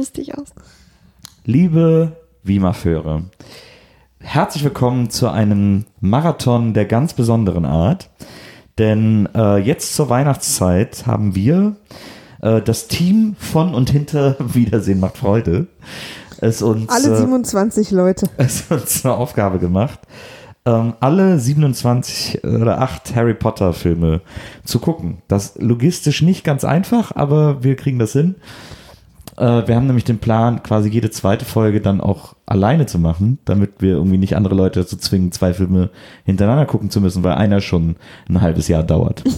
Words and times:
Lustig 0.00 0.38
aus. 0.38 0.48
Liebe 1.44 2.16
Wimaföre, 2.42 3.24
herzlich 4.18 4.64
willkommen 4.64 5.10
zu 5.10 5.28
einem 5.28 5.84
Marathon 6.00 6.72
der 6.72 6.86
ganz 6.86 7.12
besonderen 7.12 7.66
Art. 7.66 8.08
Denn 8.78 9.28
äh, 9.34 9.58
jetzt 9.58 9.94
zur 9.94 10.08
Weihnachtszeit 10.08 11.06
haben 11.06 11.34
wir 11.34 11.76
äh, 12.40 12.62
das 12.62 12.88
Team 12.88 13.36
von 13.38 13.74
und 13.74 13.90
hinter 13.90 14.36
Wiedersehen 14.54 15.00
macht 15.00 15.18
Freude 15.18 15.66
es 16.40 16.62
uns, 16.62 16.88
Alle 16.88 17.16
äh, 17.16 17.18
27 17.18 17.90
Leute. 17.90 18.26
es 18.38 18.70
uns 18.70 19.02
zur 19.02 19.18
Aufgabe 19.18 19.58
gemacht, 19.58 20.00
ähm, 20.64 20.94
alle 21.00 21.38
27 21.38 22.42
oder 22.42 22.80
8 22.80 23.14
Harry 23.14 23.34
Potter 23.34 23.74
Filme 23.74 24.22
zu 24.64 24.78
gucken. 24.78 25.18
Das 25.28 25.48
ist 25.48 25.62
logistisch 25.62 26.22
nicht 26.22 26.42
ganz 26.42 26.64
einfach, 26.64 27.14
aber 27.14 27.62
wir 27.62 27.76
kriegen 27.76 27.98
das 27.98 28.14
hin. 28.14 28.36
Äh, 29.40 29.66
wir 29.66 29.74
haben 29.74 29.86
nämlich 29.86 30.04
den 30.04 30.18
Plan, 30.18 30.62
quasi 30.62 30.90
jede 30.90 31.10
zweite 31.10 31.46
Folge 31.46 31.80
dann 31.80 32.00
auch 32.02 32.36
alleine 32.44 32.84
zu 32.84 32.98
machen, 32.98 33.38
damit 33.46 33.72
wir 33.78 33.92
irgendwie 33.92 34.18
nicht 34.18 34.36
andere 34.36 34.54
Leute 34.54 34.80
dazu 34.80 34.96
zwingen, 34.98 35.32
zwei 35.32 35.54
Filme 35.54 35.88
hintereinander 36.24 36.66
gucken 36.66 36.90
zu 36.90 37.00
müssen, 37.00 37.24
weil 37.24 37.32
einer 37.32 37.62
schon 37.62 37.96
ein 38.28 38.42
halbes 38.42 38.68
Jahr 38.68 38.84
dauert. 38.84 39.24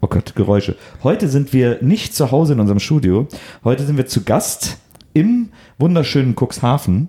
Oh 0.00 0.06
Gott, 0.06 0.34
Geräusche. 0.34 0.76
Heute 1.02 1.28
sind 1.28 1.54
wir 1.54 1.78
nicht 1.80 2.14
zu 2.14 2.30
Hause 2.30 2.52
in 2.52 2.60
unserem 2.60 2.78
Studio. 2.78 3.26
Heute 3.64 3.86
sind 3.86 3.96
wir 3.96 4.04
zu 4.04 4.22
Gast 4.22 4.76
im 5.14 5.48
wunderschönen 5.78 6.36
Cuxhaven, 6.38 7.08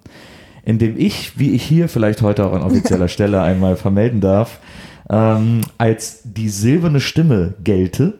in 0.63 0.79
dem 0.79 0.97
ich, 0.97 1.37
wie 1.37 1.51
ich 1.51 1.63
hier 1.63 1.89
vielleicht 1.89 2.21
heute 2.21 2.45
auch 2.45 2.53
an 2.53 2.61
offizieller 2.61 3.07
Stelle 3.09 3.41
einmal 3.41 3.75
vermelden 3.75 4.21
darf, 4.21 4.61
ähm, 5.09 5.59
als 5.77 6.21
die 6.23 6.47
silberne 6.47 7.01
Stimme 7.01 7.55
gelte 7.61 8.13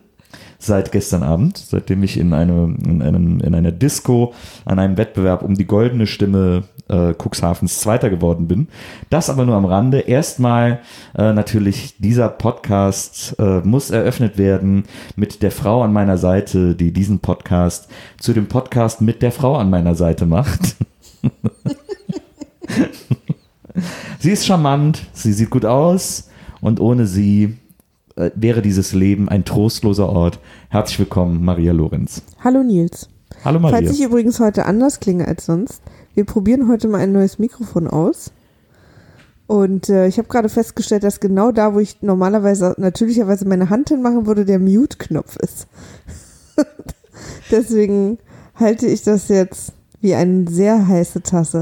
seit 0.65 0.91
gestern 0.91 1.23
Abend, 1.23 1.57
seitdem 1.57 2.03
ich 2.03 2.17
in, 2.17 2.33
eine, 2.33 2.75
in, 2.85 3.01
einem, 3.01 3.39
in 3.39 3.55
einer 3.55 3.71
Disco 3.71 4.33
an 4.65 4.79
einem 4.79 4.97
Wettbewerb 4.97 5.43
um 5.43 5.55
die 5.55 5.65
goldene 5.65 6.07
Stimme 6.07 6.63
äh, 6.87 7.13
Cuxhavens 7.13 7.79
Zweiter 7.79 8.09
geworden 8.09 8.47
bin. 8.47 8.67
Das 9.09 9.29
aber 9.29 9.45
nur 9.45 9.55
am 9.55 9.65
Rande. 9.65 9.99
Erstmal 9.99 10.81
äh, 11.17 11.33
natürlich, 11.33 11.95
dieser 11.99 12.29
Podcast 12.29 13.35
äh, 13.39 13.61
muss 13.61 13.91
eröffnet 13.91 14.37
werden 14.37 14.83
mit 15.15 15.41
der 15.41 15.51
Frau 15.51 15.81
an 15.83 15.93
meiner 15.93 16.17
Seite, 16.17 16.75
die 16.75 16.91
diesen 16.91 17.19
Podcast 17.19 17.87
zu 18.19 18.33
dem 18.33 18.47
Podcast 18.47 19.01
mit 19.01 19.21
der 19.21 19.31
Frau 19.31 19.55
an 19.55 19.69
meiner 19.69 19.95
Seite 19.95 20.25
macht. 20.25 20.75
sie 24.19 24.31
ist 24.31 24.45
charmant, 24.45 25.01
sie 25.13 25.33
sieht 25.33 25.49
gut 25.49 25.65
aus 25.65 26.29
und 26.61 26.79
ohne 26.79 27.07
sie 27.07 27.57
äh, 28.15 28.31
wäre 28.35 28.61
dieses 28.61 28.93
Leben 28.93 29.29
ein 29.29 29.45
trostloser 29.45 30.09
Ort. 30.09 30.39
Herzlich 30.69 30.99
willkommen, 30.99 31.43
Maria 31.43 31.73
Lorenz. 31.73 32.21
Hallo 32.43 32.63
Nils. 32.63 33.09
Hallo 33.43 33.59
Maria. 33.59 33.77
Falls 33.77 33.91
ich 33.91 34.03
übrigens 34.03 34.39
heute 34.39 34.65
anders 34.65 34.99
klinge 34.99 35.27
als 35.27 35.45
sonst, 35.45 35.81
wir 36.13 36.25
probieren 36.25 36.69
heute 36.69 36.87
mal 36.87 37.01
ein 37.01 37.11
neues 37.11 37.39
Mikrofon 37.39 37.87
aus. 37.87 38.31
Und 39.47 39.89
äh, 39.89 40.07
ich 40.07 40.17
habe 40.17 40.27
gerade 40.27 40.49
festgestellt, 40.49 41.03
dass 41.03 41.19
genau 41.19 41.51
da, 41.51 41.75
wo 41.75 41.79
ich 41.79 42.01
normalerweise 42.01 42.73
natürlicherweise 42.77 43.47
meine 43.47 43.69
Hand 43.69 43.89
hinmachen 43.89 44.25
würde, 44.25 44.45
der 44.45 44.59
Mute-Knopf 44.59 45.35
ist. 45.37 45.67
Deswegen 47.51 48.17
halte 48.55 48.87
ich 48.87 49.03
das 49.03 49.27
jetzt 49.27 49.73
wie 50.01 50.15
eine 50.15 50.49
sehr 50.49 50.87
heiße 50.87 51.21
Tasse 51.21 51.61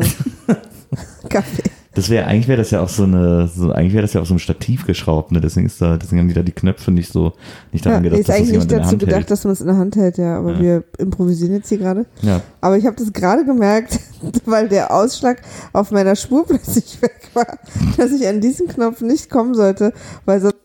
Kaffee. 1.30 1.70
Das 1.96 2.10
wäre 2.10 2.26
eigentlich 2.26 2.48
wäre 2.48 2.58
das 2.58 2.72
ja 2.72 2.82
auch 2.82 2.90
so 2.90 3.04
eine, 3.04 3.48
so, 3.48 3.72
eigentlich 3.72 3.94
wäre 3.94 4.02
das 4.02 4.14
ja 4.14 4.22
auch 4.22 4.26
so 4.26 4.34
ein 4.34 4.40
Stativ 4.40 4.88
geschraubt, 4.88 5.32
ne? 5.32 5.40
Deswegen 5.40 5.68
ist 5.68 5.80
da, 5.80 5.96
deswegen 5.98 6.22
haben 6.22 6.28
die 6.28 6.34
da 6.34 6.42
die 6.42 6.52
Knöpfe 6.52 6.90
nicht 6.92 7.12
so, 7.12 7.34
nicht 7.72 7.86
daran 7.86 8.04
Ja, 8.04 8.10
gedacht, 8.10 8.20
ist 8.22 8.30
dass 8.30 8.36
das 8.36 8.42
eigentlich 8.42 8.52
jemand 8.54 8.72
nicht 8.72 8.82
dazu 8.86 8.98
gedacht, 8.98 9.16
hält. 9.16 9.32
dass 9.32 9.44
man 9.44 9.54
es 9.54 9.62
in 9.62 9.68
der 9.68 9.78
Hand 9.78 9.96
hält, 9.96 10.18
ja, 10.18 10.40
aber 10.40 10.54
Ja. 10.54 10.60
wir 10.60 10.84
improvisieren 10.98 11.54
jetzt 11.54 11.70
hier 11.70 11.78
gerade. 11.78 12.06
Ja. 12.24 12.42
Aber 12.62 12.78
ich 12.78 12.86
habe 12.88 12.96
das 12.96 13.14
gerade 13.14 13.46
gemerkt, 13.46 14.00
weil 14.46 14.70
der 14.70 14.92
Ausschlag 14.92 15.42
auf 15.72 15.92
meiner 15.92 16.16
Spur 16.16 16.46
plötzlich 16.48 17.00
weg 17.02 17.30
war, 17.36 17.60
dass 17.98 18.12
ich 18.12 18.28
an 18.28 18.42
diesen 18.42 18.68
Knopf 18.68 19.02
nicht 19.02 19.30
kommen 19.30 19.54
sollte, 19.54 19.94
weil 20.26 20.42
sonst. 20.42 20.56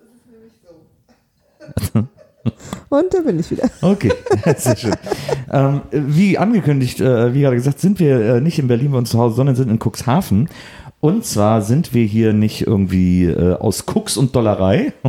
Und 2.88 3.12
da 3.12 3.20
bin 3.20 3.38
ich 3.38 3.50
wieder. 3.50 3.68
Okay, 3.82 4.10
sehr 4.56 4.76
schön. 4.76 4.94
ähm, 5.52 5.82
wie 5.90 6.38
angekündigt, 6.38 6.98
äh, 7.00 7.34
wie 7.34 7.42
gerade 7.42 7.56
gesagt, 7.56 7.78
sind 7.80 7.98
wir 8.00 8.36
äh, 8.36 8.40
nicht 8.40 8.58
in 8.58 8.68
Berlin 8.68 8.92
bei 8.92 8.98
uns 8.98 9.10
zu 9.10 9.18
Hause, 9.18 9.36
sondern 9.36 9.54
sind 9.54 9.68
in 9.70 9.78
Cuxhaven. 9.78 10.48
Und 11.00 11.24
zwar 11.24 11.62
sind 11.62 11.94
wir 11.94 12.04
hier 12.04 12.32
nicht 12.32 12.66
irgendwie 12.66 13.26
äh, 13.26 13.54
aus 13.54 13.86
Cux 13.86 14.16
und 14.16 14.34
Dollerei, 14.34 14.92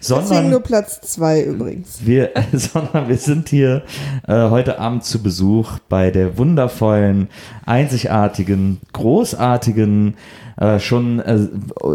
Deswegen 0.00 0.26
sondern 0.26 0.50
nur 0.50 0.60
Platz 0.60 1.00
zwei 1.00 1.42
übrigens. 1.42 2.04
wir, 2.04 2.30
sondern 2.52 3.08
wir 3.08 3.18
sind 3.18 3.48
hier 3.48 3.82
äh, 4.26 4.48
heute 4.50 4.78
Abend 4.78 5.04
zu 5.04 5.22
Besuch 5.22 5.78
bei 5.88 6.10
der 6.10 6.38
wundervollen, 6.38 7.28
einzigartigen, 7.66 8.80
großartigen, 8.92 10.14
äh, 10.58 10.78
schon, 10.80 11.20
äh, 11.20 11.38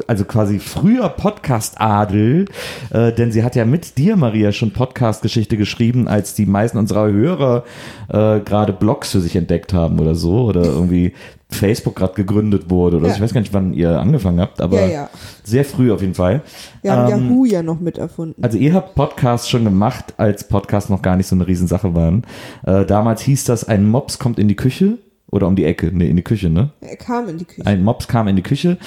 also 0.07 0.25
quasi 0.25 0.59
früher 0.59 1.09
Podcast-Adel, 1.09 2.45
äh, 2.91 3.11
denn 3.13 3.31
sie 3.31 3.43
hat 3.43 3.55
ja 3.55 3.65
mit 3.65 3.97
dir, 3.97 4.15
Maria, 4.15 4.51
schon 4.51 4.71
Podcast-Geschichte 4.71 5.57
geschrieben, 5.57 6.07
als 6.07 6.33
die 6.35 6.45
meisten 6.45 6.77
unserer 6.77 7.11
Hörer 7.11 7.63
äh, 8.09 8.39
gerade 8.39 8.73
Blogs 8.73 9.11
für 9.11 9.21
sich 9.21 9.35
entdeckt 9.35 9.73
haben 9.73 9.99
oder 9.99 10.15
so, 10.15 10.43
oder 10.45 10.63
irgendwie 10.63 11.13
Facebook 11.49 11.95
gerade 11.95 12.13
gegründet 12.13 12.69
wurde 12.71 12.97
oder. 12.97 13.09
Ja. 13.09 13.13
ich 13.15 13.21
weiß 13.21 13.31
gar 13.33 13.41
nicht, 13.41 13.53
wann 13.53 13.73
ihr 13.73 13.99
angefangen 13.99 14.39
habt, 14.39 14.59
aber 14.59 14.81
Ja, 14.81 14.87
ja. 14.87 15.09
sehr 15.43 15.63
früh 15.65 15.91
auf 15.91 16.01
jeden 16.01 16.15
Fall. 16.15 16.41
Wir 16.81 16.93
haben 16.93 17.11
Ähm, 17.13 17.29
Yahoo 17.29 17.45
ja 17.45 17.61
noch 17.61 17.79
mit 17.79 17.99
erfunden. 17.99 18.43
also 18.43 18.57
ihr 18.57 18.73
habt 18.73 18.95
Podcasts 18.95 19.47
schon 19.49 19.63
gemacht, 19.63 20.15
als 20.17 20.47
Podcasts 20.47 20.89
noch 20.89 21.03
gar 21.03 21.15
nicht 21.15 21.27
so 21.27 21.35
eine 21.35 21.45
Riesensache 21.45 21.93
waren. 21.93 22.23
Äh, 22.65 22.85
damals 22.85 23.21
hieß 23.21 23.43
das, 23.45 23.65
ein 23.67 23.87
Mops 23.87 24.17
kommt 24.17 24.39
in 24.39 24.47
die 24.47 24.55
Küche 24.55 24.97
oder 25.33 25.47
um 25.47 25.55
die 25.55 25.65
Ecke, 25.65 25.89
nee, 25.91 26.07
in 26.07 26.15
die 26.15 26.23
Küche, 26.23 26.49
ne? 26.49 26.69
er 26.81 26.95
kam 26.95 27.27
in 27.27 27.39
die 27.39 27.45
Küche. 27.45 27.65
Ein 27.65 27.83
Mops 27.83 28.07
kam 28.07 28.27
in 28.27 28.35
die 28.35 28.43
Küche. 28.43 28.77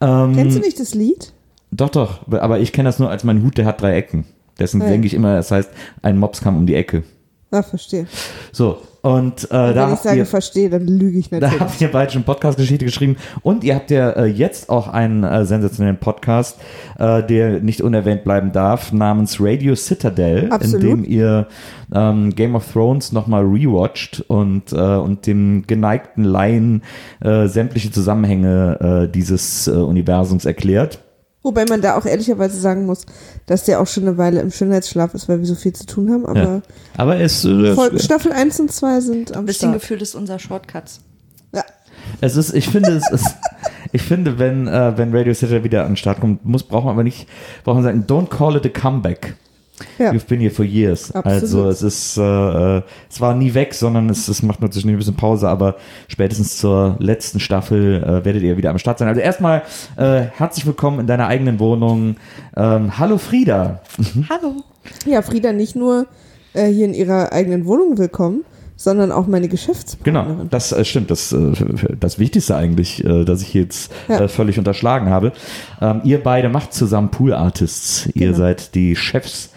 Ähm, 0.00 0.32
Kennst 0.34 0.56
du 0.56 0.60
nicht 0.60 0.80
das 0.80 0.94
Lied? 0.94 1.32
Doch, 1.70 1.90
doch, 1.90 2.26
aber 2.32 2.58
ich 2.58 2.72
kenne 2.72 2.88
das 2.88 2.98
nur 2.98 3.10
als 3.10 3.22
mein 3.22 3.42
Hut, 3.42 3.58
der 3.58 3.66
hat 3.66 3.80
drei 3.82 3.94
Ecken. 3.96 4.24
Deswegen 4.58 4.82
Ja. 4.84 4.90
denke 4.90 5.06
ich 5.06 5.14
immer, 5.14 5.38
es 5.38 5.50
heißt, 5.50 5.70
ein 6.02 6.18
Mops 6.18 6.40
kam 6.40 6.56
um 6.56 6.66
die 6.66 6.74
Ecke. 6.74 7.04
Ah, 7.50 7.62
verstehe. 7.62 8.06
So, 8.50 8.78
und 9.02 9.44
äh, 9.44 9.48
da 9.48 9.66
Wenn 9.66 9.74
ich 9.74 9.82
habt 9.82 10.02
sage, 10.02 10.18
ihr, 10.18 10.26
verstehe, 10.26 10.70
dann 10.70 10.86
lüge 10.86 11.18
ich 11.18 11.30
da 11.30 11.40
natürlich. 11.40 11.60
habt 11.60 11.80
ihr 11.80 11.88
beide 11.90 12.12
schon 12.12 12.22
Podcast-Geschichte 12.24 12.84
geschrieben 12.84 13.16
und 13.42 13.64
ihr 13.64 13.74
habt 13.74 13.90
ja 13.90 14.10
äh, 14.10 14.26
jetzt 14.26 14.68
auch 14.68 14.88
einen 14.88 15.24
äh, 15.24 15.44
sensationellen 15.44 15.98
Podcast, 15.98 16.58
äh, 16.98 17.22
der 17.22 17.60
nicht 17.60 17.80
unerwähnt 17.80 18.24
bleiben 18.24 18.52
darf, 18.52 18.92
namens 18.92 19.38
Radio 19.40 19.74
Citadel, 19.74 20.50
Absolut. 20.50 20.82
in 20.82 20.88
dem 20.88 21.04
ihr 21.04 21.46
ähm, 21.94 22.34
Game 22.34 22.54
of 22.54 22.70
Thrones 22.72 23.12
nochmal 23.12 23.42
rewatcht 23.44 24.24
und, 24.28 24.72
äh, 24.72 24.76
und 24.76 25.26
dem 25.26 25.66
geneigten 25.66 26.24
Laien 26.24 26.82
äh, 27.20 27.46
sämtliche 27.46 27.90
Zusammenhänge 27.90 29.06
äh, 29.06 29.12
dieses 29.12 29.66
äh, 29.66 29.72
Universums 29.72 30.44
erklärt. 30.44 31.00
Wobei 31.42 31.64
man 31.64 31.80
da 31.80 31.96
auch 31.96 32.04
ehrlicherweise 32.04 32.60
sagen 32.60 32.84
muss, 32.84 33.06
dass 33.46 33.64
der 33.64 33.80
auch 33.80 33.86
schon 33.86 34.06
eine 34.06 34.18
Weile 34.18 34.40
im 34.40 34.50
Schönheitsschlaf 34.50 35.14
ist, 35.14 35.28
weil 35.28 35.38
wir 35.38 35.46
so 35.46 35.54
viel 35.54 35.72
zu 35.72 35.86
tun 35.86 36.10
haben. 36.10 36.26
Aber 36.26 36.40
Ja. 36.40 36.62
Aber 36.98 37.16
es, 37.18 37.44
äh, 37.44 37.74
Folgen, 37.74 37.96
es, 37.96 38.04
Staffel 38.04 38.32
1 38.32 38.60
und 38.60 38.70
2 38.72 39.00
sind 39.00 39.32
am 39.34 39.44
Ein 39.44 39.46
bisschen 39.46 39.70
Start. 39.70 39.80
gefühlt 39.80 40.02
ist 40.02 40.14
unser 40.14 40.38
Shortcuts. 40.38 41.00
Ja. 41.54 41.64
es 42.20 42.36
ist, 42.36 42.52
ich 42.54 42.68
finde, 42.68 42.90
es 42.90 43.10
ist, 43.10 43.26
ich 43.92 44.02
finde, 44.02 44.38
wenn, 44.38 44.68
äh, 44.68 44.98
wenn 44.98 45.16
Radio 45.16 45.32
Citadel 45.32 45.64
wieder 45.64 45.82
an 45.84 45.92
den 45.92 45.96
Start 45.96 46.20
kommt, 46.20 46.44
muss, 46.44 46.62
braucht 46.62 46.84
man 46.84 46.92
aber 46.94 47.04
nicht, 47.04 47.26
braucht 47.64 47.76
man 47.76 47.84
sagen, 47.84 48.04
don't 48.06 48.28
call 48.28 48.56
it 48.56 48.66
a 48.66 48.68
comeback. 48.68 49.34
Ja. 49.98 50.12
You've 50.12 50.26
been 50.26 50.40
here 50.40 50.50
for 50.50 50.64
years. 50.64 51.12
Absolut. 51.12 51.42
Also 51.42 51.68
es 51.68 51.82
ist, 51.82 52.16
äh, 52.16 52.78
äh, 52.78 52.82
es 53.08 53.20
war 53.20 53.34
nie 53.34 53.54
weg, 53.54 53.74
sondern 53.74 54.08
es, 54.10 54.28
es 54.28 54.42
macht 54.42 54.60
zwischendurch 54.60 54.94
ein 54.94 54.98
bisschen 54.98 55.16
Pause, 55.16 55.48
aber 55.48 55.76
spätestens 56.08 56.58
zur 56.58 56.96
letzten 56.98 57.40
Staffel 57.40 58.02
äh, 58.02 58.24
werdet 58.24 58.42
ihr 58.42 58.56
wieder 58.56 58.70
am 58.70 58.78
Start 58.78 58.98
sein. 58.98 59.08
Also 59.08 59.20
erstmal 59.20 59.62
äh, 59.96 60.22
herzlich 60.36 60.66
willkommen 60.66 61.00
in 61.00 61.06
deiner 61.06 61.26
eigenen 61.26 61.58
Wohnung. 61.58 62.16
Ähm, 62.56 62.98
hallo 62.98 63.18
Frieda. 63.18 63.80
Hallo. 64.30 64.56
ja, 65.06 65.22
Frieda 65.22 65.52
nicht 65.52 65.76
nur 65.76 66.06
äh, 66.54 66.66
hier 66.66 66.86
in 66.86 66.94
ihrer 66.94 67.32
eigenen 67.32 67.66
Wohnung 67.66 67.98
willkommen, 67.98 68.44
sondern 68.82 69.12
auch 69.12 69.26
meine 69.26 69.46
Genau, 69.46 69.50
Geschäftspartnerin. 69.52 70.48
das 70.50 70.72
äh, 70.72 70.84
stimmt. 70.86 71.10
Das, 71.10 71.32
äh, 71.32 71.52
das 72.00 72.18
Wichtigste 72.18 72.56
eigentlich, 72.56 73.04
äh, 73.04 73.24
dass 73.26 73.42
ich 73.42 73.52
jetzt 73.52 73.92
Ja. 74.08 74.20
äh, 74.20 74.28
völlig 74.28 74.58
unterschlagen 74.58 75.10
habe. 75.10 75.32
Ähm, 75.82 76.00
ihr 76.04 76.22
beide 76.22 76.48
macht 76.48 76.72
zusammen 76.72 77.10
Pool 77.10 77.34
Artists. 77.34 78.06
Ihr 78.14 78.28
Genau. 78.28 78.38
seid 78.38 78.74
die 78.74 78.96
Chefs 78.96 79.50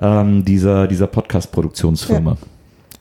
ähm, 0.00 0.44
dieser, 0.44 0.86
dieser 0.86 1.08
Podcast-Produktionsfirma. 1.08 2.36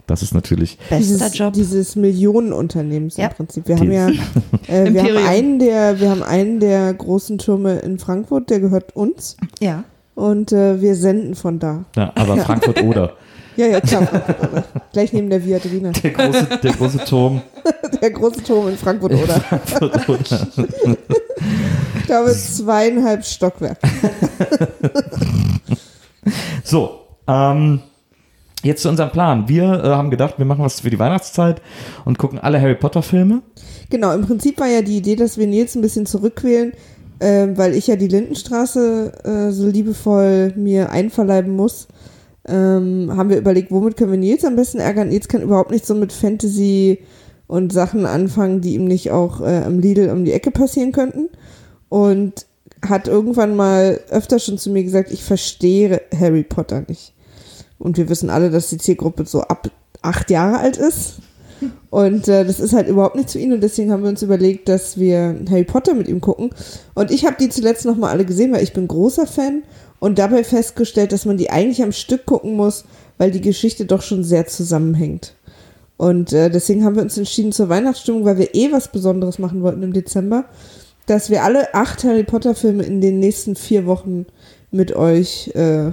Das 0.08 0.24
ist 0.24 0.34
natürlich 0.34 0.78
Bester 0.90 0.98
dieses, 0.98 1.38
Job. 1.38 1.54
dieses 1.54 1.96
Millionenunternehmens 1.96 3.18
Ja. 3.18 3.28
im 3.28 3.34
Prinzip. 3.36 3.68
Wir 3.68 3.78
haben 3.78 3.92
ja, 3.92 4.08
äh, 4.68 4.92
wir 4.92 5.04
haben 5.04 5.28
einen 5.28 5.60
der, 5.60 6.00
wir 6.00 6.10
haben 6.10 6.24
einen 6.24 6.60
der 6.60 6.92
großen 6.94 7.38
Türme 7.38 7.76
in 7.80 8.00
Frankfurt, 8.00 8.50
der 8.50 8.60
gehört 8.62 8.96
uns 8.96 9.38
Ja. 9.60 9.84
und 10.16 10.52
äh, 10.54 10.82
wir 10.82 10.96
senden 10.96 11.36
von 11.36 11.60
da. 11.60 11.86
ja, 11.96 12.12
aber 12.16 12.38
Frankfurt 12.48 12.82
oder 12.82 13.14
Ja, 13.58 13.66
ja, 13.66 13.82
klar. 13.82 14.08
Gleich 14.94 15.12
neben 15.14 15.30
der 15.30 15.44
Viadrina. 15.44 15.92
der 15.92 16.12
große, 16.12 16.48
der 16.64 16.74
große 16.74 16.98
Turm. 17.06 17.42
Der 18.02 18.12
große 18.12 18.44
Turm 18.44 18.68
in 18.68 18.78
Frankfurt, 18.78 19.14
oder? 19.14 19.42
Frankfurt 19.42 20.08
oder. 20.08 20.48
Ich 22.00 22.06
glaube, 22.06 22.32
zweieinhalb 22.32 23.26
Stockwerke. 23.26 23.80
So, 26.64 27.00
ähm, 27.28 27.80
jetzt 28.62 28.82
zu 28.82 28.90
unserem 28.90 29.10
Plan. 29.12 29.48
Wir 29.48 29.64
äh, 29.64 29.88
haben 29.88 30.12
gedacht, 30.12 30.36
wir 30.38 30.46
machen 30.46 30.66
was 30.66 30.82
für 30.82 30.90
die 30.90 31.00
Weihnachtszeit 31.00 31.62
und 32.04 32.18
gucken 32.18 32.40
alle 32.40 32.60
Harry 32.60 32.76
Potter 32.76 33.02
Filme. 33.02 33.42
Genau, 33.90 34.14
im 34.14 34.26
Prinzip 34.26 34.60
war 34.60 34.68
ja 34.68 34.82
die 34.82 34.98
Idee, 34.98 35.16
dass 35.16 35.38
wir 35.38 35.48
Nils 35.48 35.76
ein 35.76 35.82
bisschen 35.82 36.06
zurückquälen, 36.06 36.74
äh, 37.20 37.48
weil 37.56 37.74
ich 37.74 37.88
ja 37.88 37.96
die 37.96 38.10
Lindenstraße 38.10 39.14
äh, 39.24 39.52
so 39.52 39.68
liebevoll 39.68 40.52
mir 40.58 40.90
einverleiben 40.90 41.56
muss. 41.56 41.88
Ähm, 42.48 43.12
haben 43.16 43.30
wir 43.30 43.38
überlegt, 43.38 43.72
womit 43.72 43.98
können 43.98 44.12
wir 44.12 44.18
Nils 44.18 44.46
am 44.46 44.56
besten 44.56 44.80
ärgern? 44.80 45.10
Nils 45.10 45.28
kann 45.28 45.42
überhaupt 45.42 45.72
nicht 45.72 45.86
so 45.86 45.96
mit 45.96 46.14
Fantasy 46.14 47.00
und 47.48 47.74
Sachen 47.74 48.06
anfangen, 48.06 48.62
die 48.62 48.76
ihm 48.76 48.86
nicht 48.86 49.12
auch 49.12 49.42
äh, 49.42 49.64
am 49.66 49.80
Lidl 49.80 50.10
um 50.10 50.26
die 50.26 50.34
Ecke 50.34 50.52
passieren 50.52 50.92
könnten. 50.92 51.30
Und 51.90 52.46
hat 52.88 53.08
irgendwann 53.08 53.56
mal 53.56 54.00
öfter 54.10 54.40
schon 54.40 54.58
zu 54.58 54.70
mir 54.70 54.84
gesagt, 54.84 55.12
ich 55.12 55.24
verstehe 55.24 56.02
Harry 56.18 56.44
Potter 56.44 56.84
nicht. 56.88 57.14
Und 57.80 57.98
wir 57.98 58.10
wissen 58.10 58.30
alle, 58.30 58.50
dass 58.50 58.70
die 58.70 58.78
Zielgruppe 58.78 59.26
so 59.26 59.42
ab 59.42 59.70
acht 60.02 60.30
Jahre 60.30 60.60
alt 60.60 60.78
ist. 60.78 61.16
Und 61.90 62.28
äh, 62.28 62.46
das 62.46 62.60
ist 62.60 62.74
halt 62.74 62.88
überhaupt 62.88 63.16
nicht 63.16 63.30
zu 63.30 63.40
ihm 63.40 63.52
und 63.52 63.62
deswegen 63.62 63.92
haben 63.92 64.04
wir 64.04 64.10
uns 64.10 64.22
überlegt, 64.22 64.70
dass 64.70 65.00
wir 65.00 65.36
Harry 65.50 65.64
Potter 65.64 65.96
mit 65.96 66.08
ihm 66.08 66.22
gucken. 66.22 66.52
Und 66.94 67.10
ich 67.10 67.26
habe 67.26 67.36
die 67.40 67.50
zuletzt 67.50 67.86
nochmal 67.86 68.12
alle 68.12 68.26
gesehen, 68.26 68.52
weil 68.54 68.62
ich 68.62 68.74
bin 68.74 68.88
großer 68.88 69.26
Fan 69.26 69.64
und 70.00 70.20
dabei 70.20 70.44
festgestellt, 70.44 71.12
dass 71.12 71.26
man 71.26 71.38
die 71.38 71.50
eigentlich 71.50 71.82
am 71.84 71.92
Stück 71.92 72.26
gucken 72.26 72.56
muss, 72.56 72.86
weil 73.18 73.32
die 73.32 73.42
Geschichte 73.42 73.86
doch 73.86 74.02
schon 74.02 74.24
sehr 74.24 74.48
zusammenhängt. 74.48 75.34
Und 75.98 76.32
äh, 76.32 76.50
deswegen 76.50 76.86
haben 76.86 76.96
wir 76.96 77.02
uns 77.02 77.18
entschieden 77.18 77.52
zur 77.52 77.70
Weihnachtsstimmung, 77.70 78.24
weil 78.24 78.38
wir 78.38 78.54
eh 78.54 78.72
was 78.72 78.92
Besonderes 78.92 79.40
machen 79.40 79.64
wollten 79.64 79.82
im 79.82 79.94
Dezember, 79.94 80.46
dass 81.08 81.30
wir 81.30 81.44
alle 81.44 81.74
acht 81.74 82.04
Harry 82.04 82.24
Potter 82.24 82.54
Filme 82.54 82.84
in 82.84 83.02
den 83.02 83.20
nächsten 83.20 83.56
vier 83.56 83.88
Wochen 83.88 84.28
mit 84.70 84.96
euch 84.96 85.48
äh, 85.56 85.92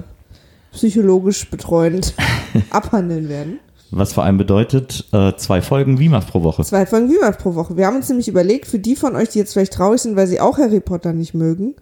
psychologisch 0.71 1.49
betreuend 1.49 2.13
abhandeln 2.69 3.29
werden. 3.29 3.59
Was 3.91 4.13
vor 4.13 4.25
allem 4.25 4.37
bedeutet, 4.37 5.05
äh, 5.13 5.33
zwei 5.37 5.61
Folgen 5.61 5.99
WIMAF 5.99 6.27
pro 6.27 6.43
Woche. 6.43 6.63
Zwei 6.63 6.85
Folgen 6.85 7.09
Wiemaf 7.09 7.37
pro 7.37 7.55
Woche. 7.55 7.77
Wir 7.77 7.87
haben 7.87 7.95
uns 7.95 8.09
nämlich 8.09 8.27
überlegt, 8.27 8.67
für 8.67 8.79
die 8.79 8.95
von 8.95 9.15
euch, 9.15 9.29
die 9.29 9.39
jetzt 9.39 9.53
vielleicht 9.53 9.73
traurig 9.73 10.01
sind, 10.01 10.15
weil 10.15 10.27
sie 10.27 10.41
auch 10.41 10.57
Harry 10.57 10.81
Potter 10.81 11.13
nicht 11.13 11.33
mögen, 11.33 11.75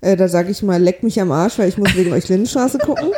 äh, 0.00 0.16
da 0.16 0.28
sage 0.28 0.50
ich 0.50 0.62
mal, 0.62 0.80
leck 0.80 1.02
mich 1.02 1.20
am 1.20 1.30
Arsch, 1.32 1.58
weil 1.58 1.68
ich 1.68 1.78
muss 1.78 1.94
wegen 1.94 2.12
euch 2.12 2.28
Lindenstraße 2.28 2.78
gucken. 2.78 3.10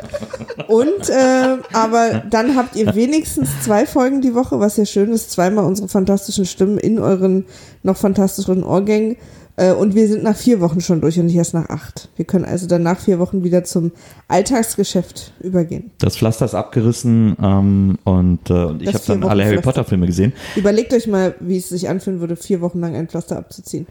Und, 0.68 1.08
äh, 1.08 1.58
aber 1.72 2.22
dann 2.28 2.56
habt 2.56 2.76
ihr 2.76 2.94
wenigstens 2.94 3.48
zwei 3.62 3.86
Folgen 3.86 4.20
die 4.20 4.34
Woche, 4.34 4.58
was 4.58 4.76
ja 4.76 4.84
schön 4.84 5.12
ist, 5.12 5.30
zweimal 5.30 5.64
unsere 5.64 5.88
fantastischen 5.88 6.46
Stimmen 6.46 6.78
in 6.78 6.98
euren 6.98 7.44
noch 7.82 7.96
fantastischeren 7.96 8.64
Ohrgängen. 8.64 9.16
Äh, 9.56 9.72
und 9.72 9.94
wir 9.94 10.08
sind 10.08 10.22
nach 10.22 10.36
vier 10.36 10.60
Wochen 10.60 10.80
schon 10.80 11.00
durch 11.00 11.18
und 11.18 11.26
nicht 11.26 11.36
erst 11.36 11.52
nach 11.54 11.68
acht. 11.68 12.08
Wir 12.16 12.24
können 12.24 12.44
also 12.44 12.66
dann 12.66 12.82
nach 12.82 12.98
vier 12.98 13.18
Wochen 13.18 13.44
wieder 13.44 13.64
zum 13.64 13.92
Alltagsgeschäft 14.28 15.34
übergehen. 15.40 15.90
Das 15.98 16.16
Pflaster 16.16 16.46
ist 16.46 16.54
abgerissen 16.54 17.36
ähm, 17.40 17.98
und, 18.04 18.48
äh, 18.48 18.54
und 18.54 18.82
ich 18.82 18.94
habe 18.94 19.04
dann 19.06 19.24
alle 19.24 19.44
Harry. 19.44 19.60
Potter 19.60 19.84
Filme 19.84 20.06
gesehen. 20.06 20.32
Überlegt 20.56 20.94
euch 20.94 21.06
mal, 21.06 21.34
wie 21.40 21.58
es 21.58 21.68
sich 21.68 21.88
anfühlen 21.88 22.20
würde, 22.20 22.36
vier 22.36 22.60
Wochen 22.62 22.80
lang 22.80 22.96
ein 22.96 23.08
Pflaster 23.08 23.36
abzuziehen. 23.36 23.86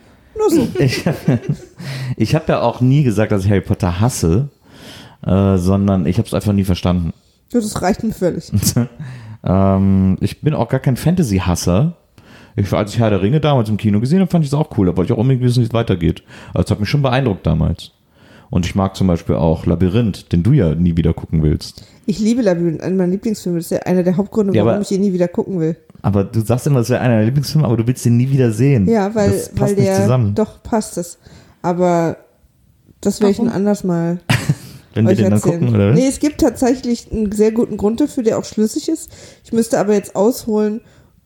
So. 0.50 0.68
Ich, 0.80 1.04
ich 2.18 2.36
habe 2.36 2.46
ja 2.50 2.62
auch 2.62 2.82
nie 2.82 3.04
gesagt, 3.04 3.32
dass 3.32 3.46
ich 3.46 3.50
Harry 3.50 3.62
Potter 3.62 4.00
hasse, 4.00 4.50
äh, 5.26 5.58
sondern 5.58 6.06
ich 6.06 6.18
habe 6.18 6.28
es 6.28 6.34
einfach 6.34 6.54
nie 6.54 6.64
verstanden. 6.64 7.14
Das 7.52 7.82
reicht 7.82 8.04
mir 8.04 8.14
völlig. 8.14 8.52
Ähm, 9.44 10.18
ich 10.22 10.42
bin 10.42 10.54
auch 10.54 10.70
gar 10.70 10.80
kein 10.80 10.98
Fantasy-Hasser. 10.98 11.94
Ich, 12.56 12.72
als 12.74 12.94
ich 12.94 13.00
Herr 13.00 13.10
der 13.10 13.22
Ringe 13.22 13.40
damals 13.40 13.70
im 13.70 13.78
Kino 13.78 14.00
gesehen 14.00 14.20
habe, 14.20 14.30
fand 14.30 14.44
ich 14.44 14.52
es 14.52 14.54
auch 14.54 14.78
cool. 14.78 14.88
Wollte 14.96 15.12
ich 15.12 15.14
auch 15.14 15.18
unbedingt 15.18 15.44
wissen, 15.44 15.62
wie 15.62 15.66
es 15.66 15.74
weitergeht. 15.74 16.24
Also, 16.54 16.64
das 16.64 16.72
hat 16.72 16.80
mich 16.80 16.90
schon 16.90 17.02
beeindruckt 17.02 17.46
damals. 17.46 17.92
Und 18.52 18.66
ich 18.68 18.76
mag 18.76 18.96
zum 18.96 19.08
Beispiel 19.08 19.36
auch 19.36 19.66
Labyrinth, 19.66 20.32
den 20.32 20.44
du 20.44 20.52
ja 20.52 20.76
nie 20.76 20.96
wieder 20.98 21.14
gucken 21.14 21.42
willst. 21.42 21.84
Ich 22.06 22.20
liebe 22.20 22.42
Labyrinth, 22.44 22.82
einer 22.82 22.96
meiner 22.96 23.12
Lieblingsfilme. 23.14 23.58
Das 23.58 23.66
ist 23.66 23.72
ja 23.72 23.80
einer 23.80 24.04
der 24.04 24.18
Hauptgründe, 24.18 24.54
Ja, 24.54 24.64
warum 24.66 24.76
aber- 24.76 24.82
ich 24.84 24.92
ihn 24.92 25.02
nie 25.02 25.14
wieder 25.14 25.28
gucken 25.30 25.60
will. 25.60 25.78
Aber 26.04 26.24
du 26.26 26.42
sagst 26.42 26.68
immer, 26.68 26.80
das 26.80 26.90
wäre 26.90 27.00
einer 27.02 27.14
deiner 27.16 27.26
Lieblingsfilme, 27.26 27.66
aber 27.66 27.78
du 27.78 27.88
willst 27.88 28.04
den 28.06 28.18
nie 28.18 28.30
wieder 28.30 28.52
sehen. 28.52 28.88
Ja, 28.90 29.16
weil, 29.16 29.32
das 29.32 29.50
passt 29.50 29.60
weil 29.62 29.76
nicht 29.76 29.88
der. 29.88 30.02
zusammen. 30.02 30.36
Doch, 30.36 30.62
passt 30.64 30.98
es. 30.98 31.18
Aber 31.62 32.18
das 33.00 33.22
werde 33.22 33.32
ich 33.32 33.40
ein 33.40 33.50
anders 33.50 33.84
mal 33.84 34.20
wenn 34.94 35.06
wir 35.06 35.12
euch 35.12 35.18
den 35.18 35.24
dann 35.26 35.34
erzählen. 35.34 35.60
gucken, 35.62 35.76
oder? 35.76 35.94
Nee, 35.94 36.08
es 36.08 36.20
gibt 36.20 36.42
tatsächlich 36.42 37.10
einen 37.12 37.32
sehr 37.32 37.52
guten 37.54 37.78
Grund 37.78 38.02
dafür, 38.02 38.24
der 38.24 38.38
auch 38.38 38.44
schlüssig 38.46 38.90
ist. 38.90 39.10
Ich 39.46 39.54
müsste 39.54 39.80
aber 39.80 39.94
jetzt 39.94 40.16
ausholen. 40.16 40.82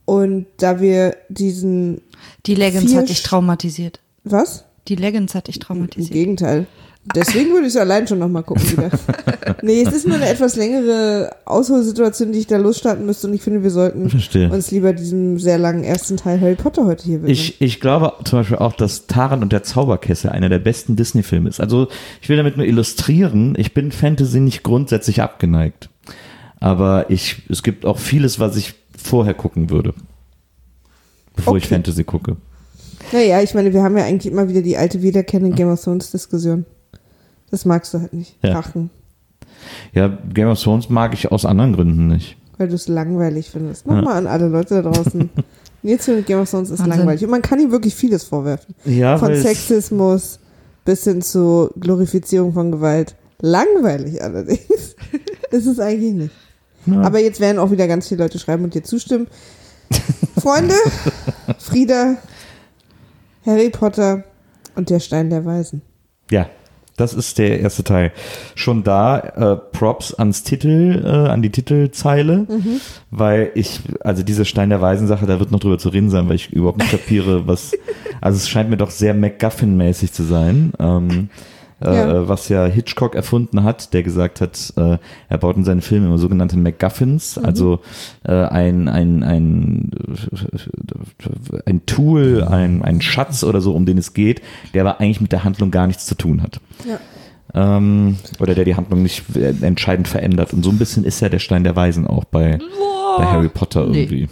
Und 0.05 0.45
da 0.57 0.79
wir 0.79 1.15
diesen. 1.29 2.01
Die 2.45 2.53
Leggings 2.53 2.93
hat 2.95 3.09
dich 3.09 3.23
traumatisiert. 3.23 3.99
Was? 4.23 4.65
Die 4.87 4.95
Leggings 4.95 5.33
hat 5.33 5.47
dich 5.47 5.55
Im 5.55 5.61
traumatisiert. 5.63 6.11
Gegenteil. 6.13 6.67
Deswegen 7.13 7.51
würde 7.51 7.67
ich 7.67 7.73
es 7.73 7.77
allein 7.77 8.07
schon 8.07 8.17
nochmal 8.19 8.41
gucken 8.43 8.63
wieder. 8.71 8.89
nee, 9.61 9.83
es 9.83 9.93
ist 9.93 10.07
nur 10.07 10.15
eine 10.15 10.27
etwas 10.27 10.55
längere 10.55 11.35
Ausholsituation, 11.45 12.31
die 12.31 12.39
ich 12.39 12.47
da 12.47 12.57
losstarten 12.57 13.05
müsste. 13.05 13.27
Und 13.27 13.33
ich 13.35 13.41
finde, 13.41 13.61
wir 13.61 13.69
sollten 13.69 14.09
Verstehe. 14.09 14.49
uns 14.51 14.71
lieber 14.71 14.91
diesem 14.93 15.37
sehr 15.37 15.59
langen 15.59 15.83
ersten 15.83 16.17
Teil 16.17 16.41
Harry 16.41 16.55
Potter 16.55 16.85
heute 16.85 17.03
hier 17.03 17.17
widmen. 17.17 17.31
Ich, 17.31 17.61
ich 17.61 17.79
glaube 17.79 18.13
zum 18.23 18.39
Beispiel 18.39 18.57
auch, 18.57 18.73
dass 18.73 19.05
Taran 19.05 19.43
und 19.43 19.51
der 19.51 19.61
Zauberkessel 19.61 20.31
einer 20.31 20.49
der 20.49 20.59
besten 20.59 20.95
Disney-Filme 20.95 21.47
ist. 21.47 21.59
Also 21.59 21.89
ich 22.21 22.29
will 22.29 22.37
damit 22.37 22.57
nur 22.57 22.65
illustrieren, 22.65 23.53
ich 23.57 23.73
bin 23.75 23.91
Fantasy 23.91 24.39
nicht 24.39 24.63
grundsätzlich 24.63 25.21
abgeneigt. 25.21 25.89
Aber 26.59 27.09
ich, 27.11 27.43
es 27.49 27.61
gibt 27.61 27.85
auch 27.85 27.99
vieles, 27.99 28.39
was 28.39 28.55
ich 28.57 28.73
vorher 28.97 29.35
gucken 29.35 29.69
würde. 29.69 29.93
Bevor 31.35 31.57
ich 31.57 31.65
Okay. 31.65 31.75
Fantasy 31.75 32.03
gucke. 32.03 32.37
Naja, 33.11 33.41
ich 33.41 33.53
meine, 33.53 33.71
wir 33.73 33.83
haben 33.83 33.95
ja 33.97 34.05
eigentlich 34.05 34.31
immer 34.31 34.49
wieder 34.49 34.61
die 34.63 34.77
alte 34.77 35.01
wiederkehrende 35.03 35.55
Game 35.55 35.69
of 35.69 35.83
Thrones 35.83 36.09
Diskussion. 36.09 36.65
Das 37.51 37.65
magst 37.65 37.93
du 37.93 38.01
halt 38.01 38.13
nicht. 38.13 38.37
Ja. 38.43 38.53
Drachen. 38.53 38.89
Ja, 39.93 40.07
Game 40.33 40.47
of 40.47 40.61
Thrones 40.61 40.89
mag 40.89 41.13
ich 41.13 41.31
aus 41.31 41.45
anderen 41.45 41.73
Gründen 41.73 42.07
nicht. 42.07 42.37
Weil 42.57 42.69
du 42.69 42.75
es 42.75 42.87
langweilig 42.87 43.49
findest. 43.49 43.85
Nochmal 43.85 44.17
an 44.17 44.27
alle 44.27 44.47
Leute 44.47 44.81
da 44.81 44.89
draußen. 44.89 45.29
Nils 45.83 46.07
mit 46.07 46.25
Game 46.25 46.39
of 46.39 46.49
Thrones 46.49 46.69
ist 46.69 46.79
Wahnsinn. 46.79 46.97
langweilig. 46.97 47.23
Und 47.23 47.31
man 47.31 47.41
kann 47.41 47.59
ihm 47.59 47.71
wirklich 47.71 47.93
vieles 47.95 48.23
vorwerfen. 48.23 48.73
Ja, 48.85 49.17
Von 49.17 49.35
Sexismus 49.35 50.39
bis 50.83 51.03
hin 51.03 51.21
zu 51.21 51.69
Glorifizierung 51.79 52.53
von 52.53 52.71
Gewalt. 52.71 53.15
Langweilig 53.41 54.21
allerdings. 54.23 54.95
ist 55.51 55.65
es 55.65 55.79
eigentlich 55.79 56.13
nicht. 56.13 56.33
Ja. 56.85 57.01
Aber 57.01 57.19
jetzt 57.19 57.39
werden 57.39 57.59
auch 57.59 57.71
wieder 57.71 57.87
ganz 57.87 58.07
viele 58.07 58.23
Leute 58.23 58.39
schreiben 58.39 58.63
und 58.63 58.73
dir 58.73 58.83
zustimmen. 58.83 59.27
Freunde, 60.39 60.75
Frieda, 61.59 62.17
Harry 63.45 63.69
Potter 63.69 64.23
und 64.75 64.89
der 64.89 64.99
Stein 64.99 65.29
der 65.29 65.45
Weisen. 65.45 65.81
Ja, 66.31 66.49
das 66.97 67.13
ist 67.13 67.37
der 67.37 67.59
erste 67.59 67.83
Teil. 67.83 68.11
Schon 68.55 68.83
da 68.83 69.19
äh, 69.19 69.55
Props 69.55 70.13
ans 70.13 70.43
Titel, 70.43 71.03
äh, 71.03 71.09
an 71.09 71.41
die 71.41 71.49
Titelzeile, 71.49 72.47
weil 73.11 73.51
ich, 73.55 73.81
also 73.99 74.23
diese 74.23 74.45
Stein 74.45 74.69
der 74.69 74.81
Weisen 74.81 75.07
Sache, 75.07 75.25
da 75.25 75.39
wird 75.39 75.51
noch 75.51 75.59
drüber 75.59 75.77
zu 75.77 75.89
reden 75.89 76.09
sein, 76.09 76.29
weil 76.29 76.35
ich 76.35 76.53
überhaupt 76.53 76.79
nicht 76.79 76.91
kapiere, 76.91 77.47
was, 77.47 77.73
also 78.21 78.37
es 78.37 78.47
scheint 78.47 78.69
mir 78.69 78.77
doch 78.77 78.91
sehr 78.91 79.13
MacGuffin-mäßig 79.13 80.11
zu 80.11 80.23
sein. 80.23 80.73
Ähm, 80.79 81.29
äh, 81.85 82.27
was 82.27 82.49
ja 82.49 82.65
Hitchcock 82.65 83.15
erfunden 83.15 83.63
hat, 83.63 83.93
der 83.93 84.03
gesagt 84.03 84.41
hat, 84.41 84.73
äh, 84.77 84.97
er 85.29 85.37
baut 85.37 85.57
in 85.57 85.63
seinen 85.63 85.81
Filmen 85.81 86.07
immer 86.07 86.17
sogenannte 86.17 86.57
MacGuffins, 86.57 87.37
also 87.37 87.79
äh, 88.23 88.31
ein, 88.33 88.87
ein, 88.87 89.23
ein, 89.23 89.91
ein 91.65 91.85
Tool, 91.85 92.43
ein, 92.43 92.81
ein 92.83 93.01
Schatz 93.01 93.43
oder 93.43 93.61
so, 93.61 93.73
um 93.73 93.85
den 93.85 93.97
es 93.97 94.13
geht, 94.13 94.41
der 94.73 94.81
aber 94.81 94.99
eigentlich 94.99 95.21
mit 95.21 95.31
der 95.31 95.43
Handlung 95.43 95.71
gar 95.71 95.87
nichts 95.87 96.05
zu 96.05 96.15
tun 96.15 96.41
hat. 96.41 96.59
Ja. 96.87 96.99
Ähm, 97.53 98.17
oder 98.39 98.53
der 98.53 98.65
die 98.65 98.75
Handlung 98.75 99.01
nicht 99.01 99.23
entscheidend 99.61 100.07
verändert. 100.07 100.51
Und 100.53 100.63
so 100.63 100.71
ein 100.71 100.77
bisschen 100.77 101.05
ist 101.05 101.21
ja 101.21 101.29
der 101.29 101.39
Stein 101.39 101.63
der 101.63 101.75
Weisen 101.75 102.05
auch 102.05 102.25
bei, 102.25 102.59
bei 103.17 103.25
Harry 103.25 103.49
Potter 103.49 103.85
Nee. 103.85 104.01
irgendwie. 104.03 104.27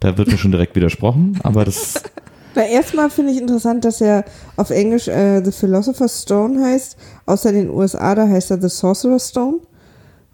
Da 0.00 0.16
wird 0.18 0.28
mir 0.28 0.38
schon 0.38 0.52
direkt 0.52 0.76
widersprochen, 0.76 1.40
aber 1.42 1.64
das, 1.64 2.02
Na, 2.58 2.66
erstmal 2.66 3.08
finde 3.08 3.30
ich 3.30 3.40
interessant, 3.40 3.84
dass 3.84 4.00
er 4.00 4.24
auf 4.56 4.70
Englisch 4.70 5.06
äh, 5.06 5.40
The 5.44 5.52
Philosopher's 5.52 6.22
Stone 6.22 6.60
heißt. 6.60 6.96
Außer 7.24 7.52
den 7.52 7.70
USA, 7.70 8.16
da 8.16 8.26
heißt 8.26 8.50
er 8.50 8.60
The 8.60 8.68
Sorcerer's 8.68 9.28
Stone, 9.28 9.58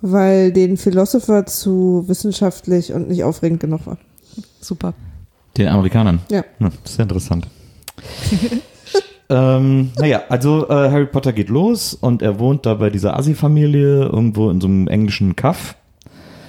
weil 0.00 0.50
den 0.50 0.78
Philosopher 0.78 1.44
zu 1.44 2.04
wissenschaftlich 2.06 2.94
und 2.94 3.08
nicht 3.08 3.24
aufregend 3.24 3.60
genug 3.60 3.86
war. 3.86 3.98
Super. 4.58 4.94
den 5.58 5.68
Amerikanern. 5.68 6.20
Ja. 6.30 6.42
Ist 6.82 6.96
ja 6.96 7.02
interessant. 7.02 7.46
ähm, 9.28 9.90
naja, 9.98 10.22
also 10.30 10.66
äh, 10.70 10.90
Harry 10.90 11.06
Potter 11.06 11.34
geht 11.34 11.50
los 11.50 11.92
und 11.92 12.22
er 12.22 12.38
wohnt 12.38 12.64
da 12.64 12.72
bei 12.72 12.88
dieser 12.88 13.18
Assi-Familie 13.18 14.04
irgendwo 14.06 14.48
in 14.48 14.62
so 14.62 14.66
einem 14.66 14.88
englischen 14.88 15.36
Kaff. 15.36 15.76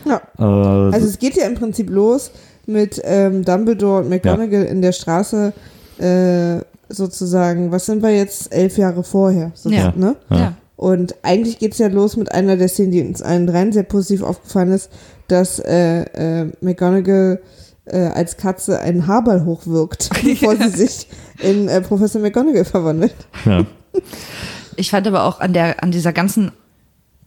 Ja. 0.05 0.21
Äh, 0.39 0.93
Also 0.93 1.05
es 1.05 1.19
geht 1.19 1.35
ja 1.35 1.45
im 1.45 1.55
Prinzip 1.55 1.89
los 1.89 2.31
mit 2.67 3.01
ähm, 3.03 3.43
Dumbledore 3.43 4.01
und 4.01 4.09
McGonagall 4.09 4.63
in 4.63 4.81
der 4.81 4.91
Straße 4.91 5.53
äh, 5.99 6.59
sozusagen, 6.89 7.71
was 7.71 7.85
sind 7.85 8.03
wir 8.03 8.15
jetzt, 8.15 8.53
elf 8.53 8.77
Jahre 8.77 9.03
vorher. 9.03 9.51
So, 9.55 9.69
Ja. 9.69 9.93
Ne? 9.95 10.15
Ja. 10.29 10.37
Ja. 10.37 10.57
Und 10.75 11.15
eigentlich 11.23 11.57
geht's 11.57 11.77
ja 11.77 11.87
los 11.87 12.17
mit 12.17 12.31
einer 12.31 12.57
der 12.57 12.67
Szenen, 12.67 12.91
die 12.91 13.01
uns 13.01 13.21
allen 13.21 13.47
dreien 13.47 13.71
sehr 13.71 13.83
positiv 13.83 14.23
aufgefallen 14.23 14.71
ist, 14.71 14.89
dass 15.27 15.59
äh, 15.59 16.01
äh, 16.01 16.51
McGonagall 16.59 17.39
äh, 17.85 17.97
als 17.97 18.37
Katze 18.37 18.79
einen 18.79 19.07
Haarball 19.07 19.45
hochwirkt, 19.45 20.09
bevor 20.23 20.55
sie 20.57 20.69
sich 20.69 21.07
in 21.39 21.67
äh, 21.67 21.81
Professor 21.81 22.21
McGonagall 22.21 22.65
verwandelt. 22.65 23.15
ja. 23.45 23.65
Ich 24.75 24.91
fand 24.91 25.07
aber 25.07 25.23
auch 25.23 25.39
an 25.39 25.53
der, 25.53 25.81
an 25.81 25.91
dieser 25.91 26.11
ganzen 26.11 26.51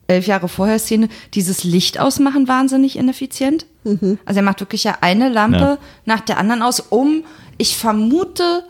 elf 0.09 0.27
Jahre 0.27 0.49
vorher 0.49 0.79
Szene 0.79 1.09
dieses 1.35 1.62
Licht 1.65 2.00
ausmachen 2.00 2.49
wahnsinnig 2.49 2.97
ineffizient. 2.97 3.67
Also 4.27 4.41
er 4.41 4.43
macht 4.43 4.61
wirklich 4.61 4.85
ja 4.85 4.99
eine 5.00 5.29
Lampe 5.31 5.59
Ja. 5.59 5.79
nach 6.05 6.21
der 6.21 6.37
anderen 6.38 6.61
aus, 6.62 6.81
um, 6.81 7.23
ich 7.57 7.77
vermute, 7.77 8.65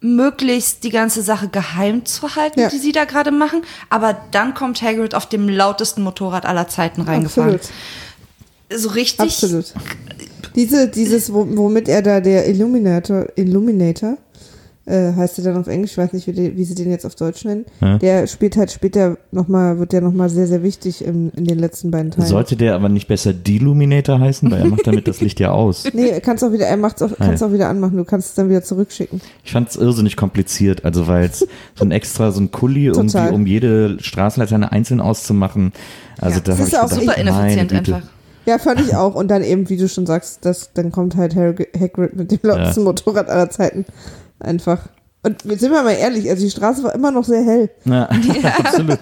möglichst 0.00 0.82
die 0.84 0.90
ganze 0.90 1.22
Sache 1.22 1.48
geheim 1.48 2.04
zu 2.04 2.34
halten, 2.34 2.60
Ja. 2.60 2.68
die 2.68 2.78
sie 2.78 2.92
da 2.92 3.04
gerade 3.04 3.30
machen. 3.30 3.62
Aber 3.88 4.16
dann 4.32 4.52
kommt 4.54 4.82
Hagrid 4.82 5.14
auf 5.14 5.26
dem 5.26 5.48
lautesten 5.48 6.02
Motorrad 6.02 6.44
aller 6.44 6.68
Zeiten 6.68 7.02
reingefahren. 7.02 7.54
Absolut. 7.54 8.80
So 8.82 8.88
richtig. 8.90 9.20
Absolut. 9.26 9.72
Diese, 10.56 10.88
dieses, 10.88 11.32
wo- 11.32 11.46
womit 11.56 11.88
er 11.88 12.02
da 12.02 12.20
der 12.20 12.48
Illuminator, 12.48 13.26
Illuminator, 13.36 14.16
äh, 14.84 15.12
heißt 15.12 15.38
er 15.38 15.44
dann 15.44 15.56
auf 15.58 15.68
Englisch, 15.68 15.92
ich 15.92 15.98
weiß 15.98 16.12
nicht, 16.12 16.26
wie, 16.26 16.32
die, 16.32 16.56
wie 16.56 16.64
sie 16.64 16.74
den 16.74 16.90
jetzt 16.90 17.06
auf 17.06 17.14
Deutsch 17.14 17.44
nennen, 17.44 17.64
Ja. 17.80 17.98
der 17.98 18.26
spielt 18.26 18.56
halt 18.56 18.70
später 18.72 19.16
nochmal, 19.30 19.78
wird 19.78 19.92
der 19.92 20.00
nochmal 20.00 20.28
sehr, 20.28 20.46
sehr 20.48 20.62
wichtig 20.64 21.04
in, 21.04 21.30
in 21.30 21.44
den 21.44 21.58
letzten 21.60 21.90
beiden 21.92 22.10
Teilen. 22.10 22.26
Sollte 22.26 22.56
der 22.56 22.74
aber 22.74 22.88
nicht 22.88 23.06
besser 23.06 23.32
Deluminator 23.32 24.18
heißen, 24.18 24.50
weil 24.50 24.60
er 24.62 24.66
macht 24.66 24.86
damit 24.86 25.06
das 25.06 25.20
Licht 25.20 25.38
ja 25.40 25.52
aus. 25.52 25.84
Nee, 25.92 26.18
kannst 26.20 26.42
auch 26.42 26.52
wieder, 26.52 26.66
er 26.66 26.76
macht's 26.76 27.00
auch, 27.02 27.12
Ah, 27.12 27.26
kannst 27.26 27.42
ja. 27.42 27.48
auch 27.48 27.52
wieder 27.52 27.68
anmachen, 27.68 27.96
du 27.96 28.04
kannst 28.04 28.30
es 28.30 28.34
dann 28.34 28.48
wieder 28.48 28.62
zurückschicken. 28.62 29.20
Ich 29.44 29.52
fand 29.52 29.68
es 29.68 29.76
irrsinnig 29.76 30.16
kompliziert, 30.16 30.84
also 30.84 31.06
weil 31.06 31.26
es 31.26 31.40
so 31.76 31.84
ein 31.84 31.92
extra, 31.92 32.32
so 32.32 32.40
ein 32.40 32.50
Kuli 32.50 32.86
irgendwie, 32.86 33.06
Total. 33.12 33.32
um 33.34 33.46
jede 33.46 33.96
Straßenlaterne 34.00 34.72
einzeln 34.72 35.00
auszumachen. 35.00 35.72
Also 36.20 36.38
Ja, 36.38 36.40
da 36.44 36.50
das 36.52 36.54
habe 36.58 36.62
ist 36.62 36.68
ich 36.68 36.72
ja 36.74 36.84
auch 36.84 36.88
gedacht, 36.88 37.04
Super 37.04 37.18
ineffizient 37.20 37.72
einfach. 37.72 38.02
Ja, 38.46 38.58
fand 38.58 38.80
ich 38.80 38.96
auch. 38.96 39.14
Und 39.14 39.28
dann 39.30 39.44
eben, 39.44 39.68
wie 39.68 39.76
du 39.76 39.88
schon 39.88 40.04
sagst, 40.04 40.44
das, 40.44 40.72
dann 40.74 40.90
kommt 40.90 41.14
halt 41.16 41.36
Harry- 41.36 41.68
Hagrid 41.78 42.16
mit 42.16 42.32
dem 42.32 42.40
lautesten 42.42 42.82
Motorrad 42.82 43.28
aller 43.28 43.48
Zeiten. 43.50 43.84
Einfach. 44.42 44.88
Und 45.24 45.40
sind 45.42 45.70
wir 45.70 45.84
mal 45.84 45.92
ehrlich, 45.92 46.28
also 46.28 46.44
die 46.44 46.50
Straße 46.50 46.82
war 46.82 46.92
immer 46.96 47.12
noch 47.12 47.22
sehr 47.24 47.44
hell. 47.44 47.70
Ja, 47.84 48.06
absolut. 48.58 48.98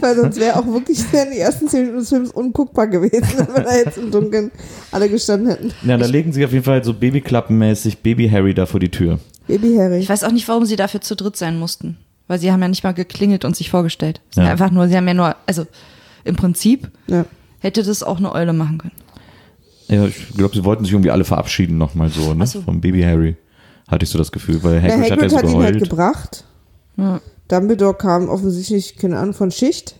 Weil 0.00 0.16
sonst 0.16 0.40
wäre 0.40 0.56
auch 0.58 0.66
wirklich 0.66 1.00
wären 1.12 1.30
die 1.30 1.38
ersten 1.40 1.68
zehn 1.68 1.80
Minuten 1.80 1.98
des 2.00 2.08
Films 2.08 2.30
unguckbar 2.30 2.86
gewesen, 2.86 3.28
wenn 3.36 3.54
wir 3.54 3.62
da 3.62 3.76
jetzt 3.76 3.98
im 3.98 4.10
Dunkeln 4.10 4.50
alle 4.90 5.10
gestanden 5.10 5.50
hätten. 5.50 5.72
Ja, 5.86 5.98
da 5.98 6.06
legen 6.06 6.32
sie 6.32 6.42
auf 6.44 6.52
jeden 6.52 6.64
Fall 6.64 6.82
so 6.82 6.94
Babyklappenmäßig 6.94 7.98
Baby 7.98 8.30
Harry 8.30 8.54
da 8.54 8.64
vor 8.64 8.80
die 8.80 8.88
Tür. 8.88 9.18
Baby 9.46 9.76
Harry. 9.76 9.98
Ich 9.98 10.08
weiß 10.08 10.24
auch 10.24 10.32
nicht, 10.32 10.48
warum 10.48 10.64
sie 10.64 10.76
dafür 10.76 11.02
zu 11.02 11.14
dritt 11.16 11.36
sein 11.36 11.58
mussten. 11.58 11.98
Weil 12.28 12.38
sie 12.38 12.50
haben 12.50 12.62
ja 12.62 12.68
nicht 12.68 12.84
mal 12.84 12.94
geklingelt 12.94 13.44
und 13.44 13.54
sich 13.54 13.68
vorgestellt. 13.68 14.22
Ja. 14.34 14.44
einfach 14.44 14.70
nur, 14.70 14.88
sie 14.88 14.96
haben 14.96 15.06
ja 15.08 15.12
nur, 15.14 15.36
also 15.46 15.66
im 16.24 16.36
Prinzip 16.36 16.90
Ja. 17.08 17.26
hätte 17.58 17.82
das 17.82 18.02
auch 18.02 18.16
eine 18.18 18.32
Eule 18.32 18.54
machen 18.54 18.78
können. 18.78 18.92
Ja, 19.88 20.06
ich 20.06 20.30
glaube, 20.34 20.54
sie 20.54 20.64
wollten 20.64 20.84
sich 20.84 20.94
irgendwie 20.94 21.10
alle 21.10 21.24
verabschieden 21.24 21.76
nochmal 21.76 22.08
so, 22.08 22.32
ne? 22.32 22.46
So. 22.46 22.62
Vom 22.62 22.80
Baby 22.80 23.02
Harry. 23.02 23.36
Hatte 23.92 24.04
ich 24.04 24.10
so 24.10 24.16
das 24.16 24.32
Gefühl, 24.32 24.62
weil 24.62 24.80
Na, 24.80 24.88
Hagrid, 24.88 25.02
hat 25.02 25.08
ja 25.08 25.16
Hagrid 25.16 25.30
so 25.30 25.36
hat 25.36 25.44
ihn 25.44 25.62
halt 25.62 25.78
gebracht. 25.78 26.44
Ja. 26.96 27.20
Dumbledore 27.48 27.92
kam 27.92 28.30
offensichtlich, 28.30 28.96
keine 28.96 29.18
Ahnung, 29.18 29.34
von 29.34 29.50
Schicht. 29.50 29.96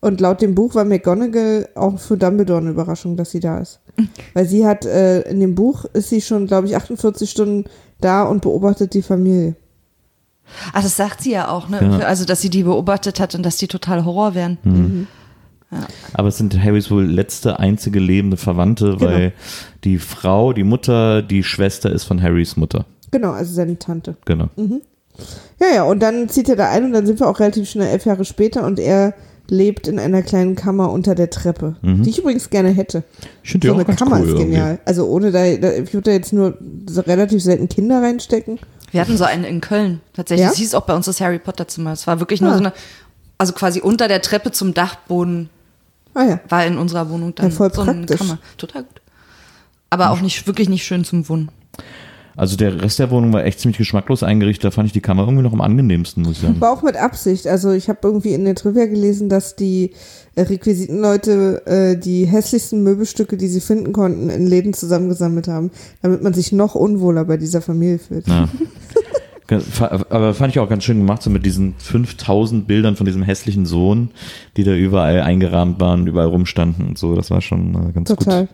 Und 0.00 0.20
laut 0.20 0.40
dem 0.40 0.54
Buch 0.54 0.76
war 0.76 0.84
McGonagall 0.84 1.68
auch 1.74 1.98
für 1.98 2.16
Dumbledore 2.16 2.60
eine 2.60 2.70
Überraschung, 2.70 3.16
dass 3.16 3.32
sie 3.32 3.40
da 3.40 3.58
ist. 3.58 3.80
Weil 4.34 4.46
sie 4.46 4.64
hat, 4.64 4.84
äh, 4.84 5.22
in 5.22 5.40
dem 5.40 5.56
Buch 5.56 5.84
ist 5.92 6.10
sie 6.10 6.20
schon, 6.20 6.46
glaube 6.46 6.68
ich, 6.68 6.76
48 6.76 7.28
Stunden 7.28 7.64
da 8.00 8.22
und 8.22 8.42
beobachtet 8.42 8.94
die 8.94 9.02
Familie. 9.02 9.56
Ah, 10.72 10.82
das 10.82 10.96
sagt 10.96 11.22
sie 11.22 11.32
ja 11.32 11.48
auch, 11.48 11.68
ne? 11.68 11.98
Ja. 12.00 12.06
Also, 12.06 12.24
dass 12.24 12.40
sie 12.40 12.50
die 12.50 12.62
beobachtet 12.62 13.18
hat 13.18 13.34
und 13.34 13.42
dass 13.44 13.56
die 13.56 13.68
total 13.68 14.04
Horror 14.04 14.36
wären. 14.36 15.08
Aber 16.14 16.28
es 16.28 16.38
sind 16.38 16.58
Harrys 16.62 16.90
wohl 16.90 17.04
letzte 17.04 17.58
einzige 17.58 17.98
lebende 17.98 18.36
Verwandte, 18.36 18.96
Genau. 18.98 19.10
weil 19.10 19.32
die 19.84 19.98
Frau, 19.98 20.52
die 20.52 20.64
Mutter, 20.64 21.22
die 21.22 21.42
Schwester 21.42 21.90
ist 21.90 22.04
von 22.04 22.22
Harrys 22.22 22.56
Mutter. 22.56 22.84
Genau, 23.10 23.30
also 23.32 23.52
seine 23.54 23.78
Tante. 23.78 24.16
Genau. 24.24 24.48
Ja, 25.60 25.66
ja, 25.74 25.82
und 25.84 26.00
dann 26.00 26.28
zieht 26.28 26.48
er 26.48 26.56
da 26.56 26.70
ein 26.70 26.84
und 26.84 26.92
dann 26.92 27.06
sind 27.06 27.20
wir 27.20 27.28
auch 27.28 27.38
relativ 27.40 27.68
schnell 27.68 27.88
elf 27.88 28.04
Jahre 28.06 28.24
später 28.24 28.64
und 28.64 28.78
er 28.78 29.14
lebt 29.48 29.86
in 29.88 29.98
einer 29.98 30.22
kleinen 30.22 30.56
Kammer 30.56 30.90
unter 30.90 31.14
der 31.14 31.28
Treppe, 31.28 31.76
die 31.82 32.08
ich 32.08 32.18
übrigens 32.20 32.48
gerne 32.48 32.70
hätte. 32.70 33.02
Ich 33.42 33.50
finde 33.50 33.66
die 33.66 33.68
so 33.68 33.74
auch 33.74 33.78
eine 33.78 33.84
ganz 33.84 33.98
Kammer 33.98 34.20
cool 34.20 34.28
ist 34.28 34.36
genial. 34.36 34.78
Also 34.86 35.06
ohne 35.06 35.30
da, 35.30 35.40
da 35.56 35.72
ich 35.72 35.92
würde 35.92 36.10
da 36.10 36.12
jetzt 36.12 36.32
nur 36.32 36.56
so 36.88 37.02
relativ 37.02 37.42
selten 37.42 37.68
Kinder 37.68 38.00
reinstecken. 38.02 38.58
Wir 38.92 39.00
hatten 39.00 39.16
so 39.16 39.24
einen 39.24 39.44
in 39.44 39.60
Köln. 39.60 40.00
Tatsächlich. 40.14 40.44
Ja? 40.44 40.50
Das 40.50 40.58
hieß 40.58 40.74
auch 40.74 40.82
bei 40.86 40.94
uns 40.94 41.06
das 41.06 41.20
Harry 41.20 41.38
Potter 41.38 41.66
Zimmer. 41.68 41.92
Es 41.92 42.06
war 42.06 42.20
wirklich 42.20 42.40
nur 42.40 42.50
Ah. 42.52 42.54
so 42.54 42.60
eine, 42.60 42.72
also 43.36 43.52
quasi 43.52 43.80
unter 43.80 44.08
der 44.08 44.22
Treppe 44.22 44.52
zum 44.52 44.72
Dachboden 44.74 45.50
Ah 46.14 46.24
ja. 46.24 46.40
war 46.48 46.66
in 46.66 46.78
unserer 46.78 47.08
Wohnung 47.10 47.34
dann 47.34 47.50
Ja, 47.50 47.56
voll 47.56 47.72
so 47.72 47.82
eine 47.82 47.94
praktisch. 47.94 48.18
Kammer. 48.18 48.38
Total 48.56 48.82
gut. 48.82 49.00
Aber 49.90 50.10
auch 50.10 50.20
nicht, 50.20 50.46
wirklich 50.46 50.68
nicht 50.68 50.84
schön 50.84 51.04
zum 51.04 51.28
Wohnen. 51.28 51.50
Also 52.34 52.56
der 52.56 52.80
Rest 52.80 52.98
der 52.98 53.10
Wohnung 53.10 53.32
war 53.34 53.44
echt 53.44 53.60
ziemlich 53.60 53.76
geschmacklos 53.76 54.22
eingerichtet. 54.22 54.64
Da 54.64 54.70
fand 54.70 54.86
ich 54.86 54.92
die 54.94 55.02
Kammer 55.02 55.24
irgendwie 55.24 55.42
noch 55.42 55.52
am 55.52 55.60
angenehmsten, 55.60 56.22
muss 56.22 56.32
ich 56.36 56.38
sagen. 56.38 56.56
Aber 56.56 56.70
auch 56.72 56.82
mit 56.82 56.96
Absicht. 56.96 57.46
Also 57.46 57.72
ich 57.72 57.90
habe 57.90 57.98
irgendwie 58.02 58.32
in 58.32 58.46
der 58.46 58.54
Trivia 58.54 58.86
gelesen, 58.86 59.28
dass 59.28 59.54
die 59.54 59.92
äh, 60.34 60.42
Requisitenleute 60.42 61.66
äh, 61.66 61.96
die 61.98 62.24
hässlichsten 62.24 62.82
Möbelstücke, 62.82 63.36
die 63.36 63.48
sie 63.48 63.60
finden 63.60 63.92
konnten, 63.92 64.30
in 64.30 64.46
Läden 64.46 64.72
zusammengesammelt 64.72 65.46
haben, 65.46 65.70
damit 66.00 66.22
man 66.22 66.32
sich 66.32 66.52
noch 66.52 66.74
unwohler 66.74 67.26
bei 67.26 67.36
dieser 67.36 67.60
Familie 67.60 67.98
fühlt. 67.98 68.26
Ja. 68.26 68.48
Aber 70.10 70.34
fand 70.34 70.52
ich 70.54 70.58
auch 70.60 70.68
ganz 70.68 70.84
schön 70.84 70.98
gemacht, 70.98 71.22
so 71.22 71.30
mit 71.30 71.44
diesen 71.46 71.74
5000 71.78 72.66
Bildern 72.66 72.96
von 72.96 73.06
diesem 73.06 73.22
hässlichen 73.22 73.66
Sohn, 73.66 74.10
die 74.56 74.64
da 74.64 74.72
überall 74.74 75.20
eingerahmt 75.20 75.80
waren, 75.80 76.06
überall 76.06 76.28
rumstanden 76.28 76.86
und 76.88 76.98
so. 76.98 77.14
Das 77.14 77.30
war 77.30 77.40
schon 77.40 77.74
äh, 77.90 77.92
ganz 77.92 78.08
Total. 78.08 78.42
gut. 78.46 78.48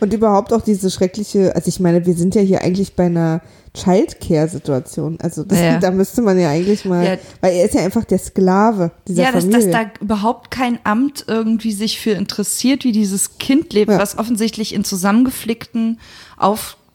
Und 0.00 0.12
überhaupt 0.12 0.52
auch 0.52 0.60
diese 0.62 0.90
schreckliche, 0.92 1.56
also 1.56 1.68
ich 1.68 1.80
meine, 1.80 2.06
wir 2.06 2.14
sind 2.14 2.34
ja 2.36 2.40
hier 2.40 2.62
eigentlich 2.62 2.94
bei 2.94 3.06
einer 3.06 3.40
Childcare-Situation. 3.74 5.18
Also 5.20 5.44
das, 5.44 5.58
Ja. 5.58 5.78
da 5.80 5.90
müsste 5.90 6.22
man 6.22 6.38
ja 6.38 6.50
eigentlich 6.50 6.84
mal, 6.84 7.04
Ja. 7.04 7.16
weil 7.40 7.54
er 7.56 7.64
ist 7.64 7.74
ja 7.74 7.82
einfach 7.84 8.04
der 8.04 8.18
Sklave 8.18 8.92
dieser 9.06 9.24
Ja, 9.24 9.32
dass, 9.32 9.44
Familie. 9.44 9.70
dass 9.70 9.82
da 9.82 9.90
überhaupt 10.00 10.50
kein 10.50 10.78
Amt 10.84 11.24
irgendwie 11.28 11.72
sich 11.72 11.98
für 12.00 12.10
interessiert, 12.12 12.84
wie 12.84 12.92
dieses 12.92 13.38
Kind 13.38 13.72
lebt, 13.72 13.90
Ja. 13.90 13.98
was 13.98 14.18
offensichtlich 14.18 14.74
in 14.74 14.84
zusammengeflickten, 14.84 15.98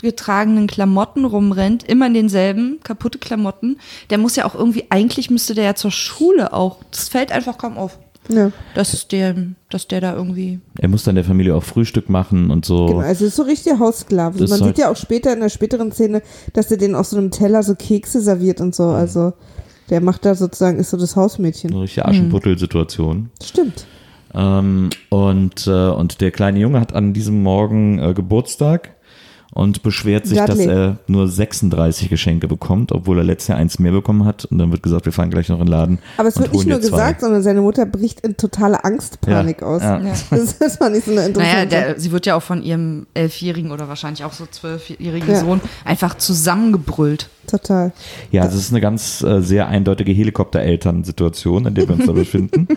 aufgetragenen 0.04 0.68
Klamotten 0.68 1.24
rumrennt, 1.24 1.84
immer 1.84 2.08
in 2.08 2.14
denselben, 2.14 2.80
kaputte 2.84 3.20
Klamotten. 3.20 3.78
Der 4.10 4.18
muss 4.18 4.36
ja 4.36 4.46
auch 4.46 4.54
irgendwie, 4.54 4.86
eigentlich 4.90 5.30
müsste 5.30 5.56
der 5.56 5.64
ja 5.64 5.76
zur 5.76 5.92
Schule 5.92 6.52
auch. 6.54 6.80
Das 6.92 7.08
fällt 7.08 7.32
einfach 7.32 7.58
kaum 7.58 7.78
auf. 7.78 7.98
ja, 8.28 8.52
Dass 8.76 9.08
der, 9.08 9.34
dass 9.70 9.88
der 9.88 10.02
da 10.02 10.14
irgendwie. 10.14 10.60
Er 10.78 10.90
muss 10.90 11.04
dann 11.04 11.16
der 11.16 11.24
Familie 11.24 11.56
auch 11.56 11.64
Frühstück 11.64 12.10
machen 12.10 12.52
und 12.52 12.66
so. 12.66 12.86
genau. 12.88 13.00
Also 13.00 13.24
es 13.26 13.32
ist 13.32 13.36
so 13.38 13.44
richtig 13.44 13.64
der 13.66 13.80
Haussklave. 13.80 14.38
Das 14.40 14.50
man 14.50 14.64
sieht 14.64 14.78
ja 14.78 14.92
auch 14.92 14.98
später 14.98 15.32
in 15.32 15.40
der 15.40 15.50
späteren 15.50 15.92
Szene, 15.94 16.22
dass 16.52 16.70
er 16.70 16.78
den 16.78 16.96
auf 16.96 17.08
so 17.08 17.18
einem 17.18 17.32
Teller 17.32 17.64
so 17.64 17.74
Kekse 17.76 18.20
serviert 18.22 18.60
und 18.60 18.76
so. 18.76 18.90
Also 18.90 19.34
der 19.90 20.02
macht 20.02 20.26
da 20.26 20.36
sozusagen, 20.36 20.80
ist 20.80 20.90
so 20.90 20.98
das 20.98 21.16
Hausmädchen. 21.16 21.72
Eine 21.72 21.84
richtige 21.84 22.06
Aschenputtel-Situation. 22.08 23.30
Stimmt. 23.42 23.86
Ähm, 24.34 24.90
und, 25.10 25.68
äh, 25.68 25.90
und 25.90 26.20
der 26.20 26.32
kleine 26.32 26.60
Junge 26.60 26.80
hat 26.82 26.94
an 26.94 27.14
diesem 27.14 27.42
Morgen 27.44 28.00
äh, 28.00 28.14
Geburtstag 28.14 28.96
und 29.54 29.84
beschwert 29.84 30.26
sich, 30.26 30.38
Dudley. 30.40 30.66
dass 30.66 30.66
er 30.66 30.98
nur 31.08 31.28
36 31.28 32.10
Geschenke 32.10 32.48
bekommt, 32.48 32.92
obwohl 32.92 33.20
er 33.20 33.24
letztes 33.24 33.50
Jahr 33.50 33.58
eins 33.60 33.78
mehr 33.80 33.92
bekommen 33.92 34.26
hat. 34.26 34.46
Und 34.46 34.58
dann 34.58 34.72
wird 34.72 34.82
gesagt, 34.84 35.06
wir 35.06 35.14
fahren 35.14 35.30
gleich 35.30 35.50
noch 35.50 35.60
in 35.60 35.66
den 35.66 35.72
Laden. 35.72 36.00
Aber 36.18 36.28
es 36.28 36.40
wird 36.40 36.54
nicht 36.54 36.66
nur 36.68 36.82
zwei. 36.82 36.90
gesagt, 36.90 37.22
sondern 37.22 37.44
seine 37.44 37.62
Mutter 37.62 37.86
bricht 37.86 38.22
in 38.22 38.36
totale 38.36 38.84
Angstpanik 38.84 39.62
Ja, 39.62 39.68
aus. 39.68 39.82
ja. 39.82 40.00
Ja. 40.00 40.14
Das, 40.32 40.58
das 40.58 40.78
fand 40.78 40.96
ich 40.98 41.06
so 41.06 41.12
eine 41.12 41.26
interessante 41.28 41.56
Naja, 41.56 41.66
der, 41.66 42.00
sie 42.00 42.12
wird 42.12 42.26
ja 42.26 42.36
auch 42.36 42.42
von 42.44 42.64
ihrem 42.64 43.06
elfjährigen 43.14 43.72
oder 43.72 43.88
wahrscheinlich 43.88 44.24
auch 44.24 44.34
so 44.34 44.46
zwölfjährigen 44.50 45.30
Ja. 45.30 45.40
Sohn 45.40 45.62
einfach 45.86 46.16
zusammengebrüllt. 46.18 47.30
Total. 47.48 47.92
Ja, 48.32 48.42
also 48.44 48.58
es 48.58 48.64
ist 48.66 48.72
eine 48.72 48.82
ganz 48.82 49.22
äh, 49.22 49.42
sehr 49.42 49.68
eindeutige 49.68 50.12
Helikopter-Eltern-Situation, 50.14 51.66
in 51.68 51.76
der 51.76 51.88
wir 51.88 51.96
uns 51.96 52.06
da 52.06 52.12
befinden. 52.14 52.68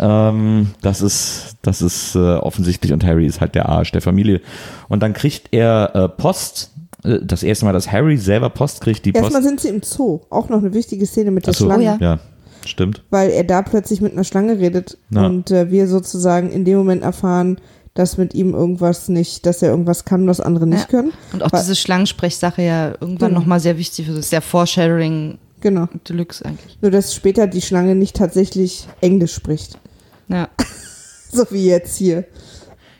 Ähm, 0.00 0.68
das 0.80 1.02
ist, 1.02 1.56
das 1.62 1.82
ist 1.82 2.14
äh, 2.14 2.18
offensichtlich 2.36 2.92
und 2.92 3.04
Harry 3.04 3.26
ist 3.26 3.40
halt 3.40 3.54
der 3.54 3.68
Arsch 3.68 3.92
der 3.92 4.00
Familie. 4.00 4.40
Und 4.88 5.02
dann 5.02 5.12
kriegt 5.12 5.48
er 5.52 5.90
äh, 5.94 6.08
Post. 6.08 6.70
äh, 7.04 7.18
Das 7.22 7.42
erste 7.42 7.66
Mal, 7.66 7.72
dass 7.72 7.92
Harry 7.92 8.16
selber 8.16 8.48
Post 8.50 8.80
kriegt, 8.80 9.04
die 9.04 9.12
Post. 9.12 9.24
Erstmal 9.24 9.42
sind 9.42 9.60
sie 9.60 9.68
im 9.68 9.82
Zoo. 9.82 10.20
Auch 10.30 10.48
noch 10.48 10.58
eine 10.58 10.72
wichtige 10.74 11.04
Szene 11.06 11.30
mit 11.30 11.46
der 11.46 11.52
so, 11.54 11.66
Schlange. 11.66 11.82
Oh 11.82 12.02
ja. 12.02 12.12
ja, 12.14 12.18
stimmt. 12.64 13.02
Weil 13.10 13.30
er 13.30 13.44
da 13.44 13.60
plötzlich 13.62 14.00
mit 14.00 14.12
einer 14.12 14.24
Schlange 14.24 14.58
redet 14.58 14.96
Ja. 15.10 15.26
und 15.26 15.50
äh, 15.50 15.70
wir 15.70 15.86
sozusagen 15.86 16.50
in 16.50 16.64
dem 16.64 16.78
Moment 16.78 17.02
erfahren, 17.02 17.58
dass 17.92 18.16
mit 18.16 18.32
ihm 18.34 18.54
irgendwas 18.54 19.08
nicht, 19.08 19.44
dass 19.44 19.60
er 19.62 19.70
irgendwas 19.70 20.04
kann, 20.06 20.26
was 20.26 20.40
andere 20.40 20.66
nicht 20.66 20.90
Ja. 20.92 20.98
können. 20.98 21.12
Und 21.34 21.42
auch 21.42 21.52
Wa- 21.52 21.58
diese 21.58 21.76
Schlangensprechsache 21.76 22.62
ja 22.62 22.88
irgendwann 23.00 23.30
Genau. 23.30 23.40
nochmal 23.40 23.60
sehr 23.60 23.76
wichtig 23.76 24.06
für 24.06 24.12
das 24.12 24.26
ist 24.26 24.32
ja 24.32 24.40
Foreshadowing 24.40 25.38
Genau. 25.60 25.88
Deluxe 26.08 26.42
eigentlich. 26.46 26.78
Nur 26.80 26.90
dass 26.90 27.14
später 27.14 27.46
die 27.46 27.60
Schlange 27.60 27.94
nicht 27.94 28.16
tatsächlich 28.16 28.86
Englisch 29.02 29.34
spricht. 29.34 29.76
Ja. 30.30 30.48
So 31.32 31.44
wie 31.50 31.66
jetzt 31.66 31.96
hier. 31.96 32.24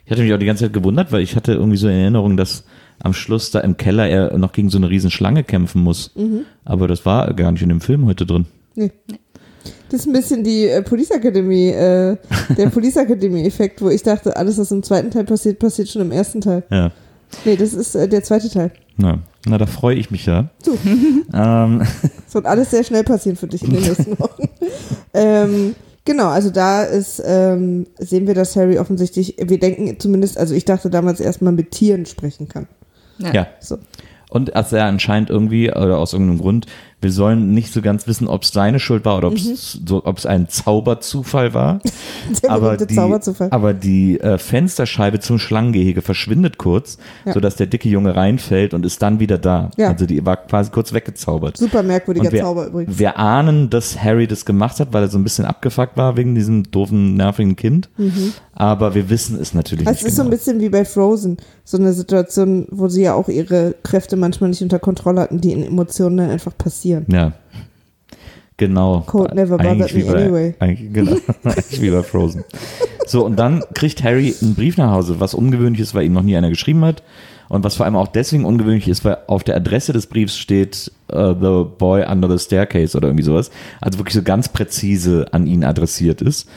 Ich 0.05 0.13
hatte 0.13 0.23
mich 0.23 0.33
auch 0.33 0.39
die 0.39 0.47
ganze 0.47 0.63
Zeit 0.63 0.73
gewundert, 0.73 1.11
weil 1.11 1.21
ich 1.21 1.35
hatte 1.35 1.53
irgendwie 1.53 1.77
so 1.77 1.89
in 1.89 1.95
Erinnerung, 1.95 2.37
dass 2.37 2.63
am 3.01 3.13
Schluss 3.13 3.51
da 3.51 3.59
im 3.59 3.77
Keller 3.77 4.09
er 4.09 4.39
noch 4.39 4.53
gegen 4.53 4.71
so 4.71 4.79
eine 4.79 4.89
riesen 4.89 5.11
Schlange 5.11 5.43
kämpfen 5.43 5.83
muss. 5.83 6.13
Mhm. 6.15 6.43
Aber 6.65 6.87
das 6.87 7.05
war 7.05 7.35
gar 7.35 7.51
nicht 7.51 7.63
in 7.63 7.71
dem 7.71 7.81
Film 7.81 8.07
heute 8.07 8.27
drin. 8.27 8.47
Nee. 8.77 8.93
Das 9.89 10.03
ist 10.03 10.07
ein 10.07 10.13
bisschen 10.13 10.45
die 10.45 10.67
äh, 10.69 10.81
Police 10.83 11.11
Academy, 11.11 11.71
äh, 11.71 12.17
der 12.57 12.67
Police 12.73 12.97
Academy 12.99 13.45
Effekt, 13.45 13.83
wo 13.83 13.89
ich 13.89 14.05
dachte, 14.05 14.37
alles, 14.37 14.57
was 14.59 14.71
im 14.71 14.85
zweiten 14.85 15.11
Teil 15.11 15.25
passiert, 15.25 15.59
passiert 15.59 15.89
schon 15.89 16.03
im 16.03 16.13
ersten 16.13 16.41
Teil. 16.41 16.63
Ja. 16.71 16.93
Nee, 17.45 17.57
das 17.57 17.75
ist 17.75 17.97
äh, 17.97 18.09
der 18.09 18.23
zweite 18.23 18.49
Teil. 18.49 18.71
Na, 18.97 19.19
na 19.45 19.59
da 19.59 19.67
freue 19.67 19.97
ich 19.97 20.13
mich 20.13 20.27
ja. 20.27 20.51
So. 20.63 20.79
Ähm, 21.35 21.83
Es 22.29 22.35
wird 22.35 22.47
alles 22.47 22.71
sehr 22.71 22.85
schnell 22.85 23.03
passieren 23.03 23.37
für 23.37 23.47
dich 23.49 23.63
in 23.65 23.73
den 23.73 23.83
nächsten 23.83 24.19
Wochen. 24.21 24.49
ähm, 25.15 25.75
genau, 26.05 26.29
also 26.29 26.51
da 26.51 26.83
ist, 26.83 27.23
ähm, 27.25 27.87
sehen 27.99 28.27
wir, 28.27 28.35
dass 28.35 28.57
Harry 28.57 28.79
offensichtlich, 28.79 29.37
wir 29.39 29.59
denken 29.59 29.99
zumindest, 29.99 30.39
also 30.39 30.55
ich 30.55 30.65
dachte 30.65 30.91
damals 30.91 31.21
erstmal 31.21 31.53
mit 31.53 31.71
Tieren 31.71 32.07
sprechen 32.07 32.49
kann. 32.49 32.67
ja. 33.33 33.47
So. 33.61 33.79
Und 34.31 34.55
als 34.55 34.73
er 34.73 34.85
anscheinend 34.85 35.29
irgendwie, 35.29 35.71
oder 35.71 35.99
aus 35.99 36.13
irgendeinem 36.13 36.39
Grund, 36.39 36.67
wir 37.03 37.11
sollen 37.13 37.53
nicht 37.55 37.73
so 37.73 37.81
ganz 37.83 38.07
wissen, 38.07 38.29
ob 38.29 38.43
es 38.43 38.51
seine 38.53 38.79
Schuld 38.79 39.05
war 39.05 39.17
oder 39.19 39.29
ob 39.29 39.35
es 39.37 39.79
Mhm. 39.81 39.87
so, 39.87 40.03
es 40.17 40.27
ein 40.27 40.49
Zauberzufall 40.49 41.55
war. 41.55 41.81
Aber 42.49 42.77
die, 42.77 42.95
Zauberzufall. 42.95 43.49
aber 43.51 43.73
die 43.75 44.21
äh, 44.21 44.39
Fensterscheibe 44.39 45.19
zum 45.21 45.39
Schlangengehege 45.39 46.03
verschwindet 46.03 46.59
kurz, 46.59 46.99
Ja. 47.25 47.33
sodass 47.33 47.57
der 47.57 47.67
dicke 47.67 47.89
Junge 47.89 48.15
reinfällt 48.15 48.75
und 48.75 48.85
ist 48.87 49.01
dann 49.03 49.19
wieder 49.21 49.39
da. 49.39 49.71
Ja. 49.77 49.89
Also 49.89 50.07
die 50.07 50.25
war 50.27 50.37
quasi 50.37 50.71
kurz 50.71 50.93
weggezaubert. 50.93 51.57
Super 51.57 51.83
merkwürdiger 51.83 52.31
wir, 52.33 52.43
Zauber 52.43 52.67
übrigens. 52.67 52.99
wir 52.99 53.19
ahnen, 53.19 53.71
dass 53.71 54.03
Harry 54.03 54.27
das 54.27 54.45
gemacht 54.45 54.79
hat, 54.81 54.93
weil 54.93 55.03
er 55.05 55.09
so 55.09 55.19
ein 55.19 55.25
bisschen 55.25 55.45
abgefuckt 55.45 55.97
war 55.97 56.17
wegen 56.17 56.35
diesem 56.35 56.71
doofen, 56.71 57.15
nervigen 57.15 57.57
Kind. 57.57 57.89
Aber 58.53 58.95
wir 58.95 59.09
wissen 59.09 59.41
es 59.41 59.55
natürlich 59.55 59.87
Mhm. 59.87 59.91
Es 59.93 60.03
nicht 60.03 60.09
ist 60.09 60.17
so 60.17 60.23
ein 60.23 60.27
genau. 60.27 60.37
bisschen 60.37 60.61
wie 60.61 60.69
bei 60.69 60.85
Frozen, 60.85 61.39
so 61.65 61.79
eine 61.79 61.93
Situation, 61.95 62.67
wo 62.71 62.89
sie 62.89 63.03
ja 63.03 63.15
auch 63.15 63.29
ihre 63.29 63.75
Kräfte 63.83 64.17
manchmal 64.17 64.51
nicht 64.51 64.63
unter 64.63 64.79
Kontrolle 64.79 65.23
hatten, 65.23 65.41
die 65.41 65.53
in 65.53 65.63
Emotionen 65.63 66.19
dann 66.19 66.31
einfach 66.31 66.57
passieren. 66.57 66.90
Ja. 67.09 67.33
Genau. 68.57 69.01
Code 69.07 69.35
never 69.35 69.57
bothered 69.57 69.95
me 69.95 70.07
anyway. 70.07 70.55
Eigentlich, 70.59 70.93
genau. 70.93 71.17
eigentlich 71.45 71.81
wie 71.81 71.91
bei 71.91 72.03
Frozen. 72.03 72.45
So, 73.07 73.25
und 73.25 73.37
dann 73.37 73.65
kriegt 73.75 74.05
Harry 74.05 74.35
einen 74.43 74.55
Brief 74.55 74.77
nach 74.77 74.93
Hause, 74.93 75.19
was 75.19 75.33
ungewöhnlich 75.33 75.81
ist, 75.81 75.95
weil 75.95 76.05
ihm 76.05 76.13
noch 76.13 76.23
nie 76.23 76.37
einer 76.37 76.51
geschrieben 76.51 76.85
hat. 76.85 77.03
Und 77.49 77.65
was 77.65 77.77
vor 77.77 77.87
allem 77.87 77.97
auch 77.97 78.07
deswegen 78.07 78.45
ungewöhnlich 78.45 78.87
ist, 78.87 79.05
weil 79.05 79.17
auf 79.27 79.43
der 79.43 79.57
Adresse 79.57 79.93
des 79.93 80.07
Briefs 80.07 80.37
steht 80.37 80.93
uh, 81.13 81.33
The 81.33 81.65
Boy 81.79 82.05
Under 82.05 82.31
the 82.31 82.39
Staircase 82.39 82.97
oder 82.97 83.09
irgendwie 83.09 83.25
sowas. 83.25 83.51
Also 83.81 83.99
wirklich 83.99 84.15
so 84.15 84.23
ganz 84.23 84.49
präzise 84.51 85.27
an 85.33 85.47
ihn 85.47 85.65
adressiert 85.65 86.23
ist. 86.23 86.49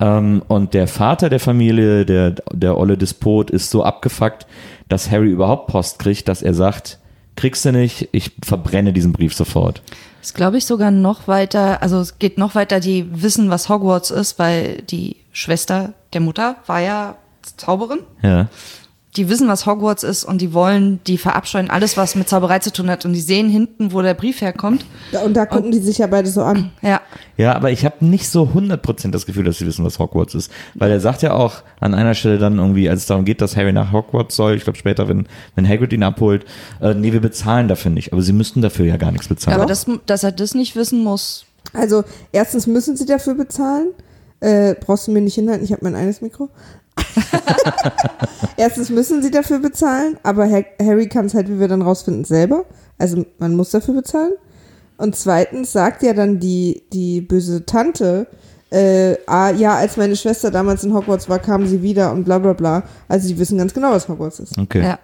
Ähm, 0.00 0.42
und 0.48 0.74
der 0.74 0.86
Vater 0.86 1.28
der 1.28 1.40
Familie, 1.40 2.06
der, 2.06 2.36
der 2.52 2.78
Olle 2.78 2.96
Despot, 2.96 3.50
ist 3.50 3.70
so 3.70 3.82
abgefuckt, 3.82 4.46
dass 4.88 5.10
Harry 5.10 5.28
überhaupt 5.28 5.66
Post 5.66 5.98
kriegt, 5.98 6.28
dass 6.28 6.40
er 6.40 6.54
sagt, 6.54 6.98
kriegst 7.38 7.64
du 7.64 7.70
nicht, 7.70 8.08
ich 8.10 8.32
verbrenne 8.42 8.92
diesen 8.92 9.12
Brief 9.12 9.32
sofort. 9.32 9.80
Ist, 10.20 10.34
glaube 10.34 10.58
ich, 10.58 10.66
sogar 10.66 10.90
noch 10.90 11.28
weiter, 11.28 11.80
also 11.82 12.00
es 12.00 12.18
geht 12.18 12.36
noch 12.36 12.56
weiter, 12.56 12.80
die 12.80 13.06
wissen, 13.22 13.48
was 13.48 13.68
Hogwarts 13.68 14.10
ist, 14.10 14.40
weil 14.40 14.82
die 14.82 15.16
Schwester 15.32 15.94
der 16.12 16.20
Mutter 16.20 16.56
war 16.66 16.80
ja 16.80 17.16
Zauberin. 17.56 18.00
Ja. 18.22 18.48
Die 19.18 19.28
wissen, 19.28 19.48
was 19.48 19.66
Hogwarts 19.66 20.04
ist 20.04 20.24
und 20.24 20.40
die 20.40 20.54
wollen, 20.54 21.00
die 21.08 21.18
verabscheuen 21.18 21.70
alles, 21.70 21.96
was 21.96 22.14
mit 22.14 22.28
Zauberei 22.28 22.60
zu 22.60 22.72
tun 22.72 22.88
hat. 22.88 23.04
Und 23.04 23.14
die 23.14 23.20
sehen 23.20 23.50
hinten, 23.50 23.92
wo 23.92 24.00
der 24.00 24.14
Brief 24.14 24.40
herkommt. 24.40 24.86
Und 25.24 25.36
da 25.36 25.44
gucken 25.44 25.72
die 25.72 25.80
sich 25.80 25.98
ja 25.98 26.06
beide 26.06 26.28
so 26.28 26.42
an. 26.42 26.70
Ja, 26.82 27.00
Ja, 27.36 27.54
aber 27.56 27.72
ich 27.72 27.84
habe 27.84 28.04
nicht 28.04 28.28
so 28.28 28.44
100% 28.44 29.10
das 29.10 29.26
Gefühl, 29.26 29.44
dass 29.44 29.58
sie 29.58 29.66
wissen, 29.66 29.84
was 29.84 29.98
Hogwarts 29.98 30.36
ist. 30.36 30.52
Weil 30.74 30.92
er 30.92 31.00
sagt 31.00 31.22
ja 31.22 31.32
auch 31.32 31.62
an 31.80 31.94
einer 31.94 32.14
Stelle 32.14 32.38
dann 32.38 32.58
irgendwie, 32.58 32.88
als 32.88 33.00
es 33.00 33.06
darum 33.06 33.24
geht, 33.24 33.40
dass 33.40 33.56
Harry 33.56 33.72
nach 33.72 33.92
Hogwarts 33.92 34.36
soll, 34.36 34.54
ich 34.54 34.62
glaube 34.62 34.78
später, 34.78 35.08
wenn, 35.08 35.26
wenn 35.56 35.68
Hagrid 35.68 35.92
ihn 35.92 36.04
abholt, 36.04 36.44
äh, 36.80 36.94
nee, 36.94 37.12
wir 37.12 37.20
bezahlen 37.20 37.66
dafür 37.66 37.90
nicht. 37.90 38.12
Aber 38.12 38.22
sie 38.22 38.32
müssten 38.32 38.62
dafür 38.62 38.86
ja 38.86 38.98
gar 38.98 39.10
nichts 39.10 39.26
bezahlen. 39.26 39.56
aber 39.56 39.66
das, 39.66 39.86
dass 40.06 40.22
er 40.22 40.30
das 40.30 40.54
nicht 40.54 40.76
wissen 40.76 41.02
muss. 41.02 41.44
Also, 41.72 42.04
erstens 42.30 42.68
müssen 42.68 42.96
sie 42.96 43.04
dafür 43.04 43.34
bezahlen. 43.34 43.88
Äh, 44.40 44.76
brauchst 44.78 45.08
du 45.08 45.10
mir 45.10 45.20
nicht 45.20 45.34
hinhalten, 45.34 45.64
ich 45.64 45.72
habe 45.72 45.84
mein 45.84 45.96
eines 45.96 46.20
Mikro. 46.20 46.48
erstens 48.56 48.90
müssen 48.90 49.22
sie 49.22 49.30
dafür 49.30 49.58
bezahlen, 49.58 50.16
aber 50.22 50.50
Ha- 50.50 50.64
Harry 50.80 51.08
kann 51.08 51.26
es 51.26 51.34
halt, 51.34 51.48
wie 51.48 51.58
wir 51.60 51.68
dann 51.68 51.82
rausfinden, 51.82 52.24
selber. 52.24 52.64
Also 52.98 53.24
man 53.38 53.54
muss 53.56 53.70
dafür 53.70 53.94
bezahlen. 53.94 54.32
Und 54.96 55.14
zweitens 55.16 55.72
sagt 55.72 56.02
ja 56.02 56.12
dann 56.12 56.40
die, 56.40 56.82
die 56.92 57.20
böse 57.20 57.64
Tante, 57.64 58.26
äh, 58.70 59.14
ah, 59.26 59.50
ja, 59.50 59.76
als 59.76 59.96
meine 59.96 60.16
Schwester 60.16 60.50
damals 60.50 60.82
in 60.84 60.92
Hogwarts 60.92 61.28
war, 61.28 61.38
kam 61.38 61.66
sie 61.66 61.82
wieder 61.82 62.12
und 62.12 62.24
bla 62.24 62.38
bla 62.38 62.52
bla. 62.52 62.82
Also 63.08 63.28
die 63.28 63.38
wissen 63.38 63.58
ganz 63.58 63.72
genau, 63.72 63.92
was 63.92 64.08
Hogwarts 64.08 64.40
ist. 64.40 64.58
okay. 64.58 64.82
Ja. 64.82 64.98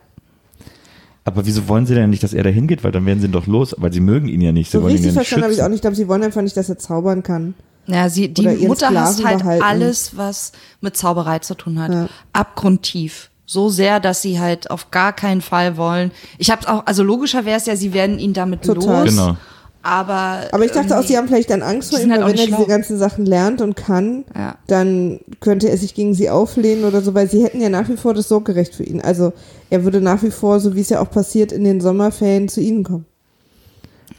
Aber 1.27 1.47
wieso 1.47 1.67
wollen 1.69 1.87
sie 1.87 1.95
denn 1.95 2.11
nicht, 2.11 2.23
dass 2.23 2.35
er 2.35 2.43
da 2.43 2.51
hingeht? 2.51 2.85
Weil 2.85 2.93
dann 2.93 3.07
werden 3.07 3.19
sie 3.21 3.27
ihn 3.27 3.33
doch 3.33 3.47
los, 3.47 3.75
weil 3.79 3.91
sie 3.93 4.01
mögen 4.01 4.29
ihn 4.29 4.43
ja 4.43 4.53
nicht. 4.53 4.71
Sie 4.71 4.77
So 4.77 4.83
wollen 4.83 4.91
ihn 4.91 4.97
richtig 4.97 5.15
ja 5.15 5.21
nicht 5.21 5.29
verstanden 5.29 5.45
habe 5.45 5.55
ich 5.55 5.63
auch 5.63 5.69
nicht. 5.69 5.77
Ich 5.77 5.81
glaube, 5.81 5.97
sie 5.97 6.07
wollen 6.07 6.23
einfach 6.23 6.43
nicht, 6.43 6.55
dass 6.57 6.69
er 6.69 6.77
zaubern 6.77 7.23
kann. 7.23 7.55
Ja, 7.87 8.09
sie, 8.09 8.29
die 8.33 8.67
Mutter 8.67 8.91
hasst 8.91 9.25
halt 9.25 9.41
behalten. 9.41 9.63
alles, 9.65 10.17
was 10.17 10.53
mit 10.81 10.97
Zauberei 10.97 11.41
zu 11.41 11.55
tun 11.55 11.79
hat. 11.81 11.93
Ja. 11.93 12.09
Abgrundtief. 12.33 13.31
So 13.47 13.69
sehr, 13.69 14.01
dass 14.01 14.23
sie 14.23 14.41
halt 14.41 14.71
auf 14.71 14.91
gar 14.91 15.13
keinen 15.13 15.43
Fall 15.43 15.77
wollen. 15.77 16.11
Ich 16.39 16.51
hab's 16.51 16.67
auch, 16.67 16.87
also 16.87 17.03
logischer 17.03 17.45
wäre 17.45 17.59
es 17.59 17.67
ja, 17.67 17.77
sie 17.77 17.93
werden 17.93 18.19
ihn 18.19 18.33
damit 18.33 18.63
Total. 18.63 19.05
los. 19.05 19.11
Genau. 19.11 19.37
Aber. 19.83 20.41
Aber 20.51 20.65
ich 20.65 20.73
dachte 20.73 20.87
auch, 20.87 20.91
irgendwie- 21.01 21.09
sie 21.09 21.17
haben 21.19 21.29
vielleicht 21.29 21.51
dann 21.51 21.61
Angst 21.61 21.91
vor 21.91 22.01
ihm, 22.01 22.11
halt 22.11 22.23
weil 22.23 22.29
wenn 22.31 22.37
er 22.37 22.41
nicht 22.41 22.47
diese 22.49 22.57
schlau. 22.57 22.67
ganzen 22.67 22.97
Sachen 22.97 23.27
lernt 23.27 23.61
und 23.61 23.77
kann, 23.77 24.25
Ja. 24.35 24.57
dann 24.67 25.21
könnte 25.41 25.69
er 25.69 25.77
sich 25.77 25.95
gegen 25.95 26.15
sie 26.15 26.31
auflehnen 26.31 26.87
oder 26.87 27.03
so, 27.03 27.13
weil 27.13 27.29
sie 27.29 27.45
hätten 27.45 27.61
ja 27.61 27.69
nach 27.69 27.87
wie 27.91 27.99
vor 27.99 28.15
das 28.15 28.29
Sorgerecht 28.29 28.75
für 28.75 28.85
ihn. 28.85 29.03
Also 29.03 29.35
er 29.69 29.85
würde 29.85 30.01
nach 30.01 30.23
wie 30.23 30.31
vor, 30.31 30.59
so 30.59 30.75
wie 30.75 30.81
es 30.81 30.89
ja 30.89 31.01
auch 31.01 31.11
passiert, 31.11 31.53
in 31.53 31.65
den 31.65 31.83
Sommerferien 31.83 32.49
zu 32.49 32.63
ihnen 32.63 32.83
kommen. 32.83 33.05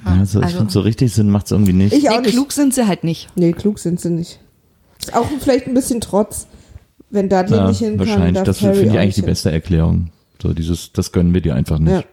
Also, 0.05 0.39
ich 0.39 0.45
Also- 0.45 0.57
finde, 0.57 0.71
so 0.71 0.79
richtig 0.81 1.13
Sinn 1.13 1.29
macht 1.29 1.47
es 1.47 1.51
irgendwie 1.51 1.73
nicht. 1.73 1.93
Ich 1.93 2.09
auch 2.09 2.15
Nee, 2.17 2.21
nicht. 2.27 2.31
klug 2.33 2.51
sind 2.51 2.73
sie 2.73 2.87
halt 2.87 3.03
nicht. 3.03 3.27
Nee, 3.35 3.51
klug 3.53 3.79
sind 3.79 3.99
sie 3.99 4.11
nicht. 4.11 4.39
Ist 4.99 5.13
auch 5.15 5.27
vielleicht 5.39 5.67
ein 5.67 5.73
bisschen 5.73 5.99
Trotz. 6.01 6.47
Wenn 7.09 7.29
Dudley 7.29 7.57
Ja, 7.57 7.67
nicht 7.67 7.79
hin 7.79 7.97
kann, 7.97 8.07
wahrscheinlich. 8.07 8.43
Das 8.43 8.57
finde 8.59 8.81
ich 8.81 8.97
eigentlich 8.97 9.15
die 9.15 9.21
beste 9.21 9.51
Erklärung. 9.51 10.09
So 10.41 10.53
dieses, 10.53 10.91
das 10.91 11.11
gönnen 11.11 11.33
wir 11.33 11.41
dir 11.41 11.55
einfach 11.55 11.79
nicht. 11.79 11.91
Ja. 11.91 12.03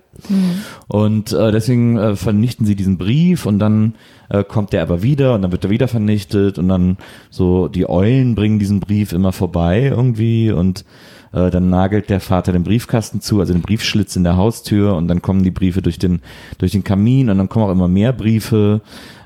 Und 0.89 1.33
äh, 1.33 1.51
deswegen 1.51 1.97
äh, 1.99 2.17
vernichten 2.17 2.67
sie 2.67 2.77
diesen 2.77 2.99
Brief 2.99 3.47
und 3.47 3.59
dann 3.59 3.95
äh, 4.29 4.45
kommt 4.45 4.73
der 4.73 4.83
aber 4.83 5.03
wieder 5.03 5.35
und 5.35 5.43
dann 5.43 5.51
wird 5.53 5.65
er 5.65 5.71
wieder 5.71 5.89
vernichtet 5.89 6.59
und 6.59 6.69
dann 6.69 6.99
so 7.31 7.69
die 7.69 7.89
Eulen 7.89 8.35
bringen 8.35 8.59
diesen 8.59 8.81
Brief 8.81 9.13
immer 9.13 9.33
vorbei 9.33 9.85
irgendwie 9.85 10.51
und 10.53 10.85
äh, 11.33 11.51
dann 11.51 11.71
nagelt 11.71 12.11
der 12.11 12.21
Vater 12.21 12.53
den 12.53 12.65
Briefkasten 12.65 13.21
zu, 13.21 13.41
also 13.41 13.53
den 13.53 13.63
Briefschlitz 13.63 14.17
in 14.17 14.25
der 14.25 14.37
Haustür 14.37 14.97
und 14.97 15.09
dann 15.09 15.23
kommen 15.23 15.43
die 15.43 15.51
Briefe 15.51 15.83
durch 15.83 15.99
den 15.99 16.21
durch 16.59 16.73
den 16.73 16.85
Kamin 16.85 17.31
und 17.31 17.39
dann 17.39 17.49
kommen 17.49 17.67
auch 17.67 17.73
immer 17.73 17.89
mehr 17.89 18.13
Briefe. 18.13 18.81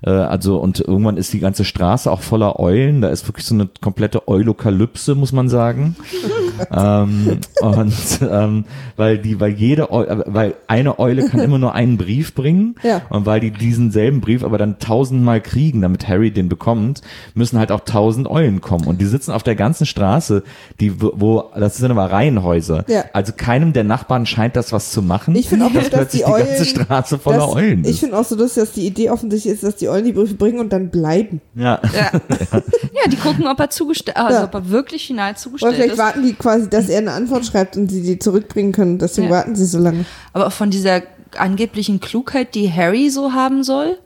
Äh, 0.07 0.11
also 0.11 0.59
und 0.59 0.81
irgendwann 0.81 1.17
ist 1.17 1.33
die 1.33 1.41
ganze 1.41 1.65
Straße 1.65 2.11
auch 2.11 2.21
voller 2.21 2.59
Eulen. 2.61 3.01
Da 3.03 3.09
ist 3.09 3.27
wirklich 3.29 3.45
so 3.45 3.55
eine 3.55 3.69
komplette 3.81 4.29
Eulokalypse, 4.29 5.15
muss 5.15 5.33
man 5.33 5.49
sagen. 5.49 5.97
ähm, 6.75 7.39
und 7.61 7.93
ähm, 8.23 8.65
weil 8.97 9.19
die, 9.19 9.41
weil 9.41 9.53
jede, 9.53 9.91
Eu 9.93 10.05
äh, 10.05 10.23
weil 10.27 10.55
eine 10.69 10.99
Eule 10.99 11.29
kann 11.29 11.41
immer 11.41 11.59
nur 11.59 11.75
einen 11.75 11.97
Brief 11.97 12.35
bringen 12.35 12.77
Ja. 12.83 13.03
und 13.11 13.27
weil 13.27 13.41
die 13.41 13.51
diesen 13.51 13.91
selben 13.91 14.21
Brief 14.21 14.45
aber 14.45 14.59
dann 14.59 14.79
tausendmal 14.79 15.41
kriegen, 15.41 15.83
damit 15.83 16.09
Harry 16.09 16.31
den 16.31 16.49
bekommt, 16.49 17.03
müssen 17.35 17.59
halt 17.59 17.73
auch 17.73 17.81
tausend 17.81 18.29
Eulen 18.29 18.61
kommen 18.61 18.87
und 18.87 19.01
die 19.01 19.05
sitzen 19.07 19.33
auf 19.33 19.43
der 19.43 19.57
ganzen 19.57 19.87
Straße, 19.87 20.43
die 20.81 21.01
wo- 21.01 21.45
das 21.57 21.77
sind 21.77 21.91
aber 21.91 22.11
Reihenhäuser. 22.11 22.85
Ja. 22.89 23.05
Also 23.13 23.33
keinem 23.37 23.73
der 23.73 23.85
Nachbarn 23.85 24.27
scheint 24.27 24.57
das 24.57 24.73
was 24.73 24.91
zu 24.93 25.03
machen. 25.03 25.35
Ich 25.35 25.49
finde 25.49 25.67
auch, 25.67 25.73
dass 25.73 25.91
dass 25.91 25.99
plötzlich 25.99 26.23
die 26.25 26.31
Eulen. 26.31 26.45
die 26.45 26.49
ganze 26.51 26.65
Straße 26.65 27.19
voller 27.19 27.39
dass, 27.39 27.49
Eulen 27.55 27.81
Ich 27.85 27.91
ist. 27.91 27.99
finde 28.01 28.19
auch 28.19 28.25
so 28.25 28.37
lustig, 28.37 28.63
dass 28.63 28.73
die 28.73 28.87
Idee 28.87 29.11
offensichtlich 29.11 29.53
ist, 29.55 29.63
dass 29.63 29.77
die 29.77 29.89
Eulen 29.89 29.96
die 30.05 30.13
Briefe 30.13 30.35
bringen 30.35 30.59
und 30.59 30.73
dann 30.73 30.91
bleiben. 30.91 31.41
Ja. 31.55 31.81
Ja, 31.95 32.11
ja 32.53 33.11
die 33.11 33.17
gucken, 33.17 33.47
ob 33.47 33.59
er 33.61 33.71
zugestellt, 33.71 34.17
also 34.17 34.39
Ja. 34.41 34.45
ob 34.45 34.55
er 34.55 34.69
wirklich 34.71 35.07
final 35.07 35.31
Oder 35.31 35.37
zugestellt 35.39 35.75
vielleicht 35.75 35.93
ist. 35.93 35.99
warten 35.99 36.23
die 36.23 36.35
quasi, 36.35 36.69
dass 36.69 36.89
er 36.89 36.99
eine 36.99 37.13
Antwort 37.13 37.45
schreibt 37.47 37.77
und 37.77 37.91
sie 37.91 38.03
die 38.03 38.19
zurückbringen 38.19 38.73
können. 38.73 38.99
Deswegen 38.99 39.29
Ja. 39.29 39.35
warten 39.35 39.57
sie 39.57 39.67
so 39.67 39.79
lange. 39.79 40.05
Aber 40.33 40.51
von 40.51 40.71
dieser 40.71 41.03
angeblichen 41.37 42.01
Klugheit, 42.01 42.55
die 42.55 42.73
Harry 42.73 43.11
so 43.11 43.33
haben 43.33 43.63
soll, 43.65 43.99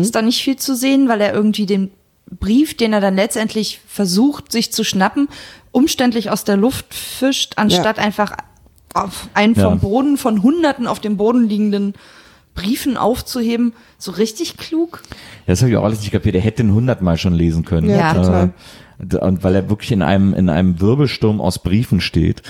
ist 0.00 0.14
da 0.14 0.22
nicht 0.22 0.42
viel 0.42 0.56
zu 0.56 0.74
sehen, 0.74 1.08
weil 1.08 1.20
er 1.20 1.34
irgendwie 1.34 1.66
den 1.66 1.90
Brief, 2.40 2.74
den 2.76 2.94
er 2.94 3.00
dann 3.02 3.16
letztendlich 3.16 3.80
versucht, 3.86 4.50
sich 4.50 4.72
zu 4.72 4.82
schnappen, 4.82 5.28
umständlich 5.72 6.30
aus 6.30 6.44
der 6.44 6.56
Luft 6.56 6.94
fischt, 6.94 7.54
anstatt 7.56 7.98
einfach 7.98 8.32
auf 8.94 9.28
einen 9.34 9.54
Ja. 9.54 9.68
vom 9.68 9.80
Boden, 9.80 10.16
von 10.16 10.42
Hunderten 10.42 10.86
auf 10.86 11.00
dem 11.00 11.18
Boden 11.18 11.46
liegenden 11.48 11.92
Briefen 12.58 12.96
aufzuheben. 12.96 13.72
So 13.98 14.10
richtig 14.12 14.56
klug. 14.56 15.02
Das 15.46 15.60
habe 15.60 15.70
ich 15.70 15.76
auch 15.76 15.84
alles 15.84 16.00
nicht 16.00 16.10
kapiert. 16.12 16.34
Er 16.34 16.40
hätte 16.40 16.62
den 16.62 16.74
hundertmal 16.74 17.16
schon 17.16 17.34
lesen 17.34 17.64
können. 17.64 17.88
Ja, 17.88 18.14
total. 18.14 18.50
Äh, 19.10 19.16
Und 19.18 19.44
weil 19.44 19.54
er 19.54 19.70
wirklich 19.70 19.92
in 19.92 20.02
einem, 20.02 20.34
in 20.34 20.48
einem 20.48 20.80
Wirbelsturm 20.80 21.40
aus 21.40 21.60
Briefen 21.60 22.00
steht. 22.00 22.42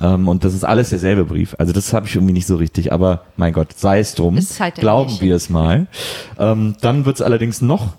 Ähm, 0.00 0.28
Und 0.28 0.44
das 0.44 0.52
ist 0.54 0.64
alles 0.64 0.90
derselbe 0.90 1.24
Brief. 1.24 1.54
Also 1.58 1.72
das 1.72 1.92
habe 1.94 2.06
ich 2.06 2.14
irgendwie 2.14 2.34
nicht 2.34 2.46
so 2.46 2.56
richtig. 2.56 2.92
Aber 2.92 3.24
mein 3.36 3.52
Gott, 3.54 3.72
sei 3.76 4.00
es 4.00 4.14
drum. 4.14 4.36
Ist 4.36 4.60
halt 4.60 4.74
Glauben 4.76 5.18
wir 5.20 5.34
es 5.34 5.48
mal. 5.48 5.86
Ähm, 6.38 6.76
Dann 6.82 7.06
wird 7.06 7.16
es 7.16 7.22
allerdings 7.22 7.62
noch 7.62 7.94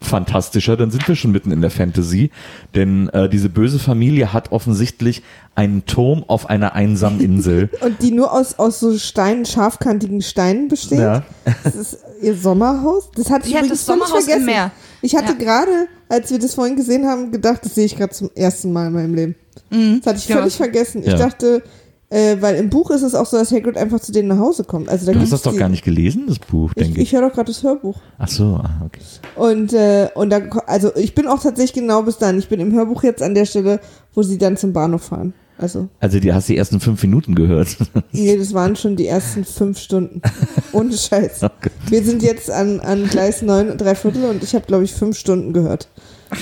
fantastischer, 0.00 0.76
dann 0.76 0.90
sind 0.90 1.06
wir 1.08 1.16
schon 1.16 1.32
mitten 1.32 1.50
in 1.50 1.60
der 1.60 1.70
Fantasy, 1.70 2.30
denn 2.74 3.08
äh, 3.10 3.28
diese 3.28 3.48
böse 3.48 3.78
Familie 3.78 4.32
hat 4.32 4.52
offensichtlich 4.52 5.22
einen 5.54 5.86
Turm 5.86 6.24
auf 6.28 6.48
einer 6.48 6.74
einsamen 6.74 7.20
Insel. 7.20 7.68
Und 7.80 8.00
die 8.02 8.12
nur 8.12 8.32
aus, 8.32 8.58
aus 8.58 8.78
so 8.80 8.96
Steinen, 8.96 9.44
scharfkantigen 9.44 10.22
Steinen 10.22 10.68
besteht. 10.68 11.00
Ja. 11.00 11.24
Das 11.64 11.74
ist 11.74 11.98
ihr 12.22 12.36
Sommerhaus. 12.36 13.10
Das 13.16 13.28
hatte 13.30 13.46
ich 13.48 13.52
Ja, 13.54 13.58
übrigens 13.60 13.84
das 13.84 13.86
völlig 13.86 14.02
Sommerhaus 14.04 14.24
im 14.24 14.28
vergessen. 14.30 14.46
Meer. 14.46 14.70
Ich 15.02 15.16
hatte 15.16 15.32
Ja. 15.32 15.38
gerade, 15.38 15.88
als 16.08 16.30
wir 16.30 16.38
das 16.38 16.54
vorhin 16.54 16.76
gesehen 16.76 17.06
haben, 17.06 17.32
gedacht, 17.32 17.64
das 17.64 17.74
sehe 17.74 17.84
ich 17.84 17.96
gerade 17.96 18.12
zum 18.12 18.30
ersten 18.34 18.72
Mal 18.72 18.86
in 18.88 18.92
meinem 18.92 19.14
Leben. 19.14 19.34
Das 19.70 20.06
hatte 20.06 20.18
ich 20.18 20.28
Ja. 20.28 20.36
völlig 20.38 20.54
vergessen. 20.56 21.02
Ich 21.02 21.08
Ja. 21.08 21.16
dachte, 21.18 21.62
äh, 22.10 22.36
weil 22.40 22.56
im 22.56 22.70
Buch 22.70 22.90
ist 22.90 23.02
es 23.02 23.14
auch 23.14 23.26
so, 23.26 23.36
dass 23.36 23.52
Hagrid 23.52 23.76
einfach 23.76 24.00
zu 24.00 24.12
denen 24.12 24.28
nach 24.28 24.38
Hause 24.38 24.64
kommt. 24.64 24.88
Also 24.88 25.06
da 25.06 25.12
Du 25.12 25.20
hast 25.20 25.32
das 25.32 25.42
doch 25.42 25.56
gar 25.56 25.68
nicht 25.68 25.84
gelesen, 25.84 26.24
das 26.26 26.38
Buch, 26.38 26.72
denke 26.74 27.00
ich 27.00 27.08
ich. 27.08 27.12
höre 27.12 27.28
doch 27.28 27.34
gerade 27.34 27.52
das 27.52 27.62
Hörbuch. 27.62 27.96
Ach 28.18 28.28
so, 28.28 28.60
ah, 28.62 28.82
okay. 28.86 29.00
Und, 29.36 29.72
äh, 29.74 30.08
und 30.14 30.30
da, 30.30 30.38
also 30.66 30.94
ich 30.96 31.14
bin 31.14 31.26
auch 31.26 31.42
tatsächlich 31.42 31.74
genau 31.74 32.02
bis 32.02 32.18
dann. 32.18 32.38
Ich 32.38 32.48
bin 32.48 32.60
im 32.60 32.72
Hörbuch 32.72 33.02
jetzt 33.02 33.22
an 33.22 33.34
der 33.34 33.44
Stelle, 33.44 33.80
wo 34.14 34.22
sie 34.22 34.38
dann 34.38 34.56
zum 34.56 34.72
Bahnhof 34.72 35.02
fahren. 35.04 35.34
Also, 35.60 35.88
Also 35.98 36.20
die 36.20 36.32
hast 36.32 36.48
die 36.48 36.56
ersten 36.56 36.78
fünf 36.78 37.02
Minuten 37.02 37.34
gehört. 37.34 37.76
nee, 38.12 38.36
das 38.36 38.54
waren 38.54 38.76
schon 38.76 38.94
die 38.94 39.08
ersten 39.08 39.44
fünf 39.44 39.78
Stunden. 39.78 40.22
Ohne 40.72 40.96
Scheiß. 40.96 41.42
Okay. 41.42 41.70
Wir 41.88 42.04
sind 42.04 42.22
jetzt 42.22 42.48
an, 42.48 42.78
an 42.78 43.08
Gleis 43.08 43.42
9 43.42 43.70
und 43.72 43.78
drei 43.80 43.96
Viertel 43.96 44.24
und 44.26 44.42
ich 44.44 44.54
habe, 44.54 44.66
glaube 44.66 44.84
ich, 44.84 44.94
fünf 44.94 45.18
Stunden 45.18 45.52
gehört. 45.52 45.88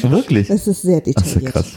Wirklich? 0.02 0.48
Das 0.48 0.66
ist 0.68 0.82
sehr 0.82 1.00
Das 1.00 1.08
ist 1.08 1.16
ja 1.16 1.22
detailliert. 1.40 1.52
krass. 1.54 1.72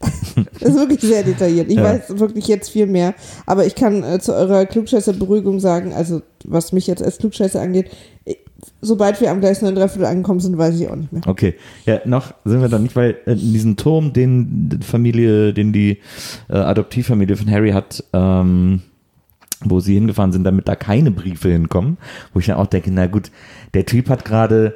Das 0.60 0.70
ist 0.70 0.76
wirklich 0.76 1.00
sehr 1.00 1.22
detailliert. 1.22 1.70
Ich 1.70 1.76
Ja. 1.76 1.84
weiß 1.84 2.18
wirklich 2.18 2.48
jetzt 2.48 2.70
viel 2.70 2.86
mehr. 2.86 3.14
Aber 3.46 3.66
ich 3.66 3.74
kann 3.74 4.02
äh, 4.02 4.18
zu 4.18 4.34
eurer 4.34 4.66
Klugscheißer-Beruhigung 4.66 5.60
sagen, 5.60 5.92
also 5.92 6.22
was 6.44 6.72
mich 6.72 6.86
jetzt 6.86 7.02
als 7.02 7.18
Klugscheißer 7.18 7.60
angeht, 7.60 7.90
ich, 8.24 8.38
sobald 8.80 9.20
wir 9.20 9.30
am 9.30 9.40
Gleis 9.40 9.62
9 9.62 9.74
drei 9.74 9.88
Viertel 9.88 10.06
angekommen 10.06 10.40
sind, 10.40 10.58
weiß 10.58 10.78
ich 10.80 10.88
auch 10.88 10.96
nicht 10.96 11.12
mehr. 11.12 11.22
Okay, 11.26 11.54
ja, 11.86 12.00
noch 12.04 12.34
sind 12.44 12.60
wir 12.60 12.68
da 12.68 12.78
nicht, 12.78 12.96
weil 12.96 13.16
äh, 13.26 13.32
in 13.32 13.52
diesem 13.52 13.76
Turm, 13.76 14.12
den 14.12 14.68
die 14.70 14.84
Familie, 14.84 15.52
den 15.54 15.72
die 15.72 15.98
äh, 16.48 16.54
Adoptivfamilie 16.54 17.36
von 17.36 17.50
Harry 17.50 17.70
hat, 17.70 18.02
ähm, 18.12 18.82
wo 19.66 19.80
sie 19.80 19.94
hingefahren 19.94 20.32
sind, 20.32 20.44
damit 20.44 20.68
da 20.68 20.74
keine 20.76 21.10
Briefe 21.10 21.50
hinkommen, 21.50 21.96
wo 22.32 22.40
ich 22.40 22.46
dann 22.46 22.56
auch 22.56 22.66
denke, 22.66 22.90
na 22.92 23.06
gut, 23.06 23.30
der 23.72 23.86
Typ 23.86 24.08
hat 24.10 24.24
gerade 24.24 24.74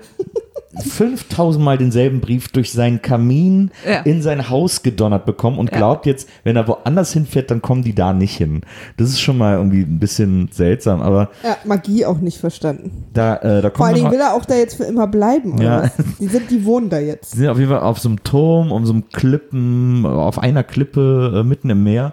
5000 0.76 1.64
Mal 1.64 1.78
denselben 1.78 2.20
Brief 2.20 2.48
durch 2.48 2.72
seinen 2.72 3.00
Kamin 3.00 3.70
Ja. 3.88 4.00
in 4.00 4.20
sein 4.22 4.50
Haus 4.50 4.82
gedonnert 4.82 5.24
bekommen 5.24 5.58
und 5.58 5.70
Ja. 5.70 5.78
glaubt 5.78 6.06
jetzt, 6.06 6.28
wenn 6.44 6.56
er 6.56 6.68
woanders 6.68 7.12
hinfährt, 7.12 7.50
dann 7.50 7.62
kommen 7.62 7.82
die 7.82 7.94
da 7.94 8.12
nicht 8.12 8.36
hin. 8.36 8.60
Das 8.96 9.08
ist 9.08 9.20
schon 9.20 9.38
mal 9.38 9.56
irgendwie 9.56 9.80
ein 9.80 9.98
bisschen 9.98 10.48
seltsam, 10.52 11.00
aber 11.00 11.30
Ja, 11.42 11.56
Magie 11.64 12.04
auch 12.04 12.18
nicht 12.18 12.38
verstanden. 12.38 13.06
da, 13.14 13.36
äh, 13.36 13.40
da 13.40 13.60
Vor 13.62 13.70
kommt 13.70 13.84
allen 13.86 13.94
Dingen 13.94 14.06
noch, 14.06 14.12
will 14.12 14.20
er 14.20 14.34
auch 14.34 14.44
da 14.44 14.54
jetzt 14.56 14.74
für 14.76 14.84
immer 14.84 15.06
bleiben, 15.06 15.54
oder 15.54 15.62
Ja. 15.64 15.82
was? 15.84 15.92
Die, 16.20 16.26
sind, 16.28 16.50
die 16.50 16.64
wohnen 16.64 16.90
da 16.90 16.98
jetzt. 16.98 17.32
Sie 17.32 17.38
sind 17.38 17.48
auf 17.48 17.58
jeden 17.58 17.70
Fall 17.70 17.80
auf 17.80 17.98
so 17.98 18.08
einem 18.08 18.22
Turm, 18.22 18.70
um 18.72 18.84
so 18.84 18.92
einem 18.92 19.08
Klippen, 19.08 20.04
auf 20.04 20.38
einer 20.38 20.64
Klippe 20.64 21.40
äh, 21.40 21.42
mitten 21.44 21.70
im 21.70 21.82
Meer. 21.82 22.12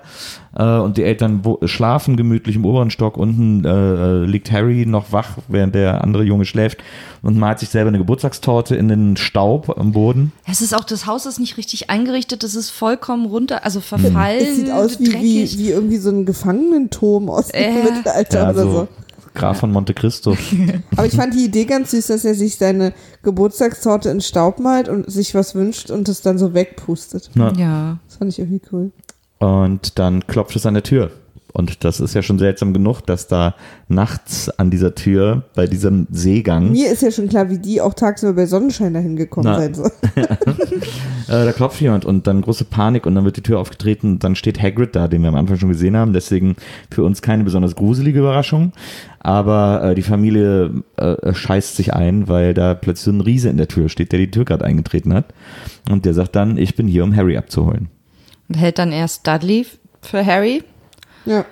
Äh, 0.56 0.64
und 0.80 0.98
die 0.98 1.04
Eltern 1.04 1.42
wo, 1.44 1.60
schlafen 1.66 2.16
gemütlich 2.18 2.56
im 2.56 2.66
oberen 2.66 2.90
Stock. 2.92 3.18
Unten 3.18 3.66
äh, 3.66 3.70
äh, 3.70 4.26
liegt 4.26 4.52
Harry 4.52 4.86
noch 4.86 5.12
wach, 5.12 5.38
während 5.48 5.76
der 5.76 6.04
andere 6.04 6.24
Junge 6.24 6.46
schläft 6.46 6.78
und 7.22 7.38
malt 7.38 7.60
sich 7.60 7.70
selber 7.70 7.90
eine 7.90 7.98
Geburtstagstorte 7.98 8.76
in 8.76 8.88
den 8.88 9.18
Staub 9.18 9.78
am 9.78 9.92
Boden. 9.92 10.32
Es 10.50 10.62
ist 10.62 10.74
auch, 10.74 10.84
das 10.86 11.06
Haus 11.06 11.26
ist 11.26 11.40
nicht 11.40 11.58
richtig 11.58 11.90
eingerichtet, 11.90 12.44
das 12.44 12.56
ist 12.56 12.70
vollkommen 12.70 13.26
runter, 13.26 13.66
also 13.66 13.82
verfallen. 13.82 14.40
Es 14.42 14.56
sieht 14.56 14.72
aus 14.72 15.00
wie, 15.00 15.12
wie, 15.14 15.58
wie 15.60 15.70
irgendwie 15.72 15.98
so 15.98 16.10
ein 16.10 16.26
Gefangenenturm 16.26 17.30
aus 17.30 17.48
dem 17.50 17.62
Ja. 17.78 17.84
Mittelalter 17.84 18.40
Ja, 18.44 18.50
oder 18.52 18.64
so. 18.64 18.72
so 18.72 18.88
Graf 19.34 19.60
von 19.60 19.72
Monte 19.74 19.94
Cristo. 19.94 20.38
Aber 20.96 21.06
ich 21.06 21.14
fand 21.14 21.34
die 21.34 21.44
Idee 21.44 21.66
ganz 21.66 21.92
süß, 21.92 22.08
dass 22.08 22.24
er 22.24 22.36
sich 22.36 22.56
seine 22.56 22.94
Geburtstagstorte 23.24 24.10
in 24.10 24.22
Staub 24.22 24.60
malt 24.60 24.88
und 24.88 25.12
sich 25.12 25.36
was 25.36 25.56
wünscht 25.56 25.92
und 25.92 26.08
es 26.08 26.22
dann 26.22 26.38
so 26.38 26.54
wegpustet. 26.54 27.30
Na, 27.34 27.52
Ja. 27.58 28.00
Das 28.08 28.16
fand 28.16 28.32
ich 28.32 28.40
irgendwie 28.40 28.62
cool. 28.72 28.92
Und 29.40 30.00
dann 30.00 30.26
klopft 30.28 30.56
es 30.56 30.66
an 30.66 30.74
der 30.74 30.84
Tür. 30.84 31.12
Und 31.56 31.86
das 31.86 32.02
ist 32.02 32.14
ja 32.14 32.22
schon 32.22 32.38
seltsam 32.38 32.74
genug, 32.74 33.00
dass 33.06 33.30
da 33.30 33.56
nachts 33.88 34.50
an 34.50 34.72
dieser 34.72 34.94
Tür 34.94 35.44
bei 35.56 35.68
diesem 35.68 36.06
Seegang 36.12 36.74
Mir 36.74 36.92
ist 36.92 37.02
ja 37.02 37.12
schon 37.12 37.30
klar, 37.30 37.50
wie 37.50 37.60
die 37.60 37.80
auch 37.80 37.94
tagsüber 37.94 38.34
bei 38.34 38.46
Sonnenschein 38.46 38.94
dahin 38.94 39.16
gekommen 39.16 39.46
Na. 39.46 39.60
sein 39.60 39.74
soll. 39.74 39.92
Äh, 41.28 41.44
da 41.44 41.54
klopft 41.54 41.82
jemand 41.82 42.06
und 42.06 42.28
dann 42.28 42.44
große 42.44 42.66
Panik 42.66 43.08
und 43.08 43.16
dann 43.16 43.26
wird 43.26 43.36
die 43.36 43.42
Tür 43.42 43.58
aufgetreten 43.58 44.12
und 44.12 44.24
dann 44.24 44.36
steht 44.36 44.62
Hagrid 44.62 44.96
da, 44.96 45.08
den 45.08 45.24
wir 45.24 45.30
am 45.30 45.36
Anfang 45.36 45.58
schon 45.58 45.70
gesehen 45.70 45.98
haben. 45.98 46.14
Deswegen 46.14 46.56
für 46.92 47.04
uns 47.04 47.24
keine 47.24 47.44
besonders 47.44 47.76
gruselige 47.76 48.20
Überraschung. 48.20 48.74
Aber 49.18 49.84
äh, 49.84 49.96
die 49.96 50.04
Familie 50.04 50.84
äh, 50.98 51.34
scheißt 51.34 51.78
sich 51.78 51.96
ein, 51.96 52.28
weil 52.28 52.54
da 52.54 52.76
plötzlich 52.76 53.06
so 53.06 53.12
ein 53.12 53.22
Riese 53.22 53.50
in 53.50 53.58
der 53.58 53.68
Tür 53.68 53.90
steht, 53.90 54.12
der 54.12 54.20
die 54.20 54.30
Tür 54.30 54.46
gerade 54.46 54.66
eingetreten 54.66 55.16
hat. 55.16 55.34
Und 55.90 56.06
der 56.06 56.14
sagt 56.14 56.36
dann, 56.36 56.60
ich 56.60 56.76
bin 56.76 56.88
hier, 56.88 57.04
um 57.04 57.16
Harry 57.16 57.38
abzuholen. 57.38 57.90
Und 58.48 58.56
hält 58.56 58.78
dann 58.80 58.92
erst 58.92 59.26
Dudley 59.28 59.66
für 60.02 60.26
Harry, 60.26 60.64
Ja. 61.26 61.46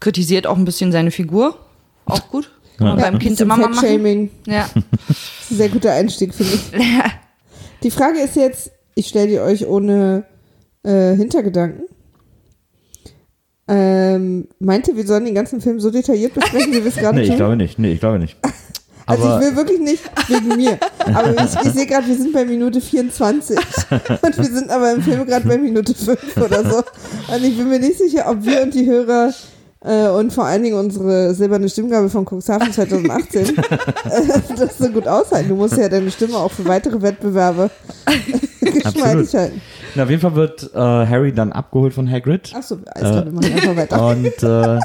kritisiert 0.00 0.46
auch 0.46 0.56
ein 0.56 0.64
bisschen 0.64 0.92
seine 0.92 1.10
Figur. 1.10 1.58
Auch 2.04 2.28
gut. 2.30 2.50
Ja. 2.78 2.94
beim 2.94 3.18
Kind 3.18 3.32
Bisschen 3.38 3.46
immer 3.46 3.56
mal 3.56 3.68
machen. 3.70 3.80
Fettshaming. 3.80 4.30
Ja. 4.46 4.68
Das 4.74 5.16
ist 5.16 5.50
ein 5.52 5.56
sehr 5.56 5.68
guter 5.70 5.92
Einstieg, 5.92 6.34
finde 6.34 6.54
ich. 6.54 6.60
Die 7.82 7.90
Frage 7.90 8.20
ist 8.20 8.36
jetzt, 8.36 8.70
ich 8.94 9.06
stelle 9.08 9.28
die 9.28 9.38
euch 9.40 9.66
ohne 9.66 10.24
äh, 10.82 11.14
Hintergedanken. 11.14 11.84
Ähm, 13.68 14.46
meint 14.60 14.86
ihr, 14.88 14.96
wir 14.96 15.06
sollen 15.06 15.24
den 15.24 15.34
ganzen 15.34 15.60
Film 15.60 15.80
so 15.80 15.90
detailliert 15.90 16.34
besprechen, 16.34 16.72
wie 16.72 16.82
wir 16.84 16.86
es 16.86 16.96
gerade 16.96 17.16
Nee, 17.16 17.22
ich 17.22 17.28
tun? 17.28 17.36
glaube 17.38 17.56
nicht. 17.56 17.78
Nee, 17.78 17.92
ich 17.92 18.00
glaube 18.00 18.18
nicht. 18.18 18.36
Also 19.06 19.24
ich 19.24 19.40
will 19.40 19.56
wirklich 19.56 19.80
nicht 19.80 20.02
wegen 20.28 20.56
mir. 20.56 20.78
Aber 21.14 21.30
ich, 21.32 21.66
ich 21.66 21.72
sehe 21.72 21.86
gerade, 21.86 22.06
wir 22.06 22.16
sind 22.16 22.32
bei 22.32 22.44
Minute 22.44 22.80
24 22.80 23.56
und 24.22 24.36
wir 24.36 24.44
sind 24.44 24.70
aber 24.70 24.92
im 24.92 25.02
Film 25.02 25.24
gerade 25.24 25.46
bei 25.46 25.58
Minute 25.58 25.94
5 25.94 26.36
oder 26.38 26.68
so. 26.68 26.78
Und 27.32 27.44
ich 27.44 27.56
bin 27.56 27.68
mir 27.68 27.78
nicht 27.78 27.98
sicher, 27.98 28.26
ob 28.28 28.44
wir 28.44 28.62
und 28.62 28.74
die 28.74 28.86
Hörer 28.86 29.32
äh, 29.86 30.08
und 30.08 30.32
vor 30.32 30.44
allen 30.44 30.64
Dingen 30.64 30.76
unsere 30.76 31.34
silberne 31.34 31.68
Stimmgabe 31.68 32.10
von 32.10 32.24
Cuxhaven 32.24 32.72
2018 32.72 33.58
äh, 33.58 33.62
das 34.58 34.78
so 34.78 34.88
gut 34.88 35.06
aushalten. 35.06 35.50
Du 35.50 35.54
musst 35.54 35.76
ja 35.76 35.88
deine 35.88 36.10
Stimme 36.10 36.36
auch 36.38 36.50
für 36.50 36.64
weitere 36.64 37.00
Wettbewerbe 37.00 37.70
geschmeidig 38.60 39.34
halten. 39.34 39.62
na, 39.94 40.02
auf 40.02 40.10
jeden 40.10 40.22
Fall 40.22 40.34
wird 40.34 40.70
äh, 40.74 40.78
Harry 40.78 41.32
dann 41.32 41.52
abgeholt 41.52 41.94
von 41.94 42.10
Hagrid. 42.10 42.52
Achso, 42.54 42.78
alles 42.86 43.10
klar, 43.10 43.24
wir 43.26 43.32
machen 43.32 43.52
einfach 43.52 43.76
weiter. 43.76 44.08
Und 44.08 44.42
äh, 44.42 44.80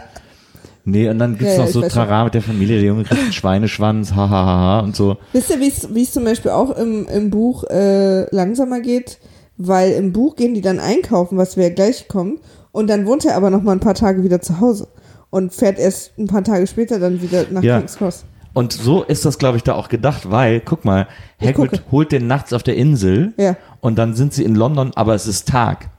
nee, 0.86 1.10
und 1.10 1.20
dann 1.20 1.38
gibt's 1.38 1.56
Ja, 1.58 1.63
noch 1.63 1.67
so. 1.70 1.82
Trara 1.82 2.24
mit 2.26 2.34
der 2.34 2.41
Familie, 2.41 2.78
der 2.78 2.88
Junge 2.88 3.04
kriegt 3.04 3.22
einen 3.22 3.34
Schweineschwanz, 3.34 4.13
hahaha 4.13 4.80
und 4.82 4.96
so. 4.96 5.17
Wisst 5.34 5.50
ihr, 5.50 5.60
wie 5.60 6.02
es- 6.04 6.12
zum 6.12 6.24
Beispiel 6.24 6.52
auch 6.52 6.72
im, 6.78 7.08
im 7.08 7.30
Buch 7.30 7.63
äh, 7.65 8.34
langsamer 8.36 8.80
geht? 8.82 9.20
Weil 9.58 9.91
im 9.91 10.12
Buch 10.12 10.36
gehen 10.36 10.54
die 10.56 10.62
dann 10.62 10.80
einkaufen, 10.80 11.38
was 11.38 11.56
wir 11.58 11.65
ja 11.67 11.74
gleich 11.74 12.08
kommen. 12.08 12.39
Und 12.72 12.89
dann 12.89 13.06
wohnt 13.06 13.26
er 13.26 13.36
aber 13.36 13.50
noch 13.50 13.62
mal 13.62 13.74
ein 13.74 13.80
paar 13.80 13.94
Tage 13.94 14.24
wieder 14.24 14.41
zu 14.41 14.60
Hause. 14.60 14.88
Und 15.30 15.54
fährt 15.54 15.78
erst 15.78 16.17
ein 16.17 16.28
paar 16.28 16.44
Tage 16.44 16.65
später 16.67 17.00
dann 17.00 17.22
wieder 17.22 17.46
nach 17.52 17.62
Ja. 17.62 17.78
King's 17.78 17.98
Cross. 17.98 18.26
Und 18.54 18.74
so 18.74 19.04
ist 19.04 19.24
das, 19.24 19.38
glaube 19.38 19.58
ich, 19.58 19.63
da 19.63 19.76
auch 19.76 19.88
gedacht, 19.88 20.30
weil, 20.32 20.60
guck 20.62 20.84
mal, 20.84 21.08
Hagrid 21.41 21.84
holt 21.91 22.12
den 22.12 22.28
nachts 22.28 22.52
auf 22.54 22.63
der 22.63 22.76
Insel 22.76 23.34
Ja. 23.38 23.56
und 23.80 23.98
dann 23.98 24.13
sind 24.13 24.34
sie 24.34 24.44
in 24.44 24.56
London, 24.56 24.91
aber 24.96 25.15
es 25.15 25.26
ist 25.28 25.48
Tag. 25.48 25.89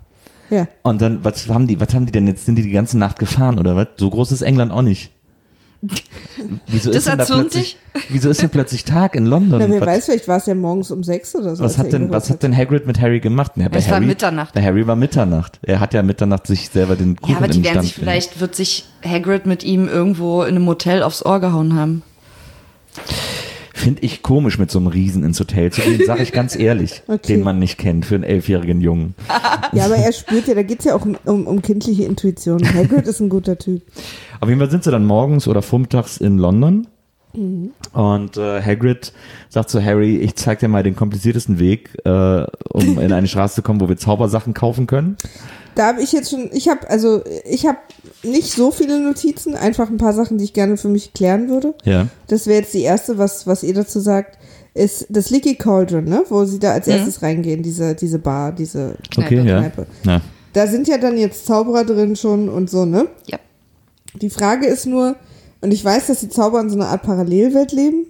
Ja. 0.53 0.69
Und 0.83 1.01
dann, 1.01 1.25
was 1.25 1.49
haben 1.49 1.67
die, 1.67 1.81
was 1.81 1.95
haben 1.95 2.05
die 2.05 2.12
denn 2.12 2.27
jetzt? 2.27 2.45
Sind 2.45 2.57
die 2.57 2.62
die 2.62 2.73
ganze 2.73 2.99
Nacht 2.99 3.19
gefahren 3.19 3.59
oder 3.59 3.75
was? 3.75 3.88
So 3.97 4.11
groß 4.11 4.33
ist 4.33 4.43
England 4.43 4.71
auch 4.71 4.83
nicht. 4.83 5.11
Wieso 6.69 6.91
Das 6.91 6.99
ist 6.99 7.09
denn 7.09 7.19
da 7.19 7.25
erzürnt 7.25 7.51
plötzlich, 7.51 7.77
wieso 8.11 8.29
ist 8.29 8.43
denn 8.43 8.51
plötzlich 8.51 8.85
Tag 8.85 9.17
in 9.17 9.25
London? 9.25 9.61
Na, 9.61 9.69
wer 9.69 9.81
was, 9.81 9.88
weiß, 9.88 10.05
vielleicht 10.05 10.29
war 10.29 10.37
es 10.37 10.47
ja 10.47 10.55
morgens 10.55 10.91
um 10.91 11.03
sechs 11.03 11.35
oder 11.35 11.57
so. 11.57 11.65
was 11.65 11.79
hat 11.79 11.93
denn, 11.93 12.11
was 12.11 12.31
hat 12.31 12.43
denn 12.43 12.55
Hagrid 12.57 12.87
mit 12.87 13.01
Harry 13.01 13.19
gemacht? 13.19 13.53
Ja, 13.57 13.67
Es 13.73 13.87
war 13.88 13.97
Harry, 13.97 14.07
Mitternacht. 14.07 14.55
Bei 14.55 14.62
Harry 14.62 14.87
war 14.87 14.95
Mitternacht. 14.95 15.59
Er 15.62 15.81
hat 15.81 15.95
ja 15.95 16.03
Mitternacht 16.03 16.47
sich 16.47 16.69
selber 16.69 16.95
den 16.95 17.17
Kuchen 17.17 17.33
Ja, 17.33 17.38
aber 17.38 17.49
die 17.49 17.65
werden 17.65 17.83
sich 17.83 17.95
vielleicht, 17.95 18.38
wird 18.41 18.55
sich 18.55 18.85
Hagrid 19.05 19.47
mit 19.47 19.65
ihm 19.65 19.88
irgendwo 19.88 20.43
in 20.43 20.55
einem 20.55 20.67
Hotel 20.67 21.03
aufs 21.03 21.25
Ohr 21.25 21.41
gehauen 21.41 21.75
haben. 21.75 22.03
Finde 23.83 24.03
ich 24.03 24.23
komisch, 24.23 24.59
mit 24.61 24.71
so 24.71 24.79
einem 24.79 24.87
Riesen 24.87 25.25
ins 25.25 25.40
Hotel 25.40 25.73
zu 25.73 25.81
gehen, 25.81 26.03
sage 26.07 26.23
ich 26.23 26.31
ganz 26.31 26.55
ehrlich, 26.55 27.03
Okay. 27.09 27.35
den 27.35 27.42
man 27.42 27.59
nicht 27.59 27.79
kennt 27.79 28.07
für 28.07 28.14
einen 28.14 28.23
elfjährigen 28.23 28.81
Jungen. 28.81 29.14
Ja, 29.75 29.87
aber 29.87 29.97
er 29.97 30.12
spürt 30.12 30.47
ja, 30.49 30.55
da 30.55 30.62
geht 30.62 30.81
es 30.81 30.85
ja 30.85 30.95
auch 30.95 31.05
um, 31.07 31.16
um, 31.25 31.47
um 31.47 31.62
kindliche 31.62 32.05
Intuition. 32.05 32.62
Hagrid 32.75 33.07
ist 33.07 33.21
ein 33.21 33.31
guter 33.31 33.57
Typ. 33.57 33.81
Auf 34.38 34.49
jeden 34.51 34.61
Fall 34.61 34.71
sind 34.71 34.85
sie 34.85 34.90
dann 34.90 35.07
morgens 35.07 35.49
oder 35.49 35.62
vormittags 35.62 36.18
in 36.18 36.37
London. 36.37 36.87
Mhm. 37.35 37.73
Und 37.92 38.37
äh, 38.37 38.61
Hagrid 38.62 39.12
sagt 39.49 39.71
zu 39.71 39.83
Harry, 39.83 40.18
ich 40.18 40.37
zeig 40.37 40.59
dir 40.61 40.68
mal 40.68 40.83
den 40.83 40.97
kompliziertesten 40.97 41.59
Weg, 41.59 41.90
äh, 42.05 42.45
um 42.71 42.99
in 42.99 43.12
eine 43.12 43.27
Straße 43.29 43.57
zu 43.57 43.62
kommen, 43.62 43.81
wo 43.81 43.88
wir 43.88 43.97
Zaubersachen 43.97 44.55
kaufen 44.55 44.87
können. 44.87 45.16
Da 45.75 45.87
habe 45.87 46.03
ich 46.03 46.12
jetzt 46.12 46.31
schon, 46.31 46.51
ich 46.53 46.68
habe 46.68 46.88
also, 46.90 47.23
ich 47.45 47.64
habe 47.66 47.79
nicht 48.23 48.53
so 48.53 48.71
viele 48.71 49.01
Notizen, 49.01 49.55
einfach 49.55 49.88
ein 49.88 49.97
paar 49.97 50.12
Sachen, 50.12 50.37
die 50.37 50.45
ich 50.45 50.53
gerne 50.53 50.77
für 50.77 50.88
mich 50.88 51.14
klären 51.14 51.49
würde. 51.49 51.75
Ja. 51.85 52.09
Das 52.29 52.47
wäre 52.47 52.61
jetzt 52.61 52.75
die 52.75 52.83
erste, 52.83 53.16
was, 53.16 53.47
was 53.47 53.62
ihr 53.62 53.73
dazu 53.73 53.99
sagt, 54.01 54.38
ist 54.75 55.07
das 55.09 55.31
Leaky 55.31 55.55
Cauldron, 55.55 56.05
ne? 56.05 56.25
wo 56.29 56.45
sie 56.45 56.59
da 56.59 56.73
als 56.73 56.87
Mhm. 56.87 56.92
erstes 56.95 57.23
reingehen, 57.23 57.62
diese, 57.62 57.95
diese 57.95 58.18
Bar, 58.18 58.53
diese 58.53 58.97
Okay, 59.16 59.37
ja. 59.42 59.61
Kneipe. 59.61 59.87
Na, 60.05 60.21
Da 60.53 60.66
sind 60.66 60.88
ja 60.88 60.99
dann 60.99 61.16
jetzt 61.16 61.47
Zauberer 61.47 61.85
drin 61.85 62.16
schon 62.16 62.49
und 62.51 62.68
so, 62.68 62.85
ne? 62.85 63.07
Ja. 63.27 63.38
Die 64.21 64.29
Frage 64.31 64.66
ist 64.66 64.85
nur, 64.87 65.16
und 65.62 65.72
ich 65.72 65.85
weiß, 65.85 66.09
dass 66.09 66.20
die 66.20 66.29
Zauberer 66.29 66.61
in 66.61 66.70
so 66.70 66.77
einer 66.77 66.88
Art 66.88 67.03
Parallelwelt 67.03 67.72
leben. 67.72 68.07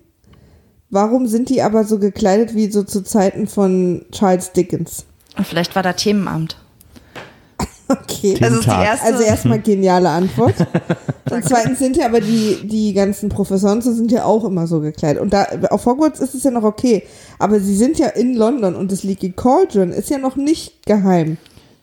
warum 0.91 1.27
sind 1.27 1.49
die 1.49 1.63
aber 1.63 1.85
so 1.85 1.99
gekleidet 1.99 2.55
wie 2.55 2.71
so 2.71 2.83
zu 2.83 3.03
Zeiten 3.03 3.47
von 3.47 4.05
Charles 4.11 4.53
Dickens? 4.53 5.05
Und 5.37 5.47
vielleicht 5.47 5.75
war 5.77 5.83
da 5.83 5.93
Themenabend. 5.93 6.57
Okay. 7.89 8.37
Das 8.41 8.53
ist 8.53 8.65
die 8.65 8.71
erste. 8.71 9.07
Also 9.07 9.23
erstmal 9.23 9.61
geniale 9.61 10.09
Antwort. 10.09 10.55
Und 11.31 11.45
zweitens 11.45 11.79
sind 11.79 11.97
ja 11.97 12.07
aber 12.07 12.21
die, 12.21 12.67
die 12.67 12.95
ganzen 12.95 13.29
Professoren 13.29 13.83
so 13.83 13.93
sind 13.93 14.11
ja 14.11 14.25
auch 14.25 14.45
immer 14.45 14.67
so 14.67 14.81
gekleidet. 14.81 15.21
Und 15.21 15.33
da 15.35 15.47
auf 15.69 15.85
Hogwarts 15.85 16.21
ist 16.21 16.35
es 16.35 16.43
ja 16.43 16.51
noch 16.51 16.63
okay. 16.63 17.03
Aber 17.39 17.61
sie 17.61 17.77
sind 17.77 17.99
ja 17.99 18.09
in 18.09 18.35
London 18.35 18.77
und 18.77 18.93
das 18.93 19.03
Leaky 19.03 19.33
Cauldron 19.33 19.91
ist 19.91 20.09
ja 20.09 20.17
noch 20.17 20.37
nicht 20.37 20.87
geheim. 20.87 21.37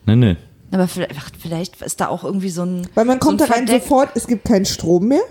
Nee, 0.08 0.16
nee. 0.16 0.38
aber 0.72 0.88
vielleicht, 0.88 1.38
vielleicht 1.40 1.82
ist 1.82 2.02
da 2.02 2.08
auch 2.08 2.24
irgendwie 2.24 2.50
so 2.50 2.64
ein. 2.64 2.88
Weil 2.96 3.06
man 3.06 3.20
kommt 3.20 3.42
so 3.42 3.46
da 3.46 3.54
ein 3.54 3.68
rein 3.68 3.80
sofort, 3.80 4.10
es 4.16 4.26
gibt 4.26 4.46
keinen 4.46 4.66
Strom 4.66 5.08
mehr. 5.08 5.22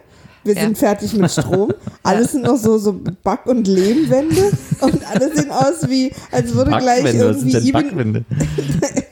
Wir 0.49 0.55
Ja. 0.55 0.63
sind 0.63 0.79
fertig 0.79 1.13
mit 1.13 1.31
Strom. 1.31 1.75
Alles 2.03 2.33
sind 2.33 2.45
noch 2.45 2.57
so, 2.57 2.79
so 2.79 2.99
Back- 3.23 3.45
und 3.45 3.69
Lehmwände. 3.69 4.51
Und 4.81 5.01
alle 5.13 5.37
sehen 5.37 5.51
aus 5.51 5.87
wie, 5.89 6.11
als 6.33 6.55
würde 6.55 6.71
gleich 6.71 7.03
Backwände, 7.05 7.29
was 7.29 7.41
sind 7.41 7.53
irgendwie 7.55 7.73
denn 7.73 7.81
Ibn, 7.83 7.89
Backwände? 7.91 8.25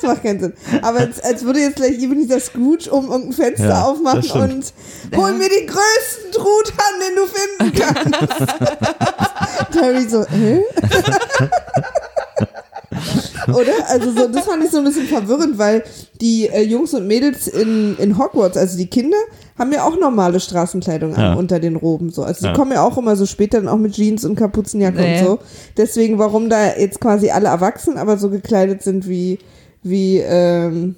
Das 0.00 0.02
macht 0.02 0.22
keinen 0.22 0.40
Sinn. 0.40 0.52
Aber 0.82 1.00
als, 1.00 1.20
als 1.20 1.44
würde 1.44 1.58
jetzt 1.60 1.76
gleich 1.76 1.98
Ebenezer 2.00 2.38
Scrooge 2.40 2.88
um 2.90 3.06
irgendein 3.10 3.32
Fenster 3.32 3.68
Ja, 3.68 3.82
aufmachen 3.84 4.30
und 4.40 4.72
hol 5.16 5.32
mir 5.32 5.48
den 5.48 5.66
größten 5.66 6.32
Truthahn, 6.32 6.94
den 7.00 7.16
du 7.16 7.26
finden 7.26 7.72
kannst. 7.78 8.52
Terry 9.72 10.08
so, 10.08 10.24
hä? 10.26 10.62
Oder? 13.60 13.72
Also 13.88 14.10
so, 14.12 14.28
das 14.28 14.44
fand 14.46 14.64
ich 14.64 14.70
so 14.70 14.78
ein 14.78 14.84
bisschen 14.84 15.06
verwirrend, 15.06 15.58
weil 15.58 15.82
die 16.20 16.46
äh, 16.48 16.62
Jungs 16.62 16.94
und 16.94 17.06
Mädels 17.06 17.46
in, 17.48 17.96
in 17.98 18.18
Hogwarts, 18.18 18.56
also 18.56 18.76
die 18.78 18.86
Kinder, 18.86 19.16
haben 19.58 19.72
ja 19.72 19.84
auch 19.84 19.98
normale 19.98 20.40
Straßenkleidung 20.40 21.14
an 21.14 21.20
Ja. 21.22 21.34
unter 21.34 21.60
den 21.60 21.76
Roben. 21.76 22.10
So. 22.10 22.22
Also 22.22 22.40
die 22.42 22.46
Ja. 22.46 22.52
kommen 22.54 22.72
ja 22.72 22.82
auch 22.82 22.96
immer 22.98 23.14
so 23.16 23.26
später 23.26 23.58
dann 23.60 23.68
auch 23.68 23.76
mit 23.78 23.92
Jeans 23.94 24.24
und 24.24 24.36
Kapuzenjacke 24.36 25.00
Nee. 25.00 25.20
und 25.20 25.26
so. 25.26 25.38
Deswegen, 25.76 26.18
warum 26.18 26.48
da 26.48 26.76
jetzt 26.76 27.00
quasi 27.00 27.30
alle 27.30 27.48
erwachsen, 27.48 27.96
aber 27.98 28.16
so 28.18 28.30
gekleidet 28.30 28.82
sind 28.82 29.08
wie, 29.08 29.38
wie, 29.82 30.18
ähm, 30.18 30.94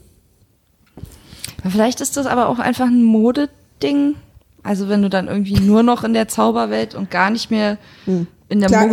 Vielleicht 1.71 2.01
ist 2.01 2.17
das 2.17 2.27
aber 2.27 2.49
auch 2.49 2.59
einfach 2.59 2.87
ein 2.87 3.03
Modeding. 3.05 4.17
Also 4.65 4.88
wenn 4.88 5.03
du 5.03 5.09
dann 5.11 5.29
irgendwie 5.29 5.59
nur 5.61 5.83
noch 5.83 6.05
in 6.05 6.12
der 6.12 6.29
Zauberwelt 6.29 6.95
und 6.95 7.11
gar 7.11 7.31
nicht 7.31 7.51
mehr 7.51 7.79
in 8.07 8.27
der 8.61 8.69
Hm. 8.69 8.75
Klar, 8.75 8.88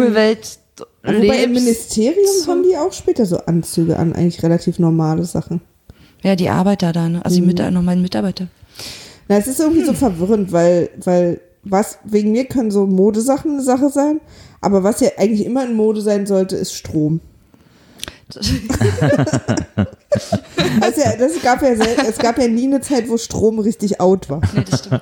Muggelwelt 1.04 1.24
Wobei 1.30 1.44
im 1.44 1.52
lebst. 1.54 1.66
Ministerium 1.66 2.48
haben 2.48 2.64
die 2.64 2.76
auch 2.78 2.92
später 2.94 3.26
so 3.26 3.38
Anzüge 3.38 3.98
an, 3.98 4.14
eigentlich 4.14 4.44
relativ 4.44 4.80
normale 4.80 5.24
Sachen. 5.26 5.62
Ja, 6.24 6.36
die 6.36 6.50
Arbeiter 6.50 6.92
da, 6.92 7.08
ne? 7.08 7.24
Also 7.24 7.36
die 7.42 7.42
Mhm. 7.42 7.74
Normalen 7.74 8.02
Mitarbeiter. 8.02 8.48
Na, 9.30 9.38
es 9.38 9.48
ist 9.48 9.60
irgendwie 9.60 9.86
so 9.86 9.94
verwirrend, 9.94 10.52
weil, 10.52 10.90
weil 11.04 11.40
was, 11.64 12.00
wegen 12.04 12.32
mir 12.34 12.46
können 12.46 12.72
so 12.72 12.86
Modesachen 12.88 13.52
eine 13.54 13.62
Sache 13.64 13.90
sein, 13.90 14.20
aber 14.60 14.84
was 14.84 15.00
ja 15.02 15.10
eigentlich 15.18 15.46
immer 15.46 15.64
in 15.66 15.76
Mode 15.76 16.02
sein 16.02 16.26
sollte, 16.26 16.56
ist 16.58 16.74
Strom. 16.74 17.22
Also 20.82 21.02
ja, 21.02 21.16
das 21.18 21.42
gab 21.42 21.62
ja 21.62 21.76
sel- 21.76 21.98
es 22.08 22.18
gab 22.18 22.38
ja 22.38 22.48
nie 22.48 22.66
eine 22.66 22.82
Zeit, 22.82 23.10
wo 23.10 23.18
Strom 23.18 23.60
richtig 23.60 24.00
out 24.02 24.30
war. 24.30 24.42
nee, 24.54 24.64
das 24.70 24.80
stimmt. 24.80 25.02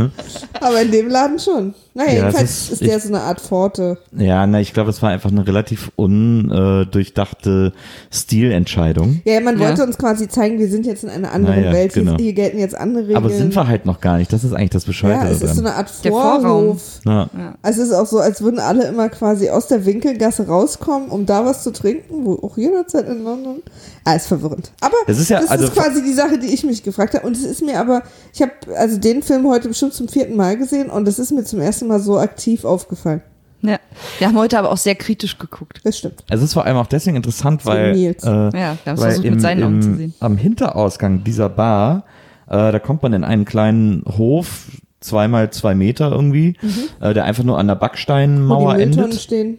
Aber 0.60 0.80
in 0.82 0.90
dem 0.90 1.08
Laden 1.08 1.38
schon. 1.38 1.74
Naja, 1.96 2.08
Ja, 2.12 2.14
jedenfalls 2.22 2.50
ist, 2.50 2.70
ist- 2.72 2.80
der 2.82 2.96
ich- 2.96 3.02
so 3.04 3.08
eine 3.08 3.20
Art 3.20 3.40
Pforte. 3.40 3.98
Ja, 4.16 4.44
na, 4.48 4.60
ich 4.60 4.72
glaube, 4.74 4.90
es 4.90 5.00
war 5.00 5.10
einfach 5.10 5.30
eine 5.30 5.46
relativ 5.46 5.92
undurchdachte 5.94 7.72
Stilentscheidung. 8.10 9.20
Ja, 9.24 9.40
man 9.40 9.58
Ja. 9.60 9.68
wollte 9.68 9.84
uns 9.84 9.96
quasi 9.96 10.28
zeigen, 10.28 10.58
wir 10.58 10.68
sind 10.68 10.86
jetzt 10.86 11.04
in 11.04 11.10
einer 11.10 11.30
anderen 11.32 11.60
Naja, 11.60 11.72
Welt. 11.72 11.92
Hier- 11.94 12.02
genau. 12.04 12.16
Hier 12.18 12.32
gelten 12.32 12.58
jetzt 12.58 12.74
andere 12.76 13.04
Regeln. 13.04 13.16
Aber 13.16 13.30
sind 13.30 13.54
wir 13.54 13.68
halt 13.68 13.86
noch 13.86 14.00
gar 14.00 14.18
nicht. 14.18 14.32
Das 14.32 14.42
ist 14.44 14.52
eigentlich 14.52 14.70
das 14.70 14.84
Bescheide 14.84 15.14
Ja, 15.14 15.30
es 15.30 15.40
ist 15.42 15.54
so 15.54 15.60
eine 15.60 15.74
Art. 15.74 15.88
Vorhof. 15.90 17.00
Ja. 17.04 17.28
Also 17.62 17.82
es 17.82 17.88
ist 17.88 17.94
auch 17.94 18.06
so, 18.06 18.18
als 18.18 18.42
würden 18.42 18.58
alle 18.58 18.84
immer 18.88 19.08
quasi 19.08 19.50
aus 19.50 19.68
der 19.68 19.84
Winkelgasse 19.86 20.46
rauskommen, 20.46 21.08
um 21.10 21.26
da 21.26 21.44
was 21.44 21.62
zu 21.62 21.70
trinken, 21.72 22.24
wo 22.24 22.34
auch 22.46 22.56
jederzeit 22.56 23.08
in 23.08 23.22
London. 23.24 23.62
Ah, 24.04 24.14
ist 24.14 24.26
verwirrend. 24.26 24.70
Aber 24.80 24.96
Das 25.06 25.18
ist 25.18 25.30
ja- 25.30 25.40
das 25.40 25.50
also- 25.50 25.64
ist 25.66 25.74
quasi 25.74 26.02
die 26.02 26.12
Sache, 26.12 26.38
die 26.38 26.48
ich 26.48 26.64
mich 26.64 26.82
gefragt 26.82 27.14
habe. 27.14 27.26
Und 27.26 27.36
es 27.36 27.44
ist 27.44 27.62
mir 27.62 27.78
aber, 27.80 28.02
ich 28.32 28.42
habe 28.42 28.52
also 28.76 28.98
den 28.98 29.22
Film 29.22 29.46
heute 29.48 29.68
bestimmt 29.68 29.94
zum 29.94 30.08
vierten 30.08 30.36
Mal 30.36 30.56
gesehen 30.58 30.90
und 30.90 31.08
es 31.08 31.18
ist 31.18 31.30
mir 31.32 31.44
zum 31.44 31.60
ersten 31.60 31.83
Mal 31.88 32.00
so 32.00 32.18
aktiv 32.18 32.64
aufgefallen. 32.64 33.22
Ja. 33.62 33.78
Wir 34.18 34.26
haben 34.28 34.36
heute 34.36 34.58
aber 34.58 34.70
auch 34.70 34.76
sehr 34.76 34.94
kritisch 34.94 35.38
geguckt. 35.38 35.80
Das 35.84 35.96
stimmt. 35.98 36.22
Es 36.28 36.42
ist 36.42 36.52
vor 36.52 36.66
allem 36.66 36.76
auch 36.76 36.86
deswegen 36.86 37.16
interessant, 37.16 37.64
weil, 37.64 37.92
Nils. 37.94 38.22
äh, 38.22 38.28
Ja, 38.28 38.50
wir 38.52 38.60
haben 38.60 38.78
es 38.84 38.86
weil 38.86 38.96
versucht, 38.96 39.24
im, 39.24 39.32
mit 39.34 39.40
seinen 39.40 39.62
Augen 39.64 39.82
zu 39.82 39.94
sehen. 39.94 40.14
am 40.20 40.36
Hinterausgang 40.36 41.24
dieser 41.24 41.48
Bar, 41.48 42.04
äh, 42.48 42.72
da 42.72 42.78
kommt 42.78 43.02
man 43.02 43.14
in 43.14 43.24
einen 43.24 43.46
kleinen 43.46 44.04
Hof, 44.18 44.66
zweimal 45.00 45.50
zwei 45.50 45.74
Meter 45.74 46.10
irgendwie, 46.12 46.56
äh, 47.00 47.14
der 47.14 47.24
einfach 47.24 47.42
nur 47.44 47.58
an 47.58 47.66
der 47.66 47.76
Mhm. 47.76 47.78
Wo 47.78 47.80
Backsteinmauer 47.80 48.74
die 48.74 48.80
Mülltonnen 48.84 49.04
endet. 49.06 49.20
stehen. 49.22 49.58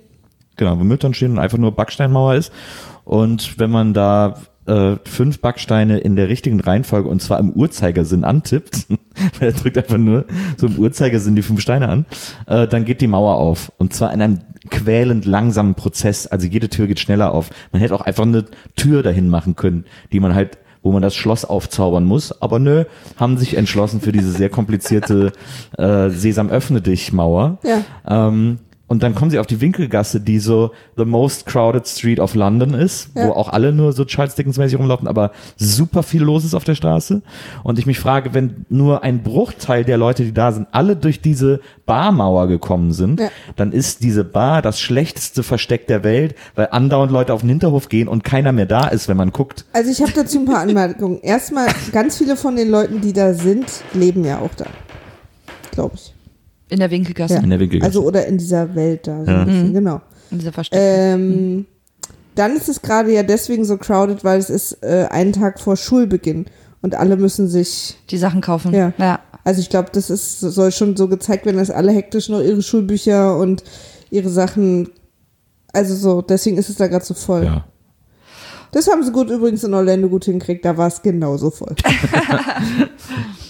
Genau, 0.55 0.77
wo 0.79 0.83
Mülltonnen 0.83 1.13
stehen 1.15 1.31
und 1.31 1.39
einfach 1.39 1.57
nur 1.57 1.71
Backsteinmauer 1.71 2.35
ist. 2.35 2.51
Und 3.05 3.59
wenn 3.59 3.71
man 3.71 3.93
da 3.95 4.35
äh, 4.65 4.95
fünf 5.06 5.41
Backsteine 5.41 5.99
in 5.99 6.15
der 6.15 6.30
richtigen 6.30 6.60
Reihenfolge 6.60 7.10
und 7.10 7.21
zwar 7.21 7.39
im 7.39 7.51
Uhrzeigersinn 7.51 8.23
antippt, 8.23 8.88
weil 9.39 9.49
er 9.49 9.54
drückt 9.54 9.78
einfach 9.78 9.97
nur 9.97 10.25
so 10.58 10.67
im 10.67 10.78
Uhrzeigersinn 10.78 11.36
die 11.36 11.41
fünf 11.41 11.62
Steine 11.62 11.89
an, 11.89 12.06
äh, 12.47 12.67
dann 12.67 12.86
geht 12.86 13.01
die 13.01 13.08
Mauer 13.08 13.36
auf. 13.36 13.71
Und 13.78 13.93
zwar 13.93 14.13
in 14.13 14.21
einem 14.21 14.39
quälend 14.69 15.25
langsamen 15.25 15.75
Prozess. 15.75 16.28
Also 16.28 16.47
jede 16.47 16.69
Tür 16.69 16.88
geht 16.88 16.99
schneller 16.99 17.34
auf. 17.34 17.49
Man 17.71 17.82
hätte 17.82 17.95
auch 17.95 18.01
einfach 18.01 18.23
eine 18.23 18.45
Tür 18.75 19.04
dahin 19.04 19.30
machen 19.30 19.56
können, 19.56 19.86
die 20.12 20.19
man 20.19 20.36
halt 20.36 20.58
wo 20.82 20.91
man 20.91 21.01
das 21.01 21.15
Schloss 21.15 21.45
aufzaubern 21.45 22.06
muss. 22.06 22.43
Aber 22.43 22.60
nö, 22.60 22.86
haben 23.17 23.39
sich 23.39 23.58
entschlossen 23.58 24.01
für 24.01 24.12
diese 24.12 24.32
sehr 24.32 24.49
komplizierte 24.49 25.34
äh, 25.80 26.10
Sesam 26.10 26.49
öffne 26.49 26.80
dich 26.80 27.12
Mauer. 27.12 27.58
Ja. 27.63 27.82
Ähm, 28.08 28.60
und 28.88 29.02
dann 29.04 29.15
kommen 29.15 29.32
sie 29.32 29.39
auf 29.39 29.48
die 29.48 29.62
Winkelgasse, 29.62 30.19
die 30.19 30.39
so 30.39 30.71
the 30.95 31.06
most 31.06 31.45
crowded 31.45 31.88
street 31.88 32.19
of 32.19 32.36
London 32.36 32.74
ist, 32.74 33.10
Ja. 33.15 33.28
wo 33.28 33.32
auch 33.32 33.50
alle 33.50 33.71
nur 33.71 33.93
so 33.93 34.06
Charles 34.06 34.36
Dickens 34.36 34.58
mäßig 34.58 34.78
rumlaufen, 34.78 35.08
aber 35.08 35.32
super 35.58 36.04
viel 36.04 36.21
los 36.21 36.45
ist 36.45 36.54
auf 36.54 36.63
der 36.63 36.76
Straße. 36.76 37.21
Und 37.63 37.80
ich 37.80 37.86
mich 37.86 38.00
frage, 38.00 38.34
wenn 38.34 38.65
nur 38.69 39.04
ein 39.04 39.24
Bruchteil 39.24 39.84
der 39.86 39.98
Leute, 39.98 40.24
die 40.24 40.34
da 40.34 40.52
sind, 40.52 40.67
alle 40.71 40.95
durch 40.95 41.21
diese 41.21 41.62
Barmauer 41.86 42.48
gekommen 42.48 42.91
sind, 42.93 43.19
Ja. 43.19 43.30
dann 43.56 43.71
ist 43.71 44.04
diese 44.04 44.24
Bar 44.24 44.62
das 44.62 44.80
schlechteste 44.80 45.43
Versteck 45.43 45.88
der 45.88 46.04
Welt, 46.04 46.36
weil 46.56 46.67
andauernd 46.71 47.12
Leute 47.12 47.34
auf 47.34 47.41
den 47.41 47.50
Hinterhof 47.50 47.89
gehen 47.89 48.08
und 48.08 48.24
keiner 48.24 48.52
mehr 48.52 48.65
da 48.65 48.88
ist, 48.88 49.08
wenn 49.08 49.17
man 49.17 49.32
guckt. 49.32 49.65
Also 49.74 49.91
ich 49.91 50.02
habe 50.02 50.12
dazu 50.13 50.39
ein 50.39 50.45
paar 50.45 50.60
Anmerkungen. 50.60 51.19
Erstmal, 51.21 51.67
ganz 51.91 52.17
viele 52.17 52.36
von 52.36 52.56
den 52.56 52.69
Leuten, 52.69 53.02
die 53.02 53.13
da 53.13 53.34
sind, 53.34 53.65
leben 53.93 54.24
ja 54.26 54.39
auch 54.39 54.54
da. 54.56 54.65
Glaube 55.71 55.95
ich. 55.95 56.14
In 56.75 56.79
der 56.81 56.91
Winkelgasse. 56.91 57.35
Ja. 57.35 57.39
In 57.39 57.49
der 57.49 57.59
Winkelgasse. 57.59 57.88
Also 57.88 58.03
oder 58.03 58.25
in 58.27 58.38
dieser 58.38 58.75
Welt 58.75 59.07
da. 59.07 59.23
So 59.23 59.31
Ja. 59.31 59.39
ein 59.41 59.45
bisschen, 59.47 59.73
Genau. 59.73 60.01
In 60.29 60.39
dieser 60.39 60.51
Versteck. 60.51 60.77
Ähm, 60.81 61.65
dann 62.35 62.57
ist 62.57 62.67
es 62.67 62.81
gerade 62.81 63.13
ja 63.13 63.23
deswegen 63.23 63.63
so 63.63 63.77
crowded, 63.77 64.25
weil 64.25 64.39
es 64.39 64.49
ist 64.49 64.83
äh, 64.83 65.07
einen 65.09 65.31
Tag 65.31 65.59
vor 65.61 65.77
Schulbeginn 65.77 66.47
und 66.81 66.93
alle 66.95 67.15
müssen 67.15 67.47
sich. 67.47 67.95
die 68.09 68.17
Sachen 68.17 68.41
kaufen. 68.41 68.73
Ja. 68.73 68.91
ja. 68.97 69.19
Also 69.45 69.61
ich 69.61 69.69
glaube, 69.69 69.89
das 69.93 70.09
ist 70.09 70.41
soll 70.41 70.71
schon 70.73 70.97
so 70.97 71.07
gezeigt 71.07 71.45
werden, 71.45 71.57
dass 71.57 71.69
alle 71.71 71.91
hektisch 71.93 72.27
noch 72.27 72.41
ihre 72.41 72.61
Schulbücher 72.61 73.38
und 73.38 73.63
ihre 74.11 74.29
Sachen. 74.29 74.89
Also 75.71 75.95
so, 75.95 76.21
deswegen 76.21 76.57
ist 76.57 76.69
es 76.69 76.75
da 76.75 76.88
gerade 76.88 77.05
so 77.05 77.13
voll. 77.13 77.45
Ja. 77.45 77.65
Das 78.71 78.89
haben 78.89 79.03
sie 79.03 79.11
gut 79.13 79.29
übrigens 79.29 79.63
in 79.63 79.73
Orlando 79.73 80.09
gut 80.09 80.25
hingekriegt, 80.25 80.65
da 80.65 80.75
war 80.75 80.88
es 80.88 81.01
genauso 81.01 81.51
voll. 81.51 81.75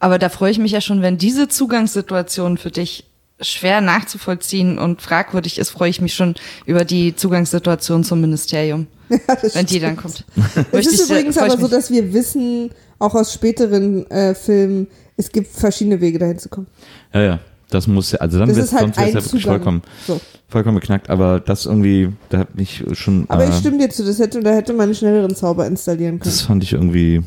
Aber 0.00 0.18
da 0.18 0.28
freue 0.28 0.50
ich 0.50 0.58
mich 0.58 0.72
ja 0.72 0.80
schon, 0.80 1.02
wenn 1.02 1.18
diese 1.18 1.48
Zugangssituation 1.48 2.58
für 2.58 2.70
dich 2.70 3.04
schwer 3.40 3.80
nachzuvollziehen 3.80 4.78
und 4.78 5.02
fragwürdig 5.02 5.58
ist, 5.58 5.70
freue 5.70 5.90
ich 5.90 6.00
mich 6.00 6.14
schon 6.14 6.34
über 6.64 6.84
die 6.84 7.14
Zugangssituation 7.14 8.02
zum 8.04 8.20
Ministerium, 8.20 8.86
wenn 9.08 9.66
die 9.66 9.78
dann 9.78 9.96
kommt. 9.96 10.24
Es 10.72 10.86
ist 10.86 11.08
übrigens 11.10 11.36
aber 11.36 11.58
so, 11.58 11.68
dass 11.68 11.90
wir 11.90 12.12
wissen, 12.12 12.70
auch 12.98 13.14
aus 13.14 13.32
späteren 13.34 14.10
äh, 14.10 14.34
Filmen, 14.34 14.86
es 15.18 15.30
gibt 15.30 15.48
verschiedene 15.48 16.00
Wege 16.00 16.18
dahin 16.18 16.38
zu 16.38 16.48
kommen. 16.48 16.66
Ja, 17.12 17.22
ja. 17.22 17.40
Das 17.68 17.88
muss 17.88 18.12
ja, 18.12 18.20
also 18.20 18.38
dann 18.38 18.48
Das 18.48 18.56
wird 18.56 18.66
ist 18.66 18.72
halt 18.74 18.94
sonst 19.12 19.32
ja 19.32 19.40
vollkommen, 19.40 19.82
So. 20.06 20.20
vollkommen 20.48 20.76
beknackt. 20.76 21.10
Aber 21.10 21.40
das 21.40 21.66
irgendwie, 21.66 22.12
da 22.28 22.38
hat 22.38 22.54
mich 22.54 22.84
schon. 22.92 23.26
Aber 23.28 23.44
äh, 23.44 23.48
ich 23.48 23.56
stimme 23.56 23.78
dir 23.78 23.90
zu, 23.90 24.04
das 24.04 24.20
hätte, 24.20 24.40
da 24.40 24.52
hätte 24.52 24.72
man 24.72 24.84
einen 24.84 24.94
schnelleren 24.94 25.34
Zauber 25.34 25.66
installieren 25.66 26.20
können. 26.20 26.30
Das 26.30 26.42
fand 26.42 26.62
ich 26.62 26.74
irgendwie, 26.74 27.24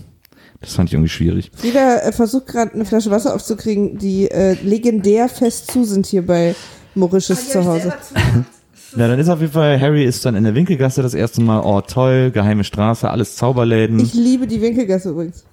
das 0.61 0.73
fand 0.73 0.89
ich 0.89 0.93
irgendwie 0.93 1.09
schwierig. 1.09 1.51
Frieda 1.55 1.97
äh, 1.99 2.11
versucht 2.11 2.47
gerade 2.47 2.73
eine 2.73 2.85
Flasche 2.85 3.11
Wasser 3.11 3.33
aufzukriegen, 3.33 3.97
die 3.97 4.29
äh, 4.29 4.53
legendär 4.61 5.29
fest 5.29 5.71
zu 5.71 5.85
sind 5.85 6.05
hier 6.05 6.25
bei 6.25 6.55
Mauritius 6.95 7.49
zu 7.49 7.65
Hause. 7.65 7.93
Ja, 8.95 9.07
dann 9.07 9.19
ist 9.19 9.29
auf 9.29 9.39
jeden 9.39 9.53
Fall, 9.53 9.79
Harry 9.79 10.03
ist 10.03 10.25
dann 10.25 10.35
in 10.35 10.43
der 10.43 10.55
Winkelgasse 10.55 11.03
das 11.03 11.13
erste 11.13 11.41
Mal, 11.41 11.61
oh 11.61 11.79
toll, 11.81 12.31
geheime 12.31 12.63
Straße, 12.63 13.07
alles 13.07 13.35
Zauberläden. 13.35 13.99
Ich 13.99 14.15
liebe 14.15 14.47
die 14.47 14.61
Winkelgasse 14.61 15.09
übrigens. 15.09 15.43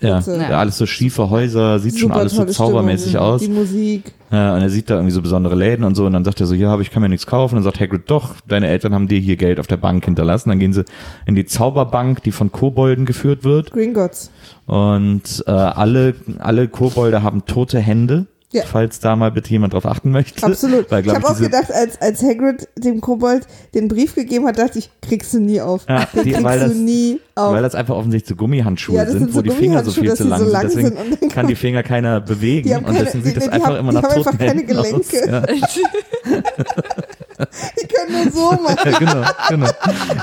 Ja, 0.00 0.20
ja, 0.20 0.58
alles 0.58 0.78
so 0.78 0.86
schiefe 0.86 1.30
Häuser, 1.30 1.78
sieht 1.78 1.98
schon 1.98 2.08
Super 2.08 2.20
alles 2.20 2.34
so 2.34 2.44
zaubermäßig 2.44 3.10
Stimmung. 3.10 3.26
aus. 3.26 3.40
Die 3.40 3.48
Musik. 3.48 4.12
Ja, 4.32 4.54
und 4.54 4.62
er 4.62 4.70
sieht 4.70 4.88
da 4.88 4.94
irgendwie 4.94 5.12
so 5.12 5.22
besondere 5.22 5.56
Läden 5.56 5.84
und 5.84 5.96
so 5.96 6.06
und 6.06 6.12
dann 6.12 6.24
sagt 6.24 6.40
er 6.40 6.46
so, 6.46 6.54
ja, 6.54 6.72
aber 6.72 6.82
ich 6.82 6.90
kann 6.90 7.02
mir 7.02 7.08
nichts 7.08 7.26
kaufen. 7.26 7.56
Und 7.56 7.64
dann 7.64 7.72
sagt 7.72 7.80
Hagrid, 7.80 8.08
doch, 8.08 8.36
deine 8.46 8.68
Eltern 8.68 8.94
haben 8.94 9.08
dir 9.08 9.18
hier 9.18 9.36
Geld 9.36 9.58
auf 9.58 9.66
der 9.66 9.76
Bank 9.76 10.04
hinterlassen. 10.04 10.50
Dann 10.50 10.60
gehen 10.60 10.72
sie 10.72 10.84
in 11.26 11.34
die 11.34 11.44
Zauberbank, 11.46 12.22
die 12.22 12.30
von 12.30 12.52
Kobolden 12.52 13.06
geführt 13.06 13.42
wird. 13.42 13.72
Gringotts. 13.72 14.30
Und 14.66 15.42
äh, 15.46 15.50
alle, 15.50 16.14
alle 16.38 16.68
Kobolde 16.68 17.22
haben 17.24 17.44
tote 17.44 17.80
Hände. 17.80 18.26
Ja. 18.52 18.64
falls 18.64 18.98
da 18.98 19.14
mal 19.14 19.30
bitte 19.30 19.48
jemand 19.50 19.74
drauf 19.74 19.86
achten 19.86 20.10
möchte. 20.10 20.44
Absolut. 20.44 20.90
Weil, 20.90 21.06
ich 21.06 21.14
habe 21.14 21.24
auch 21.28 21.38
gedacht, 21.38 21.72
als, 21.72 22.00
als 22.00 22.20
Hagrid 22.22 22.68
dem 22.76 23.00
Kobold 23.00 23.46
den 23.74 23.86
Brief 23.86 24.16
gegeben 24.16 24.44
hat, 24.46 24.58
dachte 24.58 24.80
ich, 24.80 24.90
kriegst 25.02 25.32
du 25.34 25.38
nie 25.40 25.60
auf. 25.60 25.86
Ja, 25.88 26.06
den 26.06 26.24
die- 26.24 26.30
kriegst 26.32 26.42
weil 26.44 26.58
du 26.58 26.66
das- 26.68 26.74
nie 26.74 27.20
auf. 27.36 27.52
Weil 27.54 27.62
das 27.62 27.76
einfach 27.76 27.94
offensichtlich 27.94 28.28
so 28.28 28.34
Gummihandschuhe 28.34 28.96
Ja, 28.96 29.06
sind, 29.06 29.18
sind 29.20 29.28
wo 29.34 29.38
so 29.38 29.42
die 29.42 29.50
Finger 29.50 29.84
so 29.84 29.92
viel 29.92 30.12
zu 30.14 30.24
die 30.24 30.28
lang 30.30 30.38
so 30.40 30.44
sind. 30.46 30.52
lang 30.52 30.62
Deswegen 30.64 30.88
sind 30.88 30.98
und 30.98 31.22
dann 31.22 31.28
kann 31.28 31.46
die 31.46 31.54
Finger 31.54 31.82
keiner 31.84 32.20
bewegen 32.20 32.66
Die 32.68 32.74
haben 32.74 32.84
und 32.86 32.92
keine- 32.92 33.04
deswegen 33.04 33.24
sieht 33.24 33.36
die- 33.36 33.38
das 33.38 33.44
die 33.48 33.50
einfach 33.52 33.68
haben- 33.68 33.76
immer 33.76 33.90
die 33.90 33.96
nach 33.98 34.02
haben 34.02 34.14
toten 34.24 34.28
einfach 34.28 34.46
keine. 34.46 34.64
Gelenke. 34.64 35.46
Ja. 37.40 37.46
Die 37.82 37.86
können 37.86 38.24
nur 38.24 38.32
so 38.32 38.62
machen. 38.62 38.76
Ja, 38.84 38.98
genau, 38.98 39.26
genau. 39.48 39.70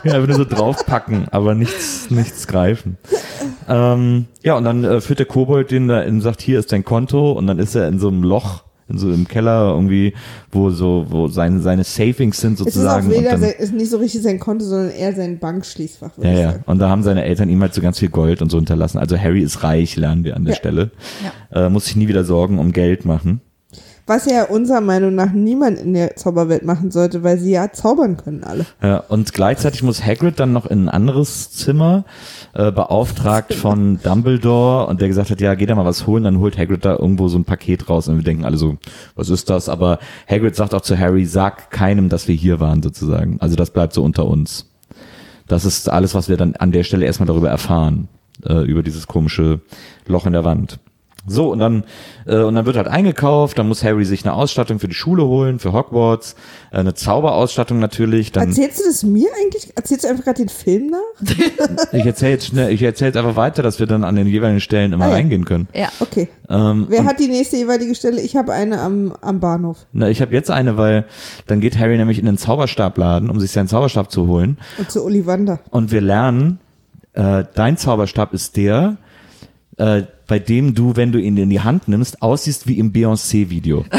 Ja, 0.03 0.13
einfach 0.13 0.27
nur 0.27 0.37
so 0.37 0.45
draufpacken, 0.45 1.27
aber 1.31 1.55
nichts, 1.55 2.09
nichts 2.11 2.47
greifen. 2.47 2.97
Ähm, 3.67 4.25
ja, 4.43 4.55
und 4.55 4.63
dann 4.63 4.83
äh, 4.83 5.01
führt 5.01 5.19
der 5.19 5.25
Kobold 5.25 5.71
den 5.71 5.87
da 5.87 6.01
und 6.03 6.21
sagt, 6.21 6.41
hier 6.41 6.59
ist 6.59 6.71
dein 6.71 6.83
Konto 6.85 7.31
und 7.33 7.47
dann 7.47 7.59
ist 7.59 7.75
er 7.75 7.87
in 7.87 7.99
so 7.99 8.07
einem 8.07 8.23
Loch, 8.23 8.63
in 8.89 8.97
so 8.97 9.07
einem 9.07 9.27
Keller 9.27 9.73
irgendwie, 9.73 10.13
wo 10.51 10.69
so, 10.69 11.05
wo 11.09 11.27
seine, 11.27 11.59
seine 11.59 11.83
Savings 11.83 12.39
sind 12.39 12.53
Es 12.53 12.59
ist 12.61 12.67
auch 12.67 12.73
sozusagen. 13.01 13.09
weder 13.09 13.37
sein, 13.37 13.53
ist 13.59 13.73
nicht 13.73 13.89
so 13.91 13.97
richtig 13.97 14.21
sein 14.21 14.39
Konto, 14.39 14.63
sondern 14.63 14.91
eher 14.91 15.13
sein 15.13 15.39
Bankschließfach, 15.39 16.11
ja, 16.21 16.31
ja. 16.31 16.51
sagen. 16.51 16.63
Und 16.67 16.79
da 16.79 16.87
haben 16.89 17.03
seine 17.03 17.25
Eltern 17.25 17.49
ihm 17.49 17.61
halt 17.61 17.73
so 17.73 17.81
ganz 17.81 17.99
viel 17.99 18.09
Gold 18.09 18.41
und 18.41 18.49
so 18.49 18.57
hinterlassen. 18.57 18.97
Also 18.97 19.17
Harry 19.17 19.41
ist 19.41 19.63
reich, 19.63 19.97
lernen 19.97 20.23
wir 20.23 20.37
an 20.37 20.45
der 20.45 20.53
Ja. 20.53 20.57
Stelle. 20.59 20.91
Äh, 21.51 21.67
muss 21.69 21.85
sich 21.85 21.97
nie 21.97 22.07
wieder 22.07 22.23
Sorgen 22.23 22.59
um 22.59 22.71
Geld 22.71 23.03
machen. 23.03 23.41
Was 24.07 24.25
ja 24.25 24.45
unserer 24.45 24.79
Meinung 24.79 25.15
nach 25.15 25.33
niemand 25.33 25.77
in 25.79 25.93
der 25.93 26.15
Zauberwelt 26.15 26.63
machen 26.63 26.91
sollte, 26.91 27.23
weil 27.23 27.37
sie 27.37 27.51
ja 27.51 27.73
zaubern 27.73 28.15
können 28.15 28.45
alle. 28.45 28.65
Ja, 28.81 28.99
und 28.99 29.33
gleichzeitig 29.33 29.83
muss 29.83 30.01
Hagrid 30.01 30.39
dann 30.39 30.53
noch 30.53 30.65
in 30.65 30.85
ein 30.85 30.89
anderes 30.89 31.51
Zimmer, 31.51 32.05
äh, 32.53 32.71
beauftragt 32.71 33.53
von 33.53 33.99
Dumbledore 34.01 34.87
und 34.87 35.01
der 35.01 35.09
gesagt 35.09 35.29
hat, 35.29 35.41
ja, 35.41 35.55
geh 35.55 35.65
da 35.65 35.75
mal 35.75 35.83
was 35.83 36.07
holen, 36.07 36.23
dann 36.23 36.39
holt 36.39 36.57
Hagrid 36.57 36.85
da 36.85 36.95
irgendwo 36.95 37.27
so 37.27 37.37
ein 37.37 37.43
Paket 37.43 37.89
raus 37.89 38.07
und 38.07 38.15
wir 38.15 38.23
denken 38.23 38.45
alle 38.45 38.57
so, 38.57 38.77
was 39.15 39.29
ist 39.29 39.49
das? 39.49 39.67
Aber 39.67 39.99
Hagrid 40.25 40.55
sagt 40.55 40.73
auch 40.73 40.81
zu 40.81 40.97
Harry, 40.97 41.25
sag 41.25 41.69
keinem, 41.69 42.07
dass 42.07 42.29
wir 42.29 42.35
hier 42.35 42.61
waren 42.61 42.81
sozusagen. 42.81 43.41
Also 43.41 43.57
das 43.57 43.71
bleibt 43.71 43.91
so 43.91 44.03
unter 44.03 44.25
uns. 44.25 44.69
Das 45.47 45.65
ist 45.65 45.89
alles, 45.89 46.15
was 46.15 46.29
wir 46.29 46.37
dann 46.37 46.55
an 46.55 46.71
der 46.71 46.83
Stelle 46.83 47.05
erstmal 47.05 47.27
darüber 47.27 47.49
erfahren, 47.49 48.07
äh, 48.45 48.63
über 48.63 48.83
dieses 48.83 49.07
komische 49.07 49.59
Loch 50.05 50.25
in 50.25 50.31
der 50.31 50.45
Wand. 50.45 50.79
So, 51.29 51.51
und 51.51 51.59
dann, 51.59 51.83
äh, 52.25 52.37
und 52.37 52.55
dann 52.55 52.65
wird 52.65 52.77
halt 52.77 52.87
eingekauft, 52.87 53.57
dann 53.59 53.67
muss 53.67 53.83
Harry 53.83 54.05
sich 54.05 54.23
eine 54.23 54.33
Ausstattung 54.33 54.79
für 54.79 54.87
die 54.87 54.93
Schule 54.95 55.25
holen, 55.25 55.59
für 55.59 55.73
Hogwarts, 55.73 56.35
äh, 56.71 56.77
eine 56.77 56.93
Zauberausstattung 56.93 57.79
natürlich, 57.79 58.31
dann 58.31 58.47
Erzählst 58.47 58.79
du 58.79 58.83
das 58.85 59.03
mir 59.03 59.27
eigentlich? 59.43 59.73
Erzählst 59.75 60.05
du 60.05 60.09
einfach 60.09 60.23
gerade 60.23 60.37
den 60.43 60.49
Film 60.49 60.87
nach? 60.87 60.97
Ich 61.91 62.05
erzähle 62.05 62.31
jetzt 62.31 62.47
schnell, 62.47 62.71
ich 62.71 62.81
erzähle 62.81 63.09
jetzt 63.09 63.17
einfach 63.17 63.35
weiter, 63.35 63.61
dass 63.61 63.79
wir 63.79 63.87
dann 63.87 64.03
an 64.03 64.15
den 64.15 64.27
jeweiligen 64.27 64.61
Stellen 64.61 64.93
immer 64.93 65.05
Ah, 65.05 65.09
ja. 65.09 65.13
reingehen 65.15 65.45
können. 65.45 65.67
Ja. 65.73 65.89
Okay. 65.99 66.29
Ähm, 66.49 66.85
Wer 66.89 67.03
hat 67.05 67.19
die 67.19 67.27
nächste 67.27 67.57
jeweilige 67.57 67.93
Stelle? 67.95 68.21
Ich 68.21 68.35
habe 68.35 68.53
eine 68.53 68.79
am, 68.81 69.13
am 69.21 69.39
Bahnhof. 69.39 69.85
na, 69.91 70.09
ich 70.09 70.21
habe 70.21 70.33
jetzt 70.33 70.49
eine, 70.49 70.77
weil 70.77 71.05
dann 71.47 71.59
geht 71.59 71.77
Harry 71.77 71.97
nämlich 71.97 72.19
in 72.19 72.25
den 72.25 72.37
Zauberstabladen, 72.37 73.29
um 73.29 73.39
sich 73.39 73.51
seinen 73.51 73.67
Zauberstab 73.67 74.11
zu 74.11 74.27
holen. 74.27 74.57
Und 74.77 74.89
zu 74.91 75.03
Ollivander. 75.03 75.59
Und 75.71 75.91
wir 75.91 76.01
lernen, 76.01 76.59
äh, 77.13 77.43
dein 77.53 77.77
Zauberstab 77.77 78.33
ist 78.33 78.55
der, 78.57 78.97
äh, 79.77 80.03
bei 80.27 80.39
dem 80.39 80.75
du, 80.75 80.95
wenn 80.95 81.11
du 81.11 81.19
ihn 81.19 81.37
in 81.37 81.49
die 81.49 81.61
Hand 81.61 81.87
nimmst, 81.87 82.21
aussiehst 82.21 82.67
wie 82.67 82.77
im 82.79 82.91
Beyoncé-Video. 82.91 83.85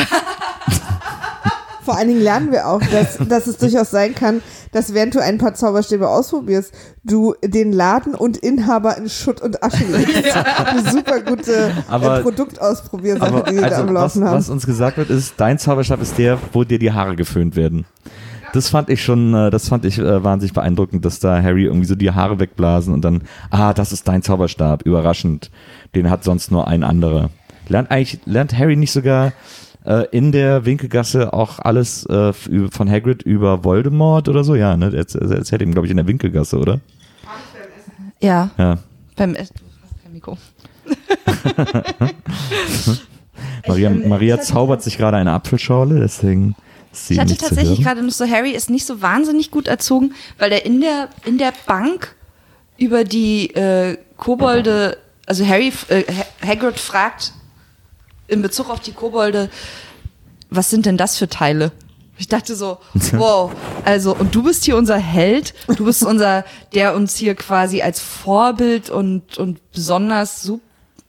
Vor 1.84 1.96
allen 1.96 2.08
Dingen 2.08 2.20
lernen 2.20 2.52
wir 2.52 2.68
auch, 2.68 2.82
dass, 2.92 3.16
dass 3.16 3.46
es 3.46 3.56
durchaus 3.56 3.90
sein 3.90 4.14
kann, 4.14 4.42
dass 4.72 4.92
während 4.92 5.14
du 5.14 5.20
ein 5.22 5.38
paar 5.38 5.54
Zauberstäbe 5.54 6.06
ausprobierst, 6.06 6.70
du 7.02 7.34
den 7.42 7.72
Laden 7.72 8.14
und 8.14 8.36
Inhaber 8.36 8.98
in 8.98 9.08
Schutt 9.08 9.40
und 9.40 9.62
Asche 9.62 9.84
legst. 9.84 10.36
Eine 10.36 10.90
super 10.90 11.20
gute 11.22 11.72
Aber- 11.88 12.18
äh, 12.18 12.22
Produktausprobiersache, 12.22 13.26
Aber 13.34 13.50
die 13.50 13.54
wir 13.54 13.62
da 13.62 13.68
also, 13.68 13.82
am 13.82 13.88
was, 13.88 13.94
Laufen 13.94 14.24
haben. 14.24 14.36
was 14.36 14.50
uns 14.50 14.66
gesagt 14.66 14.98
wird, 14.98 15.08
ist, 15.08 15.32
dein 15.38 15.58
Zauberstab 15.58 16.02
ist 16.02 16.18
der, 16.18 16.38
wo 16.52 16.62
dir 16.62 16.78
die 16.78 16.92
Haare 16.92 17.16
geföhnt 17.16 17.56
werden. 17.56 17.86
Das 18.52 18.70
fand 18.70 18.88
ich 18.90 19.02
schon, 19.04 19.34
äh, 19.34 19.50
das 19.50 19.68
fand 19.68 19.84
ich 19.84 19.98
äh, 19.98 20.24
wahnsinnig 20.24 20.52
beeindruckend, 20.54 21.04
dass 21.04 21.20
da 21.20 21.42
Harry 21.42 21.64
irgendwie 21.64 21.86
so 21.86 21.94
die 21.94 22.10
Haare 22.10 22.40
wegblasen 22.40 22.94
und 22.94 23.04
dann, 23.04 23.22
ah, 23.50 23.72
das 23.74 23.92
ist 23.92 24.08
dein 24.08 24.22
Zauberstab, 24.22 24.82
überraschend. 24.82 25.50
Den 25.94 26.08
hat 26.10 26.24
sonst 26.24 26.50
nur 26.50 26.66
ein 26.68 26.82
anderer. 26.82 27.30
Lernt 27.68 27.90
eigentlich, 27.90 28.20
lernt 28.24 28.56
Harry 28.56 28.76
nicht 28.76 28.92
sogar 28.92 29.32
äh, 29.84 30.06
in 30.10 30.32
der 30.32 30.64
Winkelgasse 30.64 31.32
auch 31.32 31.58
alles 31.58 32.06
äh, 32.06 32.32
von 32.32 32.90
Hagrid 32.90 33.22
über 33.22 33.64
Voldemort 33.64 34.28
oder 34.28 34.44
so? 34.44 34.54
Ja, 34.54 34.76
ne? 34.76 34.86
Er 34.94 35.04
er 35.20 35.36
erzählt 35.36 35.62
ihm, 35.62 35.72
glaube 35.72 35.86
ich, 35.86 35.90
in 35.90 35.98
der 35.98 36.06
Winkelgasse, 36.06 36.58
oder? 36.58 36.80
Ja, 38.20 38.50
Ja. 38.58 38.78
beim 39.16 39.34
Essen. 39.34 39.54
Du 39.58 39.64
hast 39.84 40.02
kein 40.02 40.12
Mikro. 40.12 40.38
Maria, 43.66 43.90
Maria 43.90 44.40
zaubert 44.40 44.82
sich 44.82 44.96
gerade 44.98 45.16
eine 45.18 45.32
Apfelschorle, 45.32 46.00
deswegen 46.00 46.54
sie 47.06 47.14
Ich 47.14 47.20
hatte 47.20 47.36
tatsächlich 47.36 47.80
gerade 47.82 48.02
noch 48.02 48.12
so, 48.12 48.26
Harry 48.28 48.50
ist 48.50 48.68
nicht 48.70 48.86
so 48.86 49.00
wahnsinnig 49.00 49.50
gut 49.50 49.68
erzogen, 49.68 50.14
weil 50.38 50.52
er 50.52 50.64
in 50.66 50.80
der, 50.80 51.08
in 51.24 51.38
der 51.38 51.52
Bank 51.66 52.14
über 52.76 53.04
die 53.04 53.50
äh, 53.54 53.96
Kobolde, 54.16 54.98
also 55.26 55.46
Harry, 55.46 55.72
äh, 55.88 56.02
Ha- 56.12 56.46
Hagrid 56.48 56.78
fragt 56.78 57.32
in 58.26 58.42
Bezug 58.42 58.68
auf 58.70 58.80
die 58.80 58.92
Kobolde, 58.92 59.48
was 60.50 60.70
sind 60.70 60.86
denn 60.86 60.96
das 60.96 61.16
für 61.16 61.28
Teile? 61.28 61.72
Ich 62.20 62.26
dachte 62.28 62.56
so, 62.56 62.78
wow, 63.12 63.52
also, 63.84 64.14
und 64.14 64.34
du 64.34 64.42
bist 64.42 64.64
hier 64.64 64.76
unser 64.76 64.96
Held, 64.98 65.54
du 65.76 65.84
bist 65.84 66.02
unser, 66.02 66.44
der 66.74 66.94
uns 66.96 67.14
hier 67.16 67.34
quasi 67.36 67.80
als 67.82 68.00
Vorbild 68.00 68.90
und, 68.90 69.38
und 69.38 69.60
besonders 69.72 70.42
super, 70.42 70.62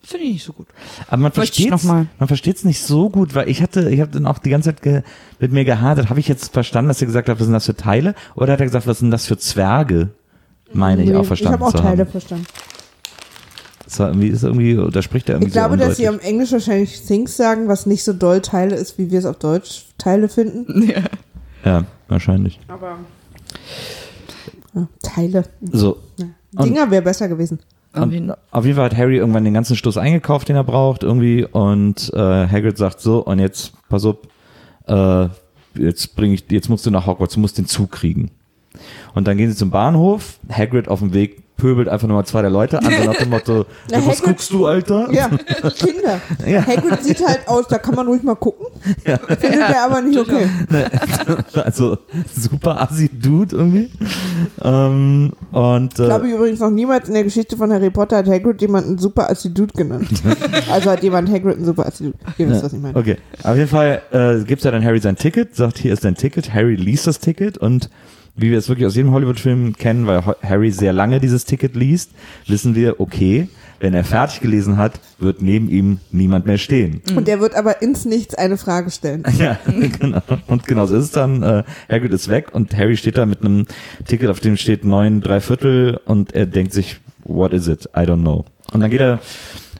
finde 0.10 0.26
ich 0.26 0.34
nicht 0.34 0.43
so 0.43 0.54
gut. 0.54 0.67
Aber 1.08 1.22
man 1.22 1.32
versteht 1.32 1.72
man 1.84 2.08
versteht's 2.28 2.63
nicht 2.63 2.82
so 2.82 3.10
gut, 3.10 3.36
weil 3.36 3.50
ich 3.50 3.62
hatte, 3.62 3.89
ich 3.89 4.02
habe 4.02 4.12
dann 4.12 4.26
auch 4.26 4.39
die 4.39 4.50
ganze 4.50 4.69
Zeit 4.69 4.82
ge, 4.82 5.04
mit 5.39 5.52
mir 5.52 5.65
gehadert. 5.65 6.10
Habe 6.10 6.19
ich 6.19 6.28
jetzt 6.28 6.54
verstanden, 6.54 6.89
dass 6.89 7.02
er 7.02 7.08
gesagt 7.08 7.30
hat, 7.30 7.39
was 7.39 7.45
sind 7.45 7.54
das 7.54 7.65
für 7.65 7.76
Teile? 7.76 8.15
Oder 8.36 8.54
hat 8.54 8.60
er 8.60 8.65
gesagt, 8.65 8.88
was 8.88 9.00
sind 9.00 9.12
das 9.12 9.26
für 9.26 9.38
Zwerge? 9.38 10.10
Meine 10.72 11.04
ich 11.04 11.15
auch 11.15 11.26
verstanden 11.26 11.60
ich 11.60 11.65
habe 11.65 11.78
auch 11.78 11.82
Teile 11.82 12.04
haben. 12.04 12.12
verstanden. 12.12 12.45
Das 13.86 14.00
war 14.00 14.10
irgendwie, 14.10 14.28
ist 14.28 14.43
irgendwie, 14.43 14.80
da 14.91 15.02
spricht 15.02 15.30
er 15.30 15.36
irgendwie 15.36 15.48
Ich 15.48 15.54
glaube, 15.54 15.78
sehr 15.78 15.88
dass 15.88 15.98
sie 15.98 16.08
am 16.08 16.19
Englisch 16.19 16.52
wahrscheinlich 16.52 17.02
Things 17.06 17.36
sagen, 17.36 17.67
was 17.67 17.88
nicht 17.88 18.04
so 18.04 18.13
doll 18.13 18.41
Teile 18.41 18.76
ist, 18.76 19.00
wie 19.00 19.10
wir 19.10 19.17
es 19.17 19.26
auf 19.26 19.39
Deutsch 19.39 19.86
Teile 19.98 20.30
finden. 20.30 20.93
Ja, 21.65 21.84
wahrscheinlich. 22.08 22.58
Aber 22.69 23.00
ja, 24.74 24.88
Teile. 25.04 25.43
So. 25.74 25.98
Ja. 26.15 26.63
Dinger 26.63 26.89
wäre 26.89 27.02
besser 27.02 27.28
gewesen. 27.28 27.60
Auf 27.93 28.12
jeden- 28.12 28.30
Und 28.32 28.38
auf 28.52 28.65
jeden 28.65 28.75
Fall 28.75 28.86
hat 28.86 28.97
Harry 28.97 29.17
irgendwann 29.17 29.43
den 29.45 29.54
ganzen 29.54 29.75
Stoß 29.75 29.97
eingekauft, 29.97 30.49
den 30.49 30.56
er 30.56 30.63
braucht, 30.63 31.04
irgendwie. 31.04 31.45
Und 31.45 32.12
äh, 32.13 32.47
Hagrid 32.47 32.78
sagt 32.78 32.99
so, 33.02 33.19
und 33.25 33.39
jetzt, 33.39 33.73
pass 33.89 34.06
auf, 34.06 34.17
äh, 34.88 35.28
jetzt 35.75 36.15
bring 36.15 36.32
ich, 36.34 36.45
jetzt 36.52 36.69
musst 36.69 36.86
du 36.86 36.91
nach 36.91 37.08
Hogwarts, 37.08 37.34
du 37.36 37.39
musst 37.39 37.58
den 37.58 37.65
Zug 37.65 37.91
kriegen. 37.91 38.32
Und 39.15 39.28
dann 39.28 39.38
gehen 39.38 39.49
sie 39.49 39.58
zum 39.58 39.71
Bahnhof, 39.71 40.39
Hagrid 40.52 40.88
auf 40.88 40.99
dem 40.99 41.13
Weg 41.13 41.41
pöbelt 41.60 41.88
einfach 41.88 42.08
nochmal 42.08 42.26
zwei 42.26 42.41
der 42.41 42.50
Leute 42.50 42.80
an, 42.80 42.86
so 42.86 43.04
nach 43.06 43.15
dem 43.17 43.30
Motto, 43.30 43.65
Na, 43.91 44.00
ja, 44.00 44.08
was 44.08 44.17
Hagrid- 44.22 44.26
guckst 44.26 44.52
du, 44.52 44.65
Alter? 44.65 45.08
Ja, 45.12 45.28
Kinder. 45.78 46.19
Ja. 46.48 46.65
Hagrid 46.65 47.04
sieht 47.04 47.24
halt 47.26 47.48
aus, 47.48 47.67
da 47.67 47.78
kann 47.78 47.93
man 47.93 48.08
ruhig 48.08 48.24
mal 48.24 48.36
gucken. 48.36 48.65
Findet 49.04 49.60
er 49.60 49.84
aber 49.86 50.02
nicht 50.02 50.17
okay. 50.19 50.48
Also 51.63 51.98
super 52.36 52.82
assi 52.82 53.10
Dude 53.10 53.56
irgendwie. 53.56 53.89
Ähm, 54.63 55.32
und 55.52 55.94
Ich 55.94 56.00
äh, 56.00 56.06
glaube 56.06 56.27
übrigens 56.29 56.60
noch 56.60 56.69
niemals 56.71 57.08
in 57.08 57.13
der 57.13 57.23
Geschichte 57.23 57.58
von 57.58 57.71
Harry 57.71 57.90
Potter 57.90 58.17
hat 58.17 58.27
Hagrid 58.27 58.62
jemanden 58.62 58.98
super 58.98 59.29
Assidude 59.29 59.73
genannt. 59.75 60.08
also 60.71 60.90
hat 60.92 61.04
jemand 61.04 61.29
Hagrid 61.29 61.58
einen 61.58 61.65
super 61.65 61.86
Assidude. 61.86 62.17
Ihr 62.38 62.50
wisst, 62.50 62.63
was 62.63 62.73
ich 62.73 62.79
meine. 62.81 62.98
Okay, 62.98 63.17
auf 63.44 63.56
jeden 63.56 63.67
Fall 63.69 64.02
äh, 64.12 64.44
gibt 64.46 64.63
er 64.65 64.71
dann 64.71 64.83
Harry 64.83 65.00
sein 65.00 65.15
Ticket, 65.15 65.56
sagt, 65.56 65.77
hier 65.77 65.94
ist 65.94 66.04
dein 66.06 66.15
Ticket. 66.15 66.54
Harry 66.54 66.75
liest 66.75 67.06
das 67.08 67.19
Ticket 67.19 67.58
und 67.58 67.90
wie 68.40 68.52
wir 68.52 68.58
es 68.58 68.69
wirklich 68.69 68.87
aus 68.87 68.96
jedem 68.96 69.12
Hollywood-Film 69.12 69.75
kennen, 69.77 70.08
weil 70.08 70.21
Harry 70.44 70.71
sehr 70.71 70.94
lange 70.94 71.19
dieses 71.19 71.46
Ticket 71.46 71.75
liest, 71.75 72.12
wissen 72.48 72.75
wir, 72.75 73.00
okay, 73.00 73.48
wenn 73.79 73.94
er 73.94 74.04
fertig 74.04 74.42
gelesen 74.42 74.77
hat, 74.77 75.00
wird 75.19 75.42
neben 75.42 75.69
ihm 75.69 76.00
niemand 76.12 76.46
mehr 76.46 76.58
stehen. 76.58 77.02
Und 77.15 77.27
der 77.27 77.40
wird 77.40 77.56
aber 77.56 77.81
ins 77.81 78.06
Nichts 78.06 78.35
eine 78.35 78.58
Frage 78.58 78.92
stellen. 78.92 79.23
Ja, 79.40 79.58
genau. 80.00 80.21
Und 80.48 80.65
genau 80.67 80.85
so 80.85 80.98
ist 80.98 81.06
es 81.06 81.12
dann. 81.12 81.44
Äh, 81.44 81.63
Hagrid 81.90 82.12
ist 82.12 82.27
weg 82.27 82.48
und 82.52 82.75
Harry 82.75 82.98
steht 82.98 83.17
da 83.17 83.25
mit 83.25 83.42
einem 83.42 83.67
Ticket, 84.06 84.29
auf 84.29 84.42
dem 84.42 84.58
steht 84.58 84.83
neun, 84.83 85.21
drei 85.21 85.40
Viertel 85.40 86.00
und 86.06 86.33
er 86.33 86.46
denkt 86.46 86.73
sich, 86.73 86.98
what 87.23 87.54
is 87.54 87.67
it? 87.69 87.85
I 87.96 88.02
don't 88.02 88.21
know. 88.21 88.44
Und 88.73 88.81
dann 88.81 88.90
geht 88.90 89.00
er 89.00 89.19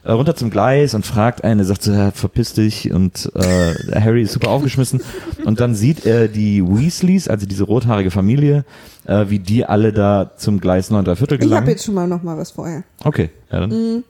runter 0.06 0.34
zum 0.34 0.50
Gleis 0.50 0.94
und 0.94 1.04
fragt 1.06 1.44
einen, 1.44 1.60
er 1.60 1.66
sagt 1.66 1.82
so, 1.82 1.92
ja, 1.92 2.10
verpiss 2.10 2.52
dich 2.54 2.92
und 2.92 3.30
äh, 3.34 4.00
Harry 4.00 4.22
ist 4.22 4.32
super 4.32 4.48
aufgeschmissen 4.50 5.00
und 5.44 5.60
dann 5.60 5.74
sieht 5.74 6.06
er 6.06 6.28
die 6.28 6.64
Weasleys, 6.66 7.28
also 7.28 7.46
diese 7.46 7.64
rothaarige 7.64 8.10
Familie, 8.10 8.64
äh, 9.06 9.26
wie 9.28 9.38
die 9.38 9.64
alle 9.66 9.92
da 9.92 10.30
zum 10.36 10.60
Gleis 10.60 10.90
neun, 10.90 11.04
drei 11.04 11.16
Viertel 11.16 11.34
Ich 11.34 11.40
habe 11.42 11.48
gelangen. 11.50 11.68
jetzt 11.68 11.84
schon 11.84 11.94
mal 11.94 12.06
noch 12.08 12.22
mal 12.22 12.36
was 12.38 12.50
vorher. 12.52 12.82
Okay, 13.04 13.30
ja, 13.52 13.60
dann. 13.60 14.04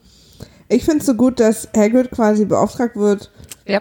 Ich 0.68 0.84
finde 0.84 1.00
es 1.00 1.06
so 1.06 1.14
gut, 1.14 1.40
dass 1.40 1.68
Hagrid 1.76 2.10
quasi 2.12 2.44
beauftragt 2.44 2.94
wird, 2.96 3.30
Ja. 3.66 3.80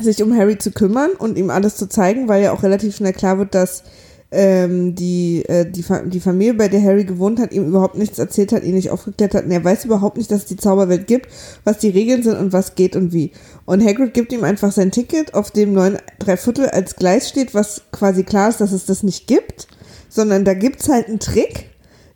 sich 0.00 0.22
um 0.22 0.36
Harry 0.36 0.58
zu 0.58 0.70
kümmern 0.72 1.10
und 1.18 1.38
ihm 1.38 1.48
alles 1.48 1.76
zu 1.76 1.88
zeigen, 1.88 2.28
weil 2.28 2.42
ja 2.42 2.52
auch 2.52 2.62
relativ 2.62 2.94
schnell 2.96 3.14
klar 3.14 3.38
wird, 3.38 3.54
dass 3.54 3.84
ähm, 4.32 4.94
die, 4.94 5.44
äh, 5.46 5.68
die, 5.68 5.82
Fa 5.82 6.02
die 6.02 6.20
Familie, 6.20 6.54
bei 6.54 6.68
der 6.68 6.82
Harry 6.82 7.04
gewohnt 7.04 7.40
hat, 7.40 7.52
ihm 7.52 7.66
überhaupt 7.66 7.96
nichts 7.96 8.18
erzählt 8.18 8.52
hat, 8.52 8.62
ihn 8.62 8.74
nicht 8.74 8.90
aufgeklärt 8.90 9.34
hat 9.34 9.44
und 9.44 9.50
er 9.50 9.64
weiß 9.64 9.84
überhaupt 9.84 10.16
nicht, 10.18 10.30
dass 10.30 10.40
es 10.40 10.46
die 10.46 10.56
Zauberwelt 10.56 11.06
gibt, 11.06 11.28
was 11.64 11.78
die 11.78 11.88
Regeln 11.88 12.22
sind 12.22 12.38
und 12.38 12.52
was 12.52 12.74
geht 12.74 12.94
und 12.94 13.12
wie. 13.12 13.32
Und 13.64 13.84
Hagrid 13.84 14.14
gibt 14.14 14.32
ihm 14.32 14.44
einfach 14.44 14.70
sein 14.70 14.92
Ticket, 14.92 15.34
auf 15.34 15.50
dem 15.50 15.72
neun 15.72 15.98
drei 16.18 16.36
Viertel 16.36 16.68
als 16.68 16.96
Gleis 16.96 17.28
steht, 17.28 17.54
was 17.54 17.82
quasi 17.90 18.22
klar 18.22 18.48
ist, 18.48 18.60
dass 18.60 18.72
es 18.72 18.86
das 18.86 19.02
nicht 19.02 19.26
gibt, 19.26 19.66
sondern 20.08 20.44
da 20.44 20.54
gibt's 20.54 20.88
halt 20.88 21.08
einen 21.08 21.20
Trick, 21.20 21.70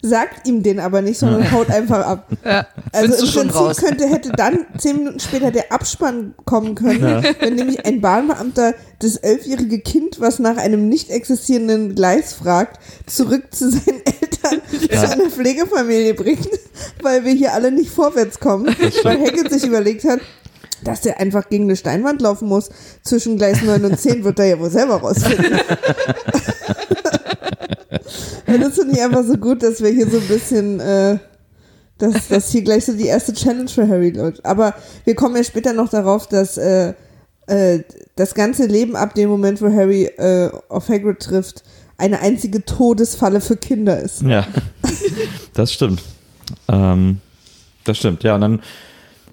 sagt 0.05 0.46
ihm 0.46 0.62
den 0.62 0.80
aber 0.80 1.00
nicht, 1.00 1.18
sondern 1.18 1.50
haut 1.50 1.70
einfach 1.70 2.07
ab. 2.07 2.28
Ja, 2.44 2.66
Also 2.92 3.40
im 3.40 3.48
Prinzip 3.48 3.84
könnte, 3.84 4.07
hätte 4.07 4.30
dann 4.32 4.66
zehn 4.76 4.98
Minuten 4.98 5.18
später 5.18 5.50
der 5.50 5.72
Abspann 5.72 6.34
kommen 6.44 6.74
können, 6.74 7.24
wenn 7.40 7.55
nämlich 7.55 7.86
ein 7.86 8.02
Bahnbeamter 8.02 8.74
das 8.98 9.16
elfjährige 9.16 9.80
Kind, 9.80 10.20
was 10.20 10.38
nach 10.40 10.59
einem 10.59 10.88
nicht 10.90 11.09
existierenden 11.11 11.94
Gleis 11.94 12.34
fragt, 12.34 12.80
zurück 13.07 13.44
zu 13.55 13.70
seinen 13.70 14.02
Eltern, 14.20 14.61
zu 14.90 15.11
einer 15.11 15.30
Pflegefamilie 15.30 16.12
bringt, 16.12 16.48
weil 17.02 17.24
wir 17.24 17.32
hier 17.32 17.55
alle 17.55 17.72
nicht 17.72 17.90
vorwärts 17.90 18.38
kommen, 18.40 18.66
weil 19.05 19.20
Hagrid 19.20 19.50
sich 19.50 19.64
überlegt 19.64 20.05
hat, 20.05 20.20
dass 20.82 21.00
der 21.00 21.18
einfach 21.18 21.48
gegen 21.48 21.64
eine 21.64 21.76
Steinwand 21.76 22.20
laufen 22.20 22.46
muss. 22.46 22.68
Zwischen 23.02 23.38
Gleis 23.38 23.62
9 23.62 23.84
und 23.86 23.98
10 23.98 24.22
wird 24.24 24.38
er 24.38 24.46
ja 24.46 24.61
wohl 24.61 24.70
selber 24.70 24.96
rausfinden. 24.96 25.59
Das 28.46 28.74
finde 28.74 28.94
ich 28.94 29.02
einfach 29.02 29.24
so 29.24 29.36
gut, 29.36 29.62
dass 29.62 29.82
wir 29.82 29.90
hier 29.90 30.09
so 30.09 30.18
ein 30.18 30.28
bisschen, 30.28 30.80
äh, 30.80 31.18
dass, 31.98 32.28
dass 32.28 32.50
hier 32.50 32.62
gleich 32.62 32.84
so 32.84 32.92
die 32.92 33.07
erste 33.07 33.32
Challenge 33.32 33.68
für 33.68 33.88
Harry 33.88 34.11
läuft. 34.11 34.44
Aber 34.44 34.74
wir 35.05 35.14
kommen 35.14 35.36
ja 35.36 35.44
später 35.44 35.72
noch 35.72 35.88
darauf, 35.88 36.26
dass 36.26 36.57
äh, 36.59 36.94
äh, 37.46 37.80
das 38.16 38.34
ganze 38.34 38.66
Leben 38.66 38.96
ab 38.96 39.14
dem 39.14 39.28
Moment, 39.28 39.61
wo 39.61 39.66
Harry 39.66 40.05
äh, 40.05 40.50
auf 40.68 40.88
Hagrid 40.88 41.20
trifft, 41.20 41.62
eine 41.96 42.20
einzige 42.20 42.64
Todesfalle 42.64 43.40
für 43.40 43.57
Kinder 43.57 44.00
ist. 44.00 44.22
Ja, 44.22 44.46
das 45.55 45.72
stimmt. 45.72 46.02
Ähm, 46.68 47.20
das 47.84 47.98
stimmt, 47.98 48.24
ja. 48.24 48.34
Und 48.34 48.40
dann 48.40 48.62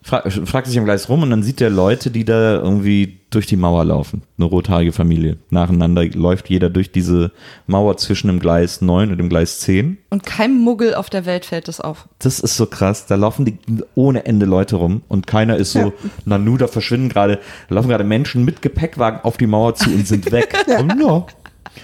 fra 0.04 0.24
fragt 0.30 0.68
sich 0.68 0.78
am 0.78 0.86
Gleis 0.86 1.10
rum 1.10 1.24
und 1.24 1.30
dann 1.30 1.44
sieht 1.44 1.62
er 1.62 1.70
Leute, 1.70 2.12
die 2.12 2.26
da 2.26 2.56
irgendwie 2.56 3.20
durch 3.30 3.46
die 3.46 3.56
Mauer 3.56 3.86
laufen. 3.86 4.24
Eine 4.38 4.48
rothaarige 4.48 4.92
Familie. 4.92 5.38
Nacheinander 5.50 6.04
läuft 6.06 6.50
jeder 6.50 6.70
durch 6.70 6.92
diese 6.92 7.32
Mauer 7.66 7.96
zwischen 7.98 8.28
dem 8.28 8.40
Gleis 8.40 8.82
9 8.82 9.12
und 9.12 9.18
dem 9.18 9.30
Gleis 9.30 9.60
10. 9.60 9.98
Und 10.10 10.26
keinem 10.26 10.60
Muggel 10.60 10.96
auf 10.96 11.10
der 11.10 11.26
Welt 11.26 11.46
fällt 11.46 11.68
das 11.68 11.80
auf. 11.80 12.10
Das 12.20 12.40
ist 12.40 12.58
so 12.58 12.66
krass. 12.66 13.06
Da 13.06 13.16
laufen 13.16 13.46
die 13.46 13.58
ohne 13.96 14.26
Ende 14.26 14.46
Leute 14.46 14.76
rum 14.76 15.02
und 15.08 15.28
keiner 15.28 15.56
ist 15.56 15.72
so, 15.72 15.80
Ja. 15.80 15.92
Nanu, 16.26 16.58
da 16.58 16.68
verschwinden 16.68 17.08
gerade, 17.10 17.40
da 17.70 17.76
laufen 17.76 17.88
gerade 17.88 18.04
Menschen 18.04 18.44
mit 18.44 18.62
Gepäckwagen 18.62 19.22
auf 19.24 19.38
die 19.38 19.48
Mauer 19.48 19.76
zu 19.76 19.90
und 19.92 20.06
sind 20.08 20.32
weg. 20.32 20.54
Und 20.80 21.00
ja, 21.00 21.26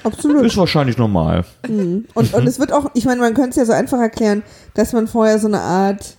Absolut. 0.03 0.43
ist 0.45 0.57
wahrscheinlich 0.57 0.97
normal. 0.97 1.45
Und, 1.68 2.07
und 2.13 2.47
es 2.47 2.59
wird 2.59 2.74
auch, 2.74 2.91
ich 2.93 3.05
meine, 3.05 3.22
man 3.22 3.34
könnte 3.34 3.51
es 3.51 3.55
ja 3.55 3.65
so 3.65 3.72
einfach 3.72 3.99
erklären, 3.99 4.43
dass 4.74 4.91
man 4.91 5.07
vorher 5.07 5.39
so 5.39 5.47
eine 5.47 5.61
Art 5.61 6.16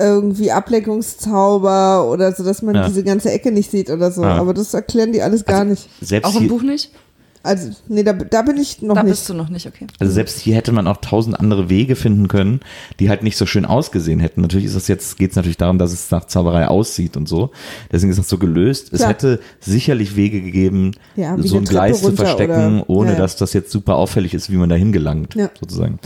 irgendwie 0.00 0.50
Ablenkungszauber 0.50 2.08
oder 2.10 2.32
so, 2.34 2.42
dass 2.44 2.62
man 2.62 2.74
Ja. 2.74 2.88
diese 2.88 3.04
ganze 3.04 3.30
Ecke 3.30 3.52
nicht 3.52 3.70
sieht 3.70 3.90
oder 3.90 4.10
so. 4.10 4.22
Ja. 4.22 4.36
Aber 4.36 4.54
das 4.54 4.72
erklären 4.74 5.12
die 5.12 5.22
alles 5.22 5.44
gar 5.44 5.64
nicht. 5.64 5.88
Selbst 6.00 6.26
Auch 6.28 6.40
im 6.40 6.48
Buch 6.48 6.62
nicht? 6.62 6.90
Also, 7.42 7.70
nee, 7.88 8.02
da, 8.02 8.12
da 8.12 8.42
bin 8.42 8.58
ich 8.58 8.82
noch 8.82 8.94
Da 8.96 9.02
nicht. 9.02 9.12
bist 9.12 9.26
du 9.30 9.32
noch 9.32 9.48
nicht, 9.48 9.66
okay. 9.66 9.86
Also 9.98 10.12
selbst 10.12 10.38
hier 10.40 10.54
hätte 10.56 10.72
man 10.72 10.86
auch 10.86 10.98
tausend 10.98 11.40
andere 11.40 11.70
Wege 11.70 11.96
finden 11.96 12.28
können, 12.28 12.60
die 12.98 13.08
halt 13.08 13.22
nicht 13.22 13.38
so 13.38 13.46
schön 13.46 13.64
ausgesehen 13.64 14.20
hätten. 14.20 14.42
Natürlich 14.42 14.66
ist 14.66 14.76
das 14.76 14.88
jetzt, 14.88 15.16
geht 15.16 15.30
es 15.30 15.36
natürlich 15.36 15.56
darum, 15.56 15.78
dass 15.78 15.90
es 15.90 16.10
nach 16.10 16.26
Zauberei 16.26 16.68
aussieht 16.68 17.16
und 17.16 17.30
so. 17.30 17.48
Deswegen 17.90 18.10
ist 18.10 18.18
das 18.18 18.28
so 18.28 18.36
gelöst. 18.36 18.92
Es 18.92 18.98
Klar. 18.98 19.08
hätte 19.10 19.40
sicherlich 19.58 20.16
Wege 20.16 20.42
gegeben, 20.42 20.90
Ja, 21.16 21.34
so 21.38 21.56
ein 21.56 21.64
Gleis 21.64 22.02
zu 22.02 22.12
verstecken, 22.12 22.80
oder- 22.82 22.90
ohne 22.90 23.08
ja, 23.12 23.14
ja. 23.14 23.22
dass 23.22 23.36
das 23.36 23.54
jetzt 23.54 23.70
super 23.72 23.96
auffällig 23.96 24.34
ist, 24.34 24.50
wie 24.50 24.56
man 24.56 24.68
da 24.68 24.74
hingelangt, 24.76 25.34
Ja. 25.34 25.48
sozusagen. 25.58 25.98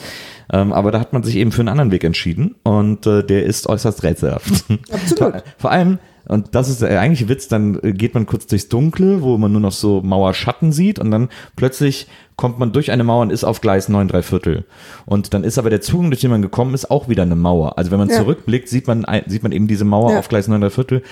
Ähm, 0.52 0.72
aber 0.72 0.90
da 0.92 1.00
hat 1.00 1.12
man 1.12 1.22
sich 1.22 1.36
eben 1.36 1.52
für 1.52 1.60
einen 1.62 1.68
anderen 1.68 1.90
Weg 1.90 2.04
entschieden 2.04 2.54
und 2.64 3.06
äh, 3.06 3.22
der 3.24 3.44
ist 3.44 3.66
äußerst 3.68 4.02
rätselhaft. 4.02 4.64
Absolut. 4.92 5.42
Vor 5.58 5.70
allem, 5.70 5.98
und 6.26 6.54
das 6.54 6.68
ist 6.68 6.80
der 6.82 7.00
eigentliche 7.00 7.28
Witz, 7.28 7.48
dann 7.48 7.78
äh, 7.82 7.92
geht 7.92 8.14
man 8.14 8.26
kurz 8.26 8.46
durchs 8.46 8.68
Dunkle, 8.68 9.22
wo 9.22 9.36
man 9.38 9.52
nur 9.52 9.60
noch 9.60 9.72
so 9.72 10.00
Mauerschatten 10.02 10.72
sieht 10.72 10.98
und 10.98 11.10
dann 11.10 11.28
plötzlich 11.56 12.06
kommt 12.36 12.58
man 12.58 12.72
durch 12.72 12.90
eine 12.90 13.04
Mauer 13.04 13.22
und 13.22 13.30
ist 13.30 13.44
auf 13.44 13.60
Gleis 13.60 13.88
9 13.88 14.08
3 14.08 14.22
Viertel. 14.22 14.64
Und 15.06 15.34
dann 15.34 15.44
ist 15.44 15.56
aber 15.58 15.70
der 15.70 15.80
Zugang, 15.80 16.10
durch 16.10 16.20
den 16.20 16.30
man 16.30 16.42
gekommen 16.42 16.74
ist, 16.74 16.90
auch 16.90 17.08
wieder 17.08 17.22
eine 17.22 17.36
Mauer. 17.36 17.78
Also 17.78 17.90
wenn 17.90 17.98
man 17.98 18.08
Ja. 18.10 18.16
zurückblickt, 18.16 18.68
sieht 18.68 18.86
man, 18.86 19.06
sieht 19.26 19.42
man 19.42 19.52
eben 19.52 19.66
diese 19.66 19.84
Mauer 19.84 20.12
Ja. 20.12 20.18
auf 20.18 20.28
Gleis 20.28 20.48
9 20.48 20.60
3 20.60 20.70
Viertel. 20.70 21.02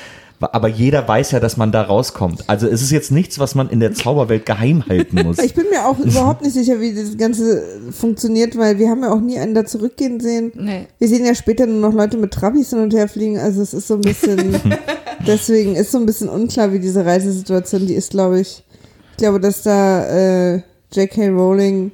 Aber 0.43 0.69
jeder 0.69 1.07
weiß 1.07 1.31
ja, 1.33 1.41
dass 1.41 1.57
man 1.57 1.73
da 1.73 1.83
rauskommt. 1.83 2.45
Also 2.49 2.67
es 2.67 2.83
ist 2.83 2.91
jetzt 2.91 3.11
nichts, 3.11 3.39
was 3.39 3.55
man 3.55 3.69
in 3.69 3.81
der 3.81 3.95
Zauberwelt 3.95 4.47
geheim 4.47 4.85
halten 4.87 5.23
muss. 5.25 5.39
Ich 5.39 5.55
bin 5.55 5.67
mir 5.71 5.87
auch 5.87 5.99
überhaupt 6.05 6.43
nicht 6.43 6.55
sicher, 6.55 6.81
wie 6.81 6.95
das 6.95 7.17
Ganze 7.17 7.63
funktioniert, 7.91 8.57
weil 8.57 8.79
wir 8.79 8.89
haben 8.91 9.03
ja 9.03 9.13
auch 9.13 9.21
nie 9.21 9.39
einen 9.39 9.55
da 9.55 9.65
zurückgehen 9.65 10.21
sehen. 10.21 10.53
Nee. 10.55 10.87
Wir 10.99 11.09
sehen 11.09 11.25
ja 11.25 11.35
später 11.35 11.67
nur 11.67 11.81
noch 11.81 11.95
Leute 11.97 12.17
mit 12.17 12.33
Trabis 12.33 12.71
hin 12.71 12.81
und 12.81 12.95
her 12.95 13.09
fliegen, 13.09 13.39
also 13.39 13.63
es 13.63 13.75
ist 13.75 13.89
so 13.89 13.95
ein 13.95 14.01
bisschen, 14.01 14.61
deswegen 15.27 15.77
ist 15.77 15.93
so 15.93 15.99
ein 15.99 16.07
bisschen 16.07 16.29
unklar, 16.29 16.73
wie 16.73 16.81
diese 16.81 17.05
Reisesituation, 17.05 17.87
die 17.87 17.95
ist, 17.95 18.11
glaube 18.11 18.41
ich, 18.41 18.65
ich 19.13 19.17
glaube, 19.19 19.41
dass 19.41 19.63
da 19.63 20.07
äh, 20.07 20.63
J.K. 20.93 21.29
Rowling 21.29 21.93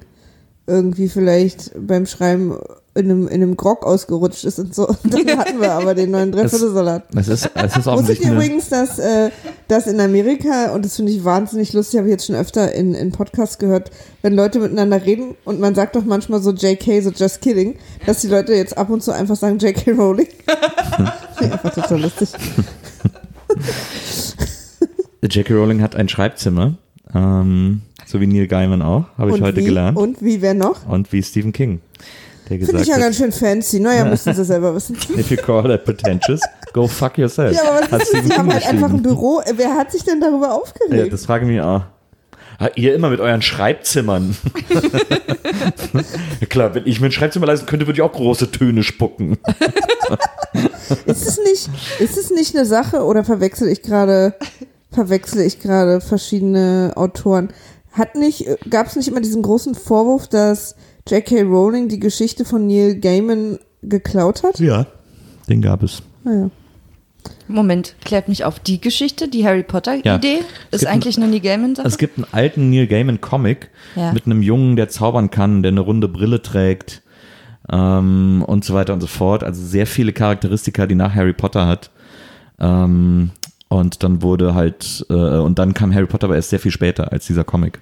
irgendwie 0.67 1.09
vielleicht 1.09 1.71
beim 1.75 2.05
Schreiben 2.05 2.57
in 2.95 3.05
einem, 3.05 3.27
in 3.27 3.41
einem 3.41 3.55
Grog 3.55 3.85
ausgerutscht 3.85 4.43
ist 4.45 4.59
und 4.59 4.73
so. 4.73 4.87
Und 4.87 4.99
dann 5.13 5.37
hatten 5.37 5.61
wir 5.61 5.71
aber 5.71 5.95
den 5.95 6.11
neuen 6.11 6.31
Dreiviertelsalat. 6.31 7.03
Es 7.15 7.27
ist, 7.27 7.51
es 7.53 7.77
ist 7.77 7.87
offensichtlich 7.87 8.27
ihr 8.27 8.33
eine, 8.33 8.43
übrigens, 8.43 8.69
dass, 8.69 8.99
äh, 8.99 9.29
dass 9.67 9.87
in 9.87 9.99
Amerika, 9.99 10.71
und 10.73 10.85
das 10.85 10.95
finde 10.95 11.11
ich 11.11 11.23
wahnsinnig 11.23 11.73
lustig, 11.73 11.99
habe 11.99 12.07
ich 12.07 12.13
jetzt 12.13 12.25
schon 12.25 12.35
öfter 12.35 12.73
in, 12.73 12.93
in 12.93 13.11
Podcasts 13.11 13.57
gehört, 13.57 13.91
wenn 14.21 14.33
Leute 14.33 14.59
miteinander 14.59 15.05
reden 15.05 15.35
und 15.45 15.59
man 15.59 15.75
sagt 15.75 15.95
doch 15.95 16.03
manchmal 16.03 16.41
so 16.41 16.51
JK, 16.51 17.01
so 17.03 17.11
just 17.11 17.41
kidding, 17.41 17.75
dass 18.05 18.21
die 18.21 18.27
Leute 18.27 18.53
jetzt 18.53 18.77
ab 18.77 18.89
und 18.89 19.03
zu 19.03 19.11
einfach 19.11 19.35
sagen 19.35 19.59
JK 19.59 19.89
Rowling. 19.97 20.27
einfach 21.37 21.73
total 21.73 22.01
lustig. 22.01 22.29
J.K. 25.21 25.53
Rowling 25.53 25.81
hat 25.81 25.95
ein 25.95 26.07
Schreibzimmer, 26.07 26.75
ähm, 27.13 27.81
so 28.05 28.21
wie 28.21 28.27
Neil 28.27 28.47
Gaiman 28.47 28.81
auch, 28.81 29.05
habe 29.17 29.31
ich 29.31 29.35
und 29.35 29.41
heute 29.43 29.57
wie, 29.57 29.65
gelernt. 29.65 29.97
Und 29.97 30.21
wie, 30.21 30.41
wer 30.41 30.53
noch? 30.53 30.87
Und 30.87 31.11
wie 31.11 31.21
Stephen 31.21 31.51
King, 31.51 31.81
der 32.49 32.57
Finde 32.57 32.65
gesagt 32.65 32.81
ich 32.81 32.87
ja 32.87 32.95
hat, 32.95 33.01
ganz 33.01 33.17
schön 33.17 33.31
fancy. 33.31 33.79
Naja, 33.79 34.05
müssen 34.05 34.33
sie 34.33 34.43
selber 34.45 34.73
wissen. 34.75 34.95
if 35.17 35.29
you 35.31 35.37
call 35.37 35.63
that 35.63 35.85
pretentious, 35.85 36.41
go 36.73 36.87
fuck 36.87 37.17
yourself. 37.17 37.55
Ja, 37.55 37.61
aber 37.63 37.91
was 37.91 38.03
ist 38.03 38.13
das? 38.13 38.23
Die 38.23 38.31
haben 38.33 38.51
halt 38.51 38.67
einfach 38.67 38.89
ein. 38.89 39.01
Büro. 39.01 39.41
Wer 39.55 39.75
hat 39.75 39.91
sich 39.91 40.03
denn 40.03 40.19
darüber 40.19 40.47
Ja, 40.47 40.53
aufgeregt? 40.53 41.13
das 41.13 41.25
frage 41.25 41.45
ich 41.45 41.51
mich 41.51 41.61
auch. 41.61 41.83
Ah, 42.61 42.67
ihr 42.75 42.93
immer 42.93 43.09
mit 43.09 43.21
euren 43.21 43.41
Schreibzimmern. 43.41 44.35
ja, 46.41 46.47
klar, 46.49 46.75
wenn 46.75 46.85
ich 46.85 46.99
mir 46.99 47.05
ein 47.07 47.11
Schreibzimmer 47.13 47.45
leisten 47.45 47.65
könnte, 47.65 47.87
würde 47.87 47.97
ich 47.97 48.01
auch 48.01 48.11
große 48.11 48.51
Töne 48.51 48.83
spucken. 48.83 49.37
Ist 51.05 51.25
es 51.27 51.37
nicht, 51.37 51.69
ist 51.99 52.17
es 52.17 52.31
nicht 52.31 52.55
eine 52.55 52.65
Sache 52.65 53.03
oder 53.03 53.23
verwechsel 53.23 53.67
ich 53.69 53.83
gerade, 53.83 54.33
verwechsel 54.91 55.41
ich 55.41 55.59
gerade 55.59 56.01
verschiedene 56.01 56.93
Autoren? 56.95 57.49
Hat 57.91 58.15
nicht, 58.15 58.45
gab 58.69 58.87
es 58.87 58.95
nicht 58.95 59.07
immer 59.07 59.21
diesen 59.21 59.43
großen 59.43 59.75
Vorwurf, 59.75 60.27
dass 60.27 60.75
J.K. 61.09 61.41
Rowling 61.43 61.87
die 61.87 61.99
Geschichte 61.99 62.45
von 62.45 62.67
Neil 62.67 62.95
Gaiman 62.99 63.59
geklaut 63.81 64.43
hat? 64.43 64.59
Ja, 64.59 64.85
den 65.49 65.61
gab 65.61 65.83
es. 65.83 66.01
Naja. 66.23 66.49
Moment, 67.47 67.95
klärt 68.05 68.27
mich 68.29 68.45
auf. 68.45 68.59
Die 68.59 68.79
Geschichte, 68.79 69.27
die 69.27 69.43
Harry 69.45 69.59
Ja. 69.59 69.63
Potter-Idee, 69.63 70.39
ist 70.71 70.85
eigentlich 70.85 71.17
eine 71.17 71.27
Neil 71.27 71.39
Gaiman-Sache? 71.39 71.87
Es 71.87 71.97
gibt 71.97 72.17
einen 72.17 72.27
alten 72.31 72.69
Neil 72.69 72.87
Gaiman 72.87 73.21
Comic 73.21 73.69
Ja. 73.95 74.13
mit 74.13 74.25
einem 74.25 74.41
Jungen, 74.41 74.75
der 74.75 74.89
zaubern 74.89 75.31
kann, 75.31 75.63
der 75.63 75.71
eine 75.71 75.79
runde 75.81 76.07
Brille 76.07 76.41
trägt 76.41 77.01
ähm, 77.71 78.43
und 78.45 78.63
so 78.63 78.73
weiter 78.73 78.93
und 78.93 79.01
so 79.01 79.07
fort. 79.07 79.43
Also 79.43 79.63
sehr 79.65 79.87
viele 79.87 80.13
Charakteristika, 80.13 80.85
die 80.85 80.95
nach 80.95 81.15
Harry 81.15 81.33
Potter 81.33 81.65
hat. 81.67 81.89
Ähm, 82.59 83.31
und 83.67 84.03
dann 84.03 84.21
wurde 84.21 84.53
halt, 84.55 85.05
äh, 85.09 85.13
und 85.13 85.59
dann 85.59 85.73
kam 85.73 85.93
Harry 85.93 86.07
Potter 86.07 86.25
aber 86.25 86.35
erst 86.35 86.49
sehr 86.49 86.59
viel 86.59 86.71
später 86.71 87.11
als 87.11 87.25
dieser 87.27 87.43
Comic. 87.43 87.79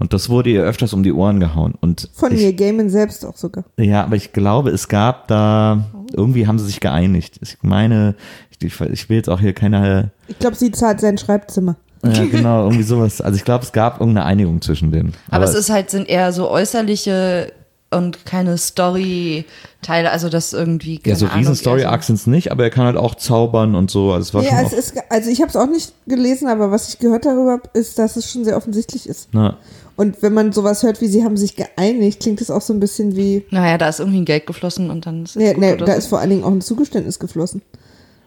Und 0.00 0.12
das 0.12 0.28
wurde 0.28 0.50
ihr 0.50 0.62
öfters 0.64 0.92
um 0.92 1.02
die 1.04 1.12
Ohren 1.12 1.38
gehauen. 1.38 1.74
Und 1.80 2.08
Von 2.14 2.32
ich, 2.32 2.40
Neil 2.42 2.54
Gaiman 2.54 2.90
selbst 2.90 3.24
auch 3.24 3.36
sogar. 3.36 3.64
ja, 3.76 4.02
aber 4.02 4.16
ich 4.16 4.32
glaube, 4.32 4.70
es 4.70 4.88
gab 4.88 5.28
da, 5.28 5.84
irgendwie 6.12 6.46
haben 6.48 6.58
sie 6.58 6.66
sich 6.66 6.80
geeinigt. 6.80 7.38
Ich 7.42 7.58
meine, 7.62 8.16
ich, 8.58 8.80
ich 8.80 9.08
will 9.08 9.16
jetzt 9.18 9.28
auch 9.30 9.40
hier 9.40 9.52
keine 9.52 10.10
Ich 10.26 10.38
glaube, 10.38 10.56
sie 10.56 10.72
zahlt 10.72 11.00
sein 11.00 11.16
Schreibzimmer. 11.18 11.76
ja, 12.04 12.24
genau, 12.24 12.64
irgendwie 12.64 12.82
sowas. 12.82 13.20
Also 13.20 13.36
ich 13.36 13.44
glaube, 13.44 13.62
es 13.64 13.72
gab 13.72 14.00
irgendeine 14.00 14.26
Einigung 14.26 14.60
zwischen 14.62 14.90
denen. 14.90 15.12
Aber, 15.30 15.44
es 15.44 15.54
ist 15.54 15.68
halt, 15.70 15.90
sind 15.90 16.08
eher 16.08 16.32
so 16.32 16.48
äußerliche 16.50 17.52
und 17.92 18.24
keine 18.24 18.56
Story-Teile, 18.56 20.10
also 20.10 20.28
das 20.28 20.52
irgendwie. 20.52 21.00
ja, 21.04 21.14
so 21.16 21.26
riesen 21.26 21.54
Story-Arcs 21.56 22.06
sind 22.06 22.16
es 22.16 22.26
nicht, 22.26 22.52
aber 22.52 22.64
er 22.64 22.70
kann 22.70 22.84
halt 22.86 22.96
auch 22.96 23.14
zaubern 23.16 23.74
und 23.74 23.90
so. 23.90 24.12
Also 24.12 24.22
es 24.28 24.34
war 24.34 24.42
Nee, 24.42 24.48
schon 24.48 24.56
also, 24.58 24.76
es 24.76 24.90
ist, 24.92 25.02
also 25.08 25.30
ich 25.30 25.40
habe 25.40 25.48
es 25.50 25.56
auch 25.56 25.66
nicht 25.66 25.92
gelesen, 26.06 26.48
aber 26.48 26.70
was 26.70 26.88
ich 26.88 26.98
gehört 26.98 27.26
darüber 27.26 27.52
habe, 27.52 27.68
ist, 27.74 27.98
dass 27.98 28.16
es 28.16 28.30
schon 28.30 28.44
sehr 28.44 28.56
offensichtlich 28.56 29.08
ist. 29.08 29.28
na, 29.32 29.56
Und 30.00 30.22
wenn 30.22 30.32
man 30.32 30.50
sowas 30.50 30.82
hört, 30.82 31.02
wie 31.02 31.08
sie 31.08 31.24
haben 31.24 31.36
sich 31.36 31.56
geeinigt, 31.56 32.20
klingt 32.20 32.40
es 32.40 32.50
auch 32.50 32.62
so 32.62 32.72
ein 32.72 32.80
bisschen 32.80 33.16
wie, 33.16 33.44
Naja, 33.50 33.76
da 33.76 33.86
ist 33.86 34.00
irgendwie 34.00 34.20
ein 34.20 34.24
Geld 34.24 34.46
geflossen 34.46 34.88
und 34.88 35.04
dann 35.04 35.24
ist 35.24 35.32
es 35.32 35.36
nee, 35.36 35.52
gut 35.52 35.60
nee, 35.60 35.76
da 35.76 35.84
so. 35.84 35.92
ist 35.92 36.06
vor 36.06 36.20
allen 36.20 36.30
Dingen 36.30 36.42
auch 36.42 36.50
ein 36.50 36.62
Zugeständnis 36.62 37.18
geflossen. 37.18 37.60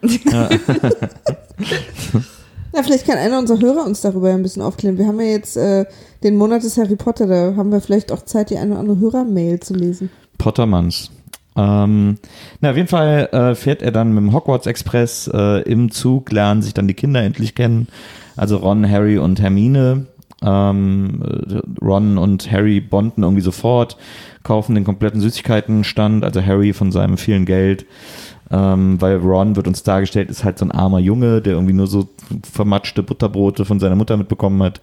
Na, 0.32 0.48
vielleicht 2.80 3.08
kann 3.08 3.18
einer 3.18 3.40
unserer 3.40 3.58
Hörer 3.58 3.84
uns 3.86 4.02
darüber 4.02 4.32
ein 4.32 4.44
bisschen 4.44 4.62
aufklären. 4.62 4.98
Wir 4.98 5.08
haben 5.08 5.18
ja 5.18 5.26
jetzt 5.26 5.56
äh, 5.56 5.84
den 6.22 6.36
Monat 6.36 6.62
des 6.62 6.76
Harry 6.76 6.94
Potter, 6.94 7.26
da 7.26 7.56
haben 7.56 7.72
wir 7.72 7.80
vielleicht 7.80 8.12
auch 8.12 8.22
Zeit, 8.22 8.50
die 8.50 8.58
eine 8.58 8.70
oder 8.70 8.78
andere 8.78 9.00
Hörermail 9.00 9.58
zu 9.58 9.74
lesen. 9.74 10.10
Pottermanns. 10.38 11.10
Ähm, 11.56 12.18
na, 12.60 12.70
auf 12.70 12.76
jeden 12.76 12.86
Fall 12.86 13.28
äh, 13.32 13.56
fährt 13.56 13.82
er 13.82 13.90
dann 13.90 14.12
mit 14.12 14.22
dem 14.22 14.32
Hogwarts 14.32 14.68
Express 14.68 15.28
äh, 15.34 15.62
im 15.62 15.90
Zug, 15.90 16.30
lernen 16.30 16.62
sich 16.62 16.72
dann 16.72 16.86
die 16.86 16.94
Kinder 16.94 17.20
endlich 17.20 17.56
kennen. 17.56 17.88
Also 18.36 18.58
Ron, 18.58 18.88
Harry 18.88 19.18
und 19.18 19.40
Hermine. 19.40 20.06
Ähm, 20.44 21.22
äh, 21.22 21.84
Ron 21.84 22.18
und 22.18 22.50
Harry 22.52 22.80
bonden 22.80 23.22
irgendwie 23.22 23.42
sofort, 23.42 23.96
kaufen 24.42 24.74
den 24.74 24.84
kompletten 24.84 25.20
Süßigkeitenstand, 25.20 26.24
also 26.24 26.44
Harry 26.44 26.72
von 26.72 26.92
seinem 26.92 27.16
vielen 27.16 27.46
Geld. 27.46 27.86
Ähm, 28.50 29.00
weil 29.00 29.16
Ron 29.16 29.56
wird 29.56 29.66
uns 29.66 29.82
dargestellt, 29.84 30.28
ist 30.28 30.44
halt 30.44 30.58
so 30.58 30.66
ein 30.66 30.70
armer 30.70 30.98
Junge, 30.98 31.40
der 31.40 31.54
irgendwie 31.54 31.72
nur 31.72 31.86
so 31.86 32.08
vermatschte 32.52 33.02
Butterbrote 33.02 33.64
von 33.64 33.80
seiner 33.80 33.96
Mutter 33.96 34.18
mitbekommen 34.18 34.62
hat. 34.62 34.82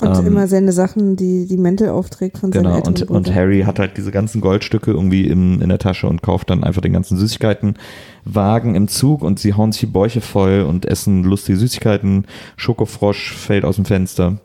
Und 0.00 0.18
Ähm, 0.18 0.26
immer 0.26 0.48
seine 0.48 0.72
Sachen, 0.72 1.14
die 1.14 1.46
die 1.46 1.58
Mäntel 1.58 1.90
aufträgt 1.90 2.38
von 2.38 2.50
seinen 2.50 2.64
Genau, 2.64 2.76
Eltern. 2.76 2.94
und, 2.94 3.10
und 3.10 3.34
Harry 3.34 3.60
hat 3.60 3.78
halt 3.78 3.98
diese 3.98 4.10
ganzen 4.10 4.40
Goldstücke 4.40 4.90
irgendwie 4.90 5.26
im, 5.26 5.60
in 5.60 5.68
der 5.68 5.78
Tasche 5.78 6.06
und 6.06 6.22
kauft 6.22 6.48
dann 6.48 6.64
einfach 6.64 6.80
den 6.80 6.94
ganzen 6.94 7.18
Süßigkeitenwagen 7.18 8.74
im 8.74 8.88
Zug 8.88 9.22
und 9.22 9.38
sie 9.38 9.52
hauen 9.52 9.70
sich 9.72 9.80
die 9.80 9.86
Bäuche 9.86 10.22
voll 10.22 10.62
und 10.62 10.86
essen 10.86 11.24
lustige 11.24 11.58
Süßigkeiten. 11.58 12.24
Schokofrosch 12.56 13.34
fällt 13.34 13.66
aus 13.66 13.76
dem 13.76 13.84
Fenster. 13.84 14.38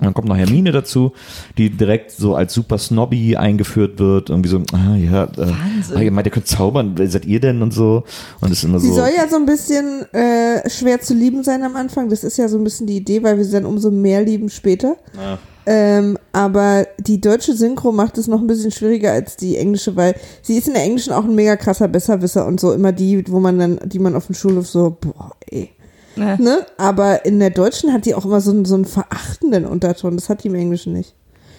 Dann 0.00 0.12
kommt 0.12 0.26
noch 0.26 0.36
Hermine 0.36 0.72
dazu, 0.72 1.12
die 1.56 1.70
direkt 1.70 2.10
so 2.10 2.34
als 2.34 2.52
super 2.52 2.78
snobby 2.78 3.36
eingeführt 3.36 4.00
wird. 4.00 4.28
Irgendwie 4.28 4.48
so, 4.48 4.60
ah 4.72 4.96
ja, 4.96 5.24
äh, 5.24 5.36
Wahnsinn. 5.36 5.96
ah, 5.96 6.00
ihr 6.00 6.10
meint, 6.10 6.26
ihr 6.26 6.32
könnt 6.32 6.48
zaubern, 6.48 6.94
wer 6.96 7.08
seid 7.08 7.26
ihr 7.26 7.38
denn 7.38 7.62
und 7.62 7.72
so. 7.72 8.02
Und 8.40 8.50
ist 8.50 8.64
immer 8.64 8.80
Sie 8.80 8.88
so. 8.88 8.94
soll 8.96 9.10
ja 9.16 9.28
so 9.28 9.36
ein 9.36 9.46
bisschen 9.46 10.02
äh, 10.12 10.68
schwer 10.68 11.00
zu 11.00 11.14
lieben 11.14 11.44
sein 11.44 11.62
am 11.62 11.76
Anfang. 11.76 12.08
Das 12.08 12.24
ist 12.24 12.36
ja 12.38 12.48
so 12.48 12.58
ein 12.58 12.64
bisschen 12.64 12.88
die 12.88 12.96
Idee, 12.96 13.22
weil 13.22 13.36
wir 13.36 13.44
sie 13.44 13.52
dann 13.52 13.66
umso 13.66 13.92
mehr 13.92 14.22
lieben 14.22 14.50
später. 14.50 14.96
Ja. 15.16 15.38
Ähm, 15.66 16.18
aber 16.32 16.86
die 16.98 17.20
deutsche 17.20 17.54
Synchro 17.54 17.90
macht 17.92 18.18
es 18.18 18.26
noch 18.26 18.40
ein 18.40 18.46
bisschen 18.46 18.70
schwieriger 18.70 19.12
als 19.12 19.36
die 19.36 19.56
englische, 19.56 19.96
weil 19.96 20.14
sie 20.42 20.58
ist 20.58 20.68
in 20.68 20.74
der 20.74 20.82
englischen 20.82 21.12
auch 21.12 21.24
ein 21.24 21.34
mega 21.34 21.56
krasser 21.56 21.88
Besserwisser 21.88 22.46
und 22.46 22.60
so 22.60 22.72
immer 22.72 22.92
die, 22.92 23.24
wo 23.28 23.40
man 23.40 23.58
dann, 23.58 23.80
die 23.86 23.98
man 23.98 24.14
auf 24.14 24.26
dem 24.26 24.34
Schulhof 24.34 24.66
so, 24.66 24.96
boah, 25.00 25.30
ey. 25.50 25.70
Ne? 26.16 26.36
Ne? 26.40 26.66
Aber 26.76 27.24
in 27.24 27.38
der 27.38 27.50
deutschen 27.50 27.92
hat 27.92 28.06
die 28.06 28.14
auch 28.14 28.24
immer 28.24 28.40
so 28.40 28.50
einen, 28.50 28.64
so 28.64 28.74
einen 28.74 28.84
verachtenden 28.84 29.66
Unterton. 29.66 30.16
Das 30.16 30.28
hat 30.28 30.44
die 30.44 30.48
im 30.48 30.54
Englischen 30.54 30.92
nicht. 30.92 31.14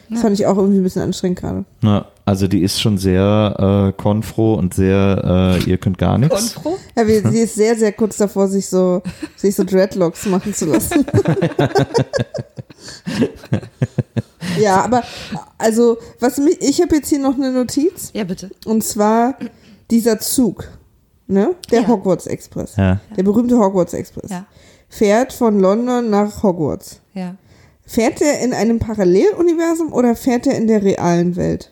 Das 0.10 0.22
fand 0.22 0.40
ich 0.40 0.46
auch 0.46 0.58
irgendwie 0.58 0.78
ein 0.78 0.84
bisschen 0.84 1.02
anstrengend 1.02 1.40
gerade. 1.40 1.66
Na, 1.82 2.06
also 2.26 2.48
die 2.48 2.62
ist 2.62 2.80
schon 2.80 3.00
sehr 3.00 3.90
äh, 3.90 4.02
konfro 4.02 4.54
und 4.54 4.74
sehr, 4.74 5.58
äh, 5.64 5.70
ihr 5.70 5.80
könnt 5.80 5.98
gar 5.98 6.20
nichts. 6.20 6.54
Konfro? 6.54 6.78
Ja, 6.96 7.08
wie, 7.08 7.20
sie 7.28 7.40
ist 7.40 7.56
sehr, 7.56 7.76
sehr 7.76 7.92
kurz 7.92 8.18
davor, 8.18 8.48
sich 8.48 8.68
so, 8.68 9.02
sich 9.36 9.56
so 9.56 9.64
Dreadlocks 9.64 10.28
machen 10.28 10.54
zu 10.54 10.66
lassen. 10.66 11.06
ja, 14.60 14.84
aber 14.84 15.02
also, 15.58 15.98
was 16.20 16.38
mich, 16.38 16.62
ich 16.62 16.82
habe 16.82 16.96
jetzt 16.96 17.10
hier 17.10 17.20
noch 17.20 17.36
eine 17.36 17.52
Notiz 17.52 18.12
Ja, 18.14 18.26
bitte. 18.26 18.52
und 18.66 18.84
zwar 18.84 19.38
dieser 19.90 20.20
Zug, 20.20 20.68
ne? 21.28 21.56
Der 21.72 21.82
Ja. 21.82 21.88
Hogwarts 21.88 22.28
Express. 22.28 22.76
Ja. 22.76 23.00
Der 23.16 23.24
berühmte 23.24 23.58
Hogwarts 23.58 23.94
Express. 23.94 24.32
Ja. 24.32 24.46
Fährt 24.90 25.34
von 25.34 25.60
London 25.60 26.10
nach 26.10 26.44
Hogwarts. 26.44 27.02
Ja. 27.14 27.36
Fährt 27.86 28.22
er 28.22 28.40
in 28.40 28.54
einem 28.54 28.80
Paralleluniversum 28.80 29.94
oder 29.94 30.16
fährt 30.16 30.48
er 30.48 30.56
in 30.56 30.68
der 30.68 30.84
realen 30.84 31.36
Welt? 31.36 31.72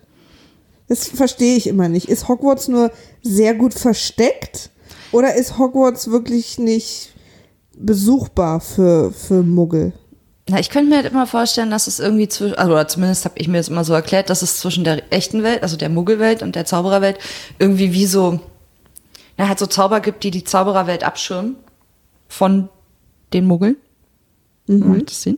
Das 0.87 1.07
verstehe 1.07 1.55
ich 1.55 1.67
immer 1.67 1.89
nicht. 1.89 2.09
Ist 2.09 2.27
Hogwarts 2.27 2.67
nur 2.67 2.91
sehr 3.21 3.55
gut 3.55 3.73
versteckt 3.73 4.69
oder 5.11 5.35
ist 5.35 5.57
Hogwarts 5.57 6.11
wirklich 6.11 6.59
nicht 6.59 7.13
besuchbar 7.75 8.59
für, 8.59 9.11
für 9.11 9.41
Muggel? 9.41 9.93
Na, 10.49 10.59
ich 10.59 10.69
könnte 10.69 10.89
mir 10.89 10.97
halt 10.97 11.05
immer 11.11 11.25
vorstellen, 11.25 11.71
dass 11.71 11.87
es 11.87 11.99
irgendwie 11.99 12.27
zwischen, 12.27 12.55
also 12.55 12.73
oder 12.73 12.87
zumindest 12.87 13.23
habe 13.23 13.35
ich 13.37 13.47
mir 13.47 13.57
das 13.57 13.69
immer 13.69 13.85
so 13.85 13.93
erklärt, 13.93 14.29
dass 14.29 14.41
es 14.41 14.59
zwischen 14.59 14.83
der 14.83 15.01
echten 15.11 15.41
Welt, 15.41 15.63
also 15.63 15.77
der 15.77 15.89
Muggelwelt 15.89 16.43
und 16.43 16.55
der 16.55 16.65
Zaubererwelt 16.65 17.17
irgendwie 17.59 17.93
wie 17.93 18.05
so, 18.05 18.39
na, 19.37 19.47
halt 19.47 19.59
so 19.59 19.65
Zauber 19.65 19.99
gibt, 19.99 20.23
die 20.23 20.31
die 20.31 20.43
Zaubererwelt 20.43 21.03
abschirmen 21.03 21.55
von 22.27 22.69
den 23.33 23.45
Muggeln. 23.45 23.77
Macht 24.67 25.09
das 25.09 25.23
Sinn? 25.23 25.37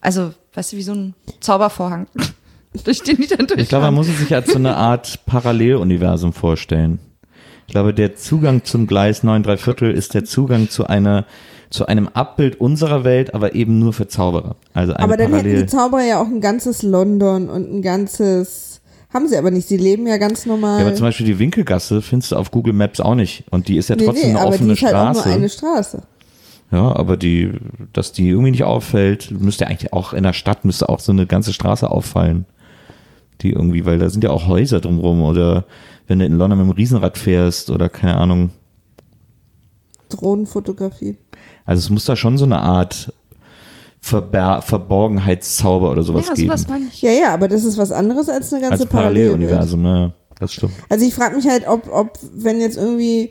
Also, 0.00 0.34
weißt 0.52 0.72
du, 0.72 0.76
wie 0.76 0.82
so 0.82 0.92
ein 0.92 1.14
Zaubervorhang, 1.40 2.06
durch 2.84 3.02
den 3.02 3.16
die 3.16 3.26
dann 3.26 3.46
durch. 3.46 3.60
Ich 3.60 3.68
glaube, 3.68 3.86
man 3.86 3.94
muss 3.94 4.08
es 4.08 4.18
sich 4.18 4.34
als 4.34 4.48
so 4.50 4.56
eine 4.56 4.76
Art 4.76 5.24
Paralleluniversum 5.26 6.32
vorstellen. 6.32 6.98
Ich 7.66 7.72
glaube, 7.72 7.94
der 7.94 8.14
Zugang 8.14 8.64
zum 8.64 8.86
Gleis 8.86 9.22
9 9.22 9.42
3 9.42 9.56
Viertel 9.56 9.90
ist 9.92 10.12
der 10.14 10.24
Zugang 10.24 10.68
zu 10.68 10.86
einer 10.86 11.24
zu 11.70 11.86
einem 11.86 12.08
Abbild 12.08 12.60
unserer 12.60 13.02
Welt, 13.02 13.34
aber 13.34 13.54
eben 13.56 13.80
nur 13.80 13.92
für 13.92 14.06
Zauberer. 14.06 14.54
Also 14.74 14.94
Aber 14.94 15.16
dann 15.16 15.32
hätten 15.32 15.42
Parallel. 15.42 15.62
die 15.62 15.66
Zauberer 15.66 16.02
ja 16.04 16.20
auch 16.20 16.26
ein 16.26 16.40
ganzes 16.40 16.82
London 16.82 17.48
und 17.48 17.72
ein 17.72 17.82
ganzes. 17.82 18.73
Haben 19.14 19.28
sie 19.28 19.38
aber 19.38 19.52
nicht. 19.52 19.68
Sie 19.68 19.76
leben 19.76 20.08
ja 20.08 20.16
ganz 20.16 20.44
normal. 20.44 20.80
ja, 20.80 20.86
aber 20.86 20.96
zum 20.96 21.06
Beispiel 21.06 21.24
die 21.24 21.38
Winkelgasse 21.38 22.02
findest 22.02 22.32
du 22.32 22.36
auf 22.36 22.50
Google 22.50 22.72
Maps 22.72 22.98
auch 23.00 23.14
nicht. 23.14 23.44
Und 23.50 23.68
die 23.68 23.76
ist 23.76 23.88
ja 23.88 23.94
nee, 23.94 24.06
trotzdem 24.06 24.32
nee, 24.32 24.36
eine 24.36 24.40
aber 24.40 24.50
die 24.50 24.56
offene 24.56 24.72
ist 24.72 24.82
halt 24.82 24.94
auch 24.94 25.10
Straße. 25.12 25.28
nur 25.28 25.36
eine 25.36 25.48
Straße. 25.48 26.02
ja, 26.72 26.96
aber 26.96 27.16
die, 27.16 27.52
dass 27.92 28.10
die 28.10 28.28
irgendwie 28.28 28.50
nicht 28.50 28.64
auffällt, 28.64 29.30
müsste 29.30 29.68
eigentlich 29.68 29.92
auch 29.92 30.12
in 30.12 30.24
der 30.24 30.32
Stadt 30.32 30.64
müsste 30.64 30.88
auch 30.88 30.98
so 30.98 31.12
eine 31.12 31.26
ganze 31.26 31.52
Straße 31.52 31.88
auffallen. 31.88 32.44
Die 33.40 33.52
irgendwie, 33.52 33.86
weil 33.86 33.98
da 34.00 34.10
sind 34.10 34.24
ja 34.24 34.30
auch 34.30 34.48
Häuser 34.48 34.80
drumrum 34.80 35.22
oder 35.22 35.64
wenn 36.08 36.18
du 36.18 36.26
in 36.26 36.36
London 36.36 36.58
mit 36.58 36.68
dem 36.68 36.72
Riesenrad 36.72 37.16
fährst 37.16 37.70
oder 37.70 37.88
keine 37.88 38.16
Ahnung. 38.16 38.50
Drohnenfotografie. 40.08 41.16
Also 41.64 41.80
es 41.80 41.90
muss 41.90 42.04
da 42.04 42.16
schon 42.16 42.36
so 42.36 42.44
eine 42.44 42.60
Art 42.60 43.12
Verber 44.04 44.60
Verborgenheitszauber 44.60 45.90
oder 45.90 46.02
sowas 46.02 46.26
ja, 46.28 46.34
geben. 46.34 46.56
sowas. 46.58 46.78
Ja, 47.00 47.10
ja, 47.10 47.32
aber 47.32 47.48
das 47.48 47.64
ist 47.64 47.78
was 47.78 47.90
anderes 47.90 48.28
als 48.28 48.52
eine 48.52 48.60
ganze 48.60 48.82
Als 48.82 48.90
Parallelwelt. 48.90 49.32
Paralleluniversum, 49.32 49.80
ne? 49.80 50.12
Das 50.38 50.52
stimmt. 50.52 50.74
Also 50.90 51.06
ich 51.06 51.14
frage 51.14 51.36
mich 51.36 51.48
halt, 51.48 51.66
ob, 51.66 51.90
ob, 51.90 52.18
wenn 52.34 52.60
jetzt 52.60 52.76
irgendwie, 52.76 53.30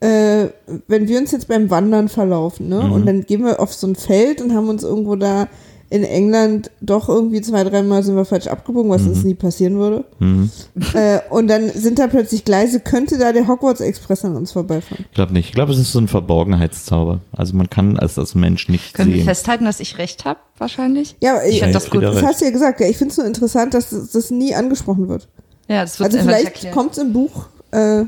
äh, 0.00 0.46
wenn 0.88 1.08
wir 1.08 1.18
uns 1.18 1.30
jetzt 1.32 1.46
beim 1.46 1.68
Wandern 1.68 2.08
verlaufen, 2.08 2.70
ne? 2.70 2.84
Mhm. 2.84 2.92
Und 2.92 3.06
dann 3.06 3.26
gehen 3.26 3.44
wir 3.44 3.60
auf 3.60 3.74
so 3.74 3.86
ein 3.86 3.96
Feld 3.96 4.40
und 4.40 4.54
haben 4.54 4.70
uns 4.70 4.82
irgendwo 4.82 5.14
da 5.14 5.46
in 5.94 6.02
England 6.02 6.72
doch 6.80 7.08
irgendwie 7.08 7.40
zwei, 7.40 7.62
dreimal 7.62 8.02
sind 8.02 8.16
wir 8.16 8.24
falsch 8.24 8.48
abgebogen, 8.48 8.90
was 8.90 9.02
Mhm. 9.02 9.08
uns 9.10 9.22
nie 9.22 9.34
passieren 9.34 9.78
würde. 9.78 10.04
Äh, 10.94 11.20
und 11.30 11.46
dann 11.48 11.70
sind 11.70 11.98
da 12.00 12.08
plötzlich 12.08 12.44
Gleise, 12.44 12.80
könnte 12.80 13.16
da 13.16 13.32
der 13.32 13.46
Hogwarts 13.46 13.80
Express 13.80 14.24
an 14.24 14.34
uns 14.36 14.50
vorbeifahren. 14.52 15.04
Ich 15.08 15.14
glaube 15.14 15.32
nicht. 15.32 15.48
Ich 15.50 15.54
glaube, 15.54 15.72
es 15.72 15.78
ist 15.78 15.92
so 15.92 16.00
ein 16.00 16.08
Verborgenheitszauber. 16.08 17.20
Also 17.32 17.54
man 17.56 17.70
kann 17.70 17.96
als 17.98 18.14
das 18.14 18.34
Mensch 18.34 18.68
nicht 18.68 18.94
Können 18.94 19.10
wir 19.10 19.18
sehen. 19.18 19.24
festhalten, 19.26 19.64
dass 19.64 19.78
ich 19.80 19.98
recht 19.98 20.24
habe, 20.24 20.40
wahrscheinlich? 20.58 21.14
Ja, 21.20 21.34
aber 21.36 21.46
ich, 21.46 21.60
find 21.60 21.74
das 21.74 21.88
gut. 21.90 22.02
das 22.02 22.22
hast 22.22 22.40
du 22.40 22.44
ja 22.46 22.50
gesagt, 22.50 22.80
ja. 22.80 22.86
Ich 22.88 22.96
finde 22.98 23.12
es 23.12 23.18
nur 23.18 23.26
interessant, 23.26 23.72
dass 23.74 23.90
das, 23.90 24.10
das 24.10 24.30
nie 24.30 24.54
angesprochen 24.54 25.08
wird. 25.08 25.28
Ja, 25.68 25.82
das 25.82 26.00
wird 26.00 26.12
Also 26.12 26.24
vielleicht 26.26 26.72
kommt 26.72 26.92
es 26.92 26.98
im 26.98 27.12
Buch. 27.12 27.46
Äh, 27.70 28.04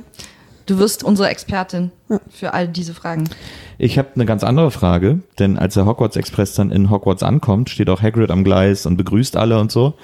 Du 0.66 0.78
wirst 0.78 1.05
unsere 1.05 1.28
Expertin 1.28 1.93
Ja. 2.09 2.18
für 2.28 2.53
all 2.53 2.66
diese 2.66 2.93
Fragen. 2.93 3.28
Ich 3.79 3.99
habe 3.99 4.09
eine 4.14 4.27
ganz 4.27 4.43
andere 4.43 4.70
Frage, 4.70 5.20
denn 5.39 5.59
als 5.59 5.74
der 5.74 5.87
Hogwarts 5.87 6.16
Express 6.16 6.55
dann 6.55 6.70
in 6.70 6.91
Hogwarts 6.91 7.22
ankommt, 7.22 7.70
steht 7.70 7.91
auch 7.91 8.03
Hagrid 8.03 8.31
am 8.31 8.45
Gleis 8.45 8.87
und 8.87 8.97
begrüßt 8.97 9.37
alle 9.37 9.59
und 9.59 9.70
so. 9.70 9.95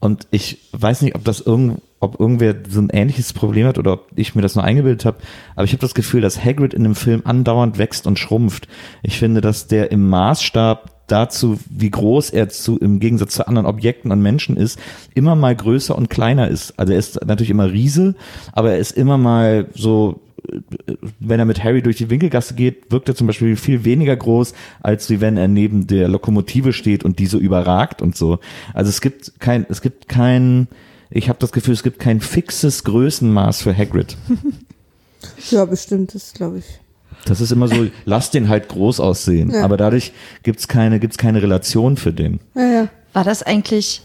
Und 0.00 0.26
ich 0.30 0.58
weiß 0.72 1.00
nicht, 1.02 1.14
ob 1.14 1.24
das 1.24 1.40
irgend, 1.40 1.80
ob 2.00 2.20
irgendwer 2.20 2.54
so 2.68 2.80
ein 2.80 2.90
ähnliches 2.90 3.32
Problem 3.32 3.66
hat 3.66 3.78
oder 3.78 3.94
ob 3.94 4.08
ich 4.16 4.34
mir 4.34 4.42
das 4.42 4.54
nur 4.54 4.64
eingebildet 4.64 5.06
habe, 5.06 5.18
aber 5.56 5.64
ich 5.64 5.72
habe 5.72 5.80
das 5.80 5.94
Gefühl, 5.94 6.20
dass 6.20 6.44
Hagrid 6.44 6.74
in 6.74 6.82
dem 6.82 6.94
Film 6.94 7.22
andauernd 7.24 7.78
wächst 7.78 8.06
und 8.06 8.18
schrumpft. 8.18 8.68
Ich 9.02 9.18
finde, 9.18 9.40
dass 9.40 9.66
der 9.66 9.92
im 9.92 10.08
Maßstab 10.10 10.90
dazu, 11.06 11.58
wie 11.70 11.90
groß 11.90 12.30
er 12.30 12.48
zu, 12.48 12.78
im 12.78 13.00
Gegensatz 13.00 13.34
zu 13.34 13.46
anderen 13.46 13.66
Objekten 13.66 14.10
und 14.10 14.20
Menschen 14.20 14.56
ist, 14.56 14.78
immer 15.14 15.36
mal 15.36 15.54
größer 15.54 15.96
und 15.96 16.10
kleiner 16.10 16.48
ist. 16.48 16.78
Also 16.78 16.92
er 16.92 16.98
ist 16.98 17.24
natürlich 17.24 17.50
immer 17.50 17.70
Riese, 17.70 18.14
aber 18.52 18.72
er 18.72 18.78
ist 18.78 18.92
immer 18.92 19.18
mal 19.18 19.68
so 19.74 20.20
wenn 21.20 21.38
er 21.38 21.44
mit 21.44 21.62
Harry 21.62 21.82
durch 21.82 21.96
die 21.96 22.10
Winkelgasse 22.10 22.54
geht, 22.54 22.90
wirkt 22.90 23.08
er 23.08 23.14
zum 23.14 23.26
Beispiel 23.26 23.56
viel 23.56 23.84
weniger 23.84 24.16
groß, 24.16 24.54
als 24.80 25.10
wie 25.10 25.20
wenn 25.20 25.36
er 25.36 25.48
neben 25.48 25.86
der 25.86 26.08
Lokomotive 26.08 26.72
steht 26.72 27.04
und 27.04 27.18
die 27.18 27.26
so 27.26 27.38
überragt 27.38 28.02
und 28.02 28.16
so. 28.16 28.38
Also 28.72 28.90
es 28.90 29.00
gibt 29.00 29.40
kein, 29.40 29.66
es 29.68 29.80
gibt 29.80 30.08
kein, 30.08 30.68
ich 31.10 31.28
habe 31.28 31.38
das 31.38 31.52
Gefühl, 31.52 31.74
es 31.74 31.82
gibt 31.82 31.98
kein 31.98 32.20
fixes 32.20 32.84
Größenmaß 32.84 33.62
für 33.62 33.76
Hagrid. 33.76 34.16
ja, 35.50 35.64
bestimmt, 35.64 36.14
das 36.14 36.32
glaube 36.32 36.58
ich. 36.58 36.80
Das 37.24 37.40
ist 37.40 37.52
immer 37.52 37.68
so, 37.68 37.86
lass 38.04 38.30
den 38.30 38.48
halt 38.48 38.68
groß 38.68 39.00
aussehen. 39.00 39.50
Ja. 39.50 39.64
Aber 39.64 39.76
dadurch 39.76 40.12
gibt's 40.42 40.68
keine, 40.68 41.00
gibt's 41.00 41.16
keine 41.16 41.42
Relation 41.42 41.96
für 41.96 42.12
den. 42.12 42.40
Ja, 42.54 42.66
ja. 42.66 42.88
War 43.14 43.24
das 43.24 43.42
eigentlich 43.42 44.02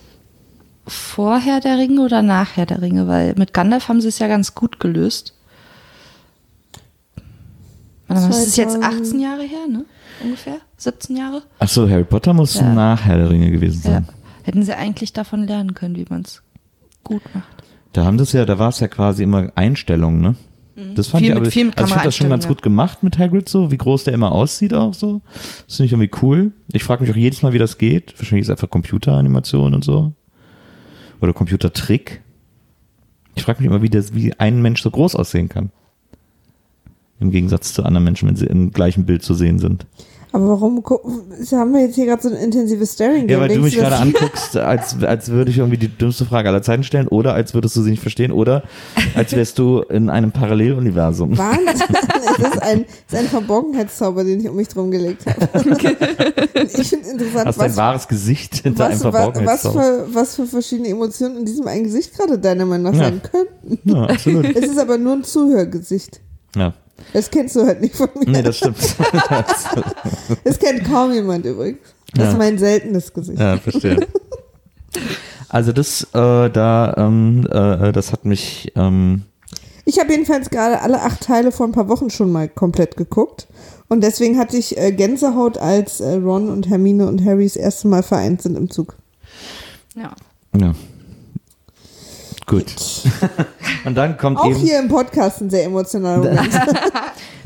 vorher 0.87 1.59
der 1.59 1.77
Ringe 1.77 2.01
oder 2.01 2.21
nachher 2.21 2.65
der 2.65 2.81
Ringe? 2.81 3.07
Weil 3.07 3.33
mit 3.35 3.53
Gandalf 3.53 3.89
haben 3.89 3.99
sie 3.99 4.07
es 4.07 4.19
ja 4.19 4.27
ganz 4.27 4.55
gut 4.55 4.79
gelöst. 4.79 5.33
Das 8.10 8.47
ist 8.47 8.57
jetzt 8.57 8.74
2000. 8.74 9.01
18 9.05 9.20
Jahre 9.20 9.43
her, 9.43 9.68
ne? 9.70 9.86
Ungefähr? 10.24 10.57
17 10.78 11.16
Jahre? 11.16 11.43
Ach 11.60 11.70
so, 11.70 11.89
Harry 11.89 12.03
Potter 12.03 12.34
muss 12.34 12.55
Ja. 12.55 12.74
nach 12.74 13.05
Herr 13.05 13.18
der 13.18 13.30
Ringe 13.30 13.51
gewesen 13.51 13.82
Ja. 13.86 13.91
sein. 13.93 14.07
Hätten 14.43 14.64
sie 14.64 14.76
eigentlich 14.76 15.14
davon 15.14 15.43
lernen 15.47 15.74
können, 15.76 15.95
wie 15.95 16.05
man 16.10 16.22
es 16.24 16.41
gut 17.03 17.22
macht. 17.34 17.47
Da 17.93 18.05
haben 18.05 18.18
das 18.18 18.34
ja, 18.34 18.45
da 18.45 18.57
war 18.60 18.70
es 18.70 18.80
ja 18.80 18.88
quasi 18.88 19.24
immer 19.24 19.51
Einstellungen, 19.55 20.22
ne? 20.22 20.36
Das 20.95 21.07
fand 21.07 21.22
Viel 21.24 21.30
ich 21.32 21.36
mit- 21.36 21.41
aber, 21.43 21.51
viel 21.51 21.66
mit 21.66 21.78
also 21.78 21.88
ich 21.88 21.91
finde 21.93 22.05
das 22.07 22.16
schon 22.16 22.30
ganz 22.30 22.43
ja. 22.45 22.49
gut 22.49 22.62
gemacht 22.62 23.03
mit 23.03 23.18
Hagrid 23.20 23.49
so, 23.49 23.70
wie 23.70 23.78
groß 23.78 24.05
der 24.05 24.14
immer 24.14 24.32
aussieht 24.32 24.74
auch 24.74 24.93
so. 24.93 25.22
Das 25.68 25.76
finde 25.76 25.86
ich 25.88 25.91
irgendwie 25.91 26.12
cool. 26.22 26.51
Ich 26.72 26.84
frage 26.86 27.01
mich 27.03 27.12
auch 27.12 27.18
jedes 27.18 27.41
Mal, 27.41 27.51
wie 27.51 27.57
das 27.57 27.78
geht. 27.78 28.14
Wahrscheinlich 28.18 28.43
ist 28.43 28.47
es 28.47 28.51
einfach 28.51 28.70
Computeranimation 28.70 29.74
und 29.74 29.84
so. 29.84 30.14
Oder 31.22 31.34
Computertrick. 31.34 32.22
Ich 33.36 33.43
frage 33.43 33.60
mich 33.62 33.70
immer, 33.70 33.82
wie, 33.82 33.89
das, 33.89 34.14
wie 34.14 34.34
ein 34.39 34.62
Mensch 34.62 34.82
so 34.82 34.89
groß 34.89 35.16
aussehen 35.16 35.49
kann. 35.49 35.72
Im 37.20 37.32
Gegensatz 37.32 37.74
zu 37.74 37.84
anderen 37.84 38.03
Menschen, 38.05 38.28
wenn 38.30 38.36
sie 38.36 38.45
im 38.45 38.72
gleichen 38.72 39.05
Bild 39.05 39.24
zu 39.24 39.34
sehen 39.34 39.59
sind. 39.59 39.86
Aber 40.32 40.47
warum 40.49 40.84
gu- 40.84 40.99
haben 41.53 41.74
wir 41.74 41.82
jetzt 41.82 41.95
hier 41.95 42.05
gerade 42.05 42.22
so 42.22 42.30
ein 42.30 42.36
intensives 42.36 42.93
Staring? 42.93 43.28
Ja, 43.28 43.39
weil 43.39 43.49
du 43.49 43.61
mich 43.61 43.76
gerade 43.76 43.95
anguckst, 43.95 44.55
als, 44.57 45.01
als 45.03 45.30
würde 45.32 45.49
ich 45.49 45.57
irgendwie 45.57 45.80
die 45.80 45.88
dümmste 45.88 46.24
Frage 46.24 46.49
aller 46.49 46.61
Zeiten 46.61 46.84
stellen 46.84 47.07
oder 47.07 47.34
als 47.34 47.55
würdest 47.55 47.76
du 47.76 47.82
sie 47.82 47.89
nicht 47.89 48.01
verstehen 48.03 48.32
oder 48.32 48.61
als 49.15 49.36
wärst 49.36 49.57
du 49.57 49.80
in 49.89 50.11
einem 50.11 50.32
Paralleluniversum. 50.32 51.36
Wahnsinn. 51.36 51.65
es 52.38 52.38
ist 52.53 52.61
ein, 52.61 52.86
es 53.07 53.13
ist 53.13 53.20
ein 53.20 53.26
Verborgenheitszauber, 53.26 54.24
den 54.24 54.39
ich 54.41 54.47
um 54.47 54.55
mich 54.55 54.67
drum 54.67 54.91
gelegt 54.91 55.26
habe. 55.26 55.47
ich 56.78 56.89
finde 56.89 57.09
interessant, 57.09 57.47
Hast 57.47 57.59
dein 57.59 57.70
was, 57.72 57.78
wahres 57.78 58.07
Gesicht 58.07 58.55
hinter 58.57 58.86
einem 58.86 58.99
was, 58.99 59.03
was, 59.05 59.13
was, 59.13 59.22
Verborgenheitszauber. 59.22 59.82
für, 59.82 60.13
was 60.13 60.36
für 60.36 60.45
verschiedene 60.45 60.89
Emotionen 60.89 61.38
in 61.38 61.45
diesem 61.45 61.67
einen 61.67 61.86
Gesicht 61.86 62.15
gerade 62.15 62.38
deiner 62.38 62.65
Meinung 62.65 62.91
nach 62.93 62.99
Ja. 62.99 63.05
sein 63.09 63.22
könnten. 63.24 63.89
Ja, 63.89 64.03
absolut. 64.03 64.45
Es 64.55 64.67
ist 64.67 64.78
aber 64.78 64.99
nur 64.99 65.13
ein 65.13 65.24
Zuhörgesicht. 65.24 66.22
Ja. 66.55 66.74
Das 67.13 67.29
kennst 67.31 67.55
du 67.55 67.65
halt 67.65 67.81
nicht 67.81 67.95
von 67.95 68.09
mir. 68.15 68.29
Nee, 68.29 68.41
das 68.43 68.57
stimmt. 68.57 68.77
Das 70.43 70.59
kennt 70.59 70.85
kaum 70.85 71.11
jemand 71.11 71.45
übrigens. 71.45 71.79
Das 72.13 72.25
Ja. 72.25 72.31
ist 72.31 72.37
mein 72.37 72.57
seltenes 72.57 73.13
Gesicht. 73.13 73.39
Ja, 73.39 73.57
verstehe. 73.57 74.07
Also 75.49 75.71
das, 75.71 76.03
äh, 76.13 76.49
da, 76.49 76.93
ähm, 76.97 77.47
äh, 77.51 77.91
das 77.91 78.11
hat 78.11 78.25
mich, 78.25 78.71
ähm, 78.75 79.23
Ich 79.85 79.99
habe 79.99 80.11
jedenfalls 80.11 80.49
gerade 80.51 80.81
alle 80.81 81.01
acht 81.01 81.21
Teile 81.21 81.51
vor 81.51 81.65
ein 81.65 81.71
paar 81.71 81.87
Wochen 81.89 82.09
schon 82.11 82.31
mal 82.31 82.47
komplett 82.47 82.95
geguckt. 82.97 83.47
Und 83.87 84.01
deswegen 84.03 84.37
hatte 84.37 84.55
ich 84.57 84.77
äh, 84.77 84.91
Gänsehaut, 84.91 85.57
als 85.57 85.99
äh, 85.99 86.13
Ron 86.13 86.49
und 86.49 86.69
Hermine 86.69 87.07
und 87.07 87.25
Harry 87.25 87.45
das 87.45 87.55
erste 87.55 87.87
Mal 87.87 88.03
vereint 88.03 88.43
sind 88.43 88.55
im 88.55 88.69
Zug. 88.69 88.95
Ja. 89.95 90.11
ja. 90.55 90.73
Gut. 92.49 92.65
Und 93.85 93.95
dann 93.95 94.17
kommt 94.17 94.39
Auch 94.39 94.47
eben, 94.49 94.55
hier 94.55 94.79
im 94.79 94.87
Podcast 94.87 95.41
ein 95.41 95.49
sehr 95.49 95.65
emotionaler 95.65 96.17
Moment. 96.23 96.49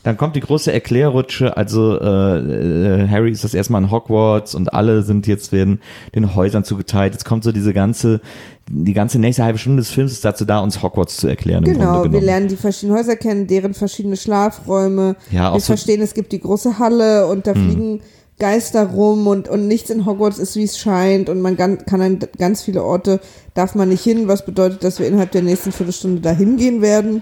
dann 0.03 0.17
kommt 0.17 0.35
die 0.35 0.39
große 0.39 0.71
Erklärrutsche. 0.71 1.55
Also 1.57 1.99
äh, 1.99 3.03
äh, 3.03 3.07
Harry 3.09 3.31
ist 3.31 3.43
das 3.43 3.53
erstmal 3.53 3.83
in 3.83 3.91
Hogwarts 3.91 4.55
und 4.55 4.73
alle 4.73 5.03
sind 5.03 5.27
jetzt 5.27 5.51
werden 5.51 5.81
den 6.15 6.33
Häusern 6.35 6.63
zugeteilt. 6.63 7.13
Jetzt 7.13 7.25
kommt 7.25 7.43
so 7.43 7.51
diese 7.51 7.73
ganze, 7.73 8.21
die 8.69 8.93
ganze 8.93 9.19
nächste 9.19 9.43
halbe 9.43 9.59
Stunde 9.59 9.81
des 9.81 9.91
Films 9.91 10.13
ist 10.13 10.23
dazu 10.25 10.45
da, 10.45 10.59
uns 10.59 10.81
Hogwarts 10.81 11.17
zu 11.17 11.27
erklären. 11.27 11.63
Genau, 11.65 12.09
wir 12.11 12.21
lernen 12.21 12.47
die 12.47 12.55
verschiedenen 12.55 12.97
Häuser 12.97 13.15
kennen, 13.17 13.45
deren 13.47 13.73
verschiedene 13.73 14.15
Schlafräume. 14.17 15.15
Ja, 15.31 15.49
auch 15.49 15.55
wir 15.55 15.59
so- 15.59 15.67
verstehen, 15.67 16.01
es 16.01 16.13
gibt 16.13 16.31
die 16.31 16.39
große 16.39 16.79
Halle 16.79 17.27
und 17.27 17.45
da 17.45 17.53
fliegen 17.53 17.99
Geister 18.39 18.86
rum 18.88 19.27
und, 19.27 19.47
und 19.47 19.67
nichts 19.67 19.89
in 19.89 20.05
Hogwarts 20.05 20.39
ist, 20.39 20.55
wie 20.55 20.63
es 20.63 20.77
scheint 20.77 21.29
und 21.29 21.39
man 21.41 21.55
kann, 21.55 21.86
kann 21.86 22.01
an 22.01 22.19
ganz 22.38 22.61
viele 22.63 22.84
Orte, 22.84 23.19
darf 23.53 23.75
man 23.75 23.89
nicht 23.89 24.03
hin, 24.03 24.27
was 24.27 24.43
bedeutet, 24.45 24.84
dass 24.84 24.99
wir 24.99 25.07
innerhalb 25.07 25.31
der 25.31 25.43
nächsten 25.43 25.71
Viertelstunde 25.71 26.21
dahin 26.21 26.57
gehen 26.57 26.81
werden. 26.81 27.21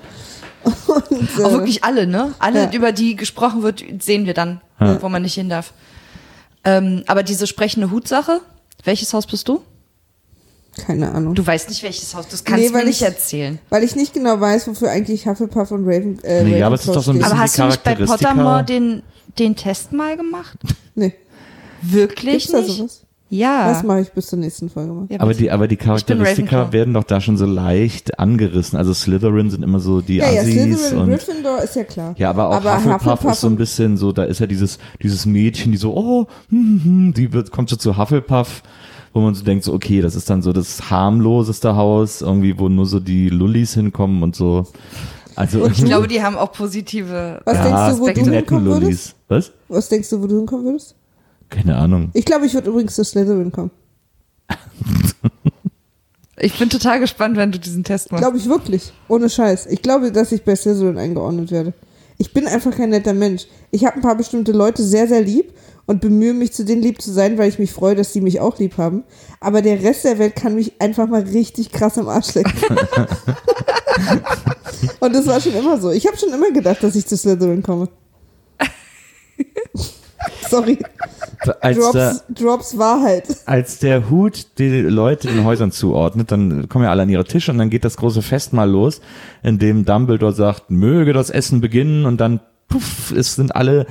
Und, 0.87 1.39
äh, 1.39 1.43
Auch 1.43 1.53
wirklich 1.53 1.83
alle, 1.83 2.05
ne? 2.05 2.33
Alle, 2.37 2.65
Ja. 2.65 2.71
über 2.71 2.91
die 2.91 3.15
gesprochen 3.15 3.63
wird, 3.63 3.83
sehen 3.99 4.27
wir 4.27 4.35
dann, 4.35 4.61
wo 5.01 5.09
man 5.09 5.23
nicht 5.23 5.33
hin 5.33 5.49
darf. 5.49 5.73
Ähm, 6.63 7.03
aber 7.07 7.23
diese 7.23 7.47
sprechende 7.47 7.89
Hutsache, 7.89 8.41
welches 8.83 9.11
Haus 9.13 9.25
bist 9.25 9.47
du? 9.47 9.61
keine 10.85 11.11
Ahnung. 11.11 11.35
Du 11.35 11.45
weißt 11.45 11.67
nicht, 11.67 11.83
welches 11.83 12.15
Haus. 12.15 12.27
Das 12.29 12.43
kannst 12.45 12.61
Nee, 12.61 12.67
du 12.67 12.73
mir 12.73 12.79
weil 12.79 12.85
nicht 12.85 13.01
ich- 13.01 13.07
erzählen. 13.07 13.59
Weil 13.69 13.83
ich 13.83 13.95
nicht 13.97 14.13
genau 14.13 14.39
weiß, 14.39 14.67
wofür 14.69 14.89
eigentlich 14.89 15.27
Hufflepuff 15.27 15.71
und 15.71 15.83
Raven, 15.85 16.23
äh, 16.23 16.43
Nee, 16.45 16.63
aber 16.63 16.75
es 16.75 16.81
ist 16.81 16.87
Ravenclaw 16.87 16.93
doch 16.93 17.03
so 17.03 17.11
ein 17.11 17.17
bisschen- 17.17 17.25
Aber 17.31 17.35
die 17.35 17.41
hast 17.41 17.57
du 17.59 17.63
nicht 17.65 17.83
bei 17.83 17.95
Pottermore 17.95 18.63
den, 18.63 19.03
den 19.39 19.55
Test 19.55 19.93
mal 19.93 20.17
gemacht? 20.17 20.59
Nee, 20.93 21.13
Wirklich 21.81 22.49
gibt's 22.49 22.51
da 22.51 22.59
nicht? 22.59 22.75
sowas? 22.75 23.05
Ja. 23.31 23.69
Das 23.69 23.83
mache 23.83 24.01
ich 24.01 24.11
bis 24.11 24.27
zur 24.27 24.39
nächsten 24.39 24.69
Folge 24.69 24.91
mal. 24.91 25.05
Ja, 25.09 25.21
Aber 25.21 25.33
die, 25.33 25.49
aber 25.49 25.69
die 25.69 25.77
Charakteristika 25.77 26.73
werden 26.73 26.93
doch 26.93 27.05
da 27.05 27.21
schon 27.21 27.37
so 27.37 27.45
leicht 27.45 28.19
angerissen. 28.19 28.77
Also 28.77 28.93
Slytherin 28.93 29.49
sind 29.49 29.63
immer 29.63 29.79
so 29.79 30.01
die 30.01 30.17
Ja, 30.17 30.29
ja, 30.29 30.41
Assis 30.41 30.53
Slytherin 30.53 30.97
und 30.97 31.03
und 31.03 31.09
Gryffindor 31.11 31.61
ist 31.61 31.75
ja 31.77 31.85
klar. 31.85 32.13
Ja, 32.17 32.29
aber 32.29 32.49
auch 32.49 32.61
Hufflepuff, 32.61 33.23
ist 33.31 33.39
so 33.39 33.47
ein 33.47 33.55
bisschen 33.55 33.95
so, 33.95 34.11
da 34.11 34.25
ist 34.25 34.39
ja 34.39 34.47
dieses, 34.47 34.79
dieses 35.01 35.25
Mädchen, 35.25 35.71
die 35.71 35.77
so, 35.77 35.95
oh, 35.95 36.27
hm, 36.49 36.81
hm, 36.83 37.13
die 37.13 37.31
wird, 37.31 37.51
kommt 37.51 37.69
so 37.69 37.77
zu 37.77 37.97
Hufflepuff, 37.97 38.63
wo 39.13 39.21
man 39.21 39.33
so 39.33 39.45
denkt, 39.45 39.63
so, 39.63 39.73
okay, 39.73 40.01
das 40.01 40.15
ist 40.15 40.29
dann 40.29 40.41
so 40.41 40.51
das 40.51 40.89
harmloseste 40.89 41.77
Haus, 41.77 42.21
irgendwie, 42.21 42.59
wo 42.59 42.67
nur 42.67 42.85
so 42.85 42.99
die 42.99 43.29
Lullis 43.29 43.75
hinkommen 43.75 44.23
und 44.23 44.35
so. 44.35 44.67
Also, 45.37 45.65
ich 45.67 45.85
glaube, 45.85 46.09
die 46.09 46.21
haben 46.21 46.35
auch 46.35 46.51
positive. 46.51 47.41
Was 47.45 47.57
ja, 47.57 47.63
denkst 47.63 47.97
du, 47.97 48.01
wo 48.01 48.07
die 48.07 48.13
du 48.13 48.29
netten 48.29 48.57
hinkommen 48.57 48.65
würdest? 48.65 49.15
Was? 49.31 49.53
Was 49.69 49.87
denkst 49.87 50.09
du, 50.09 50.21
wo 50.21 50.27
du 50.27 50.35
hinkommen 50.35 50.65
würdest? 50.65 50.93
Keine 51.49 51.77
Ahnung. 51.77 52.09
Ich 52.13 52.25
glaube, 52.25 52.45
ich 52.45 52.53
würde 52.53 52.69
übrigens 52.69 52.95
zu 52.95 53.03
Slytherin 53.05 53.51
kommen. 53.51 53.71
Ich 56.43 56.57
bin 56.57 56.71
total 56.71 56.99
gespannt, 56.99 57.37
wenn 57.37 57.51
du 57.51 57.59
diesen 57.59 57.83
Test 57.83 58.11
machst. 58.11 58.23
Glaube 58.23 58.35
ich 58.39 58.49
wirklich. 58.49 58.91
Ohne 59.07 59.29
Scheiß. 59.29 59.67
Ich 59.67 59.83
glaube, 59.83 60.11
dass 60.11 60.31
ich 60.31 60.43
bei 60.43 60.55
Slytherin 60.55 60.97
eingeordnet 60.97 61.51
werde. 61.51 61.71
Ich 62.17 62.33
bin 62.33 62.47
einfach 62.47 62.75
kein 62.75 62.89
netter 62.89 63.13
Mensch. 63.13 63.45
Ich 63.69 63.85
habe 63.85 63.97
ein 63.97 64.01
paar 64.01 64.15
bestimmte 64.15 64.51
Leute 64.51 64.81
sehr, 64.81 65.07
sehr 65.07 65.21
lieb 65.21 65.53
und 65.85 66.01
bemühe 66.01 66.33
mich, 66.33 66.51
zu 66.51 66.65
denen 66.65 66.81
lieb 66.81 66.99
zu 66.99 67.11
sein, 67.11 67.37
weil 67.37 67.47
ich 67.47 67.59
mich 67.59 67.71
freue, 67.71 67.93
dass 67.93 68.11
die 68.13 68.21
mich 68.21 68.39
auch 68.39 68.57
lieb 68.57 68.79
haben. 68.79 69.03
Aber 69.39 69.61
der 69.61 69.83
Rest 69.83 70.03
der 70.03 70.17
Welt 70.17 70.35
kann 70.35 70.55
mich 70.55 70.81
einfach 70.81 71.07
mal 71.07 71.21
richtig 71.21 71.71
krass 71.71 71.97
im 71.97 72.09
Arsch 72.09 72.33
lecken. 72.33 72.53
und 74.99 75.13
das 75.13 75.27
war 75.27 75.39
schon 75.39 75.53
immer 75.53 75.79
so. 75.79 75.91
Ich 75.91 76.07
habe 76.07 76.17
schon 76.17 76.33
immer 76.33 76.49
gedacht, 76.49 76.81
dass 76.81 76.95
ich 76.95 77.05
zu 77.05 77.15
Slytherin 77.15 77.61
komme. 77.61 77.87
Sorry. 80.49 80.77
Als 81.61 81.91
der, 81.91 82.11
Drops, 82.11 82.23
Drops 82.29 82.77
Wahrheit. 82.77 83.25
als 83.45 83.79
der 83.79 84.09
Hut 84.11 84.45
die 84.59 84.81
Leute 84.81 85.27
den 85.27 85.43
Häusern 85.43 85.71
zuordnet, 85.71 86.31
dann 86.31 86.69
kommen 86.69 86.85
ja 86.85 86.91
alle 86.91 87.01
an 87.03 87.09
ihre 87.09 87.23
Tische 87.23 87.51
und 87.51 87.57
dann 87.57 87.71
geht 87.71 87.83
das 87.85 87.97
große 87.97 88.21
Fest 88.21 88.53
mal 88.53 88.69
los, 88.69 89.01
in 89.41 89.57
dem 89.57 89.83
Dumbledore 89.83 90.33
sagt, 90.33 90.69
möge 90.69 91.13
das 91.13 91.31
Essen 91.31 91.59
beginnen 91.61 92.05
und 92.05 92.21
dann 92.21 92.39
puff, 92.67 93.11
es 93.11 93.35
sind 93.35 93.55
alle 93.55 93.87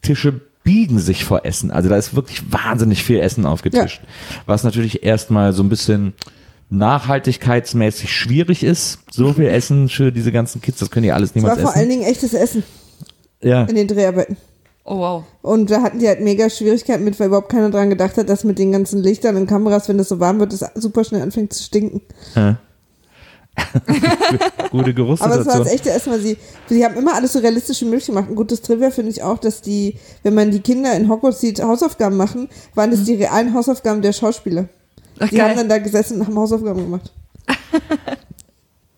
Tische 0.00 0.40
biegen 0.62 0.98
sich 0.98 1.24
vor 1.24 1.44
Essen. 1.44 1.70
Also 1.70 1.90
da 1.90 1.96
ist 1.96 2.16
wirklich 2.16 2.50
wahnsinnig 2.50 3.04
viel 3.04 3.20
Essen 3.20 3.44
aufgetischt. 3.44 4.00
Was 4.46 4.64
natürlich 4.64 5.02
erstmal 5.02 5.52
so 5.52 5.62
ein 5.62 5.68
bisschen 5.68 6.14
nachhaltigkeitsmäßig 6.70 8.10
schwierig 8.10 8.64
ist. 8.64 9.00
So 9.10 9.34
viel 9.34 9.46
Essen 9.46 9.90
für 9.90 10.10
diese 10.10 10.32
ganzen 10.32 10.62
Kids, 10.62 10.78
das 10.78 10.90
können 10.90 11.04
die 11.04 11.12
alles 11.12 11.30
Es 11.30 11.36
war 11.36 11.42
niemals 11.42 11.60
vor 11.60 11.74
allen 11.76 11.90
essen. 11.90 12.00
Dingen 12.00 12.10
echtes 12.10 12.32
Essen 12.34 12.62
Ja. 13.42 13.64
in 13.64 13.76
den 13.76 13.86
Dreharbeiten. 13.88 14.38
Oh, 14.84 14.98
wow. 14.98 15.24
Und 15.42 15.70
da 15.70 15.80
hatten 15.82 15.98
die 15.98 16.08
halt 16.08 16.20
mega 16.20 16.50
Schwierigkeiten 16.50 17.04
mit, 17.04 17.18
weil 17.18 17.28
überhaupt 17.28 17.48
keiner 17.48 17.70
dran 17.70 17.88
gedacht 17.88 18.18
hat, 18.18 18.28
dass 18.28 18.44
mit 18.44 18.58
den 18.58 18.72
ganzen 18.72 19.02
Lichtern 19.02 19.36
und 19.36 19.46
Kameras, 19.46 19.88
wenn 19.88 19.96
das 19.98 20.10
so 20.10 20.20
warm 20.20 20.40
wird, 20.40 20.52
das 20.52 20.64
super 20.74 21.04
schnell 21.04 21.22
anfängt 21.22 21.52
zu 21.52 21.62
stinken. 21.62 22.02
ja. 22.34 22.58
Gute 24.70 24.90
Aber 25.00 25.38
es 25.38 25.46
war 25.46 25.58
das 25.58 25.72
echte 25.72 25.90
Essen, 25.90 26.12
weil 26.12 26.20
sie, 26.20 26.36
sie 26.68 26.84
haben 26.84 26.96
immer 26.96 27.14
alles 27.14 27.34
so 27.34 27.38
realistisch 27.38 27.80
wie 27.82 27.84
möglich 27.84 28.06
gemacht. 28.06 28.28
Ein 28.28 28.34
gutes 28.34 28.62
Trivia 28.62 28.90
finde 28.90 29.12
ich 29.12 29.22
auch, 29.22 29.38
dass 29.38 29.60
die, 29.60 29.96
wenn 30.24 30.34
man 30.34 30.50
die 30.50 30.60
Kinder 30.60 30.94
in 30.96 31.08
Hogwarts 31.08 31.40
sieht, 31.40 31.62
Hausaufgaben 31.62 32.16
machen, 32.16 32.48
waren 32.74 32.90
das 32.90 33.04
die 33.04 33.14
realen 33.14 33.54
Hausaufgaben 33.54 34.02
der 34.02 34.12
Schauspieler. 34.12 34.68
Ach, 35.20 35.28
Die 35.28 35.40
haben 35.40 35.50
geil. 35.50 35.56
dann 35.56 35.68
da 35.68 35.78
gesessen 35.78 36.20
und 36.20 36.26
haben 36.26 36.36
Hausaufgaben 36.36 36.82
gemacht. 36.82 37.12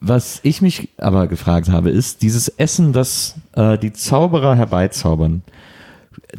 Was 0.01 0.41
ich 0.43 0.63
mich 0.63 0.89
aber 0.97 1.27
gefragt 1.27 1.69
habe, 1.69 1.91
ist 1.91 2.23
dieses 2.23 2.49
Essen, 2.49 2.93
das 2.93 3.35
äh, 3.55 3.77
die 3.77 3.93
Zauberer 3.93 4.55
herbeizaubern. 4.55 5.43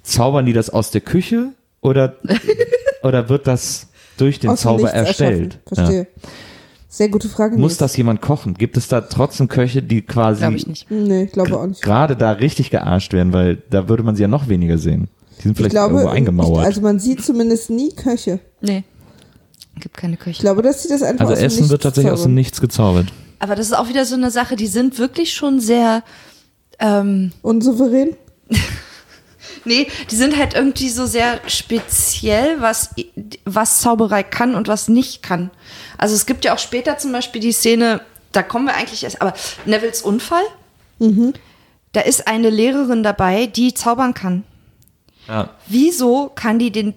Zaubern 0.03 0.45
die 0.45 0.53
das 0.53 0.69
aus 0.69 0.91
der 0.91 1.01
Küche 1.01 1.49
oder, 1.81 2.15
oder 3.03 3.29
wird 3.29 3.47
das 3.47 3.87
durch 4.17 4.39
den 4.39 4.51
Aus 4.51 4.61
dem 4.61 4.63
Zauber 4.63 4.89
erstellt? 4.91 5.59
erschaffen. 5.69 5.75
Verstehe. 5.75 6.07
Sehr 6.89 7.09
gute 7.09 7.29
Frage. 7.29 7.55
Ja. 7.55 7.59
Muss 7.61 7.77
das 7.77 7.95
jemand 7.97 8.21
kochen? 8.21 8.55
Gibt 8.55 8.75
es 8.77 8.87
da 8.87 9.01
trotzdem 9.01 9.47
Köche, 9.47 9.83
die 9.83 10.01
quasi 10.01 10.39
Glaube 10.39 10.55
ich 10.55 10.65
nicht. 10.67 10.89
Nee, 10.89 11.23
ich 11.25 11.31
glaube 11.31 11.57
auch 11.57 11.67
nicht. 11.67 11.81
gerade 11.81 12.15
da 12.15 12.31
richtig 12.31 12.71
gearscht 12.71 13.13
werden, 13.13 13.33
weil 13.33 13.57
da 13.69 13.87
würde 13.89 14.03
man 14.03 14.15
sie 14.15 14.23
ja 14.23 14.27
noch 14.27 14.47
weniger 14.47 14.77
sehen. 14.77 15.07
Die 15.37 15.43
sind 15.43 15.51
Ich 15.51 15.57
vielleicht 15.57 15.71
glaube, 15.71 15.93
irgendwo 15.95 16.09
eingemauert. 16.11 16.61
Ich, 16.61 16.65
also 16.65 16.81
man 16.81 16.99
sieht 16.99 17.23
zumindest 17.23 17.69
nie 17.69 17.91
Köche. 17.93 18.39
Nee. 18.61 18.83
Gibt 19.79 19.95
keine 19.95 20.17
Küche. 20.17 20.31
Ich 20.31 20.39
glaube, 20.39 20.63
dass 20.63 20.81
sie 20.81 20.89
das 20.89 21.03
einfach 21.03 21.21
Also, 21.25 21.33
aus 21.33 21.39
dem 21.39 21.45
Essen 21.45 21.57
Nichts 21.57 21.69
wird 21.71 21.83
tatsächlich 21.83 22.11
aus 22.11 22.19
dem 22.21 22.23
zaubern. 22.23 22.33
Nichts 22.33 22.61
gezaubert. 22.61 23.07
Aber 23.39 23.53
das 23.55 23.67
ist 23.67 23.73
auch 23.73 23.89
wieder 23.89 24.05
so 24.05 24.15
eine 24.15 24.31
Sache, 24.31 24.55
die 24.55 24.65
sind 24.65 24.97
wirklich 24.97 25.33
schon 25.33 25.59
sehr. 25.59 26.03
Ähm, 26.79 27.31
Unsouverän? 27.43 28.15
nee, 29.65 29.87
die 30.11 30.15
sind 30.15 30.37
halt 30.37 30.53
irgendwie 30.53 30.89
so 30.89 31.05
sehr 31.05 31.39
speziell, 31.47 32.61
was, 32.61 32.91
was 33.45 33.81
Zauberei 33.81 34.23
kann 34.23 34.55
und 34.55 34.67
was 34.67 34.87
nicht 34.87 35.23
kann. 35.23 35.49
Also 35.97 36.15
es 36.15 36.25
gibt 36.25 36.45
ja 36.45 36.53
auch 36.53 36.59
später 36.59 36.97
zum 36.97 37.11
Beispiel 37.11 37.41
die 37.41 37.51
Szene, 37.51 38.01
da 38.31 38.43
kommen 38.43 38.65
wir 38.65 38.75
eigentlich 38.75 39.03
erst, 39.03 39.21
aber 39.21 39.33
Nevils 39.65 40.01
Unfall, 40.01 40.43
da 41.93 42.01
ist 42.01 42.27
eine 42.27 42.49
Lehrerin 42.49 43.03
dabei, 43.03 43.47
die 43.47 43.73
zaubern 43.73 44.13
kann. 44.13 44.43
Ja. 45.27 45.49
Wieso 45.67 46.29
kann 46.33 46.59
die 46.59 46.71
den 46.71 46.93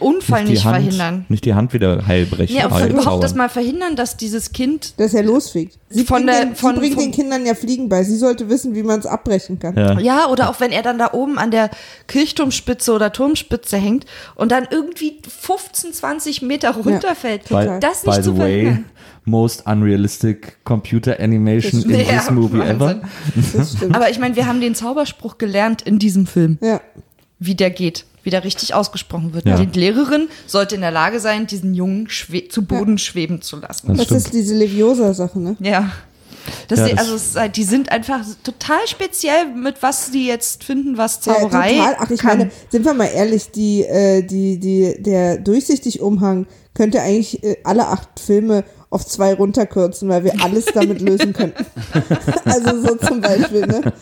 Unfall 0.00 0.44
nicht, 0.44 0.62
die 0.62 0.64
Hand, 0.64 0.76
verhindern. 0.76 1.24
Nicht 1.28 1.44
die 1.44 1.54
Hand 1.54 1.72
wieder 1.72 2.06
heilbrechen. 2.06 2.56
Ja, 2.56 2.66
und 2.66 2.74
heil 2.74 2.90
überhaupt 2.90 3.22
das 3.22 3.34
mal 3.34 3.48
verhindern, 3.48 3.94
dass 3.96 4.16
dieses 4.16 4.52
Kind 4.52 4.94
Dass 4.98 5.14
er 5.14 5.22
losfliegt. 5.22 5.78
Sie 5.90 6.04
Von 6.04 6.24
bringt, 6.24 6.28
der- 6.30 6.44
den, 6.46 6.56
von- 6.56 6.74
sie 6.74 6.80
bringt 6.80 6.94
vom- 6.94 7.02
den 7.04 7.12
Kindern 7.12 7.46
ja 7.46 7.54
Fliegen 7.54 7.88
bei. 7.88 8.02
Sie 8.02 8.16
sollte 8.16 8.48
wissen, 8.48 8.74
wie 8.74 8.82
man 8.82 8.98
es 9.00 9.06
abbrechen 9.06 9.58
kann. 9.58 9.76
Ja. 9.76 9.98
Ja, 10.00 10.26
oder 10.28 10.50
auch 10.50 10.58
wenn 10.60 10.72
er 10.72 10.82
dann 10.82 10.98
da 10.98 11.12
oben 11.12 11.38
an 11.38 11.50
der 11.50 11.70
Kirchturmspitze 12.08 12.92
oder 12.92 13.12
Turmspitze 13.12 13.76
hängt 13.76 14.06
und 14.34 14.52
dann 14.52 14.66
irgendwie 14.70 15.18
15, 15.26 15.92
20 15.92 16.42
Meter 16.42 16.72
runterfällt. 16.72 17.48
By, 17.48 17.78
Das 17.80 18.02
by 18.02 18.10
nicht 18.10 18.24
zu 18.24 18.32
the 18.34 18.38
way, 18.38 18.62
verhindern. 18.62 18.84
most 19.24 19.66
unrealistic 19.66 20.58
computer 20.64 21.18
animation 21.20 21.82
in 21.82 21.88
this 21.88 22.08
Ja, 22.26 22.30
movie 22.32 22.58
Wahnsinn. 22.58 22.76
ever. 22.76 23.00
Das 23.54 23.72
stimmt. 23.76 23.94
Aber 23.94 24.10
ich 24.10 24.18
meine, 24.18 24.34
wir 24.36 24.46
haben 24.46 24.60
den 24.60 24.74
Zauberspruch 24.74 25.38
gelernt 25.38 25.82
in 25.82 25.98
diesem 25.98 26.26
Film, 26.26 26.58
ja. 26.60 26.80
wie 27.38 27.54
der 27.54 27.70
geht, 27.70 28.04
wie 28.30 28.32
der 28.32 28.44
richtig 28.44 28.74
ausgesprochen 28.74 29.34
wird. 29.34 29.44
Ja. 29.44 29.56
Die 29.58 29.78
Lehrerin 29.78 30.28
sollte 30.46 30.76
in 30.76 30.82
der 30.82 30.92
Lage 30.92 31.18
sein, 31.18 31.48
diesen 31.48 31.74
Jungen 31.74 32.06
zu 32.48 32.62
Boden 32.64 32.96
schweben 32.96 33.42
zu 33.42 33.56
lassen. 33.56 33.88
Das 33.96 34.06
Das 34.06 34.16
ist 34.26 34.32
diese 34.32 34.54
Leviosa-Sache, 34.54 35.40
ne? 35.40 35.56
Ja. 35.58 35.90
Ja, 36.70 36.86
die, 36.86 36.96
also 36.96 37.16
ist 37.16 37.36
halt- 37.36 37.56
die 37.56 37.64
sind 37.64 37.90
einfach 37.90 38.20
total 38.44 38.78
speziell 38.86 39.46
mit 39.54 39.82
was 39.82 40.06
sie 40.12 40.26
jetzt 40.28 40.62
finden, 40.64 40.96
was 40.96 41.24
Ja, 41.26 41.34
Zauberei 41.34 41.72
total. 41.74 41.96
Ach, 41.98 42.10
ich 42.10 42.20
kann. 42.20 42.38
meine, 42.38 42.50
sind 42.70 42.84
wir 42.84 42.94
mal 42.94 43.06
ehrlich, 43.12 43.50
die, 43.50 43.82
äh, 43.82 44.22
die, 44.22 44.58
die, 44.58 45.02
der 45.02 45.38
durchsichtig 45.38 46.00
Umhang 46.00 46.46
könnte 46.72 47.00
eigentlich 47.02 47.42
äh, 47.42 47.56
alle 47.64 47.88
acht 47.88 48.20
Filme 48.20 48.62
auf 48.88 49.04
zwei 49.06 49.34
runterkürzen, 49.34 50.08
weil 50.08 50.22
wir 50.24 50.32
alles 50.42 50.66
damit 50.66 51.00
lösen 51.08 51.32
könnten. 51.32 51.66
also 52.44 52.80
so 52.80 52.94
zum 52.96 53.20
Beispiel, 53.20 53.66
ne? 53.66 53.92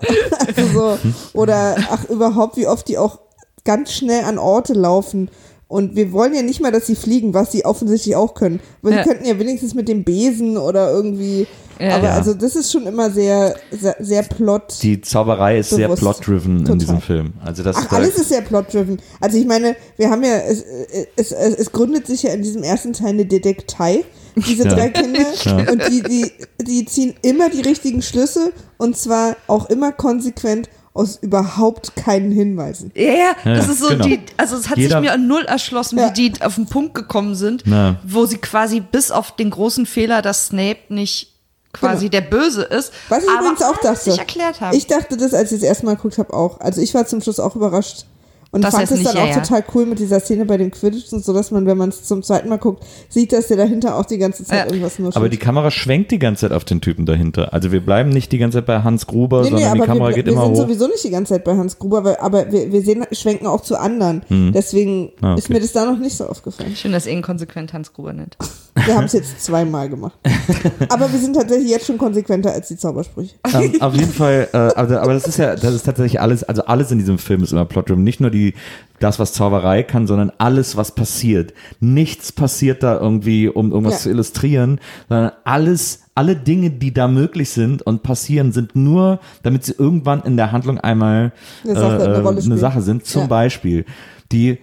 Also 0.46 0.66
so, 0.72 0.98
oder 1.32 1.76
ach, 1.90 2.04
überhaupt, 2.08 2.56
wie 2.56 2.66
oft 2.68 2.86
die 2.88 2.96
auch 2.98 3.18
ganz 3.68 3.92
schnell 3.92 4.24
an 4.24 4.38
Orte 4.38 4.72
laufen. 4.72 5.30
Und 5.68 5.96
wir 5.96 6.12
wollen 6.12 6.34
ja 6.34 6.40
nicht 6.40 6.62
mal, 6.62 6.72
dass 6.72 6.86
sie 6.86 6.96
fliegen, 6.96 7.34
was 7.34 7.52
sie 7.52 7.66
offensichtlich 7.66 8.16
auch 8.16 8.32
können. 8.32 8.58
Aber 8.80 8.90
Ja. 8.90 9.02
sie 9.02 9.08
könnten 9.10 9.26
ja 9.26 9.38
wenigstens 9.38 9.74
mit 9.74 9.86
dem 9.86 10.02
Besen 10.02 10.56
oder 10.56 10.90
irgendwie. 10.90 11.46
Ja. 11.78 11.96
aber 11.96 12.06
Ja. 12.08 12.14
also 12.14 12.32
das 12.34 12.56
ist 12.56 12.72
schon 12.72 12.86
immer 12.86 13.10
sehr, 13.10 13.54
sehr, 13.70 13.94
sehr 14.00 14.22
plot. 14.22 14.82
Die 14.82 15.00
Zauberei 15.02 15.58
ist 15.58 15.70
sehr 15.70 15.88
plot-driven 15.94 16.66
in 16.66 16.78
diesem 16.78 17.00
Film. 17.02 17.34
Also 17.44 17.62
das 17.62 17.76
Ach, 17.76 17.92
alles 17.92 18.16
ist 18.16 18.30
ja 18.30 18.40
plot-driven. 18.40 18.98
Also 19.20 19.36
ich 19.36 19.46
meine, 19.46 19.76
wir 19.98 20.08
haben 20.10 20.24
ja, 20.24 20.38
es, 20.38 20.64
es, 21.16 21.30
es, 21.32 21.54
es 21.54 21.70
gründet 21.70 22.06
sich 22.06 22.22
ja 22.24 22.30
in 22.32 22.42
diesem 22.42 22.62
ersten 22.64 22.94
Teil 22.94 23.10
eine 23.10 23.26
Detektei, 23.26 24.04
diese 24.36 24.64
Ja. 24.64 24.74
drei 24.74 24.88
Kinder. 25.00 25.20
Ja. 25.44 25.70
Und 25.70 25.82
die, 25.90 26.02
die, 26.02 26.32
die 26.64 26.84
ziehen 26.86 27.14
immer 27.22 27.48
die 27.50 27.60
richtigen 27.60 28.00
Schlüsse 28.02 28.52
und 28.78 28.96
zwar 28.96 29.36
auch 29.48 29.68
immer 29.70 29.92
konsequent 29.92 30.68
aus 30.98 31.16
überhaupt 31.22 31.94
keinen 31.96 32.32
Hinweisen. 32.32 32.90
Ja, 32.94 33.02
ja, 33.12 33.32
das 33.44 33.66
Ja, 33.66 33.72
ist 33.72 33.78
so 33.80 33.88
genau. 33.88 34.04
die, 34.04 34.20
also 34.36 34.56
es 34.56 34.68
hat 34.68 34.76
Jeder- 34.78 34.96
sich 34.96 35.08
mir 35.08 35.12
an 35.12 35.26
null 35.26 35.44
erschlossen, 35.44 35.98
Ja. 35.98 36.08
wie 36.08 36.12
die 36.30 36.42
auf 36.42 36.56
den 36.56 36.66
Punkt 36.66 36.94
gekommen 36.94 37.34
sind, 37.34 37.62
Na. 37.66 38.00
wo 38.06 38.26
sie 38.26 38.38
quasi 38.38 38.80
bis 38.80 39.10
auf 39.10 39.34
den 39.36 39.50
großen 39.50 39.86
Fehler, 39.86 40.22
dass 40.22 40.48
Snape 40.48 40.78
nicht 40.88 41.34
quasi 41.72 42.08
der 42.10 42.22
Böse 42.22 42.62
ist, 42.62 42.92
Was 43.08 43.22
ich 43.22 43.28
aber 43.30 43.40
übrigens 43.40 43.62
auch 43.62 43.76
dachte. 43.76 44.08
nicht 44.10 44.18
erklärt 44.18 44.60
haben. 44.60 44.76
Ich 44.76 44.86
dachte 44.86 45.16
das, 45.16 45.34
als 45.34 45.52
ich 45.52 45.60
das 45.60 45.68
erste 45.68 45.86
Mal 45.86 45.96
geguckt 45.96 46.18
habe, 46.18 46.32
auch. 46.32 46.60
Also 46.60 46.80
ich 46.80 46.94
war 46.94 47.06
zum 47.06 47.20
Schluss 47.20 47.38
auch 47.38 47.54
überrascht. 47.54 48.06
Und 48.50 48.64
Dass 48.64 48.72
er 48.72 48.86
fand 48.86 48.92
es 48.92 49.02
dann 49.04 49.16
ja, 49.16 49.22
auch 49.24 49.28
ja. 49.28 49.40
total 49.40 49.62
cool 49.74 49.84
mit 49.84 49.98
dieser 49.98 50.20
Szene 50.20 50.46
bei 50.46 50.56
dem 50.56 50.70
Quidditch 50.70 51.12
und 51.12 51.22
so, 51.22 51.34
dass 51.34 51.50
man, 51.50 51.66
wenn 51.66 51.76
man 51.76 51.90
es 51.90 52.04
zum 52.04 52.22
zweiten 52.22 52.48
Mal 52.48 52.56
guckt, 52.56 52.82
sieht, 53.10 53.32
dass 53.34 53.48
der 53.48 53.58
dahinter 53.58 53.96
auch 53.96 54.06
die 54.06 54.16
ganze 54.16 54.42
Zeit 54.42 54.60
Ja. 54.60 54.64
irgendwas 54.66 54.98
nuschelt. 54.98 55.16
aber 55.16 55.28
die 55.28 55.36
Kamera 55.36 55.70
schwenkt 55.70 56.10
die 56.12 56.18
ganze 56.18 56.40
Zeit 56.48 56.52
auf 56.52 56.64
den 56.64 56.80
Typen 56.80 57.04
dahinter. 57.04 57.52
Also 57.52 57.72
wir 57.72 57.84
bleiben 57.84 58.08
nicht 58.08 58.32
die 58.32 58.38
ganze 58.38 58.58
Zeit 58.58 58.66
bei 58.66 58.82
Hans 58.82 59.06
Gruber, 59.06 59.42
Nee, 59.42 59.50
nee, 59.50 59.50
sondern 59.58 59.74
die 59.74 59.78
aber 59.80 59.86
Kamera 59.86 60.08
wir, 60.08 60.14
geht 60.14 60.26
wir 60.26 60.32
immer 60.32 60.46
sind 60.46 60.54
hoch. 60.54 60.62
sowieso 60.62 60.86
nicht 60.88 61.04
die 61.04 61.10
ganze 61.10 61.34
Zeit 61.34 61.44
bei 61.44 61.56
Hans 61.58 61.78
Gruber, 61.78 62.04
weil, 62.04 62.16
aber 62.16 62.50
wir, 62.50 62.72
wir 62.72 62.80
sehen, 62.80 63.04
schwenken 63.12 63.46
auch 63.46 63.60
zu 63.60 63.78
anderen. 63.78 64.22
Deswegen 64.54 65.10
Ah, 65.20 65.32
okay. 65.32 65.38
ist 65.40 65.50
mir 65.50 65.60
das 65.60 65.72
da 65.72 65.84
noch 65.84 65.98
nicht 65.98 66.16
so 66.16 66.26
aufgefallen. 66.26 66.74
Schön, 66.74 66.92
dass 66.92 67.04
ihr 67.06 67.12
ihn 67.12 67.20
konsequent 67.22 67.74
Hans 67.74 67.92
Gruber 67.92 68.14
nennt. 68.14 68.38
Wir 68.86 68.94
haben 68.96 69.04
es 69.04 69.12
jetzt 69.12 69.42
zweimal 69.44 69.88
gemacht. 69.88 70.18
Aber 70.88 71.10
wir 71.12 71.18
sind 71.18 71.34
tatsächlich 71.34 71.70
jetzt 71.70 71.86
schon 71.86 71.98
konsequenter 71.98 72.52
als 72.52 72.68
die 72.68 72.76
Zaubersprüche. 72.76 73.34
ähm, 73.54 73.72
auf 73.80 73.94
jeden 73.94 74.12
Fall, 74.12 74.48
äh, 74.52 74.56
also, 74.56 74.98
aber 74.98 75.14
das 75.14 75.26
ist 75.26 75.38
ja, 75.38 75.54
das 75.56 75.74
ist 75.74 75.84
tatsächlich 75.84 76.20
alles, 76.20 76.44
also 76.44 76.64
alles 76.64 76.90
in 76.90 76.98
diesem 76.98 77.18
Film 77.18 77.42
ist 77.42 77.52
immer 77.52 77.64
Plotdriven. 77.64 78.02
Nicht 78.04 78.20
nur 78.20 78.30
die, 78.30 78.54
das, 79.00 79.18
was 79.18 79.32
Zauberei 79.32 79.82
kann, 79.82 80.06
sondern 80.06 80.32
alles, 80.38 80.76
was 80.76 80.92
passiert. 80.94 81.52
Nichts 81.80 82.32
passiert 82.32 82.82
da 82.82 82.98
irgendwie, 82.98 83.48
um 83.48 83.70
irgendwas 83.72 83.94
Ja. 83.94 84.00
zu 84.00 84.10
illustrieren, 84.10 84.80
sondern 85.08 85.32
alles, 85.44 86.02
alle 86.14 86.34
Dinge, 86.36 86.70
die 86.70 86.92
da 86.92 87.06
möglich 87.08 87.50
sind 87.50 87.82
und 87.82 88.02
passieren, 88.02 88.52
sind 88.52 88.74
nur, 88.74 89.20
damit 89.42 89.64
sie 89.64 89.74
irgendwann 89.78 90.22
in 90.22 90.36
der 90.36 90.50
Handlung 90.52 90.78
einmal 90.78 91.32
Eine 91.64 91.74
Sache- 91.74 91.96
äh, 91.98 92.02
eine 92.04 92.14
äh, 92.24 92.28
eine 92.28 92.40
spielen. 92.42 92.58
Sache 92.58 92.82
sind. 92.82 93.06
Zum 93.06 93.22
Ja. 93.22 93.26
Beispiel 93.28 93.84
die 94.32 94.58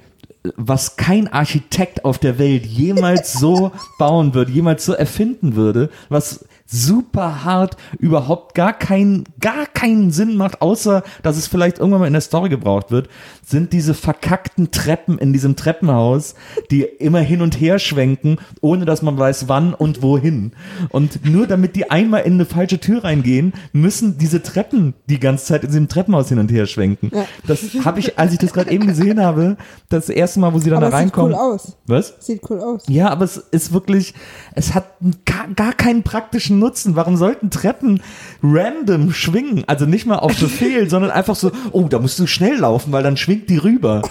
was 0.56 0.96
kein 0.96 1.28
Architekt 1.28 2.06
auf 2.06 2.18
der 2.18 2.40
Welt 2.40 2.66
jemals 2.66 3.34
so 3.34 3.72
bauen 3.98 4.34
würde, 4.34 4.52
jemals 4.52 4.86
so 4.86 4.94
erfinden 4.94 5.56
würde, 5.56 5.90
was 6.10 6.46
super 6.66 7.44
hart 7.44 7.78
überhaupt 8.00 8.56
gar 8.56 8.74
keinen 8.74 9.24
gar 9.40 9.66
keinen 9.68 10.12
Sinn 10.12 10.36
macht, 10.36 10.62
außer 10.62 11.04
dass 11.22 11.38
es 11.38 11.48
vielleicht 11.48 11.78
irgendwann 11.80 12.02
mal 12.02 12.08
in 12.08 12.14
der 12.14 12.22
Story 12.22 12.50
gebraucht 12.50 12.90
wird, 12.92 13.08
sind 13.46 13.72
diese 13.74 13.94
verkackten 13.94 14.72
Treppen 14.72 15.20
in 15.20 15.32
diesem 15.32 15.56
Treppenhaus, 15.56 16.34
die 16.72 16.82
immer 16.82 17.20
hin 17.20 17.42
und 17.42 17.60
her 17.60 17.78
schwenken, 17.78 18.38
ohne 18.62 18.86
dass 18.86 19.02
man 19.04 19.18
weiß, 19.18 19.48
wann 19.48 19.74
und 19.76 20.02
wohin. 20.02 20.54
Und 20.90 21.24
nur 21.26 21.46
damit 21.46 21.76
die 21.76 21.92
einmal 21.92 22.24
in 22.24 22.34
eine 22.34 22.46
falsche 22.46 22.80
Tür 22.80 23.04
reingehen, 23.04 23.54
müssen 23.72 24.18
diese 24.18 24.42
Treppen 24.42 24.96
die 25.08 25.20
ganze 25.20 25.46
Zeit 25.46 25.64
in 25.64 25.70
diesem 25.70 25.88
Treppenhaus 25.88 26.30
hin 26.30 26.40
und 26.40 26.52
her 26.52 26.66
schwenken. 26.66 27.12
Ja. 27.14 27.26
Das 27.46 27.62
habe 27.86 28.00
ich, 28.00 28.18
als 28.18 28.34
ich 28.34 28.40
das 28.40 28.54
gerade 28.54 28.72
eben 28.72 28.88
gesehen 28.88 29.22
habe, 29.22 29.58
das 29.90 30.10
erste 30.10 30.40
Mal, 30.40 30.54
wo 30.54 30.58
sie 30.60 30.72
dann 30.72 30.78
Aber 30.84 30.90
da 30.90 30.98
es 30.98 31.04
sieht 31.04 31.16
reinkommen. 31.16 31.34
cool 31.34 31.54
aus. 31.54 31.78
Was? 31.86 32.16
Sieht 32.20 32.42
cool 32.50 32.60
aus. 32.60 32.84
Ja, 32.88 33.10
aber 33.10 33.26
es 33.26 33.38
ist 33.38 33.72
wirklich, 33.72 34.16
es 34.56 34.74
hat 34.74 34.86
gar 35.56 35.74
keinen 35.74 36.02
praktischen 36.04 36.55
Nutzen. 36.60 36.96
Warum 36.96 37.18
sollten 37.18 37.50
Treppen 37.50 38.02
random 38.44 39.14
schwingen? 39.14 39.64
Also 39.68 39.86
nicht 39.86 40.06
mal 40.06 40.18
auf 40.18 40.38
Befehl, 40.40 40.90
sondern 40.90 41.12
einfach 41.12 41.36
so, 41.36 41.52
oh, 41.72 41.88
da 41.88 42.00
musst 42.00 42.20
du 42.20 42.28
schnell 42.28 42.58
laufen, 42.58 42.92
weil 42.92 43.04
dann 43.04 43.18
schwingt 43.18 43.50
die 43.50 43.58
rüber. 43.58 44.02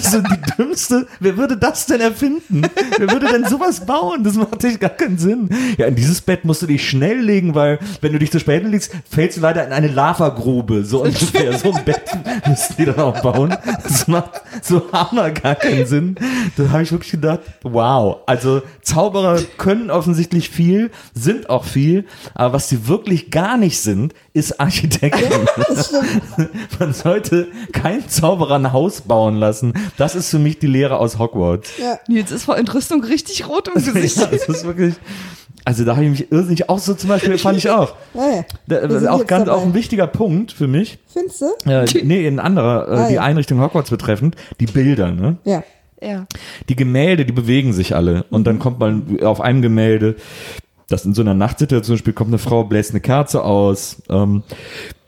So 0.00 0.20
die 0.20 0.40
dümmste, 0.58 1.06
wer 1.20 1.36
würde 1.36 1.56
das 1.56 1.86
denn 1.86 2.00
erfinden? 2.00 2.62
Wer 2.98 3.10
würde 3.10 3.28
denn 3.28 3.46
sowas 3.46 3.84
bauen? 3.84 4.24
Das 4.24 4.34
macht 4.34 4.62
echt 4.64 4.80
gar 4.80 4.90
keinen 4.90 5.18
Sinn. 5.18 5.50
Ja, 5.76 5.86
in 5.86 5.94
dieses 5.94 6.20
Bett 6.20 6.44
musst 6.44 6.62
du 6.62 6.66
dich 6.66 6.88
schnell 6.88 7.20
legen, 7.20 7.54
weil 7.54 7.78
wenn 8.00 8.12
du 8.12 8.18
dich 8.18 8.30
zu 8.30 8.40
spät 8.40 8.64
legst, 8.64 8.92
fällst 9.08 9.36
du 9.36 9.40
leider 9.40 9.66
in 9.66 9.72
eine 9.72 9.88
Lavagrube. 9.88 10.84
So 10.84 11.02
ungefähr. 11.02 11.58
So 11.58 11.72
ein 11.72 11.84
Bett 11.84 12.02
müssten 12.46 12.74
die 12.78 12.84
dann 12.86 12.98
auch 12.98 13.20
bauen. 13.20 13.56
Das 13.82 14.08
macht 14.08 14.42
so 14.62 14.90
hammer 14.92 15.30
gar 15.30 15.54
keinen 15.54 15.86
Sinn. 15.86 16.16
Da 16.56 16.70
habe 16.70 16.82
ich 16.82 16.92
wirklich 16.92 17.12
gedacht, 17.12 17.40
wow. 17.62 18.18
Also 18.26 18.62
Zauberer 18.82 19.40
können 19.58 19.90
offensichtlich 19.90 20.50
viel, 20.50 20.90
sind 21.14 21.41
auch 21.50 21.64
viel, 21.64 22.04
aber 22.34 22.54
was 22.54 22.68
sie 22.68 22.88
wirklich 22.88 23.30
gar 23.30 23.56
nicht 23.56 23.80
sind, 23.80 24.14
ist 24.32 24.60
Architekten. 24.60 25.46
Man 26.78 26.92
sollte 26.94 27.48
keinen 27.72 28.08
Zauberer 28.08 28.56
ein 28.56 28.72
Haus 28.72 29.02
bauen 29.02 29.36
lassen. 29.36 29.72
Das 29.96 30.14
ist 30.14 30.30
für 30.30 30.38
mich 30.38 30.58
die 30.58 30.66
Lehre 30.66 30.98
aus 30.98 31.18
Hogwarts. 31.18 31.72
Ja. 31.78 31.98
Nils 32.08 32.30
ist 32.30 32.44
vor 32.44 32.56
Entrüstung 32.56 33.02
richtig 33.04 33.48
rot 33.48 33.68
im 33.68 33.74
Gesicht. 33.84 34.16
Ja, 34.18 34.26
das 34.26 34.48
ist 34.48 34.64
wirklich. 34.64 34.94
Also 35.64 35.84
da 35.84 35.94
habe 35.94 36.04
ich 36.06 36.10
mich 36.10 36.32
irrsinnig 36.32 36.68
auch 36.68 36.80
so 36.80 36.92
zum 36.94 37.08
Beispiel 37.08 37.38
fand 37.38 37.56
ich 37.58 37.70
auch. 37.70 37.94
Ja, 38.14 38.30
ja. 38.36 38.44
Da, 38.66 38.88
sind 38.98 39.08
auch 39.08 39.26
ganz 39.26 39.46
dabei. 39.46 39.58
auch 39.58 39.62
ein 39.62 39.74
wichtiger 39.74 40.06
Punkt 40.08 40.50
für 40.52 40.66
mich. 40.66 40.98
Findest 41.06 41.40
du? 41.40 41.70
Äh, 41.70 41.84
nee, 42.04 42.26
ein 42.26 42.40
anderer, 42.40 42.88
äh, 42.88 42.96
Ah, 42.96 43.08
die 43.08 43.14
ja. 43.14 43.22
Einrichtung 43.22 43.60
Hogwarts 43.60 43.88
betreffend, 43.90 44.34
die 44.60 44.66
Bilder, 44.66 45.12
ne? 45.12 45.36
Ja. 45.44 45.62
Ja. 46.02 46.26
Die 46.68 46.74
Gemälde, 46.74 47.24
die 47.24 47.32
bewegen 47.32 47.72
sich 47.72 47.94
alle. 47.94 48.24
Und 48.28 48.44
dann 48.48 48.58
kommt 48.58 48.80
man 48.80 49.20
auf 49.22 49.40
einem 49.40 49.62
Gemälde, 49.62 50.16
das 50.92 51.04
in 51.04 51.14
so 51.14 51.22
einer 51.22 51.34
Nachtsituation 51.34 51.98
spielt, 51.98 52.16
kommt 52.16 52.30
eine 52.30 52.38
Frau, 52.38 52.64
bläst 52.64 52.90
eine 52.90 53.00
Kerze 53.00 53.42
aus, 53.42 54.02
ähm, 54.08 54.42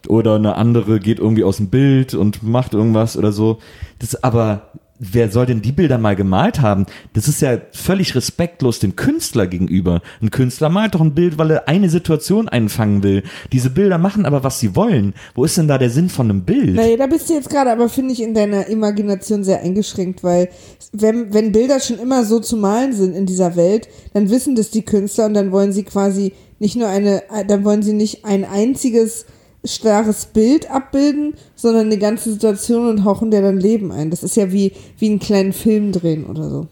oder 0.09 0.35
eine 0.37 0.57
andere 0.57 1.01
geht 1.01 1.19
irgendwie 1.19 1.45
aus 1.45 1.59
dem 1.59 1.69
Bild 1.69 2.15
und 2.15 2.43
macht 2.43 2.75
irgendwas 2.75 3.17
oder 3.17 3.33
so. 3.33 3.59
Das 3.99 4.23
aber, 4.23 4.71
wer 4.99 5.31
soll 5.31 5.47
denn 5.47 5.63
die 5.63 5.73
Bilder 5.73 5.99
mal 5.99 6.17
gemalt 6.17 6.61
haben? 6.61 6.87
Das 7.13 7.29
ist 7.29 7.43
ja 7.43 7.59
völlig 7.73 8.15
respektlos 8.15 8.79
dem 8.79 8.97
Künstler 8.97 9.47
gegenüber. 9.47 10.03
Ein 10.23 10.31
Künstler 10.31 10.69
malt 10.69 10.95
doch 10.95 11.01
ein 11.01 11.15
Bild, 11.15 11.39
weil 11.39 11.51
er 11.51 11.69
eine 11.69 11.91
Situation 11.91 12.49
einfangen 12.49 13.03
will. 13.03 13.23
Diese 13.53 13.71
Bilder 13.71 13.99
machen 13.99 14.25
aber, 14.25 14.45
was 14.45 14.61
sie 14.61 14.77
wollen. 14.77 15.15
Wo 15.35 15.45
ist 15.45 15.59
denn 15.59 15.69
da 15.69 15.79
der 15.79 15.91
Sinn 15.91 16.09
von 16.09 16.31
einem 16.31 16.45
Bild? 16.45 16.75
Naja, 16.75 16.97
da 16.97 17.07
bist 17.07 17.29
du 17.29 17.35
jetzt 17.35 17.51
gerade, 17.51 17.71
aber 17.71 17.89
finde 17.89 18.13
ich 18.13 18.23
in 18.23 18.35
deiner 18.35 18.69
Imagination 18.69 19.43
sehr 19.43 19.61
eingeschränkt, 19.61 20.23
weil 20.23 20.49
wenn, 20.93 21.35
wenn 21.35 21.53
Bilder 21.53 21.81
schon 21.81 21.99
immer 21.99 22.25
so 22.25 22.39
zu 22.39 22.57
malen 22.57 22.93
sind 22.93 23.15
in 23.15 23.27
dieser 23.27 23.57
Welt, 23.57 23.89
dann 24.13 24.31
wissen 24.31 24.55
das 24.55 24.71
die 24.71 24.85
Künstler 24.85 25.27
und 25.27 25.35
dann 25.35 25.51
wollen 25.51 25.73
sie 25.73 25.83
quasi 25.83 26.33
nicht 26.61 26.77
nur 26.77 26.89
eine, 26.89 27.23
dann 27.49 27.65
wollen 27.65 27.83
sie 27.83 27.93
nicht 27.93 28.25
ein 28.25 28.45
einziges 28.45 29.27
starres 29.65 30.27
Bild 30.27 30.71
abbilden, 30.71 31.35
sondern 31.55 31.87
eine 31.87 31.99
ganze 31.99 32.33
Situation 32.33 32.89
und 32.89 33.05
hauchen 33.05 33.31
der 33.31 33.43
dann 33.43 33.59
Leben 33.59 33.91
ein. 33.93 34.11
Das 34.11 34.23
ist 34.23 34.37
ja 34.37 34.53
wie, 34.53 34.73
wie 34.99 35.11
einen 35.11 35.19
kleinen 35.19 35.53
Film 35.53 35.93
drehen 35.93 36.25
oder 36.27 36.51
so. 36.51 36.67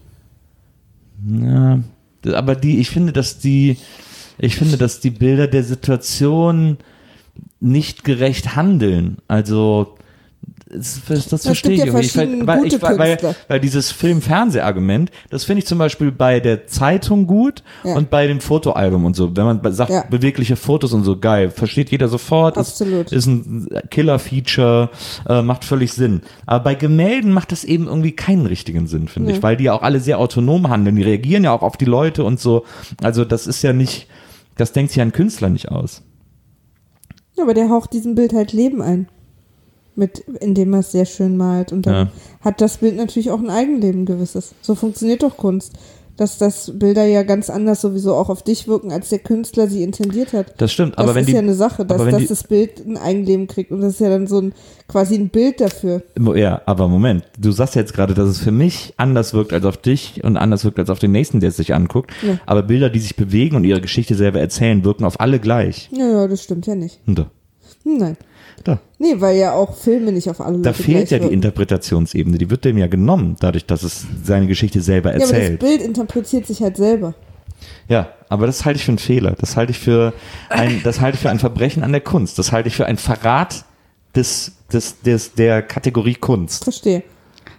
Ja, 1.27 1.81
aber 2.33 2.55
die, 2.55 2.79
ich 2.79 2.91
finde, 2.91 3.13
dass 3.13 3.39
die, 3.39 3.77
ich 4.39 4.57
finde, 4.57 4.77
dass 4.77 5.01
die 5.01 5.11
Bilder 5.11 5.47
der 5.47 5.65
Situation 5.65 6.79
nicht 7.61 8.05
gerecht 8.05 8.57
handeln. 8.57 9.19
Also 9.29 9.95
Das, 10.73 11.03
das, 11.07 11.29
das 11.29 11.43
verstehe 11.45 11.73
ich 11.73 11.79
ja 11.81 11.87
irgendwie. 11.87 12.07
Ich, 12.07 12.17
weil, 12.17 12.67
ich, 12.67 12.81
weil, 12.81 13.19
weil, 13.49 13.61
dieses 13.61 13.91
Film-Fernseh-Argument, 13.93 15.11
das 15.29 15.45
finde 15.45 15.59
ich 15.61 15.67
zum 15.67 15.77
Beispiel 15.77 16.11
bei 16.11 16.41
der 16.41 16.67
Zeitung 16.67 17.27
gut 17.27 17.63
Ja. 17.85 17.95
und 17.95 18.09
bei 18.09 18.27
dem 18.27 18.41
Fotoalbum 18.41 19.05
und 19.05 19.15
so. 19.15 19.37
Wenn 19.37 19.45
man 19.45 19.73
sagt, 19.73 19.91
Ja. 19.91 20.05
bewegliche 20.09 20.57
Fotos 20.57 20.95
und 20.95 21.05
so, 21.05 21.19
geil, 21.19 21.51
versteht 21.51 21.91
jeder 21.91 22.09
sofort. 22.09 22.57
Absolut. 22.57 23.07
Ist, 23.07 23.13
ist 23.13 23.27
ein 23.27 23.69
Killer-Feature, 23.91 24.89
äh, 25.29 25.43
macht 25.43 25.65
völlig 25.65 25.93
Sinn. 25.93 26.23
Aber 26.47 26.65
bei 26.65 26.75
Gemälden 26.75 27.33
macht 27.33 27.53
das 27.53 27.65
eben 27.65 27.87
irgendwie 27.87 28.13
keinen 28.13 28.47
richtigen 28.47 28.87
Sinn, 28.87 29.09
finde 29.09 29.33
ich, 29.33 29.43
weil 29.43 29.59
die 29.59 29.65
ja 29.65 29.75
auch 29.75 29.83
alle 29.83 30.01
sehr 30.01 30.19
autonom 30.19 30.71
handeln. 30.71 30.97
Die 30.97 31.03
reagieren 31.03 31.45
ja 31.45 31.53
auch 31.53 31.63
auf 31.63 31.77
die 31.77 31.85
Leute 31.85 32.25
und 32.25 32.41
so. 32.41 32.65
Also 33.03 33.27
das 33.27 33.47
ist 33.47 33.61
ja 33.63 33.75
nicht, 33.75 34.07
das 34.57 34.73
denkt 34.73 34.93
sich 34.93 35.03
ein 35.03 35.13
Künstler 35.13 35.51
nicht 35.51 35.71
aus. 35.71 36.03
Ja, 37.37 37.45
aber 37.45 37.53
der 37.55 37.69
haucht 37.69 37.93
diesem 37.93 38.15
Bild 38.15 38.33
halt 38.33 38.53
Leben 38.53 38.81
ein. 38.81 39.09
Mit, 39.95 40.21
indem 40.41 40.73
er 40.73 40.81
es 40.81 40.93
sehr 40.93 41.05
schön 41.05 41.37
malt. 41.37 41.71
Und 41.73 41.85
dann 41.87 41.95
Ja. 41.95 42.09
hat 42.41 42.61
das 42.63 42.79
Bild 42.79 42.97
natürlich 42.97 43.31
auch 43.31 43.39
ein 43.41 43.51
Eigenleben 43.51 44.07
gewisses. 44.07 44.55
So 44.63 44.75
funktioniert 44.75 45.23
doch 45.23 45.37
Kunst. 45.37 45.73
Dass 46.19 46.37
das 46.37 46.71
Bilder 46.79 47.05
ja 47.07 47.23
ganz 47.23 47.49
anders 47.49 47.81
sowieso 47.81 48.15
auch 48.15 48.29
auf 48.29 48.43
dich 48.43 48.69
wirken, 48.69 48.93
als 48.93 49.09
der 49.09 49.19
Künstler 49.19 49.67
sie 49.67 49.83
intendiert 49.83 50.35
hat. 50.35 50.55
Das 50.61 50.71
stimmt, 50.71 50.93
Das 50.93 50.99
aber 50.99 51.15
wenn 51.15 51.23
ist 51.23 51.29
die 51.29 51.33
ja 51.33 51.39
eine 51.39 51.55
Sache, 51.55 51.87
dass, 51.87 52.05
wenn 52.05 52.11
dass 52.11 52.21
die- 52.21 52.29
das 52.29 52.45
Bild 52.45 52.85
ein 52.87 52.99
Eigenleben 52.99 53.47
kriegt. 53.47 53.71
Und 53.73 53.81
das 53.81 53.95
ist 53.95 54.01
ja 54.01 54.11
dann 54.11 54.27
so 54.27 54.39
ein 54.39 54.53
quasi 54.89 55.15
ein 55.15 55.31
Bild 55.31 55.61
dafür. 55.63 56.03
Ja, 56.35 56.61
aber 56.67 56.87
Moment, 56.89 57.25
du 57.39 57.51
sagst 57.51 57.77
ja 57.77 57.81
jetzt 57.81 57.95
gerade, 57.95 58.13
dass 58.13 58.29
es 58.29 58.39
für 58.39 58.53
mich 58.53 58.93
anders 58.99 59.33
wirkt 59.33 59.55
als 59.55 59.65
auf 59.65 59.79
dich 59.79 60.23
und 60.23 60.37
anders 60.37 60.65
wirkt 60.65 60.79
als 60.79 60.91
auf 60.91 60.99
den 60.99 61.13
nächsten, 61.13 61.41
der 61.41 61.49
es 61.49 61.57
sich 61.57 61.73
anguckt. 61.75 62.11
Ja. 62.27 62.39
Aber 62.45 62.63
Bilder, 62.63 62.91
die 62.91 63.01
sich 63.01 63.17
bewegen 63.17 63.57
und 63.57 63.65
ihre 63.65 63.81
Geschichte 63.81 64.15
selber 64.15 64.39
erzählen, 64.39 64.85
wirken 64.85 65.05
auf 65.05 65.19
alle 65.19 65.39
gleich. 65.41 65.89
Ja, 65.93 66.07
ja, 66.07 66.29
das 66.29 66.43
stimmt 66.43 66.67
ja 66.67 66.75
nicht. 66.75 67.01
Und 67.07 67.21
da, 67.21 67.31
Nein. 67.85 68.17
Da. 68.63 68.81
Nee, 68.99 69.17
weil 69.19 69.37
ja 69.37 69.53
auch 69.53 69.75
Filme 69.75 70.13
nicht 70.13 70.29
auf 70.29 70.41
alle 70.41 70.59
da 70.59 70.71
Leute 70.71 70.83
fehlt 70.83 71.11
ja 71.11 71.19
die. 71.19 71.33
Interpretationsebene, 71.33 72.39
die 72.39 72.51
wird 72.51 72.65
dem 72.65 72.79
ja 72.79 72.87
genommen, 72.87 73.37
dadurch, 73.41 73.67
dass 73.67 73.83
es 73.83 74.07
seine 74.25 74.47
Geschichte 74.47 74.81
selber 74.81 75.11
Ja, 75.11 75.17
aber 75.17 75.25
das 75.25 75.33
erzählt. 75.33 75.61
Bild 75.61 75.83
interpretiert 75.83 76.47
sich 76.47 76.63
halt 76.63 76.77
selber. 76.77 77.15
Ja, 77.89 78.09
aber 78.29 78.47
das 78.47 78.65
halte 78.65 78.79
ich 78.79 78.85
für 78.85 78.93
einen 78.93 78.99
Fehler. 78.99 79.35
Das 79.39 79.57
halte 79.57 79.73
ich 79.73 79.79
für 79.79 80.13
ein, 80.49 80.81
das 80.85 81.01
halte 81.01 81.17
ich 81.17 81.23
für 81.23 81.31
ein 81.31 81.39
Verbrechen 81.39 81.83
an 81.83 81.93
der 81.93 82.01
Kunst. 82.01 82.39
Das 82.39 82.53
halte 82.53 82.69
ich 82.69 82.77
für 82.77 82.87
ein 82.87 82.97
Verrat 82.97 83.65
des, 84.15 84.53
des, 84.73 85.01
des, 85.03 85.35
der 85.35 85.63
Kategorie 85.63 86.15
Kunst. 86.15 86.65
Verstehe. 86.65 87.03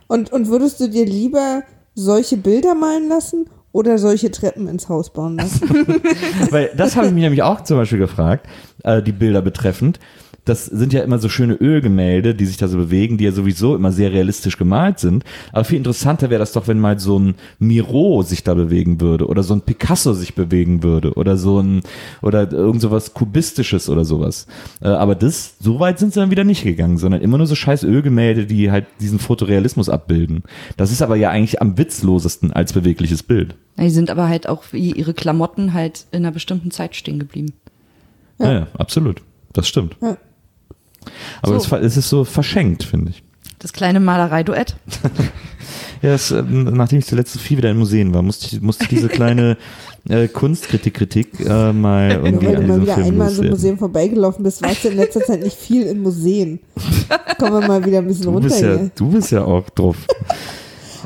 Und, 0.07 0.31
und 0.31 0.47
würdest 0.47 0.79
du 0.79 0.89
dir 0.89 1.05
lieber 1.05 1.63
solche 1.95 2.37
Bilder 2.37 2.75
malen 2.75 3.07
lassen 3.07 3.49
oder 3.71 3.97
solche 3.97 4.31
Treppen 4.31 4.67
ins 4.67 4.89
Haus 4.89 5.11
bauen 5.11 5.37
lassen? 5.37 5.69
Weil 6.49 6.71
das 6.75 6.95
habe 6.95 7.07
ich 7.07 7.13
mich 7.13 7.23
nämlich 7.23 7.43
auch 7.43 7.61
zum 7.61 7.77
Beispiel 7.77 7.99
gefragt, 7.99 8.47
äh, 8.83 9.01
die 9.01 9.11
Bilder 9.11 9.41
betreffend. 9.41 9.99
Das 10.45 10.65
sind 10.65 10.91
ja 10.91 11.03
immer 11.03 11.19
so 11.19 11.29
schöne 11.29 11.53
Ölgemälde, 11.53 12.35
die 12.35 12.45
sich 12.45 12.57
da 12.57 12.67
so 12.67 12.77
bewegen, 12.77 13.17
die 13.17 13.23
ja 13.23 13.31
sowieso 13.31 13.75
immer 13.75 13.91
sehr 13.91 14.11
realistisch 14.11 14.57
gemalt 14.57 14.99
sind. 14.99 15.23
Aber 15.53 15.63
viel 15.63 15.77
interessanter 15.77 16.29
wäre 16.29 16.39
das 16.39 16.51
doch, 16.51 16.67
wenn 16.67 16.79
mal 16.79 16.99
so 16.99 17.17
ein 17.17 17.35
Miro 17.59 18.23
sich 18.23 18.43
da 18.43 18.53
bewegen 18.53 18.99
würde 18.99 19.27
oder 19.27 19.43
so 19.43 19.53
ein 19.53 19.61
Picasso 19.61 20.13
sich 20.13 20.35
bewegen 20.35 20.83
würde 20.83 21.13
oder 21.13 21.37
so 21.37 21.59
ein 21.59 21.81
oder 22.21 22.51
irgend 22.51 22.81
sowas 22.81 23.13
kubistisches 23.13 23.89
oder 23.89 24.03
sowas. 24.03 24.47
Äh, 24.81 24.89
aber 24.89 25.15
das, 25.15 25.55
so 25.61 25.79
weit 25.79 25.99
sind 25.99 26.13
sie 26.13 26.19
dann 26.19 26.31
wieder 26.31 26.43
nicht 26.43 26.63
gegangen, 26.63 26.97
sondern 26.97 27.21
immer 27.21 27.37
nur 27.37 27.47
so 27.47 27.55
scheiß 27.55 27.83
Ölgemälde, 27.83 28.45
die 28.45 28.69
halt 28.69 28.85
diesen 28.99 29.19
Fotorealismus 29.19 29.87
abbilden. 29.87 30.43
Das 30.75 30.91
ist 30.91 31.01
aber 31.01 31.15
ja 31.15 31.29
eigentlich 31.29 31.61
am 31.61 31.77
witzlosesten 31.77 32.51
als 32.51 32.73
bewegliches 32.73 33.23
Bild. 33.23 33.55
Die 33.77 33.89
sind 33.89 34.09
aber 34.09 34.27
halt 34.27 34.47
auch 34.47 34.63
wie 34.71 34.91
ihre 34.91 35.13
Klamotten 35.13 35.73
halt 35.73 36.05
in 36.11 36.23
einer 36.23 36.31
bestimmten 36.31 36.71
Zeit 36.71 36.95
stehen 36.95 37.19
geblieben. 37.19 37.53
Ja, 38.39 38.51
ja 38.51 38.67
absolut. 38.77 39.21
Das 39.53 39.67
stimmt. 39.67 39.95
Ja. 40.01 40.17
Aber 41.41 41.59
So. 41.59 41.75
es, 41.77 41.83
es 41.83 41.97
ist 41.97 42.09
so 42.09 42.23
verschenkt, 42.23 42.83
finde 42.83 43.11
ich. 43.11 43.23
Das 43.59 43.73
kleine 43.73 43.99
Malereiduett. 43.99 44.75
Ja, 46.01 46.15
es, 46.15 46.31
ähm, 46.31 46.65
nachdem 46.65 46.99
ich 46.99 47.05
zuletzt 47.05 47.31
so 47.31 47.39
viel 47.39 47.57
wieder 47.57 47.71
in 47.71 47.77
Museen 47.77 48.13
war, 48.13 48.21
musste 48.21 48.47
ich, 48.53 48.61
musste 48.61 48.83
ich 48.83 48.89
diese 48.89 49.07
kleine 49.07 49.55
äh, 50.09 50.27
Kunstkritik-Kritik 50.27 51.39
äh, 51.39 51.71
mal 51.71 52.11
irgendwie 52.11 52.45
weil 52.47 52.55
du 52.57 52.67
mal 52.67 52.81
wieder 52.81 52.95
Film 52.95 53.07
einmal 53.07 53.29
in 53.29 53.35
so 53.35 53.41
einem. 53.41 53.51
Museum 53.51 53.77
vorbeigelaufen 53.77 54.43
bist, 54.43 54.61
warst 54.61 54.83
du 54.83 54.89
in 54.89 54.97
letzter 54.97 55.21
Zeit 55.21 55.41
nicht 55.41 55.55
viel 55.57 55.83
in 55.83 56.01
Museen. 56.01 56.59
Kommen 57.39 57.61
wir 57.61 57.65
mal 57.69 57.85
wieder 57.85 57.99
ein 57.99 58.07
bisschen 58.07 58.23
Du 58.25 58.31
runter 58.31 58.49
bist, 58.49 58.59
ja, 58.61 58.75
hier. 58.75 58.91
du 58.93 59.07
bist 59.11 59.31
ja 59.31 59.45
auch 59.45 59.69
drauf. 59.69 59.95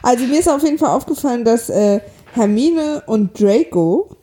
Also 0.01 0.25
mir 0.25 0.39
ist 0.39 0.49
auf 0.49 0.63
jeden 0.63 0.79
Fall 0.79 0.89
aufgefallen, 0.89 1.45
dass 1.45 1.69
äh, 1.69 1.99
Hermine 2.33 3.03
und 3.05 3.39
Draco, 3.39 4.17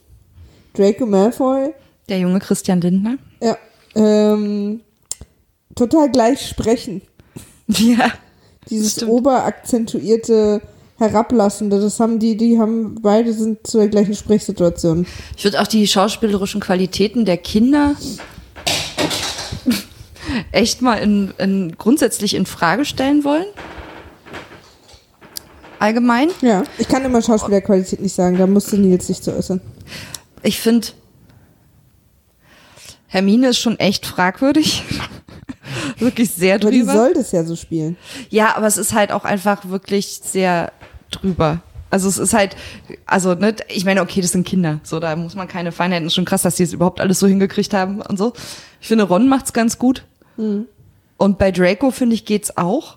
Draco 0.77 1.07
Malfoy, 1.07 1.71
Der 2.09 2.19
junge 2.19 2.41
Christian 2.41 2.81
Lindner. 2.81 3.17
ja, 3.41 3.57
ähm, 3.95 4.81
total 5.75 6.11
gleich 6.11 6.47
sprechen. 6.47 7.03
Ja. 7.67 8.13
Dieses 8.69 8.93
Stimmt. 8.93 9.11
oberakzentuierte, 9.11 10.61
herablassende, 10.99 11.81
das 11.81 11.99
haben 11.99 12.19
die, 12.19 12.37
die 12.37 12.59
haben, 12.59 12.97
beide 13.01 13.33
sind 13.33 13.67
zu 13.67 13.79
der 13.79 13.89
gleichen 13.89 14.15
Sprechsituation. 14.15 15.07
Ich 15.37 15.45
würde 15.45 15.61
auch 15.61 15.67
die 15.67 15.87
schauspielerischen 15.87 16.61
Qualitäten 16.61 17.25
der 17.25 17.39
Kinder 17.39 17.97
echt 20.53 20.83
mal 20.83 20.97
in, 20.97 21.33
in, 21.39 21.75
grundsätzlich 21.77 22.35
in 22.35 22.47
Frage 22.47 22.85
stellen 22.85 23.25
wollen. 23.25 23.47
Allgemein. 25.79 26.31
Ja, 26.41 26.65
ich 26.79 26.89
kann 26.89 27.05
immer 27.05 27.21
Schauspielerqualität 27.21 28.01
nicht 28.01 28.15
sagen, 28.15 28.39
da 28.39 28.47
musste 28.47 28.77
Nils 28.77 29.07
sich 29.07 29.21
zu 29.21 29.35
äußern. 29.37 29.61
Ich 30.43 30.61
finde, 30.61 30.89
Hermine 33.07 33.49
ist 33.49 33.59
schon 33.59 33.79
echt 33.79 34.07
fragwürdig. 34.07 34.83
wirklich 35.99 36.31
sehr 36.31 36.57
Aber 36.57 36.71
die 36.71 36.81
drüber. 36.81 36.93
soll 36.93 37.15
das 37.15 37.33
ja 37.33 37.45
so 37.45 37.57
spielen. 37.57 37.97
Ja, 38.31 38.57
aber 38.57 38.67
es 38.67 38.77
ist 38.77 38.93
halt 38.93 39.13
auch 39.13 39.25
einfach 39.25 39.69
wirklich 39.69 40.21
sehr 40.23 40.73
drüber. 41.11 41.61
Also 41.91 42.09
es 42.09 42.19
ist 42.19 42.35
halt, 42.35 42.57
also 43.07 43.35
ne, 43.35 43.55
ich 43.69 43.85
meine, 43.85 44.03
okay, 44.03 44.21
das 44.21 44.33
sind 44.33 44.45
Kinder, 44.45 44.81
so 44.83 44.99
da 44.99 45.15
muss 45.15 45.37
man 45.37 45.47
keine 45.47 45.71
Feinheiten. 45.71 46.07
Ist 46.07 46.15
schon 46.15 46.25
krass, 46.25 46.43
dass 46.43 46.57
die 46.57 46.65
es 46.65 46.73
überhaupt 46.73 47.01
alles 47.01 47.21
so 47.21 47.29
hingekriegt 47.29 47.73
haben 47.73 48.01
und 48.03 48.19
so. 48.19 48.33
Ich 48.81 48.89
finde, 48.89 49.05
Ron 49.05 49.29
macht's 49.29 49.53
ganz 49.53 49.79
gut. 49.79 50.05
Und 51.17 51.39
bei 51.39 51.53
Draco 51.53 51.93
finde 51.93 52.15
ich 52.15 52.25
geht's 52.25 52.57
auch. 52.57 52.97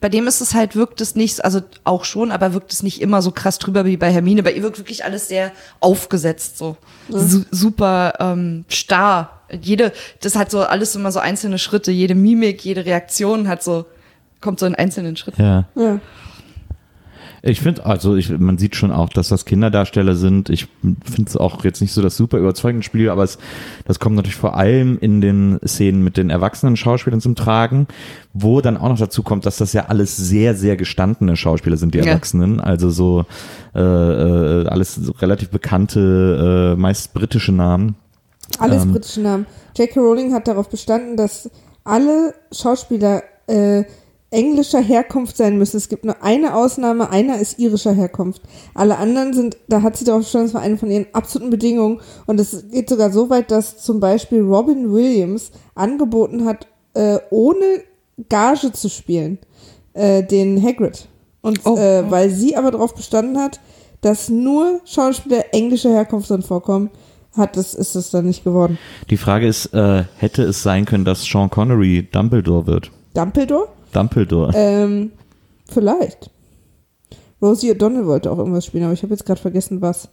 Bei 0.00 0.08
dem 0.08 0.26
ist 0.26 0.40
es 0.40 0.54
halt 0.54 0.76
wirkt 0.76 1.00
es 1.00 1.16
nicht, 1.16 1.44
also 1.44 1.60
auch 1.84 2.04
schon, 2.04 2.30
aber 2.30 2.52
wirkt 2.52 2.72
es 2.72 2.82
nicht 2.82 3.00
immer 3.00 3.22
so 3.22 3.30
krass 3.32 3.58
drüber 3.58 3.84
wie 3.84 3.96
bei 3.96 4.12
Hermine. 4.12 4.42
Bei 4.42 4.52
ihr 4.52 4.62
wirkt 4.62 4.78
wirklich 4.78 5.04
alles 5.04 5.26
sehr 5.26 5.52
aufgesetzt, 5.80 6.58
so 6.58 6.76
Su 7.08 7.44
super 7.50 8.14
ähm, 8.20 8.64
starr. 8.68 9.35
Jede, 9.60 9.92
das 10.20 10.36
hat 10.36 10.50
so 10.50 10.60
alles 10.60 10.94
immer 10.96 11.12
so 11.12 11.20
einzelne 11.20 11.58
Schritte. 11.58 11.92
Jede 11.92 12.14
Mimik, 12.14 12.64
jede 12.64 12.84
Reaktion 12.84 13.48
hat 13.48 13.62
so 13.62 13.86
kommt 14.40 14.60
so 14.60 14.66
in 14.66 14.74
einzelnen 14.74 15.16
Schritten. 15.16 15.42
Ja. 15.42 15.64
Ja. 15.74 16.00
Ich 17.42 17.60
finde, 17.60 17.86
also 17.86 18.16
ich, 18.16 18.28
man 18.30 18.58
sieht 18.58 18.74
schon 18.74 18.90
auch, 18.90 19.08
dass 19.08 19.28
das 19.28 19.44
Kinderdarsteller 19.44 20.16
sind. 20.16 20.50
Ich 20.50 20.66
finde 20.82 21.28
es 21.28 21.36
auch 21.36 21.62
jetzt 21.64 21.80
nicht 21.80 21.92
so 21.92 22.02
das 22.02 22.16
super 22.16 22.38
überzeugende 22.38 22.84
Spiel, 22.84 23.08
aber 23.08 23.22
es, 23.22 23.38
das 23.84 24.00
kommt 24.00 24.16
natürlich 24.16 24.36
vor 24.36 24.56
allem 24.56 24.98
in 25.00 25.20
den 25.20 25.60
Szenen 25.64 26.02
mit 26.02 26.16
den 26.16 26.30
erwachsenen 26.30 26.76
Schauspielern 26.76 27.20
zum 27.20 27.36
Tragen, 27.36 27.86
wo 28.32 28.60
dann 28.60 28.76
auch 28.76 28.88
noch 28.88 28.98
dazu 28.98 29.22
kommt, 29.22 29.46
dass 29.46 29.58
das 29.58 29.72
ja 29.74 29.86
alles 29.86 30.16
sehr, 30.16 30.54
sehr 30.56 30.76
gestandene 30.76 31.36
Schauspieler 31.36 31.76
sind, 31.76 31.94
die 31.94 31.98
Ja. 31.98 32.06
Erwachsenen. 32.06 32.60
Also 32.60 32.90
so 32.90 33.26
äh, 33.76 33.80
äh, 33.80 34.66
alles 34.66 34.96
so 34.96 35.12
relativ 35.12 35.50
bekannte, 35.50 36.74
äh, 36.74 36.80
meist 36.80 37.14
britische 37.14 37.52
Namen. 37.52 37.94
Alles 38.58 38.84
Ähm. 38.84 38.92
britische 38.92 39.20
Namen. 39.20 39.46
J.K. 39.76 40.00
Rowling 40.00 40.32
hat 40.32 40.48
darauf 40.48 40.68
bestanden, 40.68 41.16
dass 41.16 41.50
alle 41.84 42.34
Schauspieler 42.52 43.22
äh, 43.46 43.84
englischer 44.30 44.80
Herkunft 44.80 45.36
sein 45.36 45.56
müssen. 45.56 45.76
Es 45.76 45.88
gibt 45.88 46.04
nur 46.04 46.22
eine 46.22 46.54
Ausnahme, 46.56 47.10
einer 47.10 47.38
ist 47.38 47.58
irischer 47.58 47.92
Herkunft. 47.92 48.42
Alle 48.74 48.98
anderen 48.98 49.32
sind, 49.32 49.56
da 49.68 49.82
hat 49.82 49.96
sie 49.96 50.04
darauf 50.04 50.22
bestanden, 50.22 50.48
das 50.48 50.54
war 50.54 50.62
eine 50.62 50.76
von 50.78 50.90
ihren 50.90 51.06
absoluten 51.12 51.50
Bedingungen. 51.50 52.00
Und 52.26 52.40
es 52.40 52.64
geht 52.70 52.88
sogar 52.88 53.10
so 53.12 53.30
weit, 53.30 53.50
dass 53.50 53.78
zum 53.78 54.00
Beispiel 54.00 54.40
Robin 54.42 54.92
Williams 54.92 55.52
angeboten 55.74 56.44
hat, 56.44 56.66
äh, 56.94 57.18
ohne 57.30 57.64
Gage 58.28 58.72
zu 58.72 58.88
spielen, 58.88 59.38
äh, 59.92 60.22
den 60.24 60.60
Hagrid. 60.62 61.06
Und 61.42 61.60
Oh. 61.64 61.76
äh, 61.76 62.10
weil 62.10 62.30
sie 62.30 62.56
aber 62.56 62.72
darauf 62.72 62.94
bestanden 62.94 63.38
hat, 63.38 63.60
dass 64.00 64.28
nur 64.28 64.80
Schauspieler 64.84 65.44
englischer 65.54 65.90
Herkunft 65.90 66.30
dann 66.30 66.42
vorkommen, 66.42 66.90
hat 67.36 67.56
es, 67.56 67.74
ist 67.74 67.94
es 67.94 68.10
dann 68.10 68.26
nicht 68.26 68.44
geworden. 68.44 68.78
Die 69.10 69.16
Frage 69.16 69.46
ist, 69.46 69.72
äh, 69.74 70.04
hätte 70.18 70.42
es 70.42 70.62
sein 70.62 70.84
können, 70.84 71.04
dass 71.04 71.24
Sean 71.24 71.50
Connery 71.50 72.08
Dumbledore 72.10 72.66
wird? 72.66 72.90
Dumbledore? 73.14 73.68
Dumbledore. 73.92 74.52
Ähm, 74.54 75.12
vielleicht. 75.68 76.30
Rosie 77.42 77.70
O'Donnell 77.72 78.06
wollte 78.06 78.30
auch 78.30 78.38
irgendwas 78.38 78.64
spielen, 78.66 78.84
aber 78.84 78.92
ich 78.94 79.02
habe 79.02 79.12
jetzt 79.12 79.26
gerade 79.26 79.40
vergessen, 79.40 79.80
was. 79.82 80.08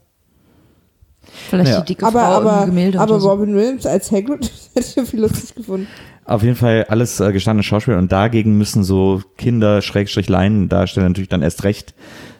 Vielleicht 1.50 1.72
Ja. 1.72 1.80
die 1.82 1.94
dicke 1.94 2.06
Aber, 2.06 2.20
Frau 2.20 2.32
aber, 2.34 2.64
im 2.64 2.70
Gemälde 2.72 3.00
aber 3.00 3.20
so. 3.20 3.30
Robin 3.30 3.56
Williams 3.56 3.86
als 3.86 4.12
Hagrid 4.12 4.52
hätte 4.74 5.02
ich 5.02 5.10
viel 5.10 5.22
lustig 5.22 5.56
gefunden. 5.56 5.88
Auf 6.26 6.42
jeden 6.42 6.56
Fall 6.56 6.86
alles 6.88 7.20
äh, 7.20 7.32
gestandene 7.34 7.64
Schauspieler 7.64 7.98
und 7.98 8.12
dagegen 8.12 8.58
müssen 8.58 8.84
so 8.84 9.22
Kinder, 9.38 9.82
Schrägstrich 9.82 10.30
Laiendarsteller 10.30 11.08
natürlich 11.10 11.30
dann 11.30 11.42
erst 11.42 11.64
recht 11.66 11.94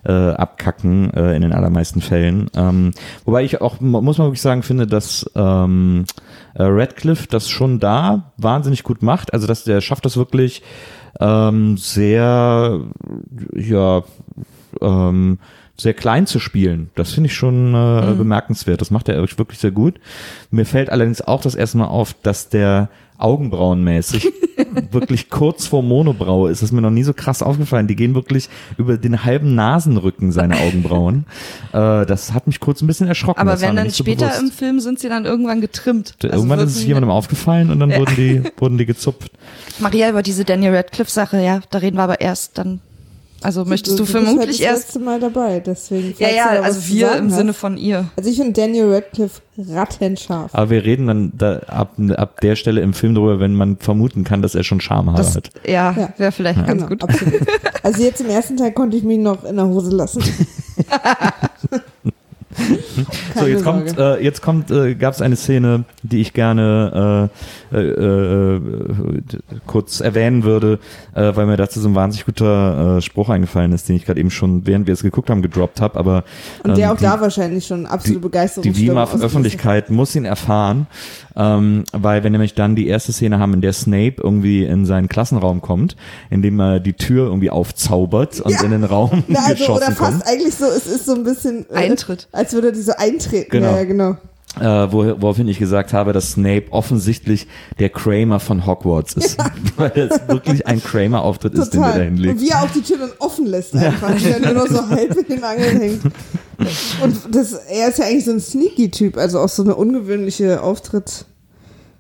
äh, 0.06 0.12
abkacken 0.12 1.14
äh, 1.14 1.36
in 1.36 1.42
den 1.42 1.54
allermeisten 1.54 2.02
Fällen. 2.02 2.50
Ähm, 2.56 2.92
wobei 3.26 3.44
ich 3.44 3.62
auch, 3.62 3.82
mu- 3.82 4.02
muss 4.02 4.18
man 4.18 4.28
wirklich 4.28 4.42
sagen, 4.42 4.64
finde, 4.64 4.88
dass 4.88 5.30
ähm, 5.36 6.06
äh, 6.56 6.64
Radcliffe 6.64 7.28
das 7.30 7.50
schon 7.50 7.80
da 7.80 8.32
wahnsinnig 8.38 8.84
gut 8.84 9.02
macht. 9.02 9.34
Also 9.34 9.48
dass 9.48 9.64
der 9.64 9.82
schafft 9.82 10.06
das 10.06 10.18
wirklich 10.18 10.62
ähm, 11.20 11.78
sehr, 11.78 12.80
ja, 13.54 14.04
ähm, 14.82 15.40
sehr 15.84 15.94
klein 15.94 16.26
zu 16.26 16.40
spielen. 16.40 16.90
Das 16.96 17.12
finde 17.12 17.28
ich 17.28 17.36
schon 17.36 17.76
äh, 17.76 18.14
bemerkenswert. 18.18 18.82
Das 18.82 18.90
macht 18.90 19.10
er 19.10 19.22
wirklich 19.22 19.60
sehr 19.60 19.72
gut. 19.72 20.00
Mir 20.50 20.66
fällt 20.66 20.90
allerdings 20.90 21.22
auch 21.22 21.42
das 21.42 21.56
erste 21.56 21.78
Mal 21.78 21.88
auf, 21.88 22.16
dass 22.24 22.50
der 22.50 22.90
augenbrauenmäßig 23.18 24.32
wirklich 24.92 25.30
kurz 25.30 25.68
vor 25.68 25.84
Monobraue 25.84 26.50
ist. 26.50 26.62
Das 26.62 26.70
ist 26.70 26.74
mir 26.74 26.82
noch 26.82 26.90
nie 26.90 27.04
so 27.04 27.14
krass 27.14 27.42
aufgefallen. 27.44 27.88
Die 27.88 27.96
gehen 27.96 28.16
wirklich 28.16 28.50
über 28.78 28.98
den 28.98 29.24
halben 29.24 29.56
Nasenrücken, 29.56 30.32
seine 30.32 30.60
Augenbrauen. 30.60 31.26
äh, 31.74 32.06
das 32.06 32.34
hat 32.34 32.48
mich 32.48 32.60
kurz 32.60 32.82
ein 32.82 32.88
bisschen 32.88 33.08
erschrocken. 33.08 33.40
Aber 33.40 33.52
das 33.52 33.62
wenn 33.62 33.76
dann 33.76 33.90
so 33.90 34.04
später 34.04 34.28
bewusst. 34.28 34.42
im 34.42 34.52
Film 34.52 34.80
sind 34.80 35.00
sie 35.00 35.10
dann 35.10 35.26
irgendwann 35.26 35.62
getrimmt. 35.62 36.16
Also 36.24 36.36
Irgendwann 36.36 36.60
ist 36.60 36.76
es 36.76 36.86
jemandem 36.86 37.12
aufgefallen 37.12 37.72
und 37.72 37.80
dann 37.80 37.94
wurden 37.94 38.16
die, 38.16 38.44
wurden 38.58 38.78
die 38.78 38.86
gezupft. 38.86 39.32
Maria, 39.80 40.10
über 40.10 40.24
diese 40.24 40.46
Daniel 40.46 40.76
Radcliffe-Sache, 40.76 41.42
ja, 41.42 41.62
da 41.70 41.80
reden 41.80 41.98
wir 41.98 42.04
aber 42.04 42.22
erst 42.22 42.58
dann. 42.58 42.80
Also 43.44 43.66
möchtest 43.66 44.00
du, 44.00 44.04
bist 44.04 44.16
halt 44.16 44.26
vermutlich 44.26 44.58
das 44.58 44.66
erst. 44.66 44.84
letzte 44.86 45.00
Mal 45.00 45.20
dabei, 45.20 45.60
deswegen. 45.60 46.14
Ja, 46.18 46.28
du 46.30 46.36
ja, 46.36 46.48
also 46.62 46.88
wir 46.88 47.16
im 47.16 47.30
hast. 47.30 47.38
Sinne 47.38 47.54
von 47.54 47.78
ihr. 47.78 48.06
Also 48.16 48.30
ich 48.30 48.38
finde 48.38 48.54
Daniel 48.54 48.94
Radcliffe 48.94 49.42
rattenscharf. 49.58 50.54
Aber 50.56 50.70
wir 50.70 50.84
reden 50.84 51.08
dann 51.08 51.32
da 51.38 51.60
ab, 51.68 51.94
ab 52.16 52.40
der 52.42 52.56
Stelle 52.56 52.82
im 52.82 52.94
Film 52.94 53.16
drüber, 53.16 53.40
wenn 53.40 53.54
man 53.54 53.78
vermuten 53.78 54.24
kann, 54.24 54.42
dass 54.42 54.56
er 54.56 54.64
schon 54.64 54.82
Schamhaare 54.82 55.18
Das, 55.18 55.36
hat. 55.36 55.50
ja, 55.66 55.94
Ja. 55.98 56.14
wäre 56.18 56.32
vielleicht 56.32 56.60
ganz 56.66 56.84
Genau, 56.84 56.88
gut. 56.88 57.04
absolut. 57.04 57.34
Also 57.84 58.02
jetzt 58.02 58.22
im 58.22 58.30
ersten 58.30 58.56
Teil 58.56 58.72
konnte 58.72 58.96
ich 58.96 59.04
mich 59.04 59.20
noch 59.20 59.44
in 59.44 59.58
der 59.58 59.66
Hose 59.68 59.94
lassen. 59.96 60.24
So, 63.40 63.48
jetzt 63.48 63.64
kommt, 63.64 63.98
äh, 63.98 64.20
jetzt 64.20 64.42
kommt, 64.42 64.70
äh, 64.72 64.94
gab 64.96 65.14
es 65.14 65.22
eine 65.22 65.36
Szene, 65.36 65.86
die 66.04 66.22
ich 66.22 66.34
gerne 66.34 67.30
äh, 67.72 67.78
äh, 67.78 68.56
äh, 68.56 68.62
kurz 69.66 70.00
erwähnen 70.00 70.44
würde, 70.44 70.80
äh, 71.16 71.36
weil 71.36 71.46
mir 71.48 71.58
dazu 71.58 71.80
so 71.82 71.90
ein 71.90 71.96
wahnsinnig 71.96 72.26
guter 72.26 72.98
äh, 72.98 73.02
Spruch 73.02 73.30
eingefallen 73.30 73.72
ist, 73.74 73.90
den 73.90 73.96
ich 73.96 74.06
gerade 74.06 74.20
eben 74.20 74.30
schon, 74.32 74.66
während 74.68 74.86
wir 74.88 74.94
es 74.94 75.02
geguckt 75.02 75.30
haben, 75.30 75.42
gedroppt 75.42 75.82
habe. 75.82 75.98
Aber 75.98 76.24
Und 76.64 76.78
der 76.78 76.88
ähm, 76.88 76.92
auch 76.94 76.98
die, 76.98 77.04
da 77.04 77.20
wahrscheinlich 77.20 77.66
schon 77.66 77.86
absolute 77.86 78.20
Begeisterung 78.22 78.64
die 78.64 78.78
WIMAF-Öffentlichkeit 78.78 79.90
muss 79.90 80.16
ihn 80.16 80.26
erfahren, 80.26 80.88
ähm, 81.36 81.84
weil 81.92 82.24
wir 82.24 82.30
nämlich 82.30 82.54
dann 82.54 82.76
die 82.76 82.88
erste 82.88 83.12
Szene 83.12 83.40
haben, 83.40 83.54
in 83.56 83.62
der 83.62 83.74
Snape 83.74 84.16
irgendwie 84.22 84.64
in 84.64 84.86
seinen 84.86 85.10
Klassenraum 85.10 85.62
kommt, 85.62 85.96
indem 86.30 86.60
er 86.60 86.80
die 86.80 86.94
Tür 86.94 87.26
irgendwie 87.28 87.50
aufzaubert 87.50 88.40
und 88.42 88.52
Ja. 88.52 88.64
in 88.64 88.72
den 88.72 88.84
Raum 88.84 89.24
Na, 89.28 89.40
also, 89.40 89.54
geschossen 89.56 89.72
oder 89.78 89.92
fast 89.92 90.12
kommt. 90.12 90.28
eigentlich 90.28 90.56
so, 90.56 90.66
es 90.66 90.86
ist 90.86 91.06
so 91.06 91.16
ein 91.16 91.24
bisschen 91.24 91.66
äh, 91.72 91.76
Eintritt. 91.76 92.28
Als 92.44 92.54
würde 92.54 92.72
die 92.72 92.82
so 92.82 92.94
eintreten. 92.98 93.50
Genau. 93.52 93.72
Ja, 93.72 93.78
ja, 93.78 93.84
genau. 93.86 94.18
äh, 94.60 94.92
wo, 94.92 95.22
woraufhin 95.22 95.48
ich 95.48 95.60
gesagt 95.60 95.94
habe, 95.94 96.14
dass 96.14 96.34
Snape 96.34 96.66
offensichtlich 96.72 97.48
der 97.80 97.90
Kramer 97.90 98.40
von 98.40 98.66
Hogwarts 98.66 99.14
ist. 99.14 99.38
Weil 99.78 99.92
es 99.96 100.28
wirklich 100.28 100.68
ein 100.68 100.84
Kramer-Auftritt 100.84 101.54
ist, 101.54 101.74
den 101.74 101.82
er 101.82 101.88
da 101.88 101.94
Total. 102.00 102.30
Und 102.30 102.42
wie 102.42 102.50
er 102.50 102.64
auch 102.64 102.70
die 102.72 102.82
Tür 102.82 102.98
dann 102.98 103.12
offen 103.20 103.46
lässt 103.46 103.76
einfach, 103.76 104.16
die 104.16 104.30
dann 104.42 104.54
nur 104.54 104.68
so 104.68 104.88
halb 104.90 105.16
in 105.16 105.26
den 105.36 105.44
Angeln 105.44 105.80
hängt. 105.80 106.02
Und 107.02 107.36
das, 107.36 107.54
er 107.54 107.90
ist 107.90 108.00
ja 108.00 108.06
eigentlich 108.06 108.26
so 108.26 108.32
ein 108.32 108.40
Sneaky-Typ, 108.40 109.18
also 109.18 109.40
auch 109.40 109.50
so 109.50 109.64
eine 109.64 109.76
ungewöhnliche 109.76 110.62
Auftritt 110.62 111.26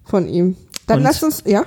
von 0.04 0.28
ihm. 0.28 0.56
Dann 0.88 0.98
Und- 0.98 1.04
lasst 1.04 1.24
uns, 1.24 1.44
ja? 1.46 1.64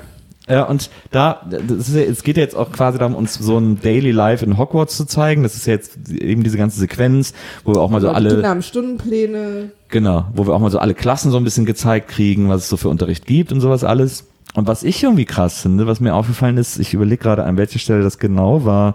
Ja, 0.49 0.65
und 0.65 0.91
da, 1.11 1.45
das 1.51 1.89
ist 1.89 1.97
ja, 1.97 2.03
es 2.03 2.23
geht 2.23 2.37
ja 2.37 2.43
jetzt 2.43 2.55
auch 2.55 2.71
quasi 2.71 2.99
darum, 2.99 3.17
uns 3.17 3.35
so 3.35 3.59
ein 3.59 3.81
Daily 3.81 4.13
Life 4.13 4.45
in 4.45 4.57
Hogwarts 4.57 4.97
zu 4.97 5.05
zeigen. 5.05 5.43
Das 5.43 5.57
ist 5.57 5.67
ja 5.67 5.73
jetzt 5.73 6.09
eben 6.11 6.45
diese 6.45 6.57
ganze 6.57 6.79
Sequenz, 6.79 7.33
wo 7.65 7.75
wir 7.75 7.81
auch 7.81 7.91
mal 7.91 8.01
so 8.01 8.13
Kinder 8.13 8.31
alle, 8.31 8.49
haben 8.49 8.63
Stundenpläne. 8.63 9.71
genau, 9.89 10.27
wo 10.35 10.47
wir 10.47 10.55
auch 10.55 10.61
mal 10.61 10.71
so 10.71 10.79
alle 10.79 10.95
Klassen 10.95 11.33
so 11.33 11.37
ein 11.37 11.45
bisschen 11.45 11.67
gezeigt 11.67 12.09
kriegen, 12.09 12.49
was 12.49 12.63
es 12.63 12.69
so 12.69 12.77
für 12.77 12.89
Unterricht 12.89 13.27
gibt 13.27 13.51
und 13.53 13.61
sowas 13.61 13.83
alles. 13.83 14.27
Und 14.55 14.69
was 14.69 14.85
ich 14.85 15.03
irgendwie 15.03 15.25
krass 15.27 15.61
finde, 15.61 15.87
was 15.87 16.01
mir 16.01 16.15
aufgefallen 16.15 16.57
ist, 16.57 16.79
ich 16.79 16.95
überlege 16.95 17.23
gerade, 17.23 17.45
an 17.45 17.57
welcher 17.57 17.79
Stelle 17.79 18.03
das 18.03 18.19
genau 18.19 18.65
war, 18.65 18.95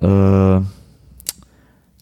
äh, 0.00 0.60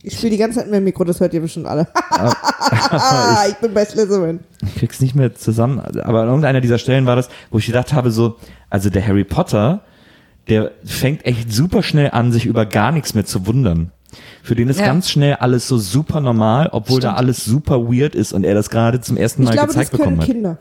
Ich 0.03 0.15
spiele 0.15 0.31
die 0.31 0.37
ganze 0.39 0.59
Zeit 0.59 0.67
mit 0.67 0.77
dem 0.77 0.85
Mikro, 0.85 1.03
das 1.05 1.19
hört 1.19 1.35
ihr 1.35 1.41
bestimmt 1.41 1.67
alle. 1.67 1.89
ich 3.49 3.55
bin 3.57 3.75
bei 3.75 3.85
Slytherin. 3.85 4.41
ich 4.65 4.77
krieg's 4.77 5.01
nicht 5.01 5.15
mehr 5.15 5.35
zusammen, 5.35 5.81
aber 5.81 6.23
an 6.23 6.29
irgendeiner 6.29 6.61
dieser 6.61 6.79
Stellen 6.79 7.07
war 7.07 7.17
das, 7.17 7.29
wo 7.51 7.59
ich 7.59 7.67
gedacht 7.67 7.93
habe, 7.93 8.11
so, 8.11 8.37
also 8.71 8.91
der 8.91 9.07
Harry 9.07 9.25
Potter, 9.25 9.81
der 10.49 10.71
fängt 10.85 11.27
echt 11.27 11.53
super 11.53 11.83
schnell 11.83 12.11
an, 12.13 12.31
sich 12.33 12.47
über 12.47 12.65
gar 12.65 12.93
nichts 12.93 13.15
mehr 13.15 13.25
zu 13.25 13.47
wundern. 13.47 13.91
Für 14.43 14.55
den 14.55 14.69
ist 14.69 14.81
Ja. 14.81 14.87
ganz 14.87 15.11
schnell 15.11 15.35
alles 15.35 15.69
so 15.69 15.79
super 15.79 16.21
normal, 16.21 16.69
obwohl 16.73 17.01
da 17.01 17.15
alles 17.15 17.45
super 17.45 17.83
weird 17.93 18.15
ist 18.15 18.33
und 18.33 18.45
er 18.45 18.55
das 18.55 18.71
gerade 18.71 19.01
zum 19.01 19.17
ersten 19.17 19.43
Mal 19.43 19.51
Ich 19.51 19.57
glaube, 19.57 19.67
das 19.69 19.77
gezeigt 19.77 19.91
bekommen 19.93 20.19
können 20.19 20.21
hat. 20.21 20.27
Kinder. 20.27 20.59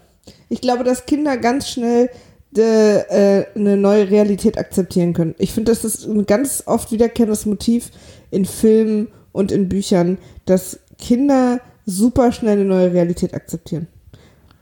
Ich 0.50 0.62
glaube, 0.62 0.84
dass 0.84 1.06
Kinder 1.06 1.38
ganz 1.38 1.70
schnell 1.70 2.10
de, 2.52 2.98
äh, 3.08 3.46
eine 3.56 3.78
neue 3.78 4.10
Realität 4.10 4.58
akzeptieren 4.58 5.14
können. 5.14 5.36
Ich 5.38 5.54
finde, 5.54 5.72
das 5.72 5.86
ist 5.86 6.06
ein 6.06 6.26
ganz 6.26 6.64
oft 6.66 6.92
wiederkehrendes 6.92 7.46
Motiv 7.46 7.92
in 8.32 8.46
Filmen 8.46 9.08
und 9.38 9.52
in 9.52 9.70
Büchern, 9.70 10.18
dass 10.46 10.80
Kinder 10.98 11.62
super 11.86 12.32
schnell 12.32 12.54
eine 12.54 12.66
neue 12.66 12.94
Realität 12.94 13.34
akzeptieren. 13.34 13.88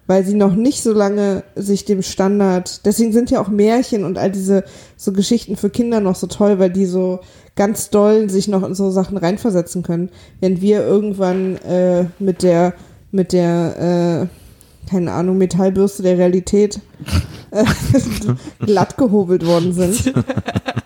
Weil 0.07 0.23
sie 0.23 0.35
noch 0.35 0.53
nicht 0.53 0.83
so 0.83 0.93
lange 0.93 1.43
sich 1.55 1.85
dem 1.85 2.03
Standard, 2.03 2.85
deswegen 2.85 3.11
sind 3.11 3.31
ja 3.31 3.41
auch 3.41 3.47
Märchen 3.47 4.03
und 4.03 4.19
all 4.19 4.31
diese 4.31 4.63
so 4.97 5.11
Geschichten 5.11 5.55
für 5.55 5.71
Kinder 5.71 5.99
noch 5.99 6.15
so 6.15 6.27
toll, 6.27 6.59
weil 6.59 6.69
die 6.69 6.85
so 6.85 7.21
ganz 7.55 7.89
doll 7.89 8.29
sich 8.29 8.47
noch 8.47 8.63
in 8.63 8.75
so 8.75 8.91
Sachen 8.91 9.17
reinversetzen 9.17 9.81
können. 9.81 10.09
Wenn 10.41 10.61
wir 10.61 10.85
irgendwann 10.85 11.55
äh, 11.63 12.05
mit 12.19 12.43
der, 12.43 12.73
mit 13.11 13.33
der, 13.33 14.29
äh, 14.29 14.44
keine 14.89 15.11
Ahnung, 15.11 15.37
Metallbürste 15.37 16.03
der 16.03 16.17
Realität 16.17 16.79
äh, 17.51 17.63
glatt 18.65 18.97
gehobelt 18.97 19.45
worden 19.45 19.73
sind. 19.73 20.13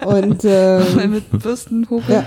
Und, 0.05 0.43
äh, 0.45 0.79
mit 1.07 1.29
Bürsten 1.41 1.87
hoch. 1.89 2.01
ja. 2.07 2.23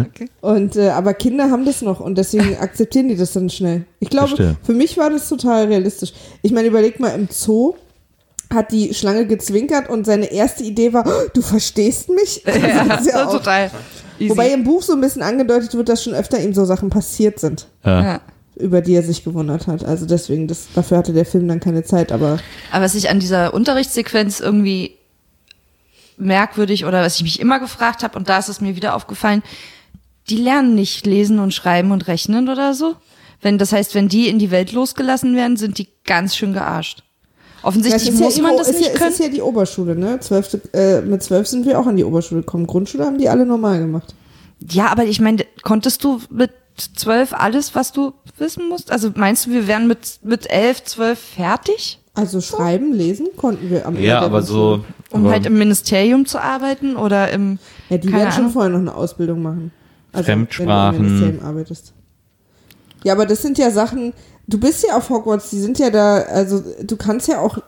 Okay. 0.00 0.28
Und 0.40 0.76
äh, 0.76 0.90
aber 0.90 1.14
Kinder 1.14 1.50
haben 1.50 1.64
das 1.64 1.82
noch 1.82 2.00
und 2.00 2.16
deswegen 2.18 2.56
akzeptieren 2.60 3.08
die 3.08 3.16
das 3.16 3.32
dann 3.32 3.50
schnell. 3.50 3.84
Ich 4.00 4.10
glaube, 4.10 4.28
Verstehe. 4.28 4.56
für 4.62 4.72
mich 4.74 4.96
war 4.98 5.10
das 5.10 5.28
total 5.28 5.66
realistisch. 5.66 6.12
Ich 6.42 6.52
meine, 6.52 6.68
überleg 6.68 7.00
mal 7.00 7.08
im 7.10 7.28
Zoo 7.30 7.74
hat 8.54 8.70
die 8.70 8.94
Schlange 8.94 9.26
gezwinkert 9.26 9.88
und 9.88 10.06
seine 10.06 10.30
erste 10.30 10.62
Idee 10.62 10.92
war, 10.92 11.04
"Oh, 11.06 11.28
du 11.34 11.42
verstehst 11.42 12.08
mich? 12.10 12.44
Ja, 12.46 12.84
Das 12.84 13.00
ist 13.06 13.12
ja 13.12 13.26
auch- 13.26 13.32
total. 13.32 13.70
Easy. 14.18 14.30
Wobei 14.30 14.50
im 14.52 14.64
Buch 14.64 14.80
so 14.82 14.94
ein 14.94 15.00
bisschen 15.02 15.22
angedeutet 15.22 15.74
wird, 15.74 15.88
dass 15.90 16.02
schon 16.02 16.14
öfter 16.14 16.40
ihm 16.42 16.54
so 16.54 16.64
Sachen 16.64 16.88
passiert 16.88 17.38
sind, 17.38 17.66
Ja. 17.84 18.02
ja. 18.02 18.20
Über 18.56 18.80
die 18.80 18.94
er 18.94 19.02
sich 19.02 19.22
gewundert 19.24 19.66
hat. 19.66 19.84
Also 19.84 20.06
deswegen, 20.06 20.48
das, 20.48 20.68
dafür 20.74 20.98
hatte 20.98 21.12
der 21.12 21.26
Film 21.26 21.46
dann 21.48 21.60
keine 21.60 21.84
Zeit, 21.84 22.10
aber 22.12 22.38
Aber 22.72 22.84
was 22.84 22.94
ich 22.94 23.10
an 23.10 23.20
dieser 23.20 23.52
Unterrichtssequenz 23.54 24.40
irgendwie 24.40 24.92
merkwürdig 26.16 26.84
oder 26.86 27.02
was 27.02 27.16
ich 27.16 27.22
mich 27.22 27.40
immer 27.40 27.60
gefragt 27.60 28.02
habe, 28.02 28.18
und 28.18 28.28
da 28.28 28.38
ist 28.38 28.48
es 28.48 28.60
mir 28.60 28.76
wieder 28.76 28.94
aufgefallen, 28.94 29.42
die 30.28 30.36
lernen 30.36 30.74
nicht 30.74 31.06
lesen 31.06 31.38
und 31.38 31.52
schreiben 31.54 31.92
und 31.92 32.08
rechnen 32.08 32.48
oder 32.48 32.74
so. 32.74 32.94
Wenn, 33.42 33.58
das 33.58 33.72
heißt, 33.72 33.94
wenn 33.94 34.08
die 34.08 34.28
in 34.28 34.38
die 34.38 34.50
Welt 34.50 34.72
losgelassen 34.72 35.36
werden, 35.36 35.56
sind 35.56 35.78
die 35.78 35.88
ganz 36.04 36.34
schön 36.34 36.52
gearscht. 36.52 37.02
Offensichtlich 37.62 38.08
ist 38.08 38.18
muss 38.20 38.36
ja, 38.36 38.42
man 38.42 38.52
ihre- 38.52 38.58
das 38.60 38.68
ist 38.68 38.78
nicht 38.78 38.92
ja, 38.92 38.98
können. 38.98 39.12
ist 39.12 39.20
ja 39.20 39.28
die 39.28 39.42
Oberschule, 39.42 39.94
ne? 39.96 40.18
Zwölfte, 40.20 40.60
äh, 40.72 41.00
mit 41.02 41.22
zwölf 41.22 41.46
sind 41.46 41.66
wir 41.66 41.78
auch 41.78 41.86
an 41.86 41.96
die 41.96 42.04
Oberschule 42.04 42.40
gekommen. 42.40 42.66
Grundschule 42.66 43.04
haben 43.04 43.18
die 43.18 43.28
alle 43.28 43.44
normal 43.44 43.78
gemacht. 43.78 44.14
Ja, 44.70 44.86
aber 44.88 45.04
ich 45.04 45.20
meine, 45.20 45.44
konntest 45.62 46.02
du 46.02 46.20
mit 46.30 46.50
zwölf 46.76 47.32
alles, 47.32 47.74
was 47.74 47.92
du 47.92 48.12
wissen 48.38 48.68
musst? 48.68 48.90
Also 48.90 49.10
meinst 49.14 49.46
du, 49.46 49.50
wir 49.50 49.66
wären 49.66 49.86
mit, 49.86 50.20
mit 50.22 50.50
elf, 50.50 50.84
zwölf 50.84 51.18
fertig? 51.18 51.98
Also 52.14 52.40
schreiben, 52.40 52.92
lesen 52.92 53.28
konnten 53.36 53.68
wir 53.68 53.86
am 53.86 53.94
Ende 53.94 54.06
Ja, 54.08 54.20
aber 54.20 54.42
so. 54.42 54.84
Um 55.10 55.22
aber 55.22 55.32
halt 55.32 55.46
im 55.46 55.58
Ministerium 55.58 56.24
zu 56.26 56.38
arbeiten 56.40 56.96
oder 56.96 57.30
im. 57.30 57.58
Ja, 57.90 57.98
die 57.98 58.10
werden 58.10 58.32
schon 58.32 58.40
Ahnung. 58.40 58.52
vorher 58.52 58.70
noch 58.70 58.78
eine 58.78 58.94
Ausbildung 58.94 59.42
machen. 59.42 59.70
Also, 60.12 60.24
Fremdsprachen. 60.24 60.98
Wenn 60.98 61.02
du 61.02 61.08
im 61.08 61.12
Ministerium 61.12 61.46
arbeitest. 61.46 61.92
Ja, 63.04 63.12
aber 63.12 63.26
das 63.26 63.42
sind 63.42 63.58
ja 63.58 63.70
Sachen, 63.70 64.14
du 64.48 64.58
bist 64.58 64.84
ja 64.86 64.96
auf 64.96 65.08
Hogwarts, 65.10 65.50
die 65.50 65.58
sind 65.58 65.78
ja 65.78 65.90
da, 65.90 66.16
also 66.22 66.62
du 66.82 66.96
kannst 66.96 67.28
ja 67.28 67.40
auch 67.40 67.58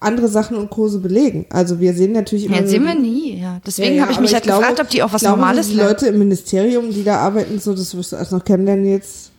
andere 0.00 0.28
Sachen 0.28 0.56
und 0.56 0.70
Kurse 0.70 0.98
belegen. 0.98 1.46
Also 1.50 1.80
wir 1.80 1.94
sehen 1.94 2.12
natürlich 2.12 2.46
immer. 2.46 2.60
Ja, 2.60 2.66
sehen 2.66 2.84
wir 2.84 2.94
nie, 2.94 3.40
ja. 3.40 3.60
Deswegen 3.66 3.90
Ja, 3.90 3.96
ja, 3.96 4.02
habe 4.02 4.12
ich 4.12 4.20
mich 4.20 4.34
halt 4.34 4.44
glaube- 4.44 4.60
gefragt, 4.60 4.80
ob 4.80 4.88
die 4.90 5.02
auch 5.02 5.12
was 5.12 5.22
ich 5.22 5.26
glaube, 5.28 5.40
Normales 5.40 5.68
Die. 5.68 5.74
Leute 5.76 6.06
im 6.08 6.18
Ministerium, 6.18 6.90
die 6.90 7.04
da 7.04 7.18
arbeiten, 7.18 7.58
so, 7.58 7.74
das 7.74 7.96
wirst 7.96 8.12
du 8.12 8.16
erst 8.16 8.32
noch 8.32 8.44
kennenlernen 8.44 8.86
jetzt. 8.86 9.30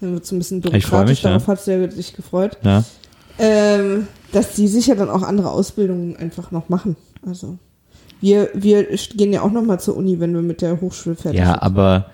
Dann 0.00 0.14
wird 0.14 0.24
es 0.24 0.32
ein 0.32 0.38
bisschen 0.38 0.58
Ich 0.58 0.64
freu 0.64 0.72
mich, 0.74 0.86
bürokratisch, 0.86 1.22
ja. 1.22 1.30
darauf 1.30 1.46
hat 1.46 1.66
du 1.66 1.88
dich 1.88 2.12
gefreut. 2.14 2.58
Ja. 2.62 2.84
Ähm, 3.38 4.06
dass 4.32 4.54
die 4.54 4.68
sich 4.68 4.88
ja 4.88 4.94
dann 4.94 5.08
auch 5.10 5.22
andere 5.22 5.50
Ausbildungen 5.50 6.16
einfach 6.16 6.50
noch 6.50 6.68
machen. 6.68 6.96
Also 7.26 7.56
wir, 8.20 8.50
wir 8.54 8.84
gehen 9.16 9.32
ja 9.32 9.42
auch 9.42 9.50
noch 9.50 9.62
mal 9.62 9.78
zur 9.80 9.96
Uni, 9.96 10.20
wenn 10.20 10.34
wir 10.34 10.42
mit 10.42 10.60
der 10.60 10.80
Hochschule 10.80 11.16
fertig 11.16 11.40
Ja, 11.40 11.52
sind. 11.52 11.62
aber 11.62 12.06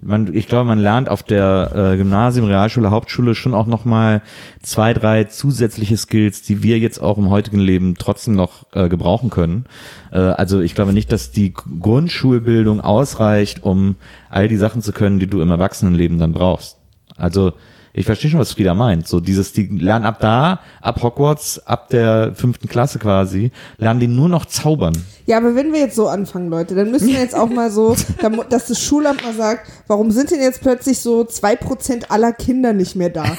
man, 0.00 0.32
ich 0.32 0.46
glaube, 0.46 0.64
man 0.64 0.78
lernt 0.78 1.08
auf 1.08 1.22
der 1.22 1.72
äh, 1.74 1.96
Gymnasium, 1.96 2.46
Realschule, 2.46 2.90
Hauptschule 2.90 3.34
schon 3.34 3.54
auch 3.54 3.66
noch 3.66 3.84
mal 3.84 4.22
zwei, 4.62 4.94
drei 4.94 5.24
zusätzliche 5.24 5.96
Skills, 5.96 6.42
die 6.42 6.62
wir 6.62 6.78
jetzt 6.78 7.00
auch 7.00 7.18
im 7.18 7.30
heutigen 7.30 7.58
Leben 7.58 7.96
trotzdem 7.98 8.34
noch 8.34 8.66
äh, 8.72 8.88
gebrauchen 8.88 9.30
können. 9.30 9.66
Äh, 10.12 10.18
also 10.18 10.60
ich 10.60 10.74
glaube 10.74 10.92
nicht, 10.92 11.10
dass 11.10 11.32
die 11.32 11.52
Grundschulbildung 11.52 12.80
ausreicht, 12.80 13.64
um 13.64 13.96
all 14.30 14.46
die 14.46 14.56
Sachen 14.56 14.82
zu 14.82 14.92
können, 14.92 15.18
die 15.18 15.26
du 15.26 15.40
im 15.40 15.50
Erwachsenenleben 15.50 16.18
dann 16.18 16.32
brauchst. 16.32 16.76
Also 17.16 17.54
ich 17.92 18.06
verstehe 18.06 18.30
schon, 18.30 18.38
was 18.38 18.52
Frieda 18.52 18.74
meint. 18.74 19.08
So 19.08 19.18
dieses, 19.18 19.52
die 19.52 19.66
lernen 19.66 20.04
ab 20.04 20.20
da, 20.20 20.60
ab 20.80 21.02
Hogwarts, 21.02 21.66
ab 21.66 21.88
der 21.88 22.32
fünften 22.34 22.68
Klasse 22.68 23.00
quasi, 23.00 23.50
lernen 23.78 23.98
die 23.98 24.06
nur 24.06 24.28
noch 24.28 24.46
zaubern. 24.46 24.96
Ja, 25.28 25.36
aber 25.36 25.54
wenn 25.54 25.74
wir 25.74 25.80
jetzt 25.80 25.94
so 25.94 26.08
anfangen, 26.08 26.48
Leute, 26.48 26.74
dann 26.74 26.90
müssen 26.90 27.08
wir 27.08 27.20
jetzt 27.20 27.34
auch 27.34 27.50
mal 27.50 27.70
so, 27.70 27.94
da 28.22 28.30
dass 28.30 28.68
das 28.68 28.80
Schulamt 28.80 29.22
mal 29.22 29.34
sagt, 29.34 29.68
warum 29.86 30.10
sind 30.10 30.30
denn 30.30 30.40
jetzt 30.40 30.62
plötzlich 30.62 31.00
so 31.00 31.20
2% 31.20 32.04
aller 32.08 32.32
Kinder 32.32 32.72
nicht 32.72 32.96
mehr 32.96 33.10
da? 33.10 33.26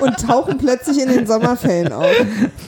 Und 0.00 0.16
tauchen 0.26 0.56
plötzlich 0.56 1.02
in 1.02 1.10
den 1.10 1.26
Sommerferien 1.26 1.92
auf. 1.92 2.06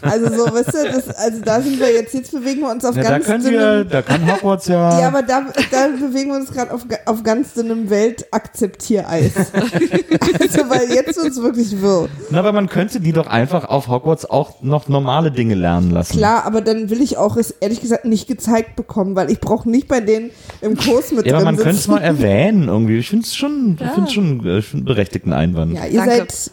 Also 0.03 0.27
so, 0.27 0.53
weißt 0.53 0.75
du, 0.75 0.93
das, 0.93 1.09
also 1.09 1.41
da 1.43 1.63
sind 1.63 1.81
wir 1.81 1.91
jetzt, 1.91 2.13
jetzt 2.13 2.31
bewegen 2.31 2.61
wir 2.61 2.71
uns 2.71 2.85
auf 2.85 2.95
Ja, 2.95 3.05
da 3.05 3.11
ganz 3.11 3.25
können 3.25 3.45
wir, 3.45 3.51
dünnem, 3.51 3.89
da 3.89 4.03
kann 4.03 4.31
Hogwarts 4.31 4.67
ja. 4.67 5.01
ja, 5.01 5.09
aber 5.09 5.23
da, 5.23 5.47
da 5.71 5.89
bewegen 5.89 6.31
wir 6.31 6.37
uns 6.37 6.51
gerade 6.51 6.73
auf, 6.73 6.83
auf 7.07 7.23
ganz 7.23 7.55
dünnem 7.55 7.89
Weltakzeptiereis. 7.89 9.33
also, 9.55 10.69
weil 10.69 10.91
jetzt 10.91 11.17
wird's 11.23 11.41
wirklich 11.41 11.81
wirr. 11.81 12.11
Na, 12.29 12.41
aber 12.41 12.53
man 12.53 12.69
könnte 12.69 13.01
die 13.01 13.13
doch 13.13 13.27
einfach 13.27 13.65
auf 13.65 13.89
Hogwarts 13.89 14.29
auch 14.29 14.61
noch 14.61 14.89
normale 14.89 15.31
Dinge 15.31 15.55
lernen 15.55 15.91
lassen. 15.91 16.19
Klar, 16.19 16.45
aber 16.45 16.61
dann 16.61 16.91
will 16.91 17.01
ich 17.01 17.17
auch 17.17 17.22
es 17.37 17.51
ehrlich 17.61 17.81
gesagt 17.81 18.05
nicht 18.05 18.27
gezeigt 18.29 18.77
bekommen, 18.77 19.15
weil 19.17 19.31
ich 19.31 19.41
brauche 19.41 19.69
nicht 19.71 19.89
bei 19.89 20.01
denen 20.01 20.31
im 20.61 20.77
Kurs 20.77 21.13
mit 21.13 21.27
Ja, 21.27 21.37
aber 21.37 21.45
man 21.45 21.57
könnte 21.57 21.77
es 21.79 21.89
mal 21.89 22.01
erwähnen 22.03 22.69
irgendwie. 22.69 22.99
Ich 22.99 23.09
finde 23.09 23.25
es 23.25 23.35
schon, 23.35 23.79
ich 23.81 23.91
find's 23.91 24.13
schon 24.13 24.45
äh, 24.47 24.59
ich 24.59 24.67
find 24.67 24.81
einen 24.81 24.85
berechtigten 24.87 25.33
Einwand. 25.33 25.75
Ja, 25.75 25.87
ihr 25.87 25.99
Danke. 26.05 26.27
seid. 26.31 26.51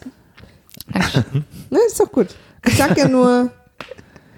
Ne, 1.70 1.78
ist 1.86 2.00
doch 2.00 2.10
gut. 2.10 2.28
Ich 2.66 2.76
sag 2.76 2.96
ja 2.98 3.06
nur, 3.08 3.50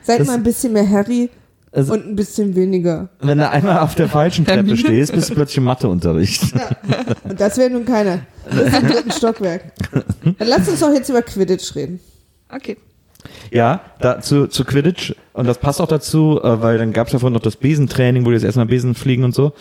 seid 0.03 0.21
Das- 0.21 0.27
mal 0.27 0.35
ein 0.35 0.43
bisschen 0.43 0.73
mehr 0.75 0.89
Harry 0.89 1.31
Also- 1.71 1.95
und 1.95 2.07
ein 2.07 2.15
bisschen 2.17 2.55
weniger. 2.55 3.09
Wenn 3.21 3.39
du 3.39 3.49
einmal 3.49 3.79
auf 3.79 3.95
der 3.95 4.09
falschen 4.09 4.45
Treppe 4.45 4.77
stehst, 4.77 5.13
bist 5.15 5.31
du 5.31 5.35
plötzlich 5.35 5.59
im 5.59 5.65
Matheunterricht. 5.65 6.43
Und 7.25 7.41
das 7.41 7.57
wäre 7.57 7.71
nun 7.71 7.85
keiner. 7.87 8.21
Das 8.51 8.69
ist 8.69 8.83
im 8.83 8.89
dritten 8.89 9.13
Stockwerk. 9.13 9.73
Dann 10.39 10.49
lasst 10.49 10.69
uns 10.69 10.81
doch 10.81 10.93
jetzt 10.93 11.09
über 11.09 11.23
Quidditch 11.23 11.75
reden. 11.75 12.01
Okay. 12.55 12.77
Ja, 13.51 13.81
da, 14.01 14.21
zu, 14.21 14.47
zu 14.47 14.65
Quidditch. 14.65 15.15
Und 15.33 15.47
das 15.47 15.59
passt 15.59 15.81
auch 15.81 15.89
dazu, 15.89 16.41
äh, 16.43 16.63
weil 16.63 16.79
dann 16.79 16.93
gab 16.93 17.07
es 17.07 17.13
ja 17.13 17.19
vorhin 17.19 17.35
noch 17.35 17.43
das 17.43 17.57
Besentraining, 17.57 18.25
wo 18.25 18.31
die 18.31 18.35
jetzt 18.35 18.45
erstmal 18.45 18.67
Besen 18.67 18.95
fliegen 18.95 19.25
und 19.25 19.35
so. 19.35 19.53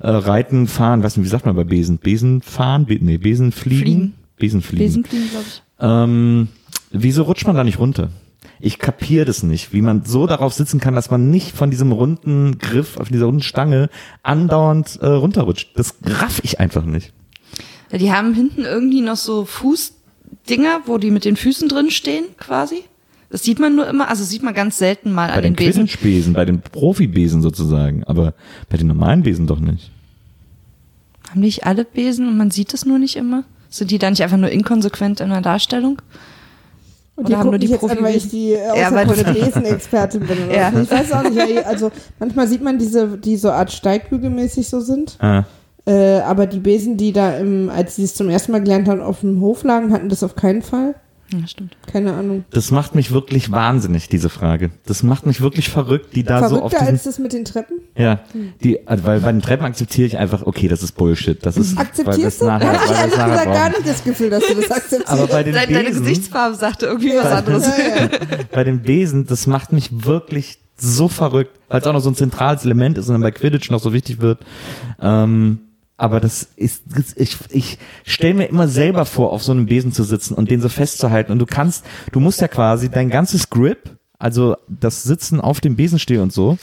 Äh, 0.00 0.10
Reiten, 0.10 0.66
fahren, 0.66 1.02
weiß 1.02 1.16
nicht, 1.16 1.26
wie 1.26 1.30
sagt 1.30 1.46
man 1.46 1.56
bei 1.56 1.64
Besen? 1.64 1.98
Besen 1.98 2.42
fahren? 2.42 2.86
Be 2.86 2.98
nee, 3.00 3.18
Besen 3.18 3.52
fliegen? 3.52 3.80
Fliegen. 3.80 4.14
Besen 4.40 4.62
fliegen. 4.62 4.84
Besenfliegen, 4.84 5.30
glaube 5.30 5.46
ich. 5.46 5.62
Ähm, 5.78 6.48
wieso 6.90 7.22
rutscht 7.22 7.46
man 7.46 7.54
da 7.54 7.62
nicht 7.62 7.78
runter? 7.78 8.10
Ich 8.58 8.78
kapiere 8.78 9.24
das 9.24 9.42
nicht, 9.42 9.72
wie 9.72 9.80
man 9.80 10.04
so 10.04 10.26
darauf 10.26 10.52
sitzen 10.52 10.80
kann, 10.80 10.94
dass 10.94 11.10
man 11.10 11.30
nicht 11.30 11.56
von 11.56 11.70
diesem 11.70 11.92
runden 11.92 12.58
Griff, 12.58 12.98
auf 12.98 13.08
dieser 13.08 13.26
runden 13.26 13.42
Stange 13.42 13.88
andauernd 14.22 14.98
äh, 15.00 15.06
runterrutscht. 15.06 15.70
Das 15.76 15.94
raff 16.04 16.40
ich 16.42 16.60
einfach 16.60 16.84
nicht. 16.84 17.12
Die 17.92 18.12
haben 18.12 18.34
hinten 18.34 18.64
irgendwie 18.64 19.00
noch 19.00 19.16
so 19.16 19.44
Fußdinger, 19.44 20.82
wo 20.86 20.98
die 20.98 21.10
mit 21.10 21.24
den 21.24 21.36
Füßen 21.36 21.68
drin 21.68 21.90
stehen, 21.90 22.24
quasi. 22.36 22.84
Das 23.30 23.42
sieht 23.44 23.60
man 23.60 23.76
nur 23.76 23.86
immer, 23.88 24.08
also 24.08 24.24
sieht 24.24 24.42
man 24.42 24.54
ganz 24.54 24.76
selten 24.78 25.12
mal 25.12 25.28
Bei 25.28 25.34
an 25.34 25.42
den 25.42 25.54
den 25.54 25.56
Besen. 25.66 25.86
Quidditch-Besen, 25.86 26.32
bei 26.34 26.44
den 26.44 26.60
Profi-Besen 26.60 27.42
sozusagen, 27.42 28.02
aber 28.04 28.34
bei 28.68 28.76
den 28.76 28.88
normalen 28.88 29.22
Besen 29.22 29.46
doch 29.46 29.60
nicht. 29.60 29.90
Haben 31.30 31.40
nicht 31.40 31.64
alle 31.64 31.84
Besen 31.84 32.26
und 32.26 32.36
man 32.36 32.50
sieht 32.50 32.74
es 32.74 32.84
nur 32.84 32.98
nicht 32.98 33.14
immer? 33.16 33.44
Sind 33.68 33.92
die 33.92 33.98
da 33.98 34.10
nicht 34.10 34.22
einfach 34.22 34.36
nur 34.36 34.50
inkonsequent 34.50 35.20
in 35.20 35.28
der 35.30 35.42
Darstellung? 35.42 36.02
Und 37.14 37.26
Oder 37.26 37.28
die 37.28 37.36
haben 37.36 37.50
nur 37.50 37.58
die 37.58 37.66
jetzt 37.68 37.84
an, 37.84 37.98
weil 38.02 38.16
ich 38.16 38.28
die 38.30 38.52
äh, 38.54 38.78
Ja, 38.78 38.90
Besenexpertin 39.04 40.26
bin. 40.26 40.46
Oder 40.48 40.56
Ja. 40.56 40.72
Ich 40.80 40.90
weiß 40.90 41.12
auch 41.12 41.22
nicht. 41.22 41.66
Also 41.66 41.92
manchmal 42.18 42.48
sieht 42.48 42.62
man 42.62 42.78
diese, 42.78 43.16
die 43.18 43.36
so 43.36 43.50
Art 43.50 43.70
Steigbügelmäßig 43.70 44.68
so 44.68 44.80
sind. 44.80 45.16
Ah, 45.20 45.44
Äh, 45.86 46.20
aber 46.20 46.46
die 46.46 46.58
Besen, 46.60 46.96
die 46.96 47.12
da 47.12 47.36
im, 47.36 47.68
als 47.70 47.96
sie 47.96 48.04
es 48.04 48.14
zum 48.14 48.28
ersten 48.28 48.52
Mal 48.52 48.60
gelernt 48.62 48.88
haben, 48.88 49.00
auf 49.00 49.20
dem 49.20 49.40
Hof 49.40 49.62
lagen, 49.62 49.92
hatten 49.92 50.08
das 50.08 50.22
auf 50.22 50.34
keinen 50.34 50.62
Fall. 50.62 50.94
Ja, 51.32 51.46
stimmt. 51.46 51.76
Keine 51.86 52.14
Ahnung. 52.14 52.44
das 52.50 52.70
macht 52.72 52.94
mich 52.94 53.12
wirklich 53.12 53.52
wahnsinnig, 53.52 54.08
diese 54.08 54.28
Frage. 54.28 54.70
Das 54.86 55.02
macht 55.02 55.26
mich 55.26 55.40
wirklich 55.40 55.68
verrückt, 55.68 56.16
die 56.16 56.24
da 56.24 56.48
so 56.48 56.60
auf 56.60 56.72
Verrückter 56.72 56.86
als 56.92 57.04
das 57.04 57.18
mit 57.20 57.32
den 57.32 57.44
Treppen? 57.44 57.78
Ja, 57.96 58.20
die, 58.64 58.86
also 58.88 59.04
weil 59.04 59.20
bei 59.20 59.30
den 59.30 59.40
Treppen 59.40 59.64
akzeptiere 59.64 60.06
ich 60.08 60.18
einfach, 60.18 60.42
okay, 60.46 60.66
das 60.68 60.82
ist 60.82 60.92
Bullshit. 60.92 61.38
Das 61.46 61.56
ist, 61.56 61.76
weil 61.76 61.84
Akzeptierst 61.86 62.40
du? 62.40 62.46
nachher, 62.46 62.72
Hatte 62.72 62.84
ich 62.84 62.90
weil 62.90 62.98
ehrlich 62.98 63.16
nachher 63.16 63.28
gesagt 63.30 63.44
gar 63.46 63.70
brauchen. 63.70 63.82
nicht 63.82 63.88
das 63.94 64.04
Gefühl, 64.04 64.30
dass 64.30 64.46
du 64.46 64.54
das 64.54 64.70
akzeptierst. 64.70 65.08
Aber 65.08 65.26
bei 65.28 65.42
den 65.44 65.54
Deine, 65.54 65.72
deine 65.72 65.88
Besen, 65.88 66.02
Gesichtsfarbe 66.04 66.56
sagte 66.56 66.86
irgendwie 66.86 67.10
was 67.16 67.26
anderes. 67.26 67.66
ja, 67.66 68.04
ja. 68.04 68.08
bei 68.50 68.64
den 68.64 68.82
Besen, 68.82 69.26
das 69.26 69.46
macht 69.46 69.72
mich 69.72 70.04
wirklich 70.04 70.58
so 70.76 71.08
verrückt, 71.08 71.58
weil 71.68 71.80
es 71.80 71.86
auch 71.86 71.92
noch 71.92 72.00
so 72.00 72.10
ein 72.10 72.16
zentrales 72.16 72.64
Element 72.64 72.98
ist 72.98 73.06
und 73.08 73.14
dann 73.14 73.22
bei 73.22 73.30
Quidditch 73.30 73.70
noch 73.70 73.80
so 73.80 73.92
wichtig 73.92 74.20
wird. 74.20 74.40
Ähm, 75.00 75.60
aber 76.00 76.18
das 76.18 76.48
ist, 76.56 76.82
das, 76.86 77.14
ich, 77.16 77.36
ich 77.50 77.78
stelle 78.06 78.34
mir 78.34 78.46
immer 78.46 78.68
selber 78.68 79.04
vor, 79.04 79.32
auf 79.32 79.42
so 79.42 79.52
einem 79.52 79.66
Besen 79.66 79.92
zu 79.92 80.02
sitzen 80.02 80.32
und 80.32 80.50
den 80.50 80.62
so 80.62 80.70
festzuhalten. 80.70 81.30
Und 81.30 81.38
du 81.38 81.46
kannst, 81.46 81.84
du 82.10 82.20
musst 82.20 82.40
ja 82.40 82.48
quasi 82.48 82.88
dein 82.88 83.10
ganzes 83.10 83.50
Grip, 83.50 83.98
also 84.18 84.56
das 84.66 85.02
Sitzen 85.02 85.42
auf 85.42 85.60
dem 85.60 85.76
Besenstiel 85.76 86.20
und 86.20 86.32
so, 86.32 86.56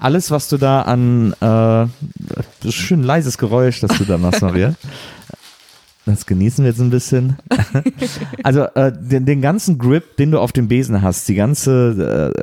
alles, 0.00 0.32
was 0.32 0.48
du 0.48 0.56
da 0.56 0.82
an, 0.82 1.34
äh, 1.34 1.36
das 1.40 1.88
ist 2.64 2.74
schön 2.74 3.04
leises 3.04 3.38
Geräusch, 3.38 3.78
das 3.78 3.96
du 3.96 4.04
da 4.04 4.18
machst, 4.18 4.42
Maria. 4.42 4.74
Das 6.06 6.26
genießen 6.26 6.64
wir 6.64 6.70
jetzt 6.70 6.80
ein 6.80 6.90
bisschen. 6.90 7.36
Also 8.42 8.64
äh, 8.74 8.92
den, 8.92 9.24
den 9.24 9.40
ganzen 9.40 9.78
Grip, 9.78 10.16
den 10.18 10.30
du 10.30 10.38
auf 10.38 10.52
dem 10.52 10.68
Besen 10.68 11.00
hast, 11.00 11.26
die 11.28 11.34
ganze 11.34 12.34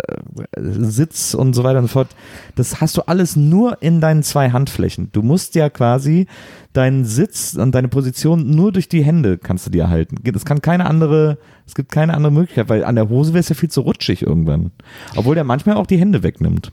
äh, 0.57 0.59
Sitz 0.59 1.35
und 1.35 1.53
so 1.53 1.63
weiter 1.63 1.77
und 1.77 1.85
so 1.85 1.91
fort, 1.91 2.09
das 2.55 2.81
hast 2.81 2.97
du 2.97 3.03
alles 3.03 3.35
nur 3.35 3.81
in 3.83 4.01
deinen 4.01 4.23
zwei 4.23 4.49
Handflächen. 4.49 5.09
Du 5.11 5.21
musst 5.21 5.53
ja 5.53 5.69
quasi 5.69 6.25
deinen 6.73 7.05
Sitz 7.05 7.53
und 7.53 7.75
deine 7.75 7.87
Position 7.87 8.49
nur 8.49 8.71
durch 8.71 8.89
die 8.89 9.03
Hände 9.03 9.37
kannst 9.37 9.67
du 9.67 9.69
dir 9.69 9.89
halten. 9.89 10.15
Das 10.23 10.45
kann 10.45 10.61
keine 10.61 10.85
andere, 10.87 11.37
es 11.67 11.75
gibt 11.75 11.91
keine 11.91 12.15
andere 12.15 12.31
Möglichkeit, 12.31 12.69
weil 12.69 12.83
an 12.83 12.95
der 12.95 13.09
Hose 13.09 13.33
wäre 13.33 13.41
es 13.41 13.49
ja 13.49 13.55
viel 13.55 13.69
zu 13.69 13.81
rutschig 13.81 14.23
irgendwann. 14.23 14.71
Obwohl 15.15 15.35
der 15.35 15.43
manchmal 15.43 15.75
auch 15.75 15.87
die 15.87 15.97
Hände 15.97 16.23
wegnimmt. 16.23 16.71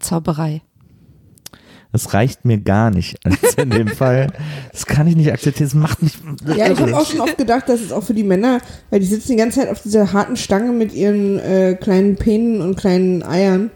Zauberei. 0.00 0.62
Das 1.94 2.12
reicht 2.12 2.44
mir 2.44 2.58
gar 2.58 2.90
nicht. 2.90 3.24
Also 3.24 3.38
in 3.62 3.70
dem 3.70 3.86
Fall, 3.86 4.32
das 4.72 4.84
kann 4.84 5.06
ich 5.06 5.14
nicht 5.14 5.30
akzeptieren. 5.30 5.68
Das 5.68 5.74
macht 5.74 6.02
mich. 6.02 6.18
Ja, 6.44 6.72
ich 6.72 6.80
habe 6.80 6.96
auch 6.96 7.06
schon 7.06 7.20
oft 7.20 7.38
gedacht, 7.38 7.68
dass 7.68 7.80
es 7.80 7.92
auch 7.92 8.02
für 8.02 8.14
die 8.14 8.24
Männer, 8.24 8.58
weil 8.90 8.98
die 8.98 9.06
sitzen 9.06 9.30
die 9.30 9.36
ganze 9.36 9.60
Zeit 9.60 9.70
auf 9.70 9.80
dieser 9.80 10.12
harten 10.12 10.36
Stange 10.36 10.72
mit 10.72 10.92
ihren 10.92 11.38
äh, 11.38 11.78
kleinen 11.80 12.16
Penen 12.16 12.60
und 12.62 12.74
kleinen 12.74 13.22
Eiern. 13.22 13.70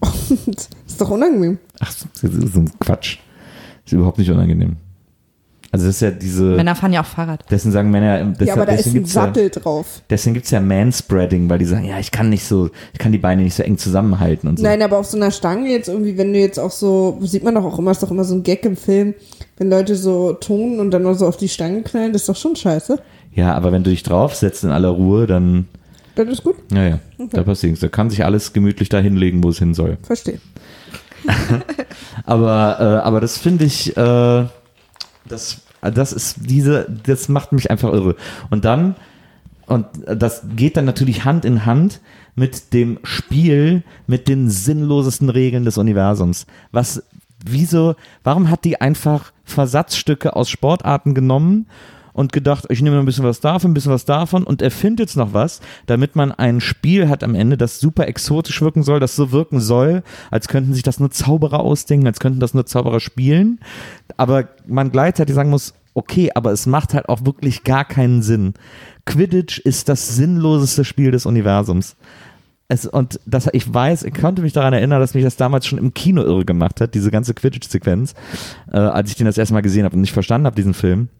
Und 0.00 0.40
das 0.56 0.68
ist 0.88 1.00
doch 1.00 1.10
unangenehm. 1.10 1.58
Ach, 1.78 1.94
das 2.20 2.24
ist 2.24 2.52
so 2.52 2.58
ein 2.58 2.70
Quatsch. 2.80 3.18
Ist 3.84 3.92
überhaupt 3.92 4.18
nicht 4.18 4.30
unangenehm. 4.32 4.78
Also 5.76 5.86
das 5.88 5.96
ist 5.96 6.00
ja 6.00 6.10
diese, 6.10 6.42
Männer 6.44 6.74
fahren 6.74 6.92
ja 6.92 7.02
auch 7.02 7.06
Fahrrad. 7.06 7.44
deswegen 7.50 7.72
sagen 7.72 7.90
Männer, 7.90 8.24
deshalb, 8.24 8.46
ja, 8.48 8.52
aber 8.54 8.66
da 8.66 8.72
ist 8.72 8.86
deswegen 8.86 8.96
ein 8.96 9.02
gibt's 9.02 9.14
ja, 9.14 9.22
Sattel 9.26 9.50
drauf. 9.50 9.86
deswegen 10.08 10.34
gibt's 10.34 10.50
ja 10.50 10.60
Manspreading, 10.60 11.48
weil 11.50 11.58
die 11.58 11.64
sagen, 11.66 11.84
ja, 11.84 11.98
ich 11.98 12.10
kann 12.10 12.30
nicht 12.30 12.44
so, 12.44 12.70
ich 12.92 12.98
kann 12.98 13.12
die 13.12 13.18
Beine 13.18 13.42
nicht 13.42 13.54
so 13.54 13.62
eng 13.62 13.76
zusammenhalten 13.78 14.48
und 14.48 14.58
so. 14.58 14.64
Nein, 14.64 14.80
aber 14.82 14.98
auf 14.98 15.06
so 15.06 15.16
einer 15.16 15.30
Stange 15.30 15.68
jetzt 15.70 15.88
irgendwie, 15.88 16.16
wenn 16.16 16.32
du 16.32 16.38
jetzt 16.38 16.58
auch 16.58 16.70
so, 16.70 17.18
sieht 17.22 17.44
man 17.44 17.54
doch 17.54 17.64
auch 17.64 17.78
immer, 17.78 17.90
ist 17.90 18.02
doch 18.02 18.10
immer 18.10 18.24
so 18.24 18.34
ein 18.34 18.42
Gag 18.42 18.64
im 18.64 18.76
Film, 18.76 19.14
wenn 19.58 19.68
Leute 19.70 19.96
so 19.96 20.32
tonen 20.32 20.80
und 20.80 20.90
dann 20.90 21.02
noch 21.02 21.14
so 21.14 21.26
auf 21.26 21.36
die 21.36 21.48
Stange 21.48 21.82
knallen, 21.82 22.12
das 22.12 22.22
ist 22.22 22.28
doch 22.28 22.36
schon 22.36 22.56
scheiße. 22.56 22.98
Ja, 23.32 23.54
aber 23.54 23.70
wenn 23.70 23.84
du 23.84 23.90
dich 23.90 24.02
draufsetzt 24.02 24.64
in 24.64 24.70
aller 24.70 24.88
Ruhe, 24.88 25.26
dann, 25.26 25.66
Das 26.14 26.26
ist 26.26 26.42
gut, 26.42 26.56
naja, 26.72 27.00
da 27.18 27.42
passiert 27.42 27.72
nichts. 27.72 27.80
Da 27.80 27.88
kann 27.88 28.08
sich 28.08 28.24
alles 28.24 28.52
gemütlich 28.54 28.88
da 28.88 28.98
hinlegen, 28.98 29.44
wo 29.44 29.50
es 29.50 29.58
hin 29.58 29.74
soll. 29.74 29.98
verstehe. 30.02 30.40
Aber, 32.24 32.76
äh, 32.80 33.06
aber 33.06 33.20
das 33.20 33.38
finde 33.38 33.64
ich, 33.64 33.96
äh, 33.96 34.44
das, 35.28 35.58
das 35.90 36.12
ist 36.12 36.36
diese, 36.40 36.86
das 37.04 37.28
macht 37.28 37.52
mich 37.52 37.70
einfach 37.70 37.92
irre. 37.92 38.16
Und 38.50 38.64
dann, 38.64 38.96
und 39.66 39.86
das 40.06 40.42
geht 40.56 40.76
dann 40.76 40.84
natürlich 40.84 41.24
Hand 41.24 41.44
in 41.44 41.66
Hand 41.66 42.00
mit 42.34 42.72
dem 42.72 42.98
Spiel 43.02 43.82
mit 44.06 44.28
den 44.28 44.50
sinnlosesten 44.50 45.30
Regeln 45.30 45.64
des 45.64 45.78
Universums. 45.78 46.46
Was, 46.70 47.02
wieso, 47.44 47.96
warum 48.22 48.50
hat 48.50 48.64
die 48.64 48.80
einfach 48.80 49.32
Versatzstücke 49.44 50.36
aus 50.36 50.48
Sportarten 50.48 51.14
genommen 51.14 51.66
und 52.16 52.32
gedacht, 52.32 52.64
ich 52.70 52.80
nehme 52.80 52.98
ein 52.98 53.04
bisschen 53.04 53.24
was 53.24 53.40
davon, 53.40 53.70
ein 53.70 53.74
bisschen 53.74 53.92
was 53.92 54.06
davon 54.06 54.44
und 54.44 54.62
erfinde 54.62 55.02
jetzt 55.02 55.18
noch 55.18 55.34
was, 55.34 55.60
damit 55.84 56.16
man 56.16 56.32
ein 56.32 56.62
Spiel 56.62 57.10
hat 57.10 57.22
am 57.22 57.34
Ende, 57.34 57.58
das 57.58 57.78
super 57.78 58.08
exotisch 58.08 58.62
wirken 58.62 58.82
soll, 58.82 59.00
das 59.00 59.14
so 59.16 59.32
wirken 59.32 59.60
soll, 59.60 60.02
als 60.30 60.48
könnten 60.48 60.72
sich 60.72 60.82
das 60.82 60.98
nur 60.98 61.10
Zauberer 61.10 61.60
ausdenken, 61.60 62.06
als 62.06 62.18
könnten 62.18 62.40
das 62.40 62.54
nur 62.54 62.64
Zauberer 62.64 63.00
spielen, 63.00 63.60
aber 64.16 64.48
man 64.66 64.92
gleichzeitig 64.92 65.34
sagen 65.34 65.50
muss, 65.50 65.74
okay, 65.92 66.30
aber 66.34 66.52
es 66.52 66.64
macht 66.64 66.94
halt 66.94 67.10
auch 67.10 67.26
wirklich 67.26 67.64
gar 67.64 67.84
keinen 67.84 68.22
Sinn. 68.22 68.54
Quidditch 69.04 69.58
ist 69.58 69.90
das 69.90 70.16
sinnloseste 70.16 70.86
Spiel 70.86 71.10
des 71.10 71.26
Universums. 71.26 71.96
Es, 72.68 72.86
und 72.86 73.20
das, 73.26 73.50
ich 73.52 73.72
weiß, 73.72 74.04
ich 74.04 74.14
konnte 74.14 74.40
mich 74.40 74.54
daran 74.54 74.72
erinnern, 74.72 75.00
dass 75.00 75.12
mich 75.12 75.22
das 75.22 75.36
damals 75.36 75.66
schon 75.66 75.78
im 75.78 75.92
Kino 75.92 76.22
irre 76.22 76.46
gemacht 76.46 76.80
hat, 76.80 76.94
diese 76.94 77.10
ganze 77.10 77.34
Quidditch-Sequenz, 77.34 78.14
äh, 78.72 78.78
als 78.78 79.10
ich 79.10 79.16
den 79.16 79.26
das 79.26 79.36
erste 79.36 79.52
Mal 79.52 79.60
gesehen 79.60 79.84
habe 79.84 79.94
und 79.94 80.00
nicht 80.00 80.14
verstanden 80.14 80.46
habe, 80.46 80.56
diesen 80.56 80.74
Film. 80.74 81.10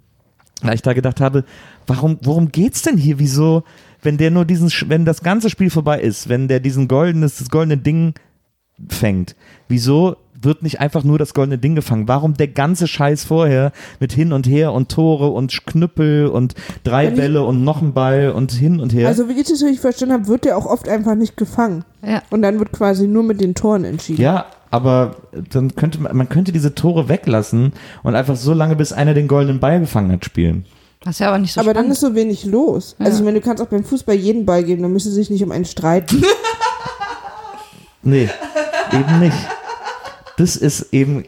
Weil 0.63 0.75
ich 0.75 0.83
da 0.83 0.93
gedacht 0.95 1.21
habe, 1.21 1.45
warum, 1.87 2.19
worum 2.23 2.51
geht's 2.51 2.83
denn 2.83 2.97
hier? 2.97 3.19
Wieso, 3.19 3.63
wenn 4.03 4.17
der 4.17 4.31
nur 4.31 4.45
diesen, 4.45 4.71
wenn 4.89 5.05
das 5.05 5.23
ganze 5.23 5.51
Spiel 5.51 5.71
vorbei 5.71 6.01
ist, 6.01 6.29
wenn 6.29 6.49
der 6.49 6.61
diesen 6.61 6.89
goldenes, 6.89 7.37
das 7.37 7.51
goldene 7.51 7.77
Ding 7.77 8.15
fängt, 8.89 9.37
wieso 9.69 10.17
wird 10.39 10.63
nicht 10.63 10.81
einfach 10.81 11.03
nur 11.03 11.19
das 11.19 11.35
goldene 11.35 11.59
Ding 11.59 11.75
gefangen? 11.75 12.09
Warum 12.09 12.35
der 12.35 12.49
ganze 12.49 12.87
Scheiß 12.87 13.25
vorher 13.25 13.73
mit 14.01 14.13
hin 14.13 14.33
und 14.33 14.47
her 14.47 14.73
und 14.73 14.91
Tore 14.91 15.29
und 15.29 15.67
Knüppel 15.67 16.27
und 16.29 16.55
drei 16.85 17.07
Wenn 17.07 17.13
ich- 17.15 17.19
Bälle 17.21 17.43
und 17.45 17.65
noch 17.65 17.83
ein 17.83 17.93
Ball 17.95 18.31
und 18.31 18.53
hin 18.53 18.81
und 18.81 18.93
her? 18.95 19.09
Also 19.09 19.29
wie 19.29 19.33
ich 19.33 19.49
das 19.49 19.63
richtig 19.63 19.81
verstanden 19.81 20.15
habe, 20.15 20.29
wird 20.29 20.45
der 20.45 20.57
auch 20.57 20.67
oft 20.67 20.89
einfach 20.89 21.15
nicht 21.15 21.37
gefangen. 21.37 21.85
Ja. 22.07 22.23
Und 22.31 22.43
dann 22.43 22.59
wird 22.59 22.73
quasi 22.73 23.07
nur 23.07 23.23
mit 23.23 23.41
den 23.41 23.55
Toren 23.55 23.85
entschieden. 23.85 24.23
ja, 24.23 24.47
aber 24.71 25.17
dann 25.51 25.75
könnte 25.75 26.01
man, 26.01 26.17
man 26.17 26.29
könnte 26.29 26.53
diese 26.53 26.75
Tore 26.75 27.09
weglassen 27.09 27.73
und 28.03 28.15
einfach 28.15 28.37
so 28.37 28.53
lange, 28.53 28.77
bis 28.77 28.93
einer 28.93 29.15
den 29.15 29.29
goldenen 29.29 29.61
Ball 29.61 29.81
gefangen 29.81 30.13
hat, 30.13 30.25
spielen. 30.25 30.65
Das 31.03 31.17
ist 31.17 31.19
ja 31.21 31.29
aber 31.29 31.39
nicht 31.39 31.53
so 31.53 31.61
Aber 31.61 31.73
dann 31.75 31.85
spannend. 31.85 31.93
ist 31.93 32.01
so 32.01 32.15
wenig 32.15 32.45
los. 32.45 32.97
Also 32.99 33.19
ich 33.19 33.25
meine, 33.25 33.41
du 33.41 33.47
kannst 33.47 33.63
auch 33.63 33.69
beim 33.69 33.85
Fußball 33.85 34.15
jeden 34.17 34.45
Ball 34.45 34.65
geben, 34.65 34.83
dann 34.83 34.93
müssen 34.93 35.11
sie 35.11 35.17
sich 35.17 35.31
nicht 35.31 35.43
um 35.45 35.53
einen 35.53 35.65
streiten. 35.65 36.23
Nee, 38.03 38.31
eben 38.93 39.19
nicht. 39.19 39.37
Das 40.37 40.55
ist 40.55 40.93
eben, 40.93 41.25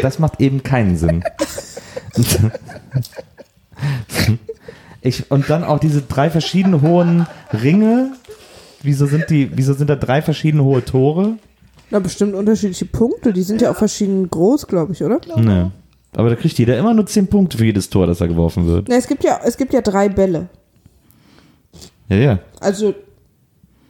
das 0.00 0.18
macht 0.18 0.40
eben 0.40 0.62
keinen 0.62 0.96
Sinn. 0.96 1.22
Ich, 5.04 5.30
und 5.32 5.50
dann 5.50 5.64
auch 5.64 5.80
diese 5.80 6.00
drei 6.02 6.30
verschiedenen 6.30 6.80
hohen 6.80 7.26
Ringe. 7.52 8.12
Wieso 8.82 9.06
sind 9.06 9.30
die, 9.30 9.50
wieso 9.56 9.74
sind 9.74 9.90
da 9.90 9.96
drei 9.96 10.22
verschiedene 10.22 10.62
hohe 10.62 10.84
Tore? 10.84 11.38
Na, 11.92 11.98
bestimmt 11.98 12.34
unterschiedliche 12.34 12.86
Punkte. 12.86 13.34
Die 13.34 13.42
sind 13.42 13.60
ja 13.60 13.70
auch 13.70 13.76
verschieden 13.76 14.30
groß, 14.30 14.66
glaube 14.66 14.94
ich, 14.94 15.04
oder? 15.04 15.20
Nee. 15.36 15.70
Aber 16.16 16.30
da 16.30 16.36
kriegt 16.36 16.58
jeder 16.58 16.78
immer 16.78 16.94
nur 16.94 17.04
zehn 17.04 17.26
Punkte 17.26 17.58
für 17.58 17.66
jedes 17.66 17.90
Tor, 17.90 18.06
das 18.06 18.16
da 18.16 18.26
geworfen 18.26 18.66
wird. 18.66 18.88
Na, 18.88 18.96
es 18.96 19.06
gibt 19.06 19.22
ja, 19.22 19.40
es 19.44 19.58
gibt 19.58 19.74
ja 19.74 19.82
drei 19.82 20.08
Bälle. 20.08 20.48
Ja, 22.08 22.16
ja. 22.16 22.38
Also 22.60 22.94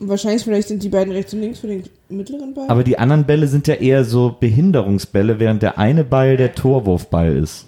wahrscheinlich 0.00 0.42
vielleicht 0.42 0.66
sind 0.66 0.82
die 0.82 0.88
beiden 0.88 1.12
rechts 1.12 1.32
und 1.32 1.42
links 1.42 1.60
für 1.60 1.68
den 1.68 1.84
mittleren 2.08 2.54
Ball. 2.54 2.68
Aber 2.68 2.82
die 2.82 2.98
anderen 2.98 3.24
Bälle 3.24 3.46
sind 3.46 3.68
ja 3.68 3.74
eher 3.74 4.04
so 4.04 4.36
Behinderungsbälle, 4.38 5.38
während 5.38 5.62
der 5.62 5.78
eine 5.78 6.02
Ball 6.02 6.36
der 6.36 6.56
Torwurfball 6.56 7.36
ist. 7.36 7.66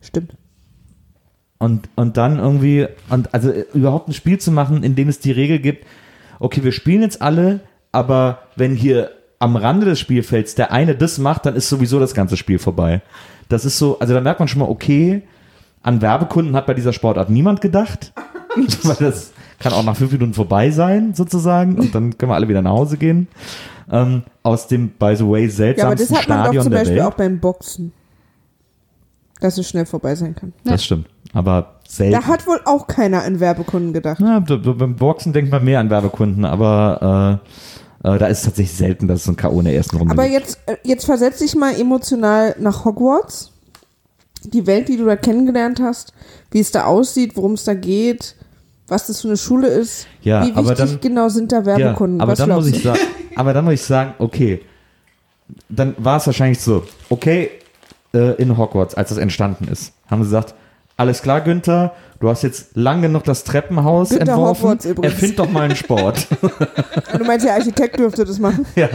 Stimmt. 0.00 0.36
Und, 1.58 1.88
und 1.96 2.16
dann 2.16 2.38
irgendwie, 2.38 2.86
und 3.08 3.34
also 3.34 3.50
äh, 3.50 3.64
überhaupt 3.74 4.06
ein 4.06 4.14
Spiel 4.14 4.38
zu 4.38 4.52
machen, 4.52 4.84
in 4.84 4.94
dem 4.94 5.08
es 5.08 5.18
die 5.18 5.32
Regel 5.32 5.58
gibt, 5.58 5.86
okay, 6.38 6.62
wir 6.62 6.70
spielen 6.70 7.02
jetzt 7.02 7.20
alle, 7.20 7.58
aber 7.90 8.42
wenn 8.54 8.76
hier 8.76 9.10
am 9.40 9.56
Rande 9.56 9.86
des 9.86 9.98
Spielfelds 9.98 10.54
der 10.54 10.70
eine 10.70 10.94
das 10.94 11.18
macht, 11.18 11.46
dann 11.46 11.56
ist 11.56 11.68
sowieso 11.68 11.98
das 11.98 12.14
ganze 12.14 12.36
Spiel 12.36 12.58
vorbei. 12.60 13.00
Das 13.48 13.64
ist 13.64 13.78
so, 13.78 13.98
also 13.98 14.14
da 14.14 14.20
merkt 14.20 14.38
man 14.38 14.46
schon 14.48 14.60
mal, 14.60 14.68
okay, 14.68 15.22
an 15.82 16.00
Werbekunden 16.02 16.54
hat 16.54 16.66
bei 16.66 16.74
dieser 16.74 16.92
Sportart 16.92 17.30
niemand 17.30 17.60
gedacht, 17.60 18.12
weil 18.84 18.96
das 19.00 19.32
kann 19.58 19.72
auch 19.72 19.82
nach 19.82 19.96
fünf 19.96 20.12
Minuten 20.12 20.34
vorbei 20.34 20.70
sein, 20.70 21.14
sozusagen, 21.14 21.78
und 21.78 21.94
dann 21.94 22.16
können 22.16 22.30
wir 22.30 22.36
alle 22.36 22.48
wieder 22.48 22.62
nach 22.62 22.70
Hause 22.72 22.96
gehen. 22.96 23.28
Ähm, 23.90 24.22
aus 24.42 24.68
dem, 24.68 24.90
by 24.90 25.16
the 25.16 25.26
way, 25.26 25.46
Ja, 25.46 25.86
aber 25.86 25.96
das 25.96 26.08
seltsamsten 26.08 26.16
hat 26.16 26.28
man 26.28 26.36
doch 26.38 26.44
Stadion 26.44 26.62
zum 26.62 26.70
der 26.72 26.78
Beispiel 26.78 26.96
Welt. 26.98 27.06
auch 27.06 27.14
beim 27.14 27.40
Boxen. 27.40 27.92
Dass 29.40 29.56
es 29.58 29.68
schnell 29.68 29.86
vorbei 29.86 30.14
sein 30.14 30.34
kann. 30.36 30.52
Das 30.64 30.84
stimmt. 30.84 31.06
Aber 31.32 31.76
selten. 31.88 32.12
Da 32.20 32.26
hat 32.26 32.46
wohl 32.46 32.60
auch 32.66 32.86
keiner 32.86 33.22
an 33.24 33.40
Werbekunden 33.40 33.92
gedacht. 33.92 34.18
B- 34.46 34.56
beim 34.74 34.96
Boxen 34.96 35.32
denkt 35.32 35.50
man 35.50 35.64
mehr 35.64 35.80
an 35.80 35.88
Werbekunden, 35.90 36.44
aber 36.44 37.40
äh, 37.42 37.48
äh, 38.02 38.18
da 38.18 38.26
ist 38.26 38.38
es 38.38 38.44
tatsächlich 38.44 38.76
selten, 38.76 39.08
dass 39.08 39.22
es 39.22 39.28
ein 39.28 39.36
K.O. 39.36 39.58
in 39.60 39.66
der 39.66 39.74
ersten 39.74 39.96
Runde 39.96 40.12
Aber 40.12 40.26
gibt. 40.28 40.34
jetzt, 40.40 40.58
äh, 40.66 40.76
jetzt 40.84 41.04
versetz 41.04 41.38
dich 41.38 41.54
mal 41.54 41.78
emotional 41.78 42.56
nach 42.58 42.84
Hogwarts. 42.84 43.52
Die 44.42 44.66
Welt, 44.66 44.88
die 44.88 44.96
du 44.96 45.04
da 45.04 45.16
kennengelernt 45.16 45.80
hast, 45.80 46.14
wie 46.50 46.60
es 46.60 46.70
da 46.70 46.84
aussieht, 46.84 47.36
worum 47.36 47.52
es 47.54 47.64
da 47.64 47.74
geht, 47.74 48.36
was 48.88 49.06
das 49.06 49.20
für 49.20 49.28
eine 49.28 49.36
Schule 49.36 49.68
ist. 49.68 50.06
Ja, 50.22 50.46
wie 50.46 50.52
aber 50.52 50.70
wichtig 50.70 50.90
dann- 50.92 51.00
genau 51.00 51.28
sind 51.28 51.52
da 51.52 51.64
Werbekunden? 51.66 52.18
Ja, 52.18 52.22
aber 52.22 52.32
was 52.32 52.38
dann 52.38 52.48
muss 52.50 52.66
ich 52.66 52.82
sagen, 52.82 53.00
aber 53.36 53.52
dann 53.52 53.64
muss 53.66 53.74
ich 53.74 53.82
sagen, 53.82 54.14
okay, 54.18 54.62
dann 55.68 55.94
war 55.98 56.16
es 56.16 56.26
wahrscheinlich 56.26 56.60
so, 56.60 56.84
okay, 57.10 57.50
äh, 58.14 58.34
in 58.40 58.56
Hogwarts, 58.56 58.94
als 58.94 59.10
das 59.10 59.18
entstanden 59.18 59.68
ist, 59.68 59.92
haben 60.10 60.22
sie 60.22 60.28
gesagt, 60.28 60.54
alles 60.96 61.20
klar, 61.22 61.40
Günther, 61.42 61.92
du 62.20 62.28
hast 62.28 62.42
jetzt 62.42 62.76
lang 62.76 63.02
genug 63.02 63.24
das 63.24 63.42
Treppenhaus 63.44 64.10
Günther 64.10 64.32
entworfen, 64.34 64.62
Hogwarts 64.62 64.84
übrigens. 64.84 65.14
erfind 65.14 65.38
doch 65.38 65.50
mal 65.50 65.62
einen 65.62 65.76
Sport. 65.76 66.26
Du 67.18 67.24
meinst, 67.24 67.44
der 67.44 67.54
Architekt 67.54 67.98
dürfte 67.98 68.24
das 68.24 68.38
machen? 68.38 68.64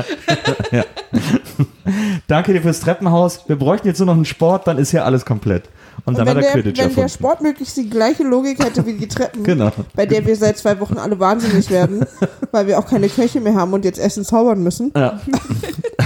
Danke 2.27 2.53
dir 2.53 2.61
fürs 2.61 2.79
Treppenhaus, 2.79 3.47
wir 3.47 3.57
bräuchten 3.57 3.87
jetzt 3.87 3.99
nur 3.99 4.07
noch 4.07 4.15
einen 4.15 4.25
Sport, 4.25 4.67
dann 4.67 4.77
ist 4.77 4.91
hier 4.91 5.05
alles 5.05 5.25
komplett. 5.25 5.69
Und, 6.03 6.17
dann 6.17 6.27
wenn 6.27 6.35
war 6.35 6.41
der 6.41 6.43
der, 6.43 6.51
Quidditch 6.61 6.77
wenn 6.79 6.89
der 6.89 7.03
erfunden. 7.03 7.09
Sport 7.09 7.41
möglichst 7.41 7.77
die 7.77 7.89
gleiche 7.89 8.23
Logik 8.23 8.63
hätte 8.63 8.85
wie 8.85 8.93
die 8.93 9.07
Treppen, 9.07 9.43
Genau. 9.45 9.71
bei 9.95 10.05
der 10.05 10.25
wir 10.25 10.35
seit 10.35 10.57
zwei 10.57 10.79
Wochen 10.79 10.97
alle 10.97 11.19
wahnsinnig 11.19 11.69
werden, 11.69 12.05
weil 12.51 12.67
wir 12.67 12.77
auch 12.79 12.85
keine 12.87 13.07
Köche 13.09 13.39
mehr 13.41 13.55
haben 13.55 13.73
und 13.73 13.85
jetzt 13.85 13.99
Essen 13.99 14.23
zaubern 14.25 14.61
müssen, 14.61 14.91
Ja. 14.95 15.19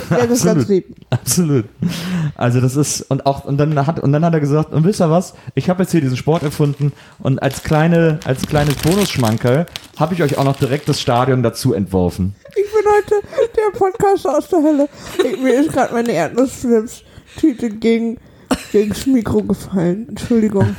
das 0.10 0.20
ganz 0.20 0.46
Absolut. 0.46 0.68
lieb. 0.70 0.96
Absolut. 1.10 1.66
Also 2.36 2.62
das 2.62 2.76
ist 2.76 3.02
und 3.10 3.26
auch 3.26 3.46
und 3.46 3.58
dann 3.58 3.86
hat 3.86 4.00
und 4.00 4.12
dann 4.14 4.24
hat 4.26 4.34
er 4.34 4.40
gesagt, 4.40 4.74
und 4.74 4.84
wisst 4.86 5.02
ihr 5.02 5.10
was? 5.10 5.34
Ich 5.56 5.70
habe 5.70 5.84
jetzt 5.84 5.92
hier 5.92 6.02
diesen 6.02 6.18
Sport 6.18 6.44
erfunden 6.44 6.94
und 7.20 7.42
als 7.44 7.64
kleine 7.64 8.20
als 8.26 8.42
kleines 8.48 8.76
Bonusschmankerl 8.76 9.66
habe 9.98 10.14
ich 10.14 10.24
euch 10.24 10.38
auch 10.38 10.46
noch 10.46 10.56
direkt 10.58 10.88
das 10.90 11.00
Stadion 11.02 11.44
dazu 11.44 11.74
entworfen. 11.74 12.34
Ich 12.50 12.72
bin 12.72 12.92
heute 12.92 13.28
der 13.56 13.78
Podcast 13.78 14.28
aus 14.28 14.48
der 14.50 14.64
Hölle. 14.64 14.90
Ich, 15.24 15.40
mir 15.42 15.60
ist 15.60 15.74
gerade 15.74 15.94
meine 15.94 16.12
Erdnussflips-Tüte 16.14 17.70
gegen, 17.72 17.80
gegen 17.80 18.18
das 18.74 19.06
Mikro 19.06 19.44
gefallen. 19.44 20.10
Entschuldigung. 20.10 20.68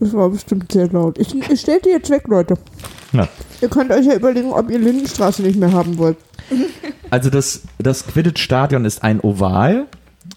Das 0.00 0.12
war 0.12 0.28
bestimmt 0.30 0.70
sehr 0.70 0.88
laut. 0.88 1.18
Ich, 1.18 1.34
ich 1.34 1.60
stell 1.60 1.80
die 1.84 1.88
jetzt 1.88 2.08
weg, 2.08 2.28
Leute. 2.28 2.54
Ja. 3.12 3.28
Ihr 3.60 3.68
könnt 3.68 3.90
euch 3.90 4.06
ja 4.06 4.14
überlegen, 4.14 4.52
ob 4.52 4.70
ihr 4.70 4.78
Lindenstraße 4.78 5.42
nicht 5.42 5.58
mehr 5.58 5.72
haben 5.72 5.98
wollt. 5.98 6.16
Also 7.10 7.30
das 7.30 7.62
das 7.78 8.06
Quidditch 8.06 8.42
Stadion 8.42 8.84
ist 8.84 9.02
ein 9.02 9.20
Oval, 9.20 9.86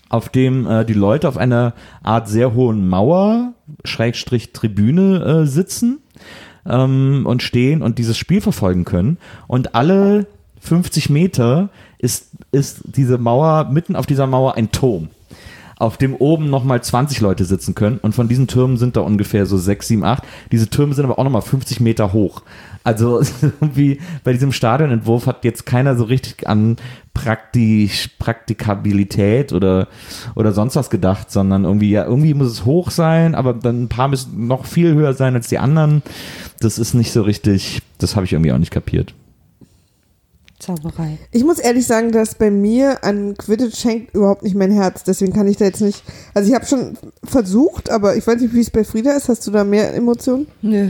auf 0.08 0.30
dem 0.30 0.66
äh, 0.66 0.86
die 0.86 0.94
Leute 0.94 1.28
auf 1.28 1.36
einer 1.36 1.74
Art 2.02 2.30
sehr 2.30 2.54
hohen 2.54 2.88
Mauer 2.88 3.52
Schrägstrich 3.84 4.54
Tribüne 4.54 5.44
äh, 5.44 5.48
sitzen 5.48 6.00
ähm, 6.66 7.24
und 7.26 7.44
stehen 7.44 7.82
und 7.82 7.98
dieses 7.98 8.18
Spiel 8.18 8.40
verfolgen 8.40 8.86
können. 8.86 9.18
Und 9.48 9.76
alle 9.76 10.28
50 10.62 11.10
Meter 11.10 11.70
ist, 11.98 12.30
ist 12.54 12.84
diese 12.86 13.18
Mauer, 13.18 13.66
mitten 13.70 13.98
auf 13.98 14.06
dieser 14.06 14.28
Mauer 14.28 14.56
ein 14.56 14.72
Turm, 14.72 15.10
auf 15.82 15.98
dem 15.98 16.16
oben 16.16 16.50
nochmal 16.50 16.84
20 16.84 17.22
Leute 17.22 17.44
sitzen 17.44 17.74
können. 17.74 17.98
Und 17.98 18.14
von 18.14 18.28
diesen 18.28 18.48
Türmen 18.48 18.78
sind 18.78 18.96
da 18.96 19.02
ungefähr 19.02 19.48
so 19.48 19.58
6, 19.58 19.88
7, 19.88 20.04
8. 20.04 20.24
Diese 20.52 20.70
Türme 20.70 20.94
sind 20.94 21.06
aber 21.06 21.18
auch 21.18 21.24
nochmal 21.24 21.42
50 21.42 21.80
Meter 21.80 22.14
hoch. 22.14 22.44
Also 22.84 23.22
irgendwie 23.42 24.00
bei 24.24 24.32
diesem 24.32 24.52
Stadionentwurf 24.52 25.26
hat 25.26 25.44
jetzt 25.44 25.66
keiner 25.66 25.96
so 25.96 26.04
richtig 26.04 26.48
an 26.48 26.78
Praktisch, 27.14 28.10
Praktikabilität 28.20 29.52
oder, 29.52 29.88
oder 30.36 30.54
sonst 30.54 30.78
was 30.78 30.90
gedacht, 30.90 31.30
sondern 31.30 31.66
irgendwie, 31.66 31.90
ja, 31.90 32.06
irgendwie 32.06 32.34
muss 32.34 32.48
es 32.48 32.64
hoch 32.64 32.90
sein, 32.90 33.36
aber 33.36 33.54
dann 33.54 33.84
ein 33.84 33.90
paar 33.90 34.08
müssen 34.08 34.48
noch 34.48 34.66
viel 34.66 34.94
höher 34.94 35.14
sein 35.14 35.36
als 35.36 35.50
die 35.50 35.60
anderen. 35.60 36.04
Das 36.62 36.80
ist 36.80 36.94
nicht 36.94 37.12
so 37.12 37.24
richtig, 37.24 37.82
das 37.98 38.16
habe 38.16 38.26
ich 38.26 38.34
irgendwie 38.34 38.54
auch 38.54 38.58
nicht 38.58 38.72
kapiert. 38.72 39.14
Zauberei. 40.62 41.18
Ich 41.32 41.44
muss 41.44 41.60
ehrlich 41.60 41.86
sagen, 41.88 42.12
dass 42.12 42.36
bei 42.36 42.52
mir 42.52 43.04
an 43.04 43.36
Quidditch 43.38 43.84
hängt 43.84 44.14
überhaupt 44.14 44.44
nicht 44.44 44.56
mein 44.56 44.72
Herz. 44.72 45.04
Deswegen 45.04 45.34
kann 45.34 45.48
ich 45.48 45.58
da 45.58 45.66
jetzt 45.66 45.82
nicht. 45.82 46.04
Also 46.34 46.50
ich 46.50 46.56
habe 46.56 46.66
schon 46.66 46.98
versucht, 47.24 47.90
aber 47.90 48.16
ich 48.16 48.26
weiß 48.26 48.40
nicht, 48.42 48.54
wie 48.54 48.62
es 48.62 48.70
bei 48.70 48.84
Frieda 48.84 49.14
ist. 49.14 49.28
Hast 49.30 49.46
du 49.48 49.52
da 49.52 49.64
mehr 49.64 49.94
Emotionen? 49.96 50.48
Nö. 50.62 50.90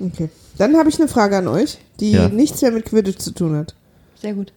Okay. 0.00 0.28
Dann 0.58 0.76
habe 0.76 0.88
ich 0.88 0.98
eine 0.98 1.08
Frage 1.08 1.36
an 1.38 1.48
euch, 1.48 1.78
die 2.00 2.12
Ja. 2.12 2.28
nichts 2.28 2.60
mehr 2.62 2.72
mit 2.72 2.86
Quidditch 2.86 3.18
zu 3.18 3.30
tun 3.32 3.54
hat. 3.56 3.74
Sehr 4.20 4.34
gut. 4.34 4.52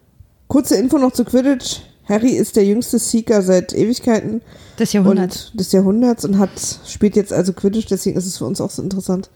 Kurze 0.47 0.76
Info 0.76 0.97
noch 0.97 1.13
zu 1.13 1.23
Quidditch. 1.23 1.81
Harry 2.09 2.31
ist 2.31 2.55
der 2.55 2.65
jüngste 2.65 2.97
Seeker 2.99 3.41
seit 3.41 3.73
Ewigkeiten 3.73 4.41
Das 4.77 4.91
Jahrhundert. 4.91 5.49
und 5.51 5.59
des 5.59 5.72
Jahrhunderts 5.72 6.26
und 6.26 6.39
hat 6.39 6.49
spielt 6.88 7.15
jetzt 7.15 7.31
also 7.31 7.53
Quidditch, 7.53 7.85
deswegen 7.89 8.18
ist 8.18 8.26
es 8.26 8.38
für 8.38 8.45
uns 8.45 8.59
auch 8.59 8.72
so 8.72 8.81
interessant. 8.81 9.30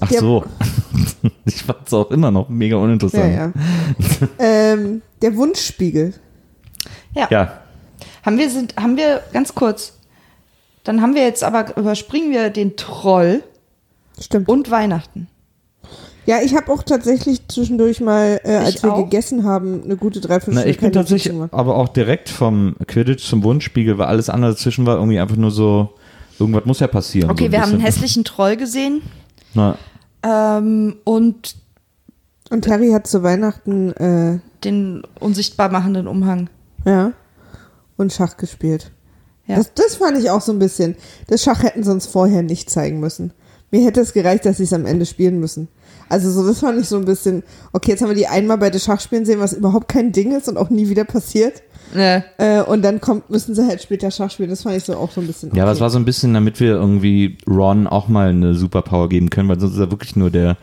Ach 0.00 0.08
Der- 0.08 0.20
so. 0.20 0.44
Ich 1.46 1.62
fand 1.62 1.86
es 1.86 1.92
auch 1.94 2.10
immer 2.10 2.30
noch 2.30 2.48
mega 2.48 2.76
Ja, 2.76 2.82
uninteressant. 2.82 3.34
ja. 3.34 3.52
ähm, 4.38 5.02
der 5.22 5.36
Wunschspiegel. 5.36 6.14
Ja. 7.14 7.28
ja. 7.30 7.60
Haben 8.24 8.38
wir 8.38 8.50
sind, 8.50 8.76
haben 8.76 8.96
wir 8.96 9.22
ganz 9.32 9.54
kurz. 9.54 9.98
Dann 10.84 11.00
haben 11.00 11.14
wir 11.14 11.22
jetzt 11.22 11.42
aber 11.44 11.76
überspringen 11.76 12.30
wir 12.30 12.50
den 12.50 12.76
Troll 12.76 13.42
Stimmt. 14.20 14.48
und 14.48 14.70
Weihnachten. 14.70 15.28
Ja, 16.26 16.36
ich 16.42 16.54
habe 16.54 16.72
auch 16.72 16.82
tatsächlich 16.82 17.46
zwischendurch 17.48 18.00
mal, 18.00 18.40
äh, 18.44 18.56
als 18.56 18.76
Ich 18.76 18.82
wir 18.82 18.92
auch. 18.94 19.04
gegessen 19.04 19.44
haben, 19.44 19.82
eine 19.84 19.96
gute 19.96 20.20
Na, 20.20 20.26
Dreiviertelstunde 20.28 20.70
ich 20.70 20.78
bin 20.78 20.92
tatsächlich 20.92 21.34
aber 21.52 21.76
auch 21.76 21.88
direkt 21.88 22.28
vom 22.30 22.76
Quidditch 22.86 23.24
zum 23.26 23.42
Wunschspiegel, 23.44 23.98
weil 23.98 24.06
alles 24.06 24.30
andere 24.30 24.52
dazwischen 24.52 24.86
war 24.86 24.96
irgendwie 24.96 25.18
einfach 25.20 25.36
nur 25.36 25.50
so, 25.50 25.90
irgendwas 26.38 26.64
muss 26.64 26.80
ja 26.80 26.86
passieren. 26.86 27.30
Okay, 27.30 27.46
so 27.46 27.52
wir 27.52 27.60
haben 27.60 27.70
einen 27.72 27.82
bisschen. 27.82 27.86
hässlichen 27.94 28.24
Troll 28.24 28.56
gesehen. 28.56 29.02
Na, 29.54 29.78
Ähm, 30.22 30.96
und 31.04 31.56
Und 32.50 32.68
Harry 32.68 32.90
hat 32.90 33.06
zu 33.06 33.22
Weihnachten, 33.22 33.92
äh, 33.92 34.38
den 34.64 35.02
unsichtbar 35.20 35.70
machenden 35.70 36.06
Umhang. 36.06 36.48
ja, 36.84 37.12
und 37.96 38.12
Schach 38.12 38.36
gespielt. 38.36 38.90
Ja. 39.46 39.56
Das, 39.56 39.72
das 39.74 39.96
fand 39.96 40.18
ich 40.18 40.30
auch 40.30 40.40
so 40.40 40.52
ein 40.52 40.58
bisschen. 40.58 40.96
Das 41.28 41.42
Schach 41.42 41.62
hätten 41.62 41.84
sie 41.84 41.90
uns 41.92 42.06
vorher 42.06 42.42
nicht 42.42 42.70
zeigen 42.70 42.98
müssen. 43.00 43.32
Mir 43.70 43.84
hätte 43.84 44.00
es 44.00 44.12
gereicht, 44.12 44.44
dass 44.46 44.56
sie 44.56 44.64
es 44.64 44.72
am 44.72 44.86
Ende 44.86 45.06
spielen 45.06 45.38
müssen. 45.38 45.68
Also 46.08 46.30
so, 46.30 46.46
das 46.46 46.60
fand 46.60 46.80
ich 46.80 46.88
so 46.88 46.96
ein 46.96 47.04
bisschen, 47.04 47.42
okay, 47.72 47.92
jetzt 47.92 48.02
haben 48.02 48.08
wir 48.08 48.16
die 48.16 48.26
einmal 48.26 48.58
bei 48.58 48.70
den 48.70 48.80
Schachspielen 48.80 49.24
sehen, 49.24 49.40
was 49.40 49.52
überhaupt 49.52 49.88
kein 49.88 50.12
Ding 50.12 50.36
ist 50.36 50.48
und 50.48 50.56
auch 50.56 50.70
nie 50.70 50.88
wieder 50.88 51.04
passiert. 51.04 51.62
Ne. 51.94 52.24
Äh, 52.38 52.62
und 52.62 52.82
dann 52.82 53.00
kommt, 53.00 53.30
müssen 53.30 53.54
sie 53.54 53.66
halt 53.66 53.82
später 53.82 54.10
Schach 54.10 54.30
spielen. 54.30 54.50
Das 54.50 54.62
fand 54.62 54.76
ich 54.76 54.84
so 54.84 54.96
auch 54.96 55.12
so 55.12 55.20
ein 55.20 55.26
bisschen. 55.26 55.54
Ja, 55.54 55.62
aber 55.62 55.70
okay. 55.70 55.76
es 55.76 55.80
war 55.80 55.90
so 55.90 55.98
ein 55.98 56.04
bisschen, 56.04 56.34
damit 56.34 56.60
wir 56.60 56.72
irgendwie 56.72 57.38
Ron 57.46 57.86
auch 57.86 58.08
mal 58.08 58.30
eine 58.30 58.54
Superpower 58.54 59.08
geben 59.08 59.30
können, 59.30 59.48
weil 59.48 59.60
sonst 59.60 59.74
ist 59.74 59.80
er 59.80 59.90
wirklich 59.90 60.16
nur 60.16 60.30
der 60.30 60.56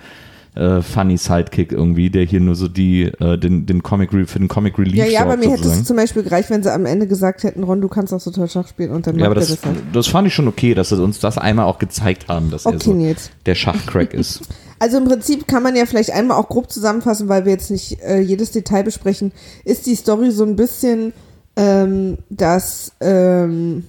äh, 0.55 0.81
funny 0.81 1.15
Sidekick 1.17 1.71
irgendwie, 1.71 2.09
der 2.09 2.25
hier 2.25 2.41
nur 2.41 2.55
so 2.55 2.67
die, 2.67 3.03
äh, 3.03 3.37
den, 3.37 3.65
den 3.65 3.83
Comic 3.83 4.11
Re- 4.13 4.25
für 4.27 4.39
den 4.39 4.49
Comic 4.49 4.77
Relief 4.77 4.95
Ja, 4.95 5.05
ja, 5.05 5.21
aber 5.21 5.37
mir 5.37 5.49
hätte 5.49 5.67
es 5.69 5.85
zum 5.85 5.95
Beispiel 5.95 6.23
gereicht, 6.23 6.49
wenn 6.49 6.61
sie 6.61 6.73
am 6.73 6.85
Ende 6.85 7.07
gesagt 7.07 7.43
hätten, 7.43 7.63
Ron, 7.63 7.79
du 7.79 7.87
kannst 7.87 8.13
auch 8.13 8.19
so 8.19 8.31
toll 8.31 8.49
Schach 8.49 8.67
spielen 8.67 8.91
und 8.91 9.07
dann 9.07 9.17
Ja, 9.17 9.27
aber 9.27 9.35
macht 9.35 9.45
er 9.47 9.55
das, 9.55 9.61
das 9.61 9.65
halt. 9.65 9.77
das 9.93 10.07
fand 10.07 10.27
ich 10.27 10.33
schon 10.33 10.47
okay, 10.49 10.73
dass 10.73 10.89
sie 10.89 11.01
uns 11.01 11.19
das 11.19 11.37
einmal 11.37 11.65
auch 11.67 11.79
gezeigt 11.79 12.27
haben, 12.27 12.51
dass 12.51 12.65
er 12.65 12.73
Okay, 12.73 12.83
so 12.83 12.93
Nils. 12.93 13.31
der 13.45 13.55
Schachcrack 13.55 14.13
ist. 14.13 14.41
Also 14.83 14.97
im 14.97 15.05
Prinzip 15.05 15.47
kann 15.47 15.61
man 15.61 15.75
ja 15.75 15.85
vielleicht 15.85 16.09
einmal 16.11 16.37
auch 16.37 16.49
grob 16.49 16.71
zusammenfassen, 16.71 17.29
weil 17.29 17.45
wir 17.45 17.51
jetzt 17.51 17.69
nicht 17.69 18.01
äh, 18.01 18.19
jedes 18.19 18.49
Detail 18.49 18.81
besprechen, 18.83 19.31
ist 19.63 19.85
die 19.85 19.93
Story 19.93 20.31
so 20.31 20.43
ein 20.43 20.55
bisschen, 20.55 21.13
ähm, 21.55 22.17
dass, 22.31 22.91
ähm, 22.99 23.83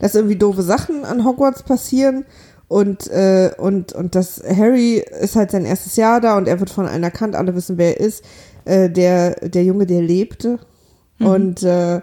dass 0.00 0.16
irgendwie 0.16 0.34
doofe 0.34 0.62
Sachen 0.62 1.04
an 1.04 1.24
Hogwarts 1.24 1.62
passieren 1.62 2.24
und, 2.70 3.08
äh, 3.08 3.50
und, 3.58 3.94
und 3.94 4.14
dass 4.14 4.40
Harry 4.44 5.04
ist 5.20 5.34
halt 5.34 5.50
sein 5.50 5.64
erstes 5.64 5.96
Jahr 5.96 6.20
da 6.20 6.38
und 6.38 6.46
er 6.46 6.60
wird 6.60 6.70
von 6.70 6.86
allen 6.86 7.02
erkannt, 7.02 7.34
alle 7.34 7.56
wissen, 7.56 7.78
wer 7.78 7.98
er 7.98 8.06
ist. 8.06 8.24
Äh, 8.64 8.88
der, 8.88 9.48
der 9.48 9.64
Junge, 9.64 9.86
der 9.86 10.00
lebte. 10.00 10.60
Und 11.18 11.64
äh, 11.64 12.00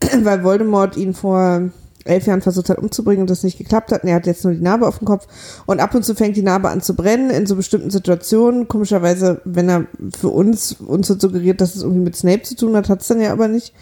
weil 0.22 0.42
Voldemort 0.42 0.96
ihn 0.96 1.12
vor 1.12 1.68
elf 2.06 2.26
Jahren 2.26 2.40
versucht 2.40 2.70
hat 2.70 2.78
umzubringen 2.78 3.20
und 3.20 3.28
das 3.28 3.42
nicht 3.42 3.58
geklappt 3.58 3.92
hat. 3.92 4.04
Und 4.04 4.08
er 4.08 4.14
hat 4.14 4.26
jetzt 4.26 4.42
nur 4.42 4.54
die 4.54 4.62
Narbe 4.62 4.88
auf 4.88 5.00
dem 5.00 5.06
Kopf. 5.06 5.26
Und 5.66 5.80
ab 5.80 5.94
und 5.94 6.02
zu 6.02 6.14
fängt 6.14 6.38
die 6.38 6.42
Narbe 6.42 6.70
an 6.70 6.80
zu 6.80 6.96
brennen 6.96 7.28
in 7.28 7.44
so 7.44 7.54
bestimmten 7.54 7.90
Situationen. 7.90 8.68
Komischerweise, 8.68 9.42
wenn 9.44 9.68
er 9.68 9.84
für 10.18 10.28
uns, 10.28 10.76
uns 10.80 11.10
wird 11.10 11.20
suggeriert, 11.20 11.60
dass 11.60 11.74
es 11.74 11.82
irgendwie 11.82 12.04
mit 12.04 12.16
Snape 12.16 12.42
zu 12.42 12.56
tun 12.56 12.74
hat, 12.74 12.88
hat 12.88 13.02
es 13.02 13.08
dann 13.08 13.20
ja 13.20 13.32
aber 13.32 13.48
nicht. 13.48 13.74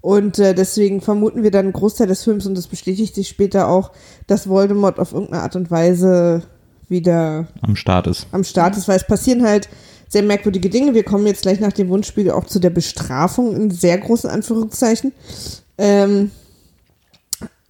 Und 0.00 0.38
äh, 0.38 0.54
deswegen 0.54 1.00
vermuten 1.00 1.42
wir 1.42 1.50
dann 1.50 1.66
einen 1.66 1.72
Großteil 1.72 2.06
des 2.06 2.22
Films, 2.22 2.46
und 2.46 2.56
das 2.56 2.68
bestätigt 2.68 3.14
sich 3.14 3.28
später 3.28 3.68
auch, 3.68 3.90
dass 4.26 4.48
Voldemort 4.48 4.98
auf 5.00 5.12
irgendeine 5.12 5.42
Art 5.42 5.56
und 5.56 5.70
Weise 5.70 6.42
wieder 6.88 7.48
Am 7.62 7.74
Start 7.74 8.06
ist. 8.06 8.26
am 8.30 8.44
Start 8.44 8.76
ist, 8.76 8.86
weil 8.86 8.96
es 8.96 9.06
passieren 9.06 9.42
halt 9.42 9.68
sehr 10.08 10.22
merkwürdige 10.22 10.70
Dinge. 10.70 10.94
Wir 10.94 11.02
kommen 11.02 11.26
jetzt 11.26 11.42
gleich 11.42 11.58
nach 11.58 11.72
dem 11.72 11.88
Wunschspiegel 11.88 12.30
auch 12.32 12.44
zu 12.44 12.60
der 12.60 12.70
Bestrafung 12.70 13.56
in 13.56 13.70
sehr 13.72 13.98
großen 13.98 14.30
Anführungszeichen. 14.30 15.12
Ähm, 15.78 16.30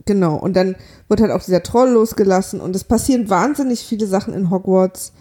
genau, 0.05 0.37
und 0.37 0.55
dann 0.55 0.77
wird 1.09 1.21
halt 1.21 1.31
auch 1.33 1.43
dieser 1.43 1.63
Troll 1.63 1.91
losgelassen 1.91 2.61
und 2.61 2.77
es 2.77 2.85
passieren 2.85 3.31
wahnsinnig 3.31 3.81
viele 3.81 4.07
Sachen 4.07 4.35
in 4.35 4.51
Hogwarts, 4.51 5.13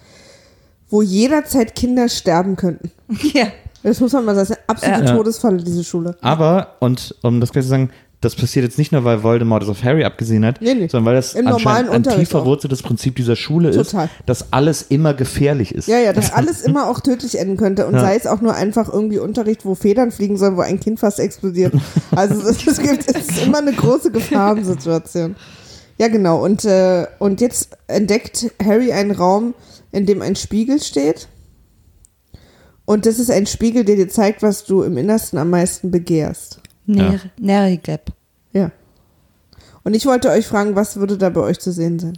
wo 0.90 1.02
jederzeit 1.02 1.76
Kinder 1.76 2.10
sterben 2.10 2.56
könnten. 2.58 2.92
Ja. 3.34 3.48
Das 3.86 4.00
muss 4.00 4.12
man 4.14 4.26
mal 4.26 4.36
sagen, 4.36 4.48
das 4.50 4.50
ist 4.50 4.58
eine 4.58 4.70
absolute 4.70 5.06
Ja. 5.12 5.16
Todesfalle, 5.18 5.58
diese 5.64 5.84
Schule. 5.84 6.16
Aber, 6.22 6.76
und 6.80 7.16
um 7.22 7.40
das 7.40 7.52
gleich 7.52 7.64
zu 7.66 7.70
sagen, 7.70 7.90
das 8.22 8.34
passiert 8.36 8.64
jetzt 8.66 8.80
nicht 8.80 8.92
nur, 8.92 9.04
weil 9.04 9.22
Voldemort 9.22 9.62
es 9.62 9.70
auf 9.70 9.84
Harry 9.84 10.04
abgesehen 10.04 10.44
hat, 10.46 10.60
Nee, 10.60 10.74
nee. 10.74 10.88
sondern 10.88 11.06
weil 11.06 11.16
das 11.16 11.36
Im 11.36 11.46
anscheinend 11.48 11.92
ein 11.92 11.98
Unterricht 11.98 12.20
tief 12.22 12.30
auch. 12.30 12.40
verwurzeltes 12.40 12.82
Prinzip 12.82 13.16
dieser 13.18 13.36
Schule 13.36 13.70
Total. 13.70 14.06
ist, 14.06 14.12
dass 14.26 14.52
alles 14.52 14.82
immer 14.82 15.14
gefährlich 15.14 15.76
ist. 15.76 15.88
Ja, 15.88 16.00
ja, 16.00 16.12
dass 16.12 16.34
alles 16.34 16.62
immer 16.62 16.90
auch 16.90 17.02
tödlich 17.02 17.38
enden 17.38 17.58
könnte 17.58 17.86
und 17.86 17.94
Ja. 17.94 18.00
sei 18.00 18.16
es 18.16 18.26
auch 18.26 18.42
nur 18.42 18.56
einfach 18.56 18.92
irgendwie 18.92 19.20
Unterricht, 19.20 19.64
wo 19.66 19.76
Federn 19.76 20.12
fliegen 20.12 20.38
sollen, 20.38 20.58
wo 20.58 20.62
ein 20.62 20.80
Kind 20.80 21.00
fast 21.00 21.20
explodiert. 21.20 21.74
Also 22.16 22.42
es, 22.50 22.66
es 22.66 22.80
gibt 22.80 23.08
es 23.08 23.30
ist 23.30 23.46
immer 23.46 23.60
eine 23.60 23.74
große 23.74 24.10
Gefahrensituation. 24.12 25.36
Ja, 25.98 26.08
genau. 26.08 26.44
Und, 26.44 26.66
äh, 26.66 27.06
und 27.20 27.42
jetzt 27.42 27.70
entdeckt 27.88 28.52
Harry 28.64 28.92
einen 28.92 29.12
Raum, 29.12 29.54
in 29.92 30.06
dem 30.06 30.22
ein 30.22 30.36
Spiegel 30.36 30.82
steht. 30.82 31.28
Und 32.86 33.06
das 33.06 33.20
ist 33.20 33.32
ein 33.32 33.48
Spiegel, 33.48 33.84
der 33.84 33.96
dir 33.96 34.10
zeigt, 34.10 34.44
was 34.44 34.64
du 34.64 34.84
im 34.84 34.98
Innersten 34.98 35.40
am 35.40 35.50
meisten 35.50 35.92
begehrst. 35.92 36.62
Ner 36.86 37.20
Nerigap. 37.40 38.12
Ja. 38.54 38.72
Und 39.84 39.96
ich 39.96 40.06
wollte 40.06 40.30
euch 40.30 40.46
fragen, 40.46 40.76
was 40.76 40.98
würde 40.98 41.18
da 41.18 41.30
bei 41.30 41.42
euch 41.42 41.60
zu 41.60 41.72
sehen 41.72 42.00
sein? 42.00 42.18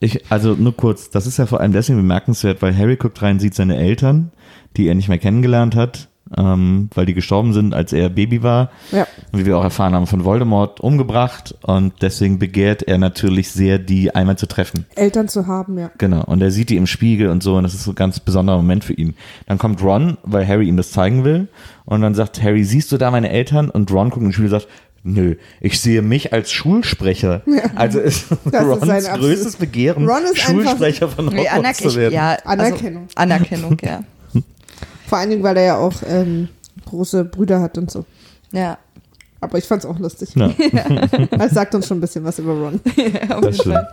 Ich, 0.00 0.30
also 0.30 0.54
nur 0.54 0.76
kurz, 0.76 1.10
das 1.10 1.28
ist 1.28 1.36
ja 1.36 1.46
vor 1.46 1.60
allem 1.60 1.72
deswegen 1.72 1.98
bemerkenswert, 1.98 2.60
weil 2.60 2.76
Harry 2.76 2.96
guckt 2.96 3.22
rein, 3.22 3.38
sieht 3.38 3.54
seine 3.54 3.76
Eltern, 3.76 4.32
die 4.76 4.88
er 4.88 4.96
nicht 4.96 5.08
mehr 5.08 5.18
kennengelernt 5.18 5.76
hat, 5.76 6.08
ähm, 6.36 6.88
weil 6.94 7.06
die 7.06 7.14
gestorben 7.14 7.52
sind, 7.52 7.74
als 7.74 7.92
er 7.92 8.08
Baby 8.08 8.42
war. 8.42 8.70
Ja. 8.90 9.06
Und 9.32 9.40
wie 9.40 9.46
wir 9.46 9.58
auch 9.58 9.64
erfahren 9.64 9.94
haben, 9.94 10.06
von 10.06 10.24
Voldemort 10.24 10.80
umgebracht. 10.80 11.54
Und 11.62 11.94
deswegen 12.02 12.38
begehrt 12.38 12.82
er 12.82 12.98
natürlich 12.98 13.50
sehr, 13.50 13.78
die 13.78 14.14
einmal 14.14 14.36
zu 14.38 14.46
treffen. 14.46 14.86
Eltern 14.94 15.28
zu 15.28 15.46
haben, 15.46 15.78
ja. 15.78 15.90
Genau. 15.98 16.24
Und 16.24 16.42
er 16.42 16.50
sieht 16.50 16.70
die 16.70 16.76
im 16.76 16.86
Spiegel 16.86 17.28
und 17.28 17.42
so. 17.42 17.56
Und 17.56 17.62
das 17.64 17.74
ist 17.74 17.84
so 17.84 17.92
ein 17.92 17.96
ganz 17.96 18.20
besonderer 18.20 18.56
Moment 18.56 18.84
für 18.84 18.94
ihn. 18.94 19.14
Dann 19.46 19.58
kommt 19.58 19.82
Ron, 19.82 20.16
weil 20.22 20.46
Harry 20.46 20.68
ihm 20.68 20.76
das 20.76 20.92
zeigen 20.92 21.24
will. 21.24 21.48
Und 21.84 22.00
dann 22.02 22.14
sagt 22.14 22.42
Harry, 22.42 22.64
siehst 22.64 22.92
du 22.92 22.98
da 22.98 23.10
meine 23.10 23.30
Eltern? 23.30 23.70
Und 23.70 23.90
Ron 23.90 24.10
guckt 24.10 24.22
in 24.22 24.28
den 24.28 24.32
Spiegel 24.32 24.52
und 24.54 24.60
sagt, 24.60 24.68
Nö, 25.04 25.34
ich 25.60 25.80
sehe 25.80 26.00
mich 26.00 26.32
als 26.32 26.52
Schulsprecher. 26.52 27.42
Also 27.74 27.98
ist 27.98 28.26
Das 28.30 28.38
ist 28.44 28.54
Rons 28.68 28.86
sein 28.86 28.98
absolut- 29.04 29.20
größtes 29.20 29.56
Begehren, 29.56 30.08
Ron 30.08 30.22
ist 30.24 30.38
Schulsprecher 30.38 31.08
von 31.08 31.26
Hogwarts 31.36 31.78
zu 31.80 31.96
werden. 31.96 32.14
ja, 32.14 32.36
also, 32.44 32.64
Anerkennung. 32.66 33.08
Anerkennung, 33.16 33.76
ja. 33.82 34.04
Vor 35.12 35.18
allen 35.18 35.28
Dingen, 35.28 35.42
weil 35.42 35.58
er 35.58 35.62
ja 35.64 35.76
auch 35.76 35.92
ähm, 36.08 36.48
große 36.86 37.26
Brüder 37.26 37.60
hat 37.60 37.76
und 37.76 37.90
so. 37.90 38.06
Ja. 38.50 38.78
Aber 39.42 39.58
ich 39.58 39.64
fand's 39.66 39.84
auch 39.84 39.98
lustig. 39.98 40.30
Ja, 40.34 40.48
Das 41.32 41.50
sagt 41.54 41.74
uns 41.74 41.86
schon 41.86 41.98
ein 41.98 42.00
bisschen 42.00 42.24
was 42.24 42.38
über 42.38 42.54
Ron. 42.54 42.80
das 43.42 43.56
stimmt. 43.58 43.84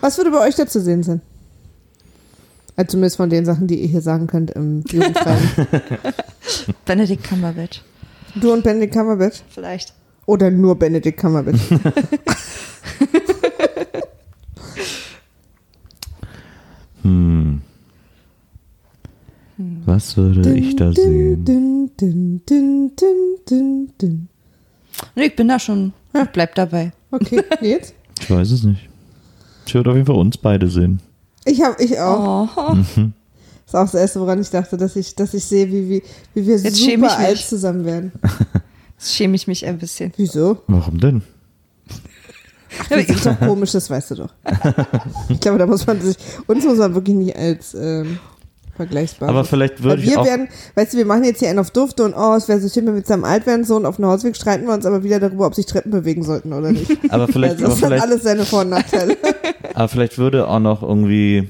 Was 0.00 0.16
würde 0.16 0.30
bei 0.30 0.38
euch 0.40 0.54
da 0.54 0.66
zu 0.66 0.80
sehen 0.80 1.02
sein? 1.02 1.20
Also 2.74 2.92
zumindest 2.92 3.18
von 3.18 3.28
den 3.28 3.44
Sachen, 3.44 3.66
die 3.66 3.82
ihr 3.82 3.88
hier 3.88 4.00
sagen 4.00 4.26
könnt 4.28 4.52
im 4.52 4.82
Jugendfreien. 4.90 5.50
Benedict 6.86 7.22
Cumberbatch, 7.28 7.82
du 8.36 8.50
und 8.54 8.64
Benedict 8.64 8.94
Cumberbatch? 8.94 9.42
vielleicht. 9.50 9.92
Oder 10.24 10.50
nur 10.50 10.78
Benedict 10.78 11.20
Cumberbatch? 11.20 11.60
Hm. 17.02 17.60
Was 19.84 20.16
würde 20.16 20.54
ich 20.54 20.76
da 20.76 20.92
sehen? 20.92 21.44
Dun, 21.44 21.90
dun, 21.98 22.40
dun. 23.98 24.28
Nee, 25.14 25.24
ich 25.26 25.36
bin 25.36 25.48
da 25.48 25.58
schon. 25.58 25.92
Ich 26.14 26.28
bleib 26.30 26.54
dabei. 26.54 26.92
Okay, 27.10 27.42
jetzt? 27.60 27.94
Ich 28.20 28.30
weiß 28.30 28.50
es 28.50 28.62
nicht. 28.62 28.88
Ich 29.66 29.74
würde 29.74 29.90
auf 29.90 29.96
jeden 29.96 30.06
Fall 30.06 30.16
uns 30.16 30.36
beide 30.36 30.68
sehen. 30.68 31.00
Ich 31.44 31.60
hab, 31.62 31.80
ich 31.80 31.98
auch. 31.98 32.56
Oh. 32.56 32.76
Das 32.76 32.96
ist 33.66 33.74
auch 33.74 33.82
das 33.82 33.94
Erste, 33.94 34.20
woran 34.20 34.40
ich 34.40 34.50
dachte, 34.50 34.76
dass 34.76 34.96
ich, 34.96 35.14
dass 35.14 35.34
ich 35.34 35.44
sehe, 35.44 35.66
wie, 35.68 35.88
wie, 35.88 36.02
wie 36.34 36.46
wir 36.46 36.56
Jetzt 36.56 36.76
super 36.76 37.18
alt 37.18 37.32
mich. 37.32 37.46
zusammen 37.46 37.84
werden. 37.84 38.12
Jetzt 38.98 39.14
schäme 39.14 39.34
ich 39.34 39.46
mich 39.48 39.66
ein 39.66 39.78
bisschen. 39.78 40.12
Wieso? 40.16 40.58
Warum 40.68 41.00
denn? 41.00 41.22
Das 42.88 43.04
ist 43.04 43.26
doch 43.26 43.38
komisch, 43.38 43.72
das 43.72 43.90
weißt 43.90 44.12
du 44.12 44.14
doch. 44.14 44.30
Ich 45.28 45.40
glaube, 45.40 45.58
da 45.58 45.66
muss 45.66 45.86
man 45.86 46.00
sich, 46.00 46.16
uns 46.46 46.64
muss 46.64 46.78
man 46.78 46.94
wirklich 46.94 47.16
nicht 47.16 47.36
als 47.36 47.74
ähm, 47.74 48.18
vergleichbar. 48.74 49.28
Aber 49.28 49.44
vielleicht 49.44 49.82
würde 49.82 50.02
ich 50.02 50.10
wir 50.10 50.20
auch. 50.20 50.24
werden, 50.24 50.48
weißt 50.74 50.94
du, 50.94 50.98
wir 50.98 51.06
machen 51.06 51.24
jetzt 51.24 51.40
hier 51.40 51.48
einen 51.48 51.58
auf 51.58 51.70
Dufte 51.70 52.04
und 52.04 52.14
oh, 52.14 52.34
es 52.34 52.48
wäre 52.48 52.60
so 52.60 52.68
schön, 52.68 52.86
wenn 52.86 52.94
wir 52.94 53.04
zusammen 53.04 53.24
alt 53.24 53.46
werden, 53.46 53.64
so 53.64 53.76
und 53.76 53.86
auf 53.86 53.96
dem 53.96 54.06
Hausweg 54.06 54.36
streiten 54.36 54.66
wir 54.66 54.74
uns 54.74 54.86
aber 54.86 55.02
wieder 55.04 55.20
darüber, 55.20 55.46
ob 55.46 55.54
sich 55.54 55.66
Treppen 55.66 55.90
bewegen 55.90 56.22
sollten 56.22 56.52
oder 56.52 56.72
nicht. 56.72 56.90
Aber 57.10 57.28
vielleicht, 57.28 57.54
Also, 57.62 57.66
das 57.66 57.82
hat 57.82 57.88
vielleicht, 57.88 58.02
alles 58.02 58.22
seine 58.22 58.44
Vor- 58.44 58.62
und 58.62 58.70
Nachteile. 58.70 59.16
aber 59.74 59.88
vielleicht 59.88 60.18
würde 60.18 60.48
auch 60.48 60.58
noch 60.58 60.82
irgendwie 60.82 61.48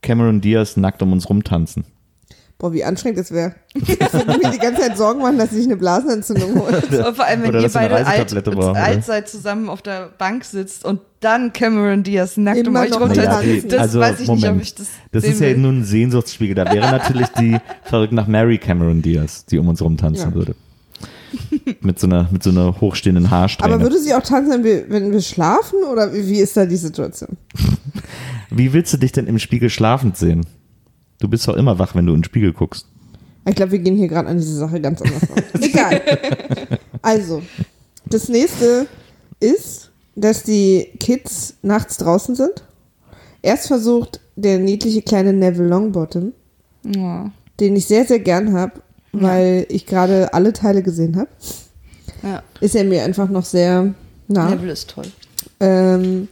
Cameron 0.00 0.40
Diaz 0.40 0.76
nackt 0.76 1.02
um 1.02 1.12
uns 1.12 1.28
rumtanzen. 1.28 1.84
Boah, 2.62 2.72
wie 2.72 2.84
anstrengend 2.84 3.18
das 3.18 3.32
wäre. 3.32 3.56
Ich 3.74 3.88
würde 3.88 4.38
mir 4.38 4.50
die 4.52 4.58
ganze 4.58 4.82
Zeit 4.82 4.96
Sorgen 4.96 5.20
machen, 5.20 5.36
dass 5.36 5.52
ich 5.52 5.64
eine 5.64 5.76
Blasenentzündung 5.76 6.54
hole. 6.60 6.80
Und 7.08 7.16
vor 7.16 7.24
allem, 7.24 7.42
wenn 7.42 7.48
Oder 7.48 7.60
ihr 7.60 7.68
beide 7.68 7.96
alt, 8.06 8.44
brauchst, 8.44 8.78
alt 8.80 9.04
seid, 9.04 9.28
zusammen 9.28 9.68
auf 9.68 9.82
der 9.82 10.10
Bank 10.16 10.44
sitzt 10.44 10.84
und 10.84 11.00
dann 11.18 11.52
Cameron 11.52 12.04
Diaz 12.04 12.36
nackt 12.36 12.60
um 12.60 12.66
Immer 12.68 12.82
euch 12.82 12.90
noch 12.90 13.00
runter. 13.00 13.40
Die- 13.42 13.66
das 13.66 13.80
also, 13.80 13.98
weiß 13.98 14.20
ich 14.20 14.28
nicht, 14.28 14.42
Moment. 14.42 14.56
ob 14.58 14.62
ich 14.62 14.76
das. 14.76 14.86
Das 15.10 15.24
sehen 15.24 15.32
ist 15.32 15.40
ja 15.40 15.56
nur 15.56 15.72
ein 15.72 15.82
Sehnsuchtsspiegel. 15.84 16.54
Da 16.54 16.72
wäre 16.72 16.88
natürlich 16.88 17.26
die 17.36 17.56
verrückt 17.82 18.12
nach 18.12 18.28
Mary 18.28 18.58
Cameron 18.58 19.02
Diaz, 19.02 19.44
die 19.44 19.58
um 19.58 19.66
uns 19.66 19.82
rumtanzen 19.82 20.30
Ja. 20.30 20.34
würde. 20.36 20.54
mit, 21.80 21.98
so 21.98 22.06
einer, 22.06 22.28
mit 22.30 22.44
so 22.44 22.50
einer 22.50 22.80
hochstehenden 22.80 23.28
Haarsträhne. 23.32 23.74
Aber 23.74 23.82
würde 23.82 23.98
sie 23.98 24.14
auch 24.14 24.22
tanzen, 24.22 24.52
wenn 24.52 24.62
wir, 24.62 24.88
wenn 24.88 25.10
wir 25.10 25.20
schlafen 25.20 25.82
oder 25.90 26.12
wie, 26.14 26.28
wie 26.28 26.38
ist 26.38 26.56
da 26.56 26.64
die 26.64 26.76
Situation? 26.76 27.30
Wie 28.54 28.72
willst 28.72 28.92
du 28.92 28.98
dich 28.98 29.10
denn 29.10 29.26
im 29.26 29.40
Spiegel 29.40 29.68
schlafend 29.68 30.16
sehen? 30.16 30.46
Du 31.22 31.28
bist 31.28 31.46
doch 31.46 31.54
immer 31.54 31.78
wach, 31.78 31.94
wenn 31.94 32.04
du 32.06 32.12
in 32.14 32.18
den 32.18 32.24
Spiegel 32.24 32.52
guckst. 32.52 32.86
Ich 33.46 33.54
glaube, 33.54 33.70
wir 33.72 33.78
gehen 33.78 33.96
hier 33.96 34.08
gerade 34.08 34.28
an 34.28 34.38
diese 34.38 34.56
Sache 34.56 34.80
ganz 34.80 35.00
anders 35.02 35.22
ran. 35.30 35.44
Egal. 35.62 36.00
Also, 37.00 37.42
das 38.06 38.28
nächste 38.28 38.86
ist, 39.38 39.90
dass 40.16 40.42
die 40.42 40.88
Kids 40.98 41.54
nachts 41.62 41.96
draußen 41.98 42.34
sind. 42.34 42.64
Erst 43.40 43.68
versucht 43.68 44.20
der 44.34 44.58
niedliche 44.58 45.02
kleine 45.02 45.32
Neville 45.32 45.68
Longbottom, 45.68 46.32
Ja. 46.84 47.30
den 47.60 47.76
ich 47.76 47.86
sehr, 47.86 48.04
sehr 48.04 48.18
gern 48.18 48.52
habe, 48.52 48.82
weil 49.12 49.66
ich 49.68 49.86
gerade 49.86 50.34
alle 50.34 50.52
Teile 50.52 50.82
gesehen 50.82 51.16
habe, 51.16 51.28
ja. 52.24 52.42
ist 52.60 52.74
er 52.74 52.82
mir 52.84 53.04
einfach 53.04 53.28
noch 53.28 53.44
sehr 53.44 53.94
nah. 54.26 54.50
Neville 54.50 54.72
ist 54.72 54.90
toll. 54.90 55.06
ähm, 55.60 56.26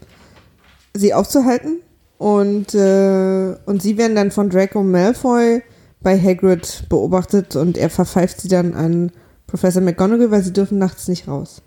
sie 0.94 1.14
aufzuhalten. 1.14 1.78
Und, 2.20 2.74
äh, 2.74 3.54
und 3.64 3.80
sie 3.80 3.96
werden 3.96 4.14
dann 4.14 4.30
von 4.30 4.50
Draco 4.50 4.82
Malfoy 4.82 5.62
bei 6.02 6.20
Hagrid 6.20 6.84
beobachtet 6.90 7.56
und 7.56 7.78
er 7.78 7.88
verpfeift 7.88 8.42
sie 8.42 8.48
dann 8.48 8.74
an 8.74 9.10
Professor 9.46 9.80
McGonagall, 9.80 10.30
weil 10.30 10.42
sie 10.42 10.52
dürfen 10.52 10.76
nachts 10.76 11.08
nicht 11.08 11.28
raus. 11.28 11.62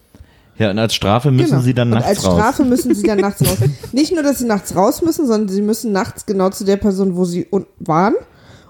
Ja, 0.60 0.70
und 0.70 0.78
als 0.78 0.94
Strafe 0.94 1.32
müssen 1.32 1.50
Genau. 1.50 1.62
sie 1.64 1.74
dann 1.74 1.90
nachts 1.90 2.08
als 2.08 2.24
raus. 2.28 2.34
Strafe 2.36 2.66
müssen 2.66 2.94
sie 2.94 3.02
dann 3.02 3.18
nachts 3.20 3.42
raus. 3.42 3.58
Nicht 3.94 4.14
nur, 4.14 4.22
dass 4.22 4.38
sie 4.38 4.46
nachts 4.46 4.76
raus 4.76 5.02
müssen, 5.02 5.26
sondern 5.26 5.50
sie 5.50 5.64
müssen 5.64 5.92
nachts 5.92 6.28
genau 6.28 6.52
zu 6.52 6.66
der 6.66 6.78
Person, 6.78 7.16
wo 7.18 7.26
sie 7.26 7.48
waren 7.80 8.14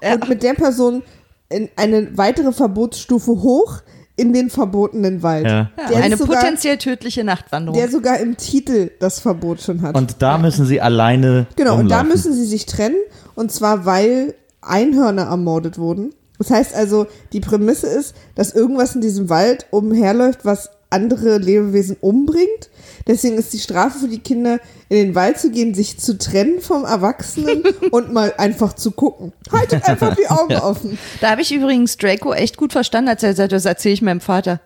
und 0.02 0.30
mit 0.30 0.42
der 0.42 0.54
Person 0.54 1.04
in 1.50 1.68
eine 1.76 2.18
weitere 2.18 2.54
Verbotsstufe 2.54 3.32
hoch 3.32 3.82
in 4.16 4.32
den 4.34 4.50
verbotenen 4.50 5.24
Wald. 5.24 5.46
Ja. 5.48 5.72
Der 5.90 5.98
Eine 6.04 6.18
sogar, 6.18 6.38
potenziell 6.42 6.78
tödliche 6.78 7.24
Nachtwanderung. 7.24 7.80
der 7.80 7.90
sogar 7.90 8.20
im 8.20 8.38
Titel 8.38 8.92
das 9.00 9.20
Verbot 9.20 9.62
schon 9.62 9.82
hat. 9.82 9.96
Und 9.98 10.22
da 10.22 10.38
müssen 10.38 10.66
sie 10.66 10.80
alleine 10.82 11.48
Genau, 11.56 11.72
und 11.78 11.90
da 11.90 11.98
rumlaufen. 12.02 12.08
müssen 12.10 12.34
sie 12.34 12.46
sich 12.46 12.66
trennen. 12.66 12.98
Und 13.36 13.52
zwar, 13.52 13.86
weil 13.86 14.36
Einhörner 14.62 15.24
ermordet 15.24 15.78
wurden. 15.78 16.14
Das 16.38 16.52
heißt 16.52 16.76
also, 16.76 17.08
die 17.32 17.40
Prämisse 17.40 17.88
ist, 17.88 18.16
dass 18.36 18.54
irgendwas 18.54 18.96
in 18.96 19.02
diesem 19.02 19.30
Wald 19.30 19.66
umherläuft, 19.72 20.46
was 20.46 20.70
andere 20.90 21.38
Lebewesen 21.38 21.98
umbringt. 22.00 22.70
Deswegen 23.06 23.38
ist 23.38 23.54
die 23.54 23.60
Strafe 23.60 24.00
für 24.00 24.08
die 24.08 24.20
Kinder, 24.20 24.60
in 24.90 24.98
den 24.98 25.16
Wald 25.16 25.40
zu 25.40 25.52
gehen, 25.52 25.74
sich 25.74 26.00
zu 26.00 26.18
trennen 26.18 26.62
vom 26.62 26.86
Erwachsenen 26.86 27.64
und 27.92 28.14
mal 28.14 28.34
einfach 28.38 28.74
zu 28.74 28.92
gucken. 28.92 29.34
Haltet 29.52 29.84
einfach 29.86 30.16
die 30.16 30.28
Augen 30.30 30.56
offen. 30.56 30.98
Da 31.20 31.32
habe 31.32 31.42
ich 31.42 31.54
übrigens 31.54 31.98
Draco 31.98 32.34
echt 32.34 32.58
gut 32.58 32.72
verstanden, 32.72 33.10
als 33.10 33.24
er 33.24 33.36
sagte, 33.36 33.56
das 33.56 33.66
erzähle 33.66 33.94
ich 33.94 34.02
meinem 34.02 34.22
Vater. 34.22 34.62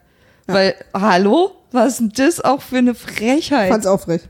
Weil, 0.45 0.75
hallo? 0.93 1.51
Was 1.71 1.93
ist 1.93 1.99
denn 1.99 2.13
das 2.15 2.41
auch 2.41 2.61
für 2.61 2.77
eine 2.77 2.95
Frechheit? 2.95 3.69
Fand's 3.69 3.87
aufrecht. 3.87 4.29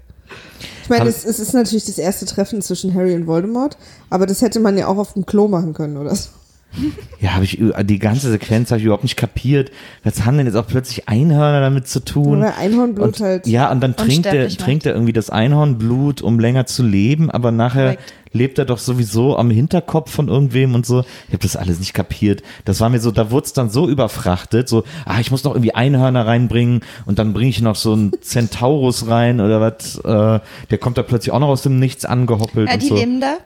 Ich 0.84 0.90
meine, 0.90 1.10
es, 1.10 1.26
es 1.26 1.40
ist 1.40 1.54
natürlich 1.54 1.86
das 1.86 1.98
erste 1.98 2.26
Treffen 2.26 2.62
zwischen 2.62 2.94
Harry 2.94 3.14
und 3.14 3.28
Voldemort, 3.28 3.78
aber 4.10 4.26
das 4.26 4.42
hätte 4.42 4.60
man 4.60 4.78
ja 4.78 4.88
auch 4.88 4.98
auf 4.98 5.14
dem 5.14 5.26
Klo 5.26 5.48
machen 5.48 5.74
können, 5.74 5.98
oder 5.98 6.16
so. 6.16 6.30
Ja, 7.20 7.34
habe 7.34 7.46
ich 7.46 7.60
die 7.84 8.00
ganze 8.00 8.30
Sequenz 8.30 8.70
habe 8.70 8.80
ich 8.80 8.86
überhaupt 8.86 9.04
nicht 9.04 9.18
kapiert. 9.18 9.72
Was 10.04 10.24
haben 10.24 10.38
denn 10.38 10.46
jetzt 10.46 10.56
auch 10.56 10.68
plötzlich 10.68 11.10
Einhörner 11.10 11.62
damit 11.62 11.88
zu 11.88 12.06
tun? 12.06 12.40
Oder 12.40 12.58
Einhornblut 12.58 13.06
und, 13.08 13.20
halt. 13.20 13.48
Ja, 13.48 13.72
und 13.72 13.82
dann 13.82 13.96
trinkt 13.96 14.28
er, 14.28 14.48
trinkt 14.50 14.86
er 14.86 14.94
irgendwie 14.94 15.14
das 15.14 15.32
Einhornblut, 15.32 16.22
um 16.22 16.40
länger 16.40 16.68
zu 16.68 16.84
leben, 16.84 17.32
aber 17.32 17.52
nachher 17.52 17.96
Korrekt. 17.96 18.14
lebt 18.34 18.60
er 18.60 18.66
doch 18.66 18.78
sowieso 18.78 19.36
am 19.36 19.50
Hinterkopf 19.50 20.12
von 20.12 20.28
irgendwem 20.28 20.76
und 20.76 20.86
so. 20.86 21.00
Ich 21.28 21.34
habe 21.34 21.42
das 21.42 21.56
alles 21.56 21.80
nicht 21.80 21.96
kapiert. 21.96 22.44
Das 22.66 22.82
war 22.82 22.90
mir 22.90 23.00
so, 23.00 23.10
da 23.10 23.32
wurde 23.32 23.48
es 23.48 23.54
dann 23.54 23.72
so 23.72 23.90
überfrachtet, 23.90 24.70
so, 24.70 24.84
ah, 25.06 25.20
ich 25.20 25.32
muss 25.32 25.44
noch 25.44 25.54
irgendwie 25.56 25.74
Einhörner 25.74 26.28
reinbringen 26.28 26.82
und 27.08 27.18
dann 27.18 27.34
bringe 27.34 27.50
ich 27.50 27.62
noch 27.62 27.76
so 27.76 27.94
einen 27.94 28.12
Centaurus 28.22 29.08
rein 29.08 29.42
oder 29.42 29.60
was. 29.60 29.98
Äh, 29.98 30.40
der 30.70 30.78
kommt 30.80 31.00
da 31.00 31.04
plötzlich 31.04 31.34
auch 31.34 31.40
noch 31.40 31.50
aus 31.50 31.64
dem 31.64 31.80
Nichts 31.80 32.06
angehoppelt 32.06 32.68
ja, 32.68 32.76
und 32.76 32.84
die 32.84 32.88
so. 32.88 32.96
leben 32.96 33.22
da. 33.22 33.38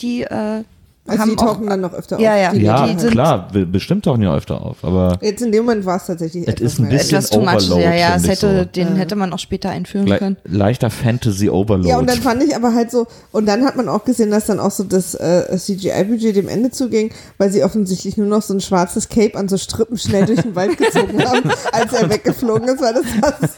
Die 0.00 0.22
äh, 0.22 0.62
Also 1.08 1.22
haben 1.22 1.30
die 1.30 1.38
auch, 1.38 1.46
tauchen 1.46 1.66
dann 1.68 1.80
noch 1.80 1.92
öfter 1.92 2.20
Ja, 2.20 2.32
auf. 2.34 2.38
ja. 2.40 2.52
Die 2.52 2.60
Ja, 2.62 2.86
die 2.86 2.98
sind- 3.00 3.10
klar, 3.12 3.48
be- 3.52 3.66
bestimmt 3.66 4.04
tauchen 4.04 4.20
die 4.20 4.26
öfter 4.26 4.60
auf, 4.60 4.76
aber 4.82 5.18
Jetzt 5.20 5.42
in 5.42 5.52
dem 5.52 5.64
Moment 5.64 5.84
war 5.86 5.96
es 5.96 6.06
tatsächlich 6.06 6.42
Es 6.46 6.54
etwas 6.54 6.72
ist 6.72 6.78
ein 6.78 6.88
mehr. 6.88 6.98
bisschen 6.98 7.18
etwas 7.18 7.30
too 7.30 7.40
much. 7.40 7.68
Ja, 7.82 7.94
ja, 7.94 8.14
es 8.16 8.28
hätte, 8.28 8.58
so. 8.60 8.64
den 8.64 8.96
hätte 8.96 9.16
man 9.16 9.32
auch 9.32 9.38
später 9.38 9.70
einführen 9.70 10.06
le 10.06 10.18
können. 10.18 10.36
leichter 10.44 10.90
Fantasy-Overload. 10.90 11.88
Ja, 11.88 11.98
und 11.98 12.08
dann 12.08 12.18
fand 12.20 12.42
ich 12.42 12.54
aber 12.54 12.74
halt 12.74 12.90
so, 12.90 13.06
und 13.32 13.46
dann 13.46 13.64
hat 13.64 13.76
man 13.76 13.88
auch 13.88 14.04
gesehen, 14.04 14.30
dass 14.30 14.46
dann 14.46 14.60
auch 14.60 14.70
so 14.70 14.84
das 14.84 15.14
äh, 15.14 15.56
CGI-Budget 15.56 16.36
dem 16.36 16.48
Ende 16.48 16.70
zuging, 16.70 17.10
weil 17.38 17.50
sie 17.50 17.62
offensichtlich 17.64 18.16
nur 18.16 18.26
noch 18.26 18.42
so 18.42 18.54
ein 18.54 18.60
schwarzes 18.60 19.08
Cape 19.08 19.36
an 19.36 19.48
so 19.48 19.56
Strippen 19.56 19.96
schnell 19.98 20.26
durch 20.26 20.42
den 20.42 20.54
Wald 20.54 20.76
gezogen 20.78 21.22
haben, 21.26 21.50
als 21.72 21.92
er 21.92 22.08
weggeflogen 22.10 22.68
ist, 22.68 22.80
weil 22.80 22.94
das 22.94 23.04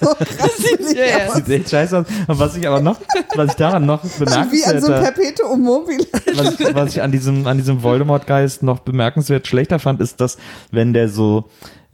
sah 0.00 0.06
so 0.08 0.14
krass 0.14 0.50
billig 0.78 0.96
Ja, 0.96 1.04
ja. 1.04 1.26
aus. 1.28 1.34
Sieht 1.36 1.48
echt 1.48 1.70
scheiße 1.70 1.98
aus. 1.98 2.06
Und 2.26 2.38
was 2.38 2.56
ich 2.56 2.66
aber 2.66 2.80
noch, 2.80 2.96
was 3.34 3.50
ich 3.50 3.56
daran 3.56 3.86
noch 3.86 4.02
Wie 4.04 4.64
an 4.64 4.80
so 4.80 4.92
einem 4.92 5.02
Perpetuum 5.04 5.60
mobile. 5.60 6.04
was, 6.34 6.74
was 6.74 6.90
ich 6.94 7.02
an 7.02 7.12
diesem, 7.12 7.39
an 7.46 7.58
diesem 7.58 7.82
Voldemort-Geist 7.82 8.62
noch 8.62 8.80
bemerkenswert 8.80 9.46
schlechter 9.46 9.78
fand, 9.78 10.00
ist, 10.00 10.20
dass, 10.20 10.38
wenn 10.70 10.92
der 10.92 11.08
so, 11.08 11.44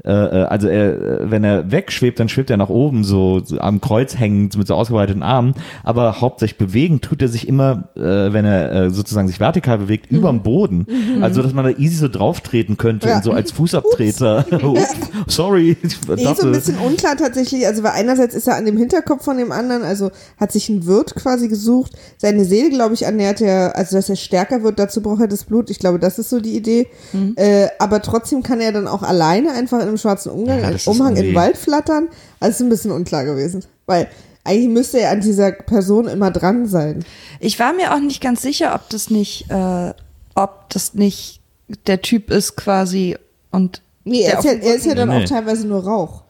äh, 0.06 0.10
äh, 0.12 0.42
also 0.44 0.68
er, 0.68 0.94
äh, 1.22 1.30
wenn 1.30 1.42
er 1.44 1.70
wegschwebt, 1.70 2.20
dann 2.20 2.28
schwebt 2.28 2.50
er 2.50 2.56
nach 2.56 2.68
oben 2.68 3.04
so, 3.04 3.40
so 3.44 3.58
am 3.58 3.80
Kreuz 3.80 4.18
hängend 4.18 4.56
mit 4.56 4.66
so 4.68 4.74
ausgebreiteten 4.74 5.22
Armen, 5.22 5.54
aber 5.84 6.20
hauptsächlich 6.20 6.58
bewegen 6.58 7.00
tut 7.00 7.20
er 7.22 7.28
sich 7.28 7.48
immer, 7.48 7.88
äh, 7.96 8.00
wenn 8.32 8.44
er 8.44 8.72
äh, 8.72 8.90
sozusagen 8.90 9.28
sich 9.28 9.40
vertikal 9.40 9.78
bewegt, 9.78 10.10
überm 10.10 10.42
Boden. 10.42 10.86
Also, 11.20 11.42
dass 11.42 11.52
man 11.52 11.64
da 11.64 11.70
easy 11.72 11.96
so 11.96 12.08
drauftreten 12.08 12.76
könnte 12.76 13.08
Ja. 13.08 13.16
und 13.16 13.24
so 13.24 13.32
als 13.32 13.52
Fußabtreter. 13.52 14.44
Sorry. 15.26 15.76
Ich 15.82 15.96
Eh 16.08 16.34
so 16.34 16.46
ein 16.46 16.52
bisschen 16.52 16.78
unklar 16.78 17.16
tatsächlich, 17.16 17.66
also 17.66 17.82
weil 17.82 17.92
einerseits 17.92 18.34
ist 18.34 18.46
er 18.48 18.56
an 18.56 18.64
dem 18.64 18.76
Hinterkopf 18.76 19.24
von 19.24 19.36
dem 19.38 19.52
anderen, 19.52 19.82
also 19.82 20.10
hat 20.38 20.52
sich 20.52 20.68
ein 20.68 20.86
Wirt 20.86 21.14
quasi 21.14 21.48
gesucht, 21.48 21.92
seine 22.18 22.44
Seele, 22.44 22.70
glaube 22.70 22.94
ich, 22.94 23.02
ernährt 23.02 23.40
er, 23.40 23.76
also 23.76 23.96
dass 23.96 24.08
er 24.08 24.16
stärker 24.16 24.62
wird, 24.62 24.78
dazu 24.78 25.02
braucht 25.02 25.20
er 25.22 25.28
das 25.28 25.44
Blut, 25.44 25.70
ich 25.70 25.78
glaube, 25.78 25.98
das 25.98 26.18
ist 26.18 26.30
so 26.30 26.40
die 26.40 26.56
Idee, 26.56 26.86
Mhm. 27.12 27.34
äh, 27.36 27.68
aber 27.78 28.02
trotzdem 28.02 28.42
kann 28.42 28.60
er 28.60 28.72
dann 28.72 28.86
auch 28.88 29.02
alleine 29.02 29.52
einfach 29.52 29.80
in 29.86 29.95
einem 29.96 29.98
schwarzen 29.98 30.30
Umgang, 30.30 30.60
Ja, 30.60 30.70
das 30.70 30.82
ist 30.82 30.86
Umhang 30.88 31.16
in 31.16 31.24
den 31.26 31.34
Wald 31.34 31.56
flattern, 31.56 32.08
also 32.40 32.50
ist 32.52 32.60
ein 32.60 32.68
bisschen 32.68 32.90
unklar 32.92 33.24
gewesen, 33.24 33.64
weil 33.86 34.08
eigentlich 34.44 34.68
müsste 34.68 35.00
er 35.00 35.10
an 35.10 35.20
dieser 35.20 35.50
Person 35.52 36.06
immer 36.06 36.30
dran 36.30 36.66
sein. 36.66 37.04
Ich 37.40 37.58
war 37.58 37.72
mir 37.72 37.92
auch 37.94 37.98
nicht 38.00 38.20
ganz 38.20 38.42
sicher, 38.42 38.74
ob 38.74 38.88
das 38.90 39.10
nicht, 39.10 39.50
äh, 39.50 39.92
ob 40.34 40.66
das 40.70 40.94
nicht 40.94 41.40
der 41.86 42.00
Typ 42.02 42.30
ist 42.30 42.56
quasi 42.56 43.16
und 43.50 43.82
Nee, 44.04 44.20
er 44.22 44.38
ist, 44.38 44.44
ja, 44.44 44.52
er 44.52 44.74
ist 44.76 44.86
ja 44.86 44.94
dann 44.94 45.08
Nee. 45.08 45.24
auch 45.24 45.28
teilweise 45.28 45.66
nur 45.66 45.82
Rauch. 45.82 46.22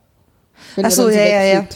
Wenn 0.76 0.86
Ach 0.86 0.90
so, 0.90 1.04
dann 1.08 1.12
ja, 1.12 1.26
ja, 1.26 1.44
ja. 1.44 1.66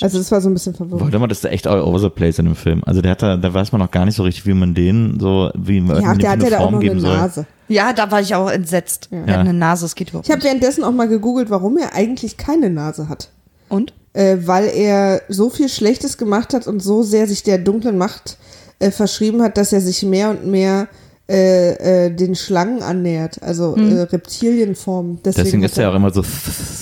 Also 0.00 0.18
das 0.18 0.30
war 0.30 0.40
so 0.40 0.48
ein 0.48 0.54
bisschen 0.54 0.74
verwirrend. 0.74 1.02
Voldemort 1.02 1.30
ist 1.32 1.44
da 1.44 1.48
echt 1.50 1.66
all 1.66 1.80
over 1.82 1.98
the 1.98 2.08
place 2.08 2.38
in 2.38 2.46
dem 2.46 2.54
Film. 2.56 2.82
Also 2.86 3.02
der 3.02 3.10
hat 3.12 3.22
da, 3.22 3.36
da 3.36 3.52
weiß 3.52 3.72
man 3.72 3.80
noch 3.80 3.90
gar 3.90 4.04
nicht 4.06 4.14
so 4.16 4.22
richtig, 4.22 4.46
wie 4.46 4.54
man 4.54 4.74
den 4.74 5.18
so, 5.20 5.50
wie 5.56 5.80
man 5.80 6.02
Ja, 6.02 6.02
der 6.02 6.08
hat 6.10 6.22
ja 6.22 6.30
eine 6.32 6.50
da 6.50 6.56
auch 6.58 6.62
Form 6.62 6.74
noch 6.74 6.80
eine 6.80 6.88
geben 6.88 7.00
soll. 7.00 7.44
Ja, 7.68 7.92
da 7.92 8.10
war 8.10 8.20
ich 8.20 8.34
auch 8.34 8.50
entsetzt. 8.50 9.08
Er 9.10 9.18
Ja. 9.20 9.26
hat 9.34 9.40
eine 9.40 9.52
Nase, 9.54 9.84
das 9.84 9.94
geht 9.94 10.10
überhaupt 10.10 10.26
Ich 10.26 10.32
habe 10.32 10.42
währenddessen 10.42 10.84
auch 10.84 10.92
mal 10.92 11.08
gegoogelt, 11.08 11.50
warum 11.50 11.76
er 11.78 11.94
eigentlich 11.94 12.36
keine 12.36 12.70
Nase 12.70 13.08
hat. 13.08 13.28
Und? 13.68 13.92
Äh, 14.14 14.38
weil 14.44 14.68
er 14.68 15.22
so 15.28 15.50
viel 15.50 15.68
Schlechtes 15.68 16.16
gemacht 16.18 16.54
hat 16.54 16.66
und 16.66 16.80
so 16.80 17.02
sehr 17.02 17.26
sich 17.26 17.42
der 17.42 17.58
dunklen 17.58 17.98
Macht 17.98 18.38
äh, 18.78 18.90
verschrieben 18.90 19.42
hat, 19.42 19.56
dass 19.58 19.72
er 19.72 19.80
sich 19.80 20.02
mehr 20.02 20.30
und 20.30 20.46
mehr 20.46 20.88
äh, 21.30 22.06
äh, 22.06 22.10
den 22.10 22.34
Schlangen 22.34 22.82
annähert, 22.82 23.42
also 23.42 23.76
äh, 23.76 24.00
Reptilienform. 24.02 25.18
Deswegen, 25.22 25.44
Deswegen 25.44 25.62
ist 25.62 25.76
er 25.78 25.90
auch 25.90 25.94
immer 25.94 26.10
so. 26.10 26.24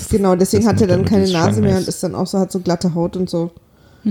Genau, 0.09 0.37
deswegen 0.37 0.67
hat 0.69 0.81
er 0.81 0.87
dann 0.87 1.05
keine 1.05 1.25
Nase 1.25 1.33
mehr 1.33 1.43
und 1.43 1.51
Schlangenheiß. 1.51 1.89
ist 1.89 2.03
dann 2.05 2.15
auch 2.15 2.29
so, 2.29 2.39
hat 2.39 2.53
so 2.53 2.61
glatte 2.61 2.95
Haut 2.95 3.17
und 3.17 3.29
so. 3.29 3.51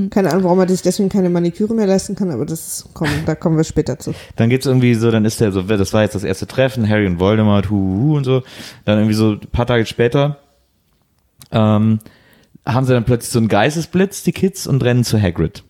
Keine 0.10 0.32
Ahnung, 0.32 0.44
warum 0.44 0.60
er 0.60 0.68
sich 0.68 0.82
deswegen 0.82 1.08
keine 1.10 1.30
Maniküre 1.30 1.74
mehr 1.74 1.88
leisten 1.88 2.16
kann, 2.16 2.30
aber 2.30 2.46
das 2.46 2.68
ist, 2.68 2.90
komm, 2.94 3.08
da 3.26 3.34
kommen 3.34 3.56
wir 3.56 3.64
später 3.64 3.98
zu. 3.98 4.14
Dann 4.36 4.50
geht's 4.50 4.66
irgendwie 4.66 4.94
so, 4.94 5.10
dann 5.10 5.24
ist 5.24 5.40
der 5.40 5.52
so, 5.54 5.62
das 5.62 5.94
war 5.94 6.02
jetzt 6.02 6.16
das 6.16 6.24
erste 6.26 6.48
Treffen, 6.48 6.88
Harry 6.90 7.08
und 7.08 7.20
Voldemort, 7.20 7.70
hu, 7.70 7.76
hu, 7.76 8.02
hu 8.10 8.18
und 8.18 8.24
so. 8.26 8.44
Dann 8.84 8.98
irgendwie 8.98 9.16
so 9.16 9.32
ein 9.32 9.40
paar 9.52 9.66
Tage 9.66 9.86
später 9.86 10.38
ähm, 11.52 12.00
haben 12.66 12.86
sie 12.86 12.94
dann 12.94 13.06
plötzlich 13.06 13.32
so 13.32 13.40
einen 13.40 13.48
Geistesblitz, 13.48 14.24
die 14.24 14.32
Kids, 14.32 14.68
und 14.68 14.84
rennen 14.84 15.04
zu 15.04 15.22
Hagrid. 15.22 15.64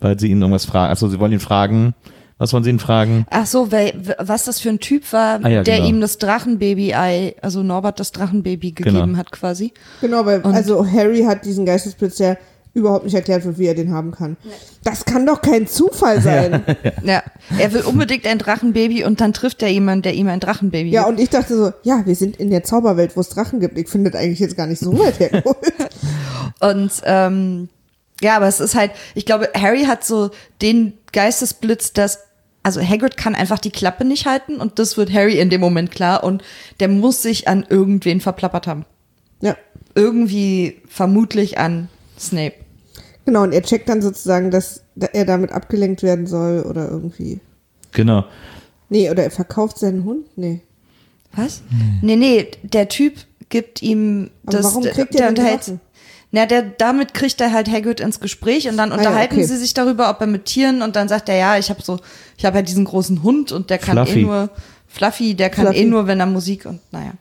Weil 0.00 0.18
sie 0.18 0.28
ihn 0.28 0.40
irgendwas 0.40 0.64
fragen. 0.64 0.90
Also 0.90 1.08
sie 1.08 1.20
wollen 1.20 1.32
ihn 1.32 1.40
fragen, 1.40 1.94
was 2.38 2.52
wollen 2.52 2.64
sie 2.64 2.70
ihn 2.70 2.78
fragen? 2.78 3.26
Ach 3.30 3.46
so, 3.46 3.70
weil, 3.70 3.92
w- 3.96 4.14
was 4.18 4.44
das 4.46 4.60
für 4.60 4.70
ein 4.70 4.80
Typ 4.80 5.12
war, 5.12 5.40
Ah 5.42 5.48
ja, 5.48 5.62
der 5.62 5.76
genau. 5.76 5.88
ihm 5.88 6.00
das 6.00 6.16
Drachenbaby-Ei, 6.18 7.36
also 7.42 7.62
Norbert 7.62 8.00
das 8.00 8.12
Drachenbaby 8.12 8.72
gegeben 8.72 8.96
Genau. 9.06 9.18
hat 9.18 9.30
quasi. 9.30 9.72
Genau, 10.00 10.24
weil 10.24 10.40
Und- 10.40 10.54
also 10.54 10.86
Harry 10.86 11.22
hat 11.24 11.44
diesen 11.44 11.66
Geistesblitz 11.66 12.18
ja 12.18 12.36
überhaupt 12.72 13.04
nicht 13.04 13.14
erklärt 13.14 13.44
wird, 13.44 13.58
wie 13.58 13.66
er 13.66 13.74
den 13.74 13.92
haben 13.92 14.12
kann. 14.12 14.36
Das 14.84 15.04
kann 15.04 15.26
doch 15.26 15.42
kein 15.42 15.66
Zufall 15.66 16.20
sein. 16.20 16.62
Ja, 17.02 17.22
er 17.58 17.72
will 17.72 17.82
unbedingt 17.82 18.26
ein 18.26 18.38
Drachenbaby 18.38 19.04
und 19.04 19.20
dann 19.20 19.32
trifft 19.32 19.62
er 19.62 19.68
jemanden, 19.68 20.02
der 20.02 20.14
ihm 20.14 20.28
ein 20.28 20.38
Drachenbaby 20.40 20.90
Ja, 20.90 21.04
gibt. 21.04 21.12
und 21.18 21.22
ich 21.22 21.30
dachte 21.30 21.56
so, 21.56 21.72
ja, 21.82 22.02
wir 22.06 22.14
sind 22.14 22.36
in 22.36 22.50
der 22.50 22.62
Zauberwelt, 22.62 23.16
wo 23.16 23.20
es 23.20 23.28
Drachen 23.30 23.58
gibt. 23.60 23.76
Ich 23.78 23.88
finde 23.88 24.10
das 24.10 24.20
eigentlich 24.20 24.38
jetzt 24.38 24.56
gar 24.56 24.66
nicht 24.66 24.78
so 24.80 24.96
weit 24.98 25.18
hergeholt. 25.18 25.56
Und 26.60 26.92
ähm, 27.04 27.68
ja, 28.20 28.36
aber 28.36 28.46
es 28.48 28.60
ist 28.60 28.74
halt, 28.74 28.90
ich 29.14 29.24
glaube, 29.24 29.48
Harry 29.58 29.84
hat 29.84 30.04
so 30.04 30.30
den 30.60 30.92
Geistesblitz, 31.12 31.92
dass 31.92 32.18
also 32.62 32.82
Hagrid 32.82 33.16
kann 33.16 33.34
einfach 33.34 33.58
die 33.58 33.70
Klappe 33.70 34.04
nicht 34.04 34.26
halten 34.26 34.56
und 34.56 34.78
das 34.78 34.98
wird 34.98 35.10
Harry 35.12 35.38
in 35.40 35.48
dem 35.48 35.62
Moment 35.62 35.90
klar 35.90 36.22
und 36.22 36.42
der 36.78 36.88
muss 36.88 37.22
sich 37.22 37.48
an 37.48 37.64
irgendwen 37.66 38.20
verplappert 38.20 38.66
haben. 38.66 38.84
ja, 39.40 39.56
Irgendwie 39.94 40.82
vermutlich 40.86 41.56
an 41.56 41.88
Snape. 42.20 42.54
genau. 43.24 43.42
Und 43.42 43.52
er 43.52 43.62
checkt 43.62 43.88
dann 43.88 44.02
sozusagen, 44.02 44.50
dass 44.50 44.82
er 45.12 45.24
damit 45.24 45.52
abgelenkt 45.52 46.02
werden 46.02 46.26
soll 46.26 46.62
oder 46.62 46.88
irgendwie. 46.88 47.40
Genau. 47.92 48.24
Nee, 48.88 49.10
oder 49.10 49.24
er 49.24 49.30
verkauft 49.30 49.78
seinen 49.78 50.04
Hund? 50.04 50.26
Nee. 50.36 50.60
Was? 51.32 51.62
Nee, 52.02 52.16
nee, 52.16 52.48
der 52.62 52.88
Typ 52.88 53.14
gibt 53.48 53.82
ihm 53.82 54.30
Aber 54.46 54.56
das. 54.58 54.66
warum 54.66 54.82
kriegt 54.84 55.14
der 55.14 55.22
er 55.22 55.32
den 55.32 55.38
unterhält- 55.44 55.60
Drachen? 55.68 55.80
Na, 56.32 56.46
der, 56.46 56.62
damit 56.62 57.12
kriegt 57.14 57.40
er 57.40 57.52
halt 57.52 57.68
Hagrid 57.68 57.98
ins 57.98 58.20
Gespräch 58.20 58.68
und 58.68 58.76
dann 58.76 58.90
ja, 58.90 58.96
unterhalten 58.96 59.34
okay. 59.34 59.44
sie 59.44 59.56
sich 59.56 59.74
darüber, 59.74 60.10
ob 60.10 60.20
er 60.20 60.28
mit 60.28 60.44
Tieren 60.44 60.80
und 60.82 60.94
dann 60.94 61.08
sagt 61.08 61.28
er, 61.28 61.36
ja, 61.36 61.58
ich 61.58 61.70
habe 61.70 61.82
so, 61.82 61.98
ich 62.36 62.44
habe 62.44 62.58
ja 62.58 62.62
diesen 62.62 62.84
großen 62.84 63.24
Hund 63.24 63.50
und 63.50 63.68
der 63.70 63.78
kann 63.78 63.94
Fluffy. 63.96 64.20
eh 64.20 64.22
nur, 64.24 64.50
Fluffy, 64.86 65.34
der 65.34 65.50
kann 65.50 65.66
Fluffy. 65.66 65.80
eh 65.80 65.84
nur, 65.86 66.06
wenn 66.06 66.20
er 66.20 66.26
Musik 66.26 66.66
und 66.66 66.78
naja, 66.92 67.14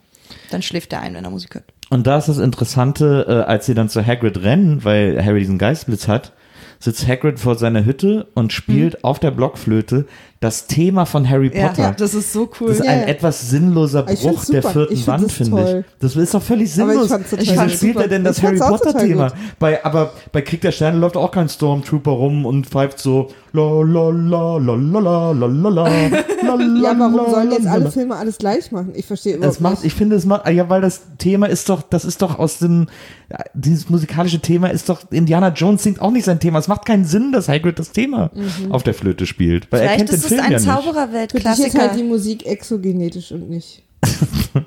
dann 0.52 0.62
schläft 0.62 0.94
er 0.94 1.02
ein, 1.02 1.16
wenn 1.16 1.24
er 1.24 1.32
Musik 1.32 1.56
hört. 1.56 1.66
Und 1.90 2.06
da 2.08 2.18
ist 2.18 2.30
das 2.30 2.38
Interessante, 2.38 3.26
äh, 3.28 3.50
als 3.50 3.66
sie 3.66 3.74
dann 3.74 3.90
zu 3.90 4.06
Hagrid 4.06 4.44
rennen, 4.44 4.84
weil 4.84 5.24
Harry 5.24 5.40
diesen 5.40 5.58
Geistblitz 5.58 6.08
hat, 6.08 6.34
sitzt 6.80 7.08
Hagrid 7.08 7.40
vor 7.40 7.56
seiner 7.56 7.84
Hütte 7.84 8.28
und 8.36 8.54
spielt 8.54 9.04
auf 9.04 9.20
der 9.20 9.32
Blockflöte 9.32 10.06
das 10.42 10.68
Thema 10.68 11.06
von 11.06 11.30
Harry 11.30 11.52
Ja, 11.54 11.68
Potter. 11.68 11.96
das 11.98 12.14
ist 12.14 12.32
so 12.32 12.50
cool. 12.62 12.70
Das 12.70 12.80
ist 12.80 12.86
Ja, 12.86 12.92
ein 12.92 13.00
ja. 13.02 13.06
etwas 13.08 13.50
sinnloser 13.50 14.04
Bruch 14.04 14.46
der 14.46 14.64
vierten 14.64 14.96
find 14.96 15.08
Wand, 15.08 15.24
das 15.26 15.32
finde 15.34 15.80
ich. 15.80 15.86
Das 16.00 16.16
ist 16.16 16.34
doch 16.34 16.42
völlig 16.42 16.80
Aber 16.82 16.94
ich 16.94 17.00
sinnlos. 17.10 17.22
Wieso 17.38 17.70
spielt 17.70 17.98
er 17.98 18.08
denn 18.08 18.24
das 18.24 18.38
Ich 18.38 18.44
Harry 18.46 18.58
fand's 18.58 18.72
auch 18.74 18.78
Potter 18.78 18.94
total 18.94 19.08
Thema? 19.08 19.28
gut. 19.28 19.38
Bei, 19.60 19.84
aber 19.84 20.14
bei 20.32 20.42
Krieg 20.42 20.62
der 20.62 20.72
Sterne 20.72 20.98
läuft 20.98 21.18
auch 21.18 21.32
kein 21.32 21.50
Stormtrooper 21.50 22.12
rum 22.12 22.46
und 22.46 22.68
pfeift 22.68 23.00
so 23.00 23.28
la 23.52 23.82
la 23.82 24.10
la 24.12 24.58
la 24.58 24.76
la 24.76 25.00
la 25.00 25.32
la 25.34 25.48
la 25.48 25.70
la 25.70 25.90
Ja, 26.50 26.96
warum 26.98 27.32
sollen 27.32 27.52
jetzt 27.52 27.68
alle 27.68 27.86
la. 27.86 27.92
Filme 27.92 28.16
alles 28.16 28.38
gleich 28.38 28.72
machen? 28.72 28.94
Ich 28.96 29.06
verstehe 29.06 29.36
überhaupt 29.36 29.56
Es 29.56 29.60
macht, 29.60 29.74
nicht. 29.76 29.86
ich 29.86 29.94
finde, 29.94 30.16
es 30.16 30.26
macht, 30.26 30.48
ja, 30.50 30.70
weil 30.70 30.82
das 30.82 31.02
Thema 31.18 31.48
ist 31.48 31.68
doch, 31.68 31.82
das 31.82 32.06
ist 32.06 32.22
doch 32.22 32.40
aus 32.40 32.60
dem, 32.60 32.88
ja, 33.30 33.40
dieses 33.54 33.90
musikalische 33.90 34.40
Thema 34.40 34.68
ist 34.68 34.88
doch, 34.88 35.02
Indiana 35.12 35.50
Jones 35.50 35.84
singt 35.84 36.02
auch 36.02 36.12
nicht 36.12 36.26
sein 36.26 36.40
Thema. 36.40 36.60
Es 36.60 36.68
macht 36.68 36.86
keinen 36.86 37.06
Sinn, 37.06 37.32
dass 37.32 37.50
Hagrid 37.50 37.78
das 37.78 37.92
Thema 37.92 38.32
auf 38.70 38.84
der 38.84 38.94
Flöte 38.94 39.26
spielt, 39.26 39.70
weil 39.72 39.82
er 39.82 39.90
Vielleicht 39.90 39.98
kennt 40.08 40.12
den 40.12 40.29
ist 40.32 40.40
ein 40.40 40.52
ja 40.52 40.58
Zaubererwelt-Klassiker. 40.60 41.80
halt 41.80 41.96
die 42.00 42.04
Musik 42.04 42.46
exogenetisch 42.46 43.32
und 43.32 43.50
nicht. 43.50 43.84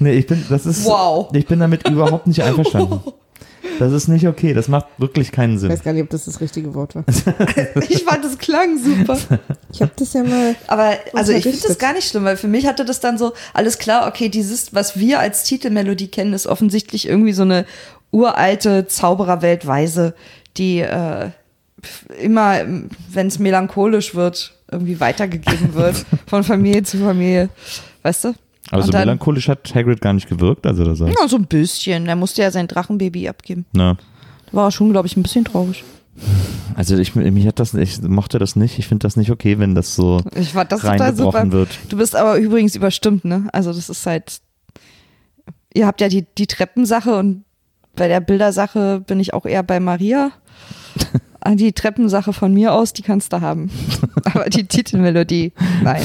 Nee, 0.00 0.14
ich 0.14 0.26
bin, 0.26 0.44
das 0.50 0.66
ist, 0.66 0.84
Wow. 0.84 1.28
ich 1.32 1.46
bin 1.46 1.60
damit 1.60 1.88
überhaupt 1.88 2.26
nicht 2.26 2.42
einverstanden. 2.42 3.00
Das 3.80 3.92
ist 3.92 4.06
nicht 4.06 4.28
okay. 4.28 4.54
Das 4.54 4.68
macht 4.68 4.86
wirklich 4.98 5.32
keinen 5.32 5.54
Ich 5.54 5.60
Sinn. 5.60 5.70
weiß 5.70 5.82
gar 5.82 5.92
nicht, 5.94 6.02
ob 6.04 6.10
das 6.10 6.26
das 6.26 6.40
richtige 6.40 6.74
Wort 6.74 6.94
war. 6.94 7.02
Ich 7.88 8.04
fand, 8.04 8.24
es 8.24 8.38
klang 8.38 8.78
super. 8.78 9.18
Ich 9.72 9.82
habe 9.82 9.90
das 9.96 10.12
ja 10.12 10.22
mal. 10.22 10.54
Aber 10.68 10.92
also 11.14 11.32
ich 11.32 11.42
finde 11.42 11.58
das 11.66 11.78
gar 11.78 11.92
nicht 11.92 12.08
schlimm, 12.08 12.22
weil 12.24 12.36
für 12.36 12.46
mich 12.46 12.66
hatte 12.66 12.84
das 12.84 13.00
dann 13.00 13.18
so, 13.18 13.32
alles 13.52 13.78
klar, 13.78 14.06
okay, 14.06 14.28
dieses, 14.28 14.74
was 14.74 14.96
wir 14.98 15.18
als 15.18 15.42
Titelmelodie 15.42 16.06
kennen, 16.08 16.34
ist 16.34 16.46
offensichtlich 16.46 17.08
irgendwie 17.08 17.32
so 17.32 17.42
eine 17.42 17.66
uralte 18.12 18.86
Zaubererweltweise, 18.86 20.14
die 20.56 20.78
äh, 20.80 21.30
immer, 22.20 22.60
wenn 23.10 23.26
es 23.26 23.38
melancholisch 23.38 24.14
wird, 24.14 24.54
irgendwie 24.70 24.98
weitergegeben 25.00 25.74
wird, 25.74 26.04
von 26.26 26.42
Familie 26.44 26.82
zu 26.82 26.98
Familie. 26.98 27.48
Weißt 28.02 28.24
du? 28.24 28.34
Aber 28.70 28.82
so 28.82 28.86
Und 28.88 28.94
dann- 28.94 29.02
melancholisch 29.02 29.48
hat 29.48 29.74
Hagrid 29.74 30.00
gar 30.00 30.12
nicht 30.14 30.28
gewirkt, 30.28 30.66
also 30.66 30.84
das 30.84 30.98
Ja, 31.00 31.28
so 31.28 31.36
ein 31.36 31.46
bisschen. 31.46 32.06
Der 32.06 32.16
musste 32.16 32.42
ja 32.42 32.50
sein 32.50 32.66
Drachenbaby 32.66 33.28
abgeben. 33.28 33.66
Na, 33.72 33.96
Da 34.46 34.52
war 34.52 34.68
er 34.68 34.72
schon, 34.72 34.90
glaube 34.90 35.06
ich, 35.06 35.16
ein 35.16 35.22
bisschen 35.22 35.44
traurig. 35.44 35.84
also 36.76 36.96
ich, 36.96 37.14
mich 37.14 37.46
hat 37.46 37.58
das, 37.60 37.74
ich 37.74 38.00
mochte 38.02 38.38
das 38.38 38.56
nicht. 38.56 38.78
Ich 38.78 38.86
finde 38.88 39.02
das 39.06 39.16
nicht 39.16 39.30
okay, 39.30 39.58
wenn 39.58 39.74
das 39.74 39.94
so 39.96 40.20
Ich 40.34 40.50
fand 40.52 40.70
das 40.72 40.80
total 40.80 41.14
super. 41.14 41.38
reingebrochen 41.40 41.52
wird. 41.52 41.78
Du 41.88 41.96
bist 41.98 42.14
aber 42.16 42.36
übrigens 42.38 42.74
überstimmt, 42.76 43.24
ne? 43.24 43.48
Also 43.52 43.72
das 43.72 43.88
ist 43.90 44.06
halt, 44.06 44.40
ihr 45.74 45.86
habt 45.86 46.00
ja 46.00 46.08
die, 46.08 46.24
die 46.38 46.46
Treppensache 46.46 47.16
und 47.16 47.44
bei 47.96 48.08
der 48.08 48.20
Bildersache 48.20 49.00
bin 49.06 49.20
ich 49.20 49.34
auch 49.34 49.44
eher 49.44 49.62
bei 49.62 49.78
Maria. 49.80 50.30
Ah, 51.44 51.54
Die 51.54 51.72
Treppensache 51.72 52.32
von 52.32 52.54
mir 52.54 52.72
aus, 52.72 52.92
die 52.94 53.02
kannst 53.02 53.32
du 53.32 53.40
haben. 53.40 53.70
Aber 54.24 54.48
die 54.48 54.64
Titelmelodie, 54.66 55.52
nein. 55.82 56.02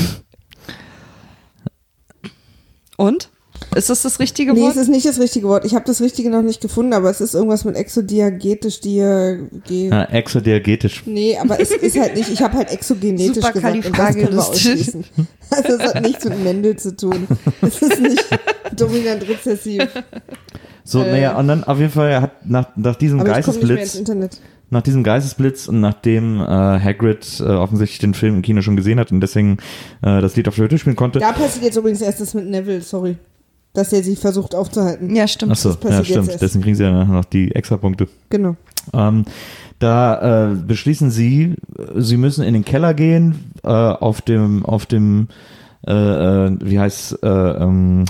Und? 2.98 3.30
Ist 3.76 3.90
das 3.90 4.02
das 4.02 4.20
richtige 4.20 4.54
Nee, 4.54 4.62
Wort? 4.62 4.72
es 4.72 4.78
ist 4.78 4.88
nicht 4.90 5.06
das 5.06 5.20
richtige 5.20 5.48
Wort. 5.48 5.64
Ich 5.66 5.76
habe 5.76 5.86
das 5.86 6.02
Richtige 6.02 6.30
noch 6.30 6.42
nicht 6.42 6.60
gefunden, 6.62 6.94
aber 6.94 7.10
es 7.10 7.20
ist 7.22 7.36
irgendwas 7.36 7.66
mit 7.66 7.76
exodiagetisch, 7.76 8.80
dir. 8.80 9.48
Ja, 9.68 10.06
exodiagetisch. 10.06 11.04
Nee, 11.06 11.38
aber 11.38 11.60
es 11.60 11.72
ist 11.72 12.00
halt 12.00 12.16
nicht, 12.16 12.30
ich 12.30 12.42
habe 12.42 12.58
halt 12.58 12.72
exogenetisch 12.72 13.36
gesagt 13.54 13.56
und 13.86 13.98
das 13.98 14.16
können 14.16 14.32
wir 14.32 14.40
ausschließen. 14.40 15.04
Also 15.52 15.74
es 15.78 15.80
hat 15.96 16.02
nichts 16.04 16.26
mit 16.26 16.44
Mendel 16.44 16.78
zu 16.78 16.96
tun. 16.96 17.28
Es 17.62 17.82
ist 17.82 18.00
nicht 18.00 18.24
dominant 18.76 19.28
rezessiv. 19.28 19.88
So, 20.84 21.02
Äh. 21.02 21.12
naja, 21.12 21.38
und 21.38 21.48
dann 21.48 21.64
auf 21.64 21.80
jeden 21.80 21.92
Fall 21.92 22.22
hat 22.22 22.46
nach, 22.46 22.68
nach 22.76 22.96
diesem 22.96 23.20
Aber 23.20 23.32
ich 23.40 23.46
nicht 23.48 23.48
mehr 23.48 23.56
ins 23.56 23.68
Geistesblitz, 23.68 23.96
Internet. 23.96 24.38
Nach 24.70 24.82
diesem 24.82 25.04
Geistesblitz 25.04 25.68
und 25.68 25.80
nachdem 25.80 26.40
äh, 26.42 26.46
Hagrid 26.46 27.40
äh, 27.40 27.44
offensichtlich 27.44 28.00
den 28.00 28.14
Film 28.14 28.36
im 28.36 28.42
Kino 28.42 28.62
schon 28.62 28.76
gesehen 28.76 29.00
hat 29.00 29.12
und 29.12 29.22
deswegen 29.22 29.58
äh, 30.02 30.22
das 30.22 30.36
Lied 30.36 30.48
auf 30.48 30.56
Flöte 30.56 30.78
spielen 30.78 30.96
konnte. 30.96 31.20
Da 31.20 31.32
passiert 31.32 31.66
jetzt 31.66 31.78
übrigens 31.78 32.02
erst 32.02 32.22
das 32.22 32.34
mit 32.34 32.50
Neville, 32.50 32.82
sorry. 32.82 33.18
Dass 33.74 33.94
er 33.94 34.02
sich 34.02 34.18
versucht 34.18 34.56
aufzuhalten. 34.56 35.16
ja, 35.16 35.28
stimmt. 35.28 35.52
Achso, 35.52 35.76
passiert 35.76 36.08
ja, 36.08 36.24
stimmt. 36.24 36.42
Deswegen 36.42 36.64
kriegen 36.64 36.76
sie 36.76 36.84
ja 36.84 37.04
noch 37.04 37.26
die 37.26 37.54
Extrapunkte. 37.54 38.08
Genau. 38.30 38.56
Ähm, 38.94 39.26
da 39.78 40.52
äh, 40.52 40.56
beschließen 40.56 41.12
sie, 41.12 41.56
sie 41.96 42.18
müssen 42.18 42.44
in 42.44 42.54
den 42.54 42.66
Keller 42.66 42.94
gehen, 42.94 43.52
äh, 43.64 43.70
auf 43.70 44.22
dem, 44.22 44.66
auf 44.66 44.86
dem, 44.86 45.28
äh, 45.88 45.94
äh, 45.94 46.58
wie 46.62 46.80
heißt, 46.80 47.24
äh, 47.24 47.28
ähm, 47.28 48.06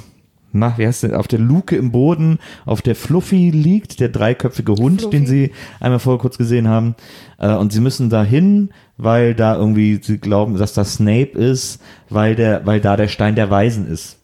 na, 0.51 0.77
wie 0.77 0.87
heißt 0.87 1.03
der, 1.03 1.19
auf 1.19 1.27
der 1.27 1.39
Luke 1.39 1.75
im 1.75 1.91
Boden, 1.91 2.39
auf 2.65 2.81
der 2.81 2.95
Fluffy 2.95 3.49
liegt, 3.51 3.99
der 3.99 4.09
dreiköpfige 4.09 4.73
Hund, 4.73 5.01
Fluffy. 5.01 5.17
den 5.17 5.27
sie 5.27 5.51
einmal 5.79 5.99
vorher 5.99 6.19
kurz 6.19 6.37
gesehen 6.37 6.67
haben. 6.67 6.95
Äh, 7.37 7.53
und 7.53 7.71
sie 7.73 7.81
müssen 7.81 8.09
da 8.09 8.23
hin, 8.23 8.69
weil 8.97 9.35
da 9.35 9.55
irgendwie, 9.55 9.99
sie 10.01 10.17
glauben, 10.17 10.57
dass 10.57 10.73
das 10.73 10.95
Snape 10.95 11.37
ist, 11.37 11.81
weil 12.09 12.35
der, 12.35 12.65
weil 12.65 12.81
da 12.81 12.97
der 12.97 13.07
Stein 13.07 13.35
der 13.35 13.49
Weisen 13.49 13.87
ist. 13.87 14.17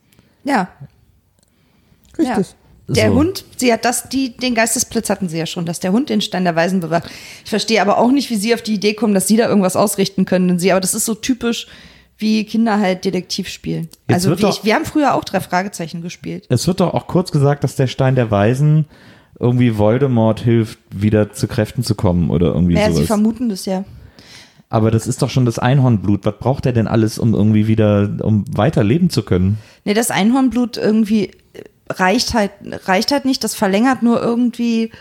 Ja, 0.44 0.70
Richtig. 2.18 2.56
Der 2.88 3.10
So. 3.10 3.16
Hund, 3.16 3.46
sie 3.58 3.74
hat 3.74 3.84
das, 3.84 4.10
die, 4.10 4.38
den 4.38 4.54
Geistesblitz 4.54 5.10
hatten 5.10 5.28
sie 5.28 5.40
ja 5.40 5.48
schon, 5.48 5.66
dass 5.66 5.80
der 5.80 5.92
Hund 5.92 6.10
den 6.10 6.22
Stein 6.22 6.44
der 6.44 6.56
Weisen 6.56 6.82
bewacht. 6.82 7.10
Ich 7.44 7.50
verstehe 7.50 7.82
aber 7.82 7.98
auch 7.98 8.12
nicht, 8.12 8.30
wie 8.30 8.36
sie 8.36 8.54
auf 8.54 8.62
die 8.62 8.76
Idee 8.76 8.94
kommen, 8.94 9.16
dass 9.16 9.28
sie 9.28 9.38
da 9.38 9.48
irgendwas 9.48 9.76
ausrichten 9.76 10.26
können. 10.26 10.48
Denn 10.48 10.60
sie, 10.60 10.72
aber 10.72 10.82
das 10.82 10.94
ist 10.94 11.06
so 11.06 11.16
typisch, 11.16 11.68
wie 12.18 12.46
Kinder 12.46 12.80
halt 12.80 13.04
Detektiv 13.06 13.50
spielen. 13.50 13.90
Jetzt 14.10 14.28
also 14.28 14.36
doch- 14.36 14.50
ich, 14.58 14.64
wir 14.64 14.76
haben 14.76 14.86
früher 14.86 15.16
auch 15.16 15.24
drei 15.24 15.40
Fragezeichen 15.42 16.02
gespielt. 16.02 16.46
Es 16.50 16.66
wird 16.68 16.80
doch 16.80 16.94
auch 16.94 17.08
kurz 17.08 17.32
gesagt, 17.32 17.64
dass 17.64 17.76
der 17.76 17.88
Stein 17.88 18.16
der 18.16 18.32
Weisen 18.32 18.86
irgendwie 19.40 19.78
Voldemort 19.78 20.40
hilft, 20.40 20.80
wieder 20.92 21.34
zu 21.34 21.48
Kräften 21.48 21.84
zu 21.84 21.96
kommen 21.96 22.30
oder 22.30 22.48
irgendwie 22.54 22.76
Ja, 22.76 22.88
sie 22.88 22.94
sowas. 22.94 23.08
vermuten 23.08 23.50
das 23.50 23.66
ja. 23.66 23.84
Aber 24.70 24.92
das 24.92 25.08
ist 25.08 25.22
doch 25.22 25.30
schon 25.30 25.46
das 25.46 25.60
Einhornblut. 25.60 26.26
Was 26.26 26.36
braucht 26.40 26.66
er 26.66 26.74
denn 26.74 26.88
alles, 26.88 27.20
um 27.20 27.34
irgendwie 27.34 27.68
wieder, 27.68 28.18
um 28.22 28.46
weiter 28.56 28.84
leben 28.84 29.10
zu 29.10 29.24
können? 29.24 29.58
Nee, 29.84 29.94
das 29.94 30.10
Einhornblut 30.10 30.78
irgendwie 30.78 31.32
reicht 31.90 32.34
halt, 32.34 32.52
reicht 32.86 33.12
halt 33.12 33.26
nicht. 33.26 33.44
Das 33.44 33.56
verlängert 33.56 34.02
nur 34.04 34.22
irgendwie, 34.22 34.92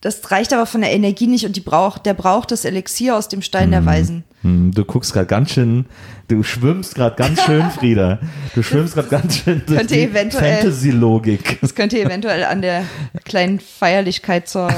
das 0.00 0.30
reicht 0.30 0.52
aber 0.52 0.66
von 0.66 0.80
der 0.80 0.92
Energie 0.92 1.26
nicht 1.26 1.44
und 1.44 1.56
die 1.56 1.60
braucht, 1.60 2.06
der 2.06 2.14
braucht 2.14 2.52
das 2.52 2.64
Elixier 2.64 3.16
aus 3.16 3.28
dem 3.28 3.42
Stein 3.42 3.72
der 3.72 3.84
Weisen. 3.84 4.22
Hm, 4.42 4.70
du 4.72 4.84
guckst 4.84 5.12
gerade 5.12 5.26
ganz 5.26 5.50
schön, 5.50 5.86
du 6.28 6.44
schwimmst 6.44 6.94
gerade 6.94 7.16
ganz 7.16 7.42
schön, 7.42 7.68
Frieda. 7.76 8.20
Du 8.54 8.62
schwimmst 8.62 8.94
gerade 8.94 9.08
ganz 9.08 9.38
schön 9.38 9.62
durch 9.66 9.78
Könnte 9.78 9.94
die 9.94 10.06
Fantasy-Logik. 10.06 11.58
Das 11.60 11.74
könnte 11.74 12.00
eventuell 12.00 12.44
an 12.44 12.62
der 12.62 12.84
kleinen 13.24 13.58
Feierlichkeit 13.58 14.48
zur, 14.48 14.68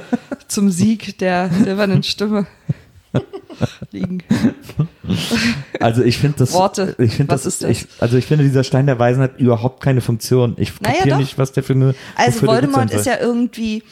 zum 0.48 0.70
Sieg 0.70 1.16
der 1.18 1.48
silbernen 1.50 2.02
Stimme 2.02 2.46
liegen. 3.92 4.22
Also 5.80 6.02
ich 6.02 6.18
finde 6.18 6.36
das, 6.40 6.52
Worte. 6.52 6.94
ich 6.98 7.14
finde 7.14 7.32
Was 7.32 7.44
das, 7.44 7.54
ist 7.54 7.62
das? 7.62 7.70
Ich, 7.70 7.86
also 7.98 8.18
ich 8.18 8.26
finde 8.26 8.44
dieser 8.44 8.62
Stein 8.62 8.84
der 8.84 8.98
Weisen 8.98 9.22
hat 9.22 9.38
überhaupt 9.38 9.82
keine 9.82 10.02
Funktion. 10.02 10.54
Ich 10.58 10.78
Naja, 10.82 10.96
kapiere 10.98 11.18
nicht, 11.18 11.38
was 11.38 11.52
der 11.52 11.62
für 11.62 11.72
eine. 11.72 11.94
Also 12.16 12.46
Voldemort 12.46 12.90
ist 12.90 13.06
ja 13.06 13.18
irgendwie 13.18 13.82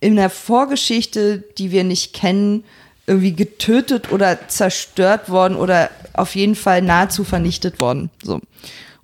in 0.00 0.16
der 0.16 0.30
Vorgeschichte, 0.30 1.44
die 1.58 1.70
wir 1.70 1.84
nicht 1.84 2.12
kennen, 2.12 2.64
irgendwie 3.06 3.34
getötet 3.34 4.12
oder 4.12 4.48
zerstört 4.48 5.30
worden 5.30 5.56
oder 5.56 5.90
auf 6.12 6.34
jeden 6.34 6.56
Fall 6.56 6.82
nahezu 6.82 7.24
vernichtet 7.24 7.80
worden. 7.80 8.10
So. 8.22 8.40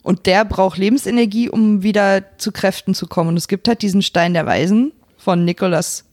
Und 0.02 0.26
der 0.26 0.44
braucht 0.44 0.78
Lebensenergie, 0.78 1.48
um 1.48 1.82
wieder 1.82 2.24
zu 2.38 2.50
Kräften 2.50 2.94
zu 2.94 3.06
kommen. 3.06 3.30
Und 3.30 3.36
es 3.36 3.46
gibt 3.46 3.68
halt 3.68 3.82
diesen 3.82 4.02
Stein 4.02 4.34
der 4.34 4.46
Weisen 4.46 4.92
von 5.16 5.44
Nicolas 5.44 6.04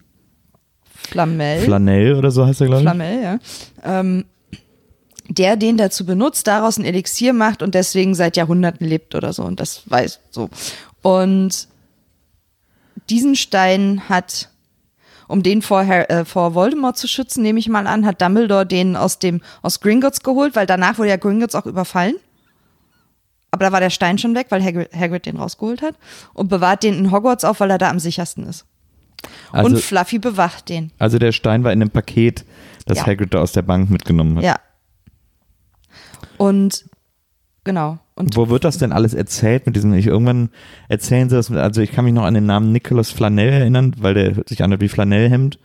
Flamel. 0.94 1.62
Flanell 1.62 2.14
oder 2.14 2.30
so 2.30 2.46
heißt 2.46 2.60
er, 2.60 2.68
glaube 2.68 2.82
ich. 2.82 2.88
Flamel, 2.88 3.22
ja. 3.22 3.38
Ähm, 3.84 4.24
der 5.28 5.56
den 5.56 5.76
dazu 5.76 6.04
benutzt, 6.04 6.46
daraus 6.46 6.76
ein 6.76 6.84
Elixier 6.84 7.32
macht 7.32 7.62
und 7.62 7.74
deswegen 7.74 8.14
seit 8.14 8.36
Jahrhunderten 8.36 8.86
lebt 8.86 9.14
oder 9.14 9.32
so. 9.32 9.42
Und 9.44 9.60
das 9.60 9.82
weiß 9.88 10.20
so. 10.30 10.50
Und 11.02 11.68
diesen 13.08 13.36
Stein 13.36 14.08
hat, 14.08 14.48
um 15.30 15.42
den 15.42 15.62
vor, 15.62 15.82
äh, 15.82 16.24
vor 16.24 16.54
Voldemort 16.54 16.96
zu 16.96 17.06
schützen, 17.06 17.42
nehme 17.42 17.58
ich 17.58 17.68
mal 17.68 17.86
an, 17.86 18.04
hat 18.04 18.20
Dumbledore 18.20 18.66
den 18.66 18.96
aus 18.96 19.18
dem 19.18 19.40
aus 19.62 19.80
Gringotts 19.80 20.22
geholt, 20.22 20.56
weil 20.56 20.66
danach 20.66 20.98
wurde 20.98 21.10
ja 21.10 21.16
Gringotts 21.16 21.54
auch 21.54 21.66
überfallen. 21.66 22.16
Aber 23.52 23.64
da 23.64 23.72
war 23.72 23.80
der 23.80 23.90
Stein 23.90 24.18
schon 24.18 24.34
weg, 24.34 24.46
weil 24.50 24.62
Hagrid, 24.62 24.94
Hagrid 24.94 25.26
den 25.26 25.36
rausgeholt 25.36 25.82
hat 25.82 25.94
und 26.34 26.48
bewahrt 26.48 26.82
den 26.82 26.94
in 26.94 27.10
Hogwarts 27.10 27.44
auf, 27.44 27.60
weil 27.60 27.70
er 27.70 27.78
da 27.78 27.90
am 27.90 27.98
sichersten 27.98 28.46
ist. 28.46 28.64
Also, 29.52 29.66
und 29.74 29.80
Fluffy 29.80 30.18
bewacht 30.18 30.68
den. 30.68 30.92
also 30.98 31.18
der 31.18 31.32
Stein 31.32 31.62
war 31.62 31.72
in 31.72 31.80
einem 31.80 31.90
Paket, 31.90 32.44
das 32.86 32.98
Ja. 32.98 33.06
Hagrid 33.06 33.34
da 33.34 33.40
aus 33.40 33.52
der 33.52 33.62
Bank 33.62 33.90
mitgenommen 33.90 34.36
hat. 34.36 34.44
Ja. 34.44 34.56
Und 36.38 36.86
genau. 37.64 37.98
Und 38.14 38.36
Wo 38.36 38.48
wird 38.48 38.64
das 38.64 38.78
denn 38.78 38.92
alles 38.92 39.14
erzählt 39.14 39.66
mit 39.66 39.76
diesem, 39.76 39.94
ich 39.94 40.06
irgendwann 40.06 40.50
erzählen 40.88 41.28
sie 41.30 41.36
das 41.36 41.48
mit, 41.50 41.58
also 41.58 41.80
ich 41.80 41.92
kann 41.92 42.04
mich 42.04 42.14
noch 42.14 42.24
an 42.24 42.34
den 42.34 42.46
Namen 42.46 42.70
Nicholas 42.72 43.10
Flanell 43.10 43.50
erinnern, 43.52 43.94
weil 43.98 44.14
der 44.14 44.34
hört 44.36 44.48
sich 44.48 44.62
an 44.62 44.78
wie 44.80 44.88
Flanellhemd. 44.88 45.58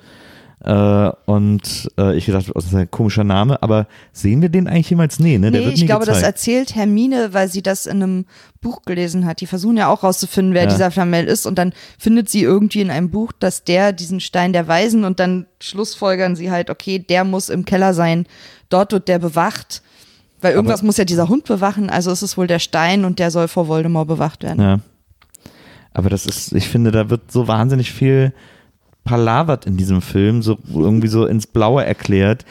Äh, 0.63 1.11
und 1.25 1.91
äh, 1.99 2.15
ich 2.17 2.25
gedacht, 2.25 2.49
das 2.55 2.65
ist 2.65 2.73
ein 2.75 2.89
komischer 2.89 3.23
Name, 3.23 3.61
aber 3.61 3.87
sehen 4.13 4.41
wir 4.41 4.49
den 4.49 4.67
eigentlich 4.67 4.89
jemals? 4.89 5.19
Nee, 5.19 5.37
ne? 5.37 5.51
Der 5.51 5.61
Nee, 5.61 5.67
wird 5.67 5.77
ich 5.77 5.85
glaube, 5.85 6.05
das 6.05 6.17
gezeigt. 6.19 6.33
erzählt 6.37 6.75
Hermine, 6.75 7.33
weil 7.33 7.49
sie 7.49 7.61
das 7.61 7.85
in 7.85 8.01
einem 8.01 8.25
Buch 8.61 8.81
gelesen 8.83 9.25
hat. 9.25 9.41
Die 9.41 9.45
versuchen 9.47 9.77
ja 9.77 9.89
auch 9.89 10.01
rauszufinden, 10.03 10.53
wer 10.55 10.63
Ja. 10.63 10.69
dieser 10.69 10.89
Flamel 10.91 11.25
ist. 11.25 11.45
Und 11.45 11.59
dann 11.59 11.73
findet 11.99 12.29
sie 12.29 12.41
irgendwie 12.41 12.81
in 12.81 12.89
einem 12.89 13.11
Buch, 13.11 13.31
dass 13.37 13.63
der 13.63 13.91
diesen 13.91 14.21
Stein 14.21 14.53
der 14.53 14.67
Weisen 14.67 15.03
und 15.03 15.19
dann 15.19 15.45
schlussfolgern 15.61 16.35
sie 16.35 16.49
halt, 16.49 16.69
okay, 16.71 16.97
der 16.99 17.25
muss 17.25 17.49
im 17.49 17.65
Keller 17.65 17.93
sein. 17.93 18.25
Dort 18.69 18.91
wird 18.91 19.07
der 19.07 19.19
bewacht. 19.19 19.83
Weil 20.45 20.53
irgendwas 20.53 20.83
muss 20.83 20.97
ja 20.97 21.05
dieser 21.05 21.27
Hund 21.27 21.45
bewachen. 21.45 21.89
Also 21.89 22.11
ist 22.11 22.21
es 22.21 22.37
wohl 22.37 22.45
der 22.45 22.59
Stein 22.59 23.03
und 23.03 23.17
der 23.17 23.31
soll 23.31 23.47
vor 23.47 23.67
Voldemort 23.67 24.07
bewacht 24.07 24.43
werden. 24.43 24.61
Ja. 24.61 24.79
Aber 25.91 26.11
das 26.11 26.27
ist, 26.27 26.53
ich 26.53 26.67
finde, 26.67 26.91
da 26.91 27.09
wird 27.09 27.31
so 27.31 27.47
wahnsinnig 27.47 27.91
viel 27.91 28.31
palavert 29.05 29.65
in 29.65 29.75
diesem 29.75 30.03
Film, 30.03 30.43
so 30.43 30.59
irgendwie 30.71 31.07
so 31.07 31.25
ins 31.25 31.47
Blaue 31.47 31.83
erklärt. 31.83 32.45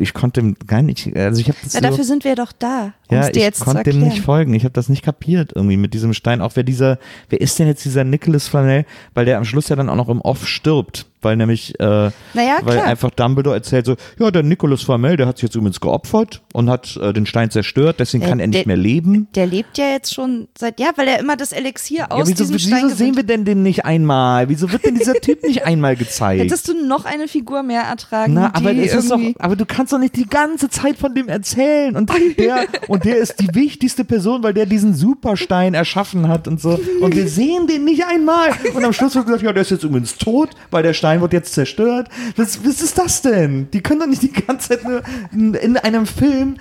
Ich 0.00 0.12
konnte 0.12 0.40
dem 0.40 0.56
gar 0.66 0.82
nicht, 0.82 1.16
also 1.16 1.40
ich 1.40 1.46
habe 1.48 1.58
Ja, 1.62 1.68
so, 1.68 1.80
dafür 1.80 2.02
sind 2.02 2.24
wir 2.24 2.34
doch 2.34 2.50
da, 2.50 2.94
ja, 3.10 3.28
ich 3.28 3.60
konnte 3.60 3.90
dem 3.90 4.00
nicht 4.00 4.22
folgen. 4.22 4.52
Ich 4.54 4.64
habe 4.64 4.72
das 4.72 4.88
nicht 4.88 5.04
kapiert 5.04 5.52
irgendwie 5.54 5.76
mit 5.76 5.94
diesem 5.94 6.14
Stein. 6.14 6.40
Auch 6.40 6.52
wer 6.56 6.64
dieser, 6.64 6.98
wer 7.28 7.40
ist 7.40 7.60
denn 7.60 7.68
jetzt 7.68 7.84
dieser 7.84 8.02
Nicholas 8.02 8.48
Flanell? 8.48 8.86
Weil 9.14 9.24
der 9.24 9.38
am 9.38 9.44
Schluss 9.44 9.68
ja 9.68 9.76
dann 9.76 9.88
auch 9.88 9.94
noch 9.94 10.08
im 10.08 10.20
Off 10.20 10.48
stirbt, 10.48 11.06
weil 11.26 11.36
nämlich, 11.36 11.74
äh, 11.80 11.84
Naja, 11.84 12.58
weil 12.62 12.78
einfach 12.78 13.10
Dumbledore 13.10 13.56
erzählt 13.56 13.84
so, 13.84 13.96
ja, 14.18 14.30
der 14.30 14.44
Nicholas 14.44 14.82
Flamel, 14.82 15.16
der 15.16 15.26
hat 15.26 15.38
sich 15.38 15.42
jetzt 15.48 15.56
übrigens 15.56 15.80
geopfert 15.80 16.40
und 16.52 16.70
hat 16.70 16.96
äh, 16.96 17.12
den 17.12 17.26
Stein 17.26 17.50
zerstört, 17.50 17.96
deswegen 17.98 18.22
Äh, 18.24 18.28
kann 18.28 18.40
er 18.40 18.46
nicht 18.46 18.60
der- 18.60 18.66
mehr 18.68 18.76
leben. 18.76 19.26
Der 19.34 19.46
lebt 19.46 19.76
ja 19.76 19.86
jetzt 19.90 20.14
schon 20.14 20.46
seit, 20.56 20.78
ja, 20.80 20.90
weil 20.96 21.08
er 21.08 21.18
immer 21.18 21.36
das 21.36 21.50
Elixier 21.52 22.12
aus 22.12 22.20
Ja, 22.20 22.26
wieso, 22.34 22.44
diesem 22.44 22.58
Stein 22.60 22.84
wieso 22.86 22.94
sehen 22.96 23.16
wir 23.16 23.24
denn 23.24 23.44
den 23.44 23.62
nicht 23.64 23.84
einmal? 23.84 24.48
Wieso 24.48 24.70
wird 24.70 24.84
denn 24.86 24.94
dieser 24.94 25.14
Typ 25.20 25.42
nicht 25.42 25.64
einmal 25.66 25.96
gezeigt? 25.96 26.42
Hättest 26.42 26.68
du 26.68 26.86
noch 26.86 27.04
eine 27.04 27.26
Figur 27.28 27.62
mehr 27.64 27.82
ertragen, 27.82 28.34
Na, 28.34 28.52
aber, 28.54 28.72
doch, 28.72 29.20
aber 29.40 29.56
du 29.56 29.66
kannst 29.66 29.92
doch 29.92 29.98
nicht 29.98 30.14
die 30.16 30.28
ganze 30.28 30.68
Zeit 30.70 30.96
von 30.96 31.14
dem 31.14 31.28
erzählen. 31.28 31.96
Und 31.96 32.10
der, 32.38 32.66
und 32.88 33.04
der 33.04 33.16
ist 33.16 33.40
die 33.40 33.52
wichtigste 33.54 34.04
Person, 34.04 34.42
weil 34.44 34.54
der 34.54 34.66
diesen 34.66 34.94
Superstein 34.94 35.74
erschaffen 35.74 36.28
hat 36.28 36.46
und 36.46 36.60
so. 36.60 36.78
Und 37.00 37.16
wir 37.16 37.26
sehen 37.28 37.66
den 37.66 37.84
nicht 37.84 38.04
einmal. 38.06 38.50
Und 38.74 38.84
am 38.84 38.92
Schluss 38.92 39.14
wird 39.16 39.26
gesagt, 39.26 39.42
ja, 39.42 39.52
der 39.52 39.62
ist 39.62 39.70
jetzt 39.70 39.82
übrigens 39.84 40.16
tot, 40.16 40.50
weil 40.70 40.82
der 40.82 40.92
Stein 40.92 41.15
wird 41.20 41.32
jetzt 41.32 41.54
zerstört. 41.54 42.08
Was, 42.36 42.64
was 42.64 42.82
ist 42.82 42.98
das 42.98 43.22
denn? 43.22 43.70
Die 43.72 43.82
können 43.82 44.00
doch 44.00 44.06
nicht 44.06 44.22
die 44.22 44.32
ganze 44.32 44.68
Zeit 44.70 44.84
nur 44.84 45.02
in, 45.32 45.54
in 45.54 45.76
einem 45.76 46.06
Film 46.06 46.56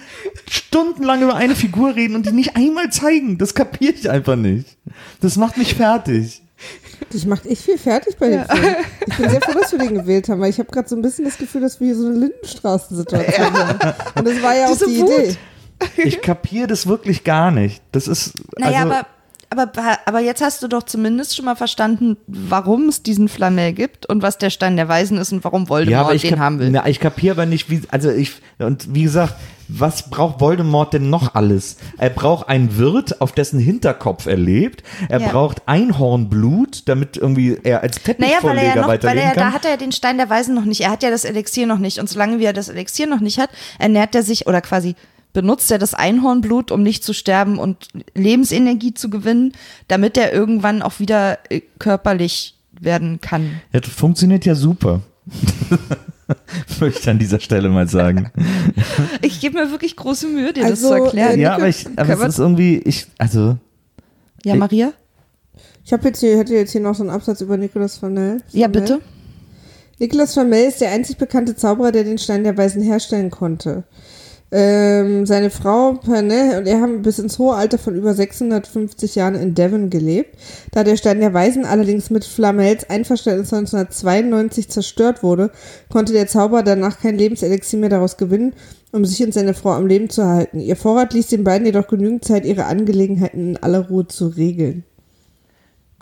stundenlang 0.49 1.21
über 1.21 1.35
eine 1.35 1.55
Figur 1.55 1.95
reden 1.95 2.15
und 2.15 2.25
die 2.25 2.31
nicht 2.31 2.55
einmal 2.55 2.91
zeigen. 2.91 3.37
Das 3.37 3.53
kapiere 3.53 3.93
ich 3.93 4.09
einfach 4.09 4.35
nicht. 4.35 4.77
Das 5.21 5.37
macht 5.37 5.57
mich 5.57 5.75
fertig. 5.75 6.41
Dich 7.13 7.25
macht 7.25 7.45
echt 7.45 7.63
viel 7.63 7.77
fertig 7.77 8.15
bei 8.17 8.29
dem 8.29 8.45
Film. 8.45 8.75
Ich 9.05 9.17
bin 9.17 9.29
sehr 9.29 9.41
froh, 9.41 9.59
dass 9.59 9.71
wir 9.71 9.79
den 9.79 9.95
gewählt 9.95 10.29
haben, 10.29 10.39
weil 10.41 10.49
ich 10.49 10.59
habe 10.59 10.71
gerade 10.71 10.87
so 10.87 10.95
ein 10.95 11.01
bisschen 11.01 11.25
das 11.25 11.37
Gefühl, 11.37 11.61
dass 11.61 11.79
wir 11.79 11.87
hier 11.87 11.95
so 11.95 12.07
eine 12.07 12.15
Lindenstraßensituation 12.15 13.53
haben. 13.53 13.93
Und 14.15 14.27
das 14.27 14.41
war 14.41 14.55
ja 14.55 14.65
auch 14.67 14.71
Diese 14.71 14.87
die 14.87 15.01
Wut. 15.01 15.09
Idee. 15.19 15.35
Ich 15.97 16.21
kapiere 16.21 16.67
das 16.67 16.87
wirklich 16.87 17.23
gar 17.23 17.51
nicht. 17.51 17.83
Das 17.91 18.07
ist. 18.07 18.33
Naja, 18.57 18.83
also, 18.83 18.93
aber, 18.93 19.07
aber, 19.49 19.71
aber 20.05 20.19
jetzt 20.19 20.41
hast 20.41 20.61
du 20.63 20.67
doch 20.67 20.83
zumindest 20.83 21.35
schon 21.35 21.45
mal 21.45 21.55
verstanden, 21.55 22.17
warum 22.27 22.89
es 22.89 23.03
diesen 23.03 23.27
Flamel 23.29 23.73
gibt 23.73 24.05
und 24.05 24.21
was 24.21 24.37
der 24.37 24.49
Stein 24.49 24.75
der 24.75 24.87
Weisen 24.87 25.17
ist 25.17 25.31
und 25.31 25.43
warum 25.43 25.69
Voldemort 25.69 26.13
Ja, 26.13 26.17
den 26.17 26.29
kap- 26.31 26.39
haben 26.39 26.59
will. 26.59 26.69
Na, 26.71 26.87
ich 26.87 26.99
kapiere 26.99 27.35
aber 27.35 27.45
nicht, 27.45 27.69
wie, 27.69 27.81
also 27.89 28.09
ich, 28.11 28.33
und 28.59 28.93
wie 28.93 29.03
gesagt, 29.03 29.35
was 29.67 30.11
braucht 30.11 30.41
Voldemort 30.41 30.93
denn 30.93 31.09
noch 31.09 31.33
alles? 31.33 31.77
Er 31.97 32.11
braucht 32.11 32.49
einen 32.49 32.77
Wirt, 32.77 33.19
auf 33.21 33.31
dessen 33.31 33.59
Hinterkopf 33.59 34.27
er 34.27 34.37
lebt. 34.37 34.83
Er 35.09 35.19
Ja. 35.21 35.29
braucht 35.29 35.63
Einhornblut, 35.67 36.87
damit 36.87 37.17
irgendwie 37.17 37.57
er 37.63 37.81
als 37.81 37.99
Naja, 38.05 38.37
weil 38.41 38.57
er 38.57 38.73
Teppichvorleger 38.73 38.75
ja 38.75 38.81
noch, 38.81 38.87
weil 39.03 39.17
er, 39.17 39.33
da 39.33 39.41
kann. 39.41 39.53
hat 39.53 39.65
er 39.65 39.71
ja 39.71 39.77
den 39.77 39.91
Stein 39.91 40.17
der 40.17 40.29
Weisen 40.29 40.53
noch 40.55 40.65
nicht. 40.65 40.81
Er 40.81 40.91
hat 40.91 41.03
ja 41.03 41.09
das 41.09 41.25
Elixier 41.25 41.65
noch 41.67 41.79
nicht. 41.79 41.99
Und 41.99 42.09
solange 42.09 42.39
wie 42.39 42.45
er 42.45 42.53
das 42.53 42.69
Elixier 42.69 43.07
noch 43.07 43.19
nicht 43.21 43.39
hat, 43.39 43.49
ernährt 43.79 44.13
er 44.15 44.23
sich 44.23 44.47
oder 44.47 44.61
quasi 44.61 44.95
benutzt 45.35 45.69
er 45.69 45.77
das 45.77 45.93
Einhornblut, 45.93 46.71
um 46.71 46.81
nicht 46.81 47.03
zu 47.03 47.13
sterben 47.13 47.59
und 47.59 47.89
Lebensenergie 48.15 48.93
zu 48.95 49.09
gewinnen, 49.11 49.51
damit 49.87 50.17
er 50.17 50.33
irgendwann 50.33 50.81
auch 50.81 50.99
wieder 50.99 51.37
äh, 51.49 51.61
körperlich 51.77 52.55
werden 52.79 53.21
kann. 53.21 53.61
ja, 53.71 53.81
das 53.81 53.91
funktioniert 53.91 54.45
ja 54.45 54.55
super. 54.55 55.01
Möchte 56.79 56.99
ich 56.99 57.09
an 57.09 57.19
dieser 57.19 57.39
Stelle 57.39 57.69
mal 57.69 57.87
sagen. 57.87 58.31
Ich 59.21 59.41
gebe 59.41 59.59
mir 59.59 59.71
wirklich 59.71 59.95
große 59.95 60.27
Mühe, 60.27 60.53
dir 60.53 60.65
Also, 60.65 60.89
das 60.89 60.97
zu 60.97 61.03
erklären. 61.03 61.39
äh, 61.39 61.41
ja, 61.41 61.55
aber 61.55 61.67
ich, 61.67 61.85
aber 61.95 62.13
es 62.13 62.33
ist 62.35 62.39
irgendwie, 62.39 62.77
ich, 62.77 63.07
also, 63.17 63.57
ja, 64.43 64.55
Maria? 64.55 64.93
Ich 65.83 65.93
habe 65.93 66.07
jetzt 66.07 66.19
hier, 66.19 66.37
hätte 66.37 66.53
jetzt 66.53 66.71
hier 66.71 66.81
noch 66.81 66.95
so 66.95 67.03
einen 67.03 67.09
Absatz 67.09 67.41
über 67.41 67.57
Nicolas 67.57 67.97
Flamel. 67.97 68.41
Ja, 68.51 68.67
bitte. 68.67 69.01
Nicolas 69.99 70.33
Flamel 70.33 70.65
ist 70.67 70.81
der 70.81 70.91
einzig 70.91 71.17
bekannte 71.17 71.55
Zauberer, 71.55 71.91
der 71.91 72.03
den 72.03 72.17
Stein 72.17 72.43
der 72.43 72.57
Weisen 72.57 72.81
herstellen 72.81 73.31
konnte. 73.31 73.83
Ähm, 74.57 75.25
seine 75.25 75.49
Frau 75.49 75.95
Pernell 75.95 76.57
und 76.57 76.65
er 76.65 76.79
haben 76.79 77.01
bis 77.01 77.19
ins 77.19 77.39
hohe 77.39 77.55
Alter 77.55 77.77
von 77.77 77.93
über 77.93 78.13
650 78.13 79.15
Jahren 79.15 79.35
in 79.35 79.53
Devon 79.53 79.89
gelebt. 79.89 80.37
Da 80.71 80.85
der 80.85 80.95
Stein 80.95 81.19
der 81.19 81.33
Weisen 81.33 81.65
allerdings 81.65 82.09
mit 82.09 82.23
Flamels 82.23 82.89
Einverständnis 82.89 83.51
1992 83.51 84.69
zerstört 84.69 85.23
wurde, 85.23 85.51
konnte 85.89 86.13
der 86.13 86.27
Zauberer 86.27 86.63
danach 86.63 87.01
kein 87.01 87.17
Lebenselixier 87.17 87.79
mehr 87.79 87.89
daraus 87.89 88.15
gewinnen, 88.15 88.53
um 88.93 89.03
sich 89.03 89.21
und 89.25 89.33
seine 89.33 89.55
Frau 89.55 89.71
am 89.71 89.87
Leben 89.87 90.09
zu 90.09 90.21
erhalten. 90.21 90.61
Ihr 90.61 90.77
Vorrat 90.77 91.13
ließ 91.13 91.27
den 91.27 91.43
beiden 91.43 91.65
jedoch 91.65 91.87
genügend 91.87 92.23
Zeit, 92.23 92.45
ihre 92.45 92.63
Angelegenheiten 92.63 93.49
in 93.49 93.57
aller 93.57 93.89
Ruhe 93.89 94.07
zu 94.07 94.27
regeln. 94.27 94.85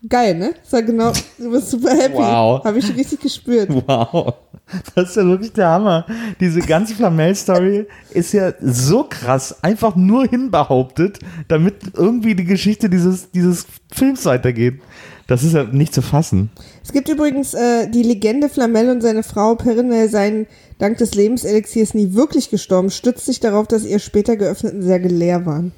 Geil, 0.08 0.36
ne? 0.36 0.54
Das 0.62 0.74
war 0.74 0.84
genau, 0.84 1.12
du 1.40 1.50
bist 1.50 1.72
super 1.72 1.96
happy. 1.96 2.18
Wow. 2.18 2.64
Habe 2.64 2.78
ich 2.78 2.96
richtig 2.96 3.20
gespürt. 3.20 3.70
Wow, 3.88 4.36
das 4.96 5.10
ist 5.10 5.16
ja 5.18 5.26
wirklich 5.26 5.54
der 5.54 5.70
Hammer. 5.70 6.06
Diese 6.40 6.60
ganze 6.62 6.96
Flamel-Story 6.96 7.88
ist 8.12 8.34
ja 8.34 8.54
so 8.62 9.04
krass, 9.04 9.64
einfach 9.64 9.96
nur 9.96 10.26
hinbehauptet, 10.26 11.20
damit 11.48 11.76
irgendwie 11.94 12.36
die 12.36 12.46
Geschichte 12.46 12.90
dieses, 12.90 13.32
dieses 13.32 13.66
Films 13.92 14.26
weitergeht. 14.26 14.82
Das 15.28 15.44
ist 15.44 15.54
ja 15.54 15.64
nicht 15.64 15.94
zu 15.94 16.02
fassen. 16.02 16.50
Es 16.84 16.92
gibt 16.92 17.08
übrigens 17.08 17.54
äh, 17.54 17.90
die 17.90 18.04
Legende, 18.04 18.50
Flamel 18.50 18.90
und 18.90 19.02
seine 19.02 19.24
Frau 19.24 19.56
Perinel 19.56 20.10
seien 20.10 20.48
dank 20.80 20.98
des 20.98 21.16
Lebenselixiers 21.16 21.94
nie 21.94 22.14
wirklich 22.14 22.50
gestorben, 22.50 22.90
stützt 22.90 23.26
sich 23.26 23.40
darauf, 23.40 23.68
dass 23.68 23.86
ihre 23.86 24.00
später 24.00 24.36
geöffneten 24.36 24.82
Särge 24.82 25.08
leer 25.08 25.46
waren. 25.46 25.72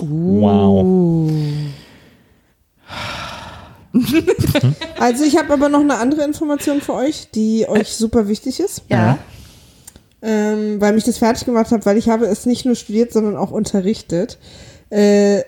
Wow. 0.00 1.30
Also 4.98 5.24
ich 5.24 5.36
habe 5.36 5.52
aber 5.52 5.68
noch 5.68 5.80
eine 5.80 5.96
andere 5.96 6.24
Information 6.24 6.80
für 6.80 6.94
euch, 6.94 7.28
die 7.34 7.68
euch 7.68 7.88
super 7.96 8.28
wichtig 8.28 8.60
ist, 8.60 8.82
Ja. 8.88 9.18
ähm, 10.22 10.80
weil 10.80 10.92
mich 10.94 11.04
das 11.04 11.18
fertig 11.18 11.44
gemacht 11.44 11.70
hat, 11.72 11.84
weil 11.86 11.96
ich 11.98 12.08
habe 12.08 12.26
es 12.26 12.46
nicht 12.46 12.64
nur 12.64 12.74
studiert, 12.74 13.12
sondern 13.12 13.36
auch 13.36 13.50
unterrichtet. 13.50 14.38
Äh, 14.90 15.42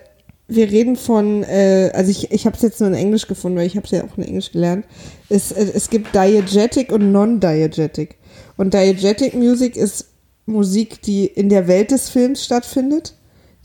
wir 0.47 0.69
reden 0.69 0.95
von, 0.95 1.43
äh, 1.43 1.91
also 1.93 2.11
ich, 2.11 2.31
ich 2.31 2.45
habe 2.45 2.55
es 2.55 2.61
jetzt 2.61 2.79
nur 2.79 2.89
in 2.89 2.95
Englisch 2.95 3.27
gefunden, 3.27 3.57
weil 3.57 3.65
ich 3.65 3.75
habe 3.75 3.85
es 3.85 3.91
ja 3.91 4.03
auch 4.03 4.17
in 4.17 4.23
Englisch 4.23 4.51
gelernt. 4.51 4.85
Es, 5.29 5.51
äh, 5.51 5.65
es 5.73 5.89
gibt 5.89 6.13
Diegetic 6.13 6.91
und 6.91 7.11
Non-Diegetic. 7.11 8.15
Und 8.57 8.73
Diegetic 8.73 9.33
Music 9.33 9.75
ist 9.75 10.05
Musik, 10.45 11.01
die 11.01 11.25
in 11.25 11.49
der 11.49 11.67
Welt 11.67 11.89
des 11.89 12.09
Films 12.09 12.45
stattfindet, 12.45 13.15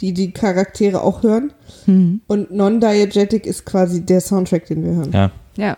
die 0.00 0.12
die 0.12 0.32
Charaktere 0.32 1.02
auch 1.02 1.22
hören. 1.22 1.52
Und 1.86 2.50
Non-Diegetic 2.52 3.46
ist 3.46 3.64
quasi 3.66 4.00
der 4.02 4.20
Soundtrack, 4.20 4.66
den 4.66 4.84
wir 4.84 4.92
hören. 4.92 5.10
Ja. 5.12 5.30
Ja. 5.56 5.76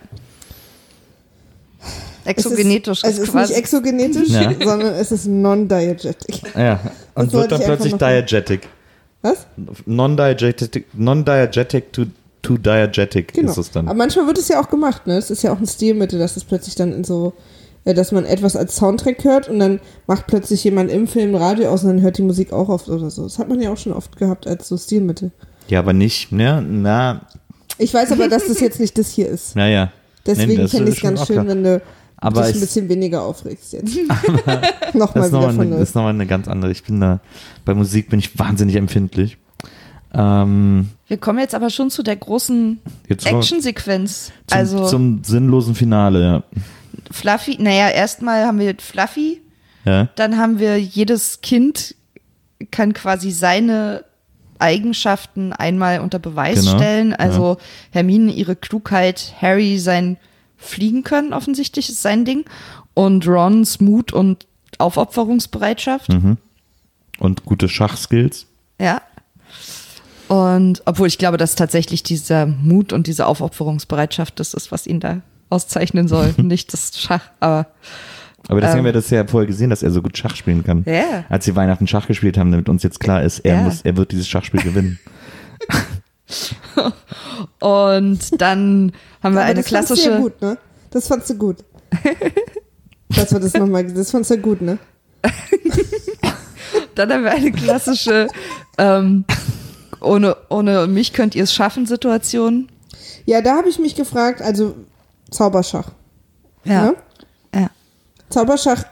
Es 2.24 2.28
Exogenetisch 2.44 3.02
ist, 3.02 3.10
es 3.14 3.18
ist 3.18 3.32
quasi. 3.32 3.52
nicht 3.52 3.58
exogenetisch, 3.58 4.28
Ja. 4.28 4.52
sondern 4.64 4.94
es 4.94 5.10
ist 5.10 5.26
non-diegetic. 5.26 6.42
ja. 6.56 6.78
Und 7.14 7.26
Das 7.26 7.32
wird 7.32 7.52
dann 7.52 7.60
plötzlich 7.62 7.94
diegetic. 7.94 8.68
Was? 9.22 9.46
Non-diegetic 9.86 10.84
non-diegetic 10.94 11.92
to, 11.92 12.04
to 12.42 12.56
diegetic 12.58 13.32
Genau. 13.32 13.50
ist 13.50 13.58
es 13.58 13.70
dann. 13.72 13.88
Aber 13.88 13.96
manchmal 13.98 14.26
wird 14.26 14.38
es 14.38 14.48
ja 14.48 14.60
auch 14.60 14.68
gemacht, 14.70 15.06
ne? 15.06 15.16
Es 15.16 15.30
ist 15.30 15.42
ja 15.42 15.52
auch 15.52 15.58
ein 15.58 15.66
Stilmittel, 15.66 16.18
dass 16.18 16.36
es 16.36 16.44
plötzlich 16.44 16.74
dann 16.76 16.92
in 16.92 17.02
so, 17.04 17.32
dass 17.84 18.12
man 18.12 18.24
etwas 18.24 18.54
als 18.56 18.76
Soundtrack 18.76 19.24
hört 19.24 19.48
und 19.48 19.58
dann 19.58 19.80
macht 20.06 20.26
plötzlich 20.28 20.62
jemand 20.64 20.90
im 20.90 21.06
Film 21.08 21.34
Radio 21.34 21.68
aus 21.70 21.82
und 21.82 21.88
dann 21.88 22.00
hört 22.00 22.18
die 22.18 22.22
Musik 22.22 22.52
auch 22.52 22.68
oft 22.68 22.88
oder 22.88 23.10
so. 23.10 23.24
Das 23.24 23.38
hat 23.38 23.48
man 23.48 23.60
ja 23.60 23.72
auch 23.72 23.76
schon 23.76 23.92
oft 23.92 24.16
gehabt 24.16 24.46
als 24.46 24.68
so 24.68 24.76
Stilmittel. 24.76 25.32
Ja, 25.68 25.80
aber 25.80 25.92
nicht, 25.92 26.32
ne? 26.32 26.64
Na, 26.68 27.22
Ich 27.78 27.92
weiß 27.92 28.12
aber, 28.12 28.28
dass 28.28 28.46
das 28.46 28.60
jetzt 28.60 28.78
nicht 28.80 28.96
das 28.98 29.10
hier 29.10 29.28
ist. 29.28 29.56
naja. 29.56 29.90
Deswegen 30.24 30.62
das 30.62 30.70
fände 30.70 30.88
ist 30.90 30.98
ich 30.98 31.02
es 31.04 31.08
ganz 31.08 31.26
schön, 31.26 31.34
klar. 31.36 31.48
wenn 31.48 31.64
du 31.64 31.82
Aber 32.16 32.42
dich 32.46 32.54
ein 32.54 32.60
bisschen 32.60 32.88
weniger 32.88 33.22
aufregst 33.22 33.72
jetzt. 33.72 33.96
Das 34.92 34.94
Nochmal 34.94 35.24
ist 35.24 35.30
wieder 35.30 35.40
nochmal 35.40 35.54
von 35.54 35.66
eine, 35.66 35.70
das 35.78 35.88
ist 35.88 35.94
noch 35.96 36.02
mal 36.02 36.10
eine 36.10 36.26
ganz 36.26 36.46
andere. 36.48 36.70
Ich 36.70 36.84
bin 36.84 37.00
da, 37.00 37.20
bei 37.64 37.74
Musik 37.74 38.10
bin 38.10 38.18
ich 38.20 38.38
wahnsinnig 38.38 38.76
empfindlich. 38.76 39.38
Ähm, 40.14 40.90
Wir 41.08 41.16
kommen 41.16 41.38
jetzt 41.38 41.54
aber 41.54 41.70
schon 41.70 41.90
zu 41.90 42.02
der 42.02 42.16
großen 42.16 42.78
Actionsequenz. 43.08 44.32
zum, 44.46 44.58
Also 44.58 44.86
zum 44.86 45.24
sinnlosen 45.24 45.74
Finale, 45.74 46.22
ja. 46.22 46.42
Fluffy, 47.10 47.56
naja, 47.60 47.88
erstmal 47.88 48.46
haben 48.46 48.58
wir 48.58 48.74
Fluffy, 48.78 49.40
ja. 49.84 50.08
dann 50.16 50.36
haben 50.38 50.58
wir 50.58 50.80
jedes 50.80 51.40
Kind 51.40 51.94
kann 52.70 52.92
quasi 52.92 53.30
seine 53.30 54.04
Eigenschaften 54.58 55.52
einmal 55.52 56.00
unter 56.00 56.18
Beweis 56.18 56.60
Genau, 56.60 56.76
stellen. 56.76 57.14
Also 57.14 57.58
Hermine 57.90 58.32
ihre 58.32 58.56
Klugheit, 58.56 59.34
Harry 59.40 59.78
sein 59.78 60.18
Fliegen 60.56 61.02
können 61.02 61.32
offensichtlich 61.32 61.88
ist 61.88 62.02
sein 62.02 62.24
Ding 62.24 62.44
und 62.94 63.26
Rons 63.26 63.80
Mut 63.80 64.12
und 64.12 64.46
Aufopferungsbereitschaft. 64.78 66.08
Und 67.18 67.44
gute 67.44 67.68
Schachskills. 67.68 68.46
Ja. 68.80 69.02
Und 70.28 70.82
obwohl 70.86 71.08
ich 71.08 71.18
glaube, 71.18 71.36
dass 71.36 71.56
tatsächlich 71.56 72.04
dieser 72.04 72.46
Mut 72.46 72.92
und 72.92 73.06
diese 73.06 73.26
Aufopferungsbereitschaft 73.26 74.38
das 74.38 74.54
ist, 74.54 74.70
was 74.70 74.86
ihn 74.86 75.00
da 75.00 75.20
auszeichnen 75.52 76.08
soll. 76.08 76.34
Nicht 76.42 76.72
das 76.72 76.98
Schach, 76.98 77.22
aber 77.40 77.66
Aber 78.48 78.60
deswegen 78.60 78.72
Ähm. 78.72 78.78
haben 78.78 78.84
wir 78.86 78.92
das 78.92 79.10
ja 79.10 79.24
vorher 79.26 79.46
gesehen, 79.46 79.70
dass 79.70 79.82
er 79.84 79.90
so 79.92 80.02
gut 80.02 80.18
Schach 80.18 80.34
spielen 80.34 80.64
kann. 80.64 80.82
Ja. 80.86 81.24
Als 81.28 81.44
sie 81.44 81.54
Weihnachten 81.54 81.86
Schach 81.86 82.06
gespielt 82.08 82.36
haben, 82.38 82.50
damit 82.50 82.68
uns 82.68 82.82
jetzt 82.82 82.98
klar 83.00 83.22
ist, 83.22 83.38
er 83.40 83.54
Ja. 83.56 83.62
muss, 83.62 83.82
er 83.82 83.96
wird 83.96 84.10
dieses 84.12 84.26
Schachspiel 84.28 84.60
gewinnen. 84.62 84.98
und 87.60 88.40
dann 88.40 88.92
haben 89.22 89.34
wir 89.34 89.40
Aber 89.40 89.50
eine 89.50 89.60
das 89.62 89.68
fandst 89.70 89.90
du 89.90 89.94
ja 89.94 90.00
klassische. 90.02 90.20
gut, 90.20 90.42
ne? 90.42 90.58
Das 90.90 91.06
fandst 91.08 91.30
du 91.30 91.34
gut. 91.36 91.58
Dass 93.10 93.32
wir 93.32 93.40
das 93.40 93.54
nochmal, 93.54 93.84
das 93.92 94.10
fandst 94.10 94.30
du 94.30 94.34
ja 94.34 94.40
gut, 94.40 94.60
ne? 94.62 94.78
Dann 96.94 97.10
haben 97.12 97.24
wir 97.24 97.30
eine 97.32 97.52
klassische 97.52 98.28
ähm, 98.78 99.24
ohne, 100.00 100.36
ohne 100.48 100.86
mich 100.86 101.12
könnt 101.12 101.34
ihr 101.34 101.44
es 101.44 101.54
schaffen 101.54 101.86
Situation. 101.86 102.68
Ja, 103.24 103.40
da 103.40 103.56
habe 103.56 103.68
ich 103.68 103.78
mich 103.78 103.94
gefragt, 103.94 104.42
also 104.42 104.74
Zauberschach. 105.32 105.90
Ja. 106.64 106.86
Ne? 106.86 106.94
Ja. 107.54 107.70
Zauberschach, 108.30 108.84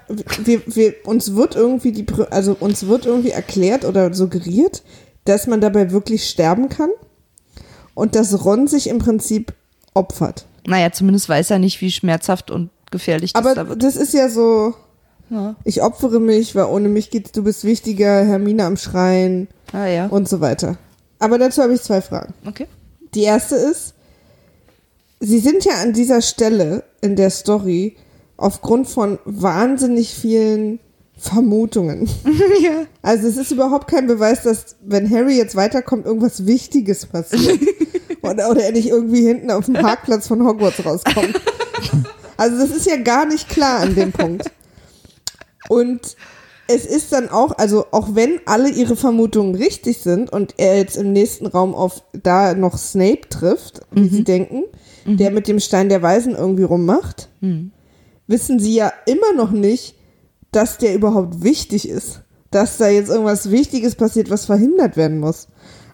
wir, 0.45 0.63
wir, 0.67 0.95
uns 1.05 1.35
wird 1.35 1.55
irgendwie 1.55 1.93
die, 1.93 2.07
also 2.31 2.57
uns 2.59 2.87
wird 2.87 3.07
irgendwie 3.07 3.31
erklärt 3.31 3.85
oder 3.85 4.13
suggeriert, 4.13 4.83
dass 5.25 5.47
man 5.47 5.61
dabei 5.61 5.91
wirklich 5.93 6.29
sterben 6.29 6.69
kann 6.69 6.91
und 7.95 8.15
dass 8.15 8.45
Ron 8.45 8.67
sich 8.67 8.89
im 8.89 8.99
Prinzip 8.99 9.53
opfert. 9.95 10.47
Naja, 10.67 10.93
zumindest 10.93 11.29
weiß 11.29 11.51
er 11.51 11.59
nicht, 11.59 11.81
wie 11.81 11.91
schmerzhaft 11.91 12.51
und 12.51 12.71
gefährlich 12.91 13.33
das 13.33 13.41
Aber 13.45 13.55
da 13.55 13.69
wird. 13.69 13.83
das 13.83 13.97
ist 13.97 14.13
ja 14.13 14.29
so, 14.29 14.75
Ja. 15.31 15.55
ich 15.65 15.83
opfere 15.83 16.21
mich, 16.21 16.55
weil 16.55 16.65
ohne 16.67 16.89
mich 16.89 17.11
geht's, 17.11 17.33
du 17.33 17.43
bist 17.45 17.65
wichtiger, 17.65 18.25
Hermine 18.25 18.65
am 18.65 18.77
Schreien 18.77 19.49
Ah 19.73 19.87
ja. 19.87 20.07
und 20.07 20.29
so 20.29 20.41
weiter. 20.41 20.77
Aber 21.19 21.39
dazu 21.39 21.63
habe 21.63 21.75
ich 21.75 21.81
zwei 21.83 22.01
Fragen. 22.03 22.35
Okay. 22.47 22.67
Die 23.15 23.23
erste 23.23 23.57
ist, 23.57 23.95
sie 25.21 25.39
sind 25.39 25.65
ja 25.65 25.75
an 25.83 25.93
dieser 25.93 26.23
Stelle 26.23 26.85
in 27.01 27.15
der 27.15 27.31
Story 27.31 27.97
aufgrund 28.37 28.89
von 28.89 29.19
wahnsinnig 29.25 30.15
vielen 30.15 30.81
Vermutungen. 31.17 32.09
ja. 32.61 32.87
Also 33.03 33.29
es 33.29 33.37
ist 33.37 33.51
überhaupt 33.51 33.89
kein 33.89 34.07
Beweis, 34.07 34.43
dass 34.43 34.77
wenn 34.83 35.11
Harry 35.11 35.37
jetzt 35.37 35.55
weiterkommt, 35.55 36.07
irgendwas 36.07 36.47
Wichtiges 36.47 37.05
passiert. 37.05 37.61
oder, 38.23 38.51
oder 38.51 38.65
er 38.65 38.73
nicht 38.73 38.89
irgendwie 38.89 39.27
hinten 39.27 39.51
auf 39.51 39.67
dem 39.67 39.75
Parkplatz 39.75 40.27
von 40.27 40.45
Hogwarts 40.47 40.85
rauskommt. 40.85 41.39
Also 42.39 42.57
das 42.57 42.71
ist 42.71 42.87
ja 42.87 42.97
gar 42.97 43.27
nicht 43.27 43.51
klar 43.51 43.81
an 43.81 43.95
dem 43.95 44.13
Punkt. 44.13 44.51
Und 45.69 46.17
es 46.69 46.87
ist 46.87 47.13
dann 47.13 47.29
auch, 47.29 47.59
also 47.59 47.87
auch 47.91 48.15
wenn 48.15 48.41
alle 48.47 48.71
ihre 48.71 48.97
Vermutungen 48.97 49.55
richtig 49.55 49.99
sind 49.99 50.33
und 50.33 50.55
er 50.57 50.79
jetzt 50.79 50.97
im 50.97 51.13
nächsten 51.13 51.47
Raum 51.47 51.75
auf 51.75 52.03
da 52.13 52.55
noch 52.55 52.79
Snape 52.79 53.29
trifft, 53.29 53.83
wie 53.91 54.09
sie 54.09 54.25
denken, 54.25 54.65
der 55.07 55.31
mit 55.31 55.49
dem 55.49 55.59
Stein 55.61 55.89
der 55.89 56.03
Weisen 56.03 56.35
irgendwie 56.35 56.63
rummacht, 56.65 57.29
wissen 58.27 58.59
sie 58.61 58.75
ja 58.75 58.93
immer 59.07 59.33
noch 59.37 59.51
nicht, 59.51 59.95
dass 60.53 60.79
der 60.79 60.95
überhaupt 60.95 61.43
wichtig 61.43 61.89
ist. 61.89 62.23
Dass 62.51 62.79
da 62.79 62.89
jetzt 62.89 63.11
irgendwas 63.11 63.51
Wichtiges 63.53 63.95
passiert, 63.95 64.29
was 64.31 64.47
verhindert 64.47 64.97
werden 64.97 65.21
muss. 65.21 65.47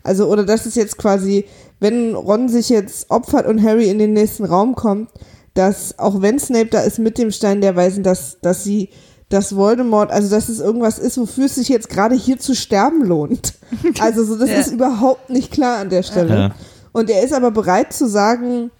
Also, 0.02 0.26
oder 0.30 0.44
dass 0.44 0.64
es 0.64 0.74
jetzt 0.74 0.96
quasi, 0.96 1.44
wenn 1.80 2.14
Ron 2.14 2.48
sich 2.48 2.68
jetzt 2.70 3.10
opfert 3.10 3.46
und 3.46 3.62
Harry 3.62 3.90
in 3.90 3.98
den 3.98 4.14
nächsten 4.14 4.44
Raum 4.46 4.74
kommt, 4.74 5.10
dass 5.52 5.98
auch 5.98 6.22
wenn 6.22 6.38
Snape 6.38 6.66
da 6.70 6.80
ist 6.80 6.98
mit 6.98 7.18
dem 7.18 7.30
Stein 7.30 7.60
der 7.60 7.76
Weisen, 7.76 8.02
dass, 8.02 8.38
dass 8.40 8.64
sie, 8.64 8.88
dass 9.28 9.54
Voldemort, 9.56 10.10
also 10.10 10.30
dass 10.30 10.48
es 10.48 10.60
irgendwas 10.60 10.98
ist, 10.98 11.18
wofür 11.18 11.46
es 11.46 11.56
sich 11.56 11.68
jetzt 11.68 11.88
gerade 11.90 12.14
hier 12.14 12.38
zu 12.38 12.54
sterben 12.54 13.04
lohnt. 13.04 13.54
Also 14.00 14.24
so, 14.24 14.38
das 14.38 14.48
Ja. 14.48 14.56
ist 14.60 14.72
überhaupt 14.72 15.28
nicht 15.28 15.50
klar 15.52 15.78
an 15.78 15.90
der 15.90 16.02
Stelle. 16.04 16.34
Ja. 16.34 16.54
Und 16.92 17.10
er 17.10 17.22
ist 17.22 17.34
aber 17.34 17.50
bereit 17.50 17.92
zu 17.92 18.08
sagen, 18.08 18.70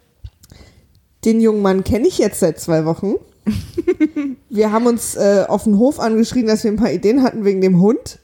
den 1.27 1.41
jungen 1.41 1.61
Mann 1.61 1.83
kenne 1.83 2.07
ich 2.07 2.17
jetzt 2.19 2.39
seit 2.39 2.57
zwei 2.57 2.85
Wochen. 2.85 3.15
Wir 4.49 4.71
haben 4.71 4.87
uns 4.87 5.15
äh, 5.15 5.43
auf 5.45 5.65
den 5.65 5.77
Hof 5.77 5.99
angeschrien, 5.99 6.47
dass 6.47 6.63
wir 6.63 6.71
ein 6.71 6.77
paar 6.77 6.91
Ideen 6.91 7.21
hatten 7.21 7.43
wegen 7.43 7.59
dem 7.59 7.81
Hund. 7.81 8.19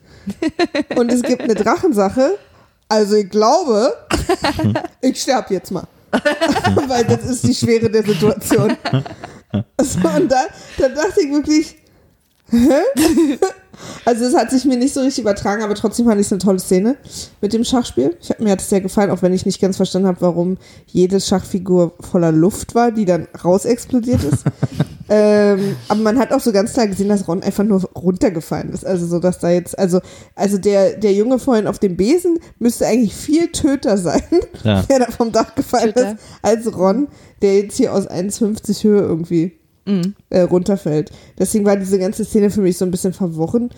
Und 0.95 1.11
es 1.11 1.21
gibt 1.21 1.41
eine 1.41 1.53
Drachensache. 1.53 2.37
Also 2.87 3.15
ich 3.15 3.29
glaube, 3.29 3.93
ich 5.01 5.21
sterb 5.21 5.51
jetzt 5.51 5.71
mal. 5.71 5.83
Weil 6.87 7.03
das 7.03 7.25
ist 7.25 7.45
die 7.45 7.53
Schwere 7.53 7.89
der 7.89 8.03
Situation. 8.03 8.75
So, 9.79 9.99
und 9.99 10.31
da, 10.31 10.45
da 10.79 10.89
dachte 10.89 11.21
ich 11.21 11.31
wirklich, 11.31 11.75
hä? 12.49 12.81
Also 14.05 14.25
es 14.25 14.35
hat 14.35 14.51
sich 14.51 14.65
mir 14.65 14.77
nicht 14.77 14.93
so 14.93 15.01
richtig 15.01 15.23
übertragen, 15.23 15.63
aber 15.63 15.75
trotzdem 15.75 16.05
fand 16.05 16.19
ich 16.19 16.27
es 16.27 16.31
eine 16.31 16.39
tolle 16.39 16.59
Szene 16.59 16.97
mit 17.41 17.53
dem 17.53 17.63
Schachspiel. 17.63 18.15
Ich 18.21 18.29
hab, 18.29 18.39
mir 18.39 18.51
hat 18.51 18.61
es 18.61 18.69
sehr 18.69 18.81
gefallen, 18.81 19.11
auch 19.11 19.21
wenn 19.21 19.33
ich 19.33 19.45
nicht 19.45 19.61
ganz 19.61 19.77
verstanden 19.77 20.07
habe, 20.07 20.21
warum 20.21 20.57
jede 20.87 21.19
Schachfigur 21.19 21.93
voller 21.99 22.31
Luft 22.31 22.75
war, 22.75 22.91
die 22.91 23.05
dann 23.05 23.27
raus 23.43 23.65
explodiert 23.65 24.23
ist. 24.23 24.43
ähm, 25.09 25.75
aber 25.87 26.01
man 26.01 26.19
hat 26.19 26.31
auch 26.31 26.39
so 26.39 26.51
ganz 26.51 26.73
klar 26.73 26.87
gesehen, 26.87 27.09
dass 27.09 27.27
Ron 27.27 27.43
einfach 27.43 27.63
nur 27.63 27.83
runtergefallen 27.95 28.71
ist. 28.71 28.85
Also 28.85 29.05
so, 29.05 29.19
dass 29.19 29.39
da 29.39 29.49
jetzt, 29.49 29.77
also, 29.77 29.99
also 30.35 30.57
der, 30.57 30.97
der 30.97 31.13
Junge 31.13 31.39
vorhin 31.39 31.67
auf 31.67 31.79
dem 31.79 31.95
Besen 31.97 32.39
müsste 32.59 32.87
eigentlich 32.87 33.13
viel 33.15 33.47
töter 33.51 33.97
sein, 33.97 34.21
Ja. 34.63 34.81
der 34.89 34.99
da 34.99 35.05
vom 35.11 35.31
Dach 35.31 35.55
gefallen 35.55 35.93
Töter. 35.93 36.13
ist, 36.13 36.19
als 36.41 36.77
Ron, 36.77 37.07
der 37.41 37.57
jetzt 37.57 37.77
hier 37.77 37.93
aus 37.93 38.09
1,50 38.09 38.83
Höhe 38.83 39.01
irgendwie 39.01 39.53
äh, 39.85 40.41
runterfällt. 40.41 41.11
Deswegen 41.37 41.65
war 41.65 41.75
diese 41.75 41.99
ganze 41.99 42.25
Szene 42.25 42.49
für 42.49 42.61
mich 42.61 42.77
so 42.77 42.85
ein 42.85 42.91
bisschen 42.91 43.13
verworren. 43.13 43.69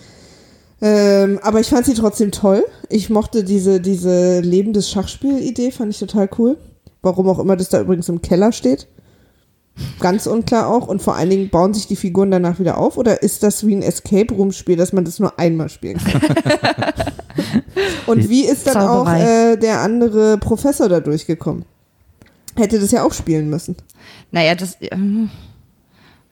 Ähm, 0.81 1.39
aber 1.41 1.59
ich 1.59 1.67
fand 1.67 1.85
sie 1.85 1.93
trotzdem 1.93 2.31
toll. 2.31 2.63
Ich 2.89 3.09
mochte 3.09 3.43
diese, 3.43 3.79
diese 3.79 4.41
lebendes 4.41 4.89
Schachspiel-Idee, 4.89 5.71
fand 5.71 5.91
ich 5.91 5.99
total 5.99 6.29
cool. 6.37 6.57
Warum 7.01 7.29
auch 7.29 7.39
immer 7.39 7.55
das 7.55 7.69
da 7.69 7.79
übrigens 7.79 8.09
im 8.09 8.21
Keller 8.21 8.51
steht. 8.51 8.87
Ganz 9.99 10.25
unklar 10.25 10.67
auch. 10.67 10.87
Und 10.87 11.01
vor 11.01 11.15
allen 11.15 11.29
Dingen 11.29 11.49
bauen 11.49 11.73
sich 11.73 11.87
die 11.87 11.95
Figuren 11.95 12.31
danach 12.31 12.59
wieder 12.59 12.77
auf? 12.77 12.97
Oder 12.97 13.23
ist 13.23 13.43
das 13.43 13.65
wie 13.65 13.75
ein 13.75 13.81
Escape-Room-Spiel, 13.81 14.77
dass 14.77 14.93
man 14.93 15.05
das 15.05 15.19
nur 15.19 15.37
einmal 15.39 15.69
spielen 15.69 15.97
kann? 15.97 16.21
Und 18.07 18.29
wie 18.29 18.45
ist 18.45 18.67
dann 18.67 18.73
Zauberei. 18.73 19.23
auch 19.23 19.53
äh, 19.53 19.57
der 19.57 19.81
andere 19.81 20.37
Professor 20.37 20.87
da 20.87 20.99
durchgekommen? 20.99 21.65
Hätte 22.55 22.79
das 22.79 22.91
ja 22.91 23.03
auch 23.03 23.13
spielen 23.13 23.49
müssen. 23.49 23.75
Naja, 24.31 24.55
das. 24.55 24.77
Ähm, 24.81 25.29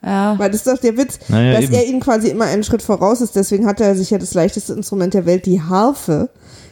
ja. 0.04 0.38
Weil 0.38 0.50
das 0.52 0.62
ist 0.62 0.68
doch 0.68 0.78
der 0.80 0.98
Witz, 0.98 1.20
Naja, 1.30 1.54
dass 1.54 1.64
eben. 1.66 1.74
er 1.74 1.86
ihnen 1.86 2.00
quasi 2.00 2.30
immer 2.30 2.46
einen 2.46 2.64
Schritt 2.64 2.82
voraus 2.82 3.22
ist. 3.22 3.36
Deswegen 3.36 3.66
hat 3.66 3.80
er 3.82 3.96
sich 3.96 4.10
ja 4.12 4.18
das 4.18 4.34
leichteste 4.34 4.74
Instrument 4.74 5.14
der 5.14 5.26
Welt, 5.26 5.46
die 5.46 5.62
Harfe, 5.62 6.30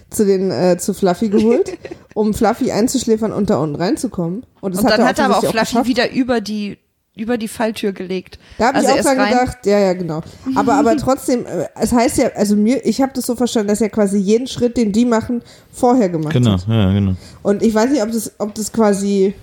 zu 0.09 0.25
den 0.25 0.51
äh, 0.51 0.77
zu 0.77 0.93
Fluffy 0.93 1.29
geholt, 1.29 1.71
um 2.13 2.33
Fluffy 2.33 2.71
einzuschläfern 2.71 3.31
und 3.31 3.49
da 3.49 3.57
unten 3.57 3.75
reinzukommen. 3.75 4.45
Und, 4.59 4.75
das 4.75 4.81
Und 4.83 4.89
dann 4.89 5.05
hat 5.05 5.17
er 5.19 5.25
aber 5.25 5.37
auch 5.37 5.39
Fluffy 5.45 5.59
geschafft. 5.59 5.87
wieder 5.87 6.11
über 6.11 6.41
die 6.41 6.77
über 7.13 7.37
die 7.37 7.49
Falltür 7.49 7.91
gelegt. 7.91 8.39
Da 8.57 8.67
habe 8.67 8.77
Also 8.77 8.87
ich 8.89 8.95
er 8.95 9.01
auch 9.01 9.15
dran 9.15 9.29
gedacht, 9.29 9.57
ja, 9.65 9.79
ja, 9.79 9.93
genau. 9.93 10.21
Aber, 10.55 10.75
aber 10.75 10.95
trotzdem, 10.97 11.45
äh, 11.45 11.65
es 11.79 11.91
heißt 11.91 12.17
ja, 12.17 12.29
also 12.35 12.55
mir, 12.55 12.85
ich 12.85 13.01
habe 13.01 13.11
das 13.13 13.25
so 13.25 13.35
verstanden, 13.35 13.67
dass 13.67 13.81
er 13.81 13.89
quasi 13.89 14.17
jeden 14.17 14.47
Schritt, 14.47 14.77
den 14.77 14.93
die 14.93 15.03
machen, 15.05 15.41
vorher 15.73 16.07
gemacht 16.07 16.31
Genau, 16.33 16.53
hat. 16.53 16.65
ja, 16.69 16.93
genau. 16.93 17.15
Und 17.43 17.63
ich 17.63 17.75
weiß 17.75 17.89
nicht, 17.91 18.01
ob 18.01 18.11
das, 18.13 18.31
ob 18.37 18.55
das 18.55 18.71
quasi, 18.71 19.33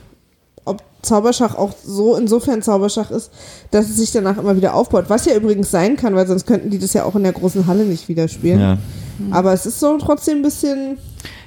Zauberschach 1.02 1.54
auch 1.54 1.74
so 1.84 2.16
insofern 2.16 2.62
Zauberschach 2.62 3.10
ist, 3.10 3.30
dass 3.70 3.88
es 3.88 3.96
sich 3.96 4.10
danach 4.12 4.38
immer 4.38 4.56
wieder 4.56 4.74
aufbaut. 4.74 5.04
Was 5.08 5.24
ja 5.26 5.34
übrigens 5.34 5.70
sein 5.70 5.96
kann, 5.96 6.14
weil 6.14 6.26
sonst 6.26 6.46
könnten 6.46 6.70
die 6.70 6.78
das 6.78 6.92
ja 6.92 7.04
auch 7.04 7.14
in 7.14 7.22
der 7.22 7.32
großen 7.32 7.66
Halle 7.66 7.84
nicht 7.84 8.08
wieder 8.08 8.28
spielen. 8.28 8.60
Ja. 8.60 8.78
Aber 9.30 9.52
es 9.52 9.66
ist 9.66 9.80
so 9.80 9.96
trotzdem 9.98 10.38
ein 10.38 10.42
bisschen, 10.42 10.98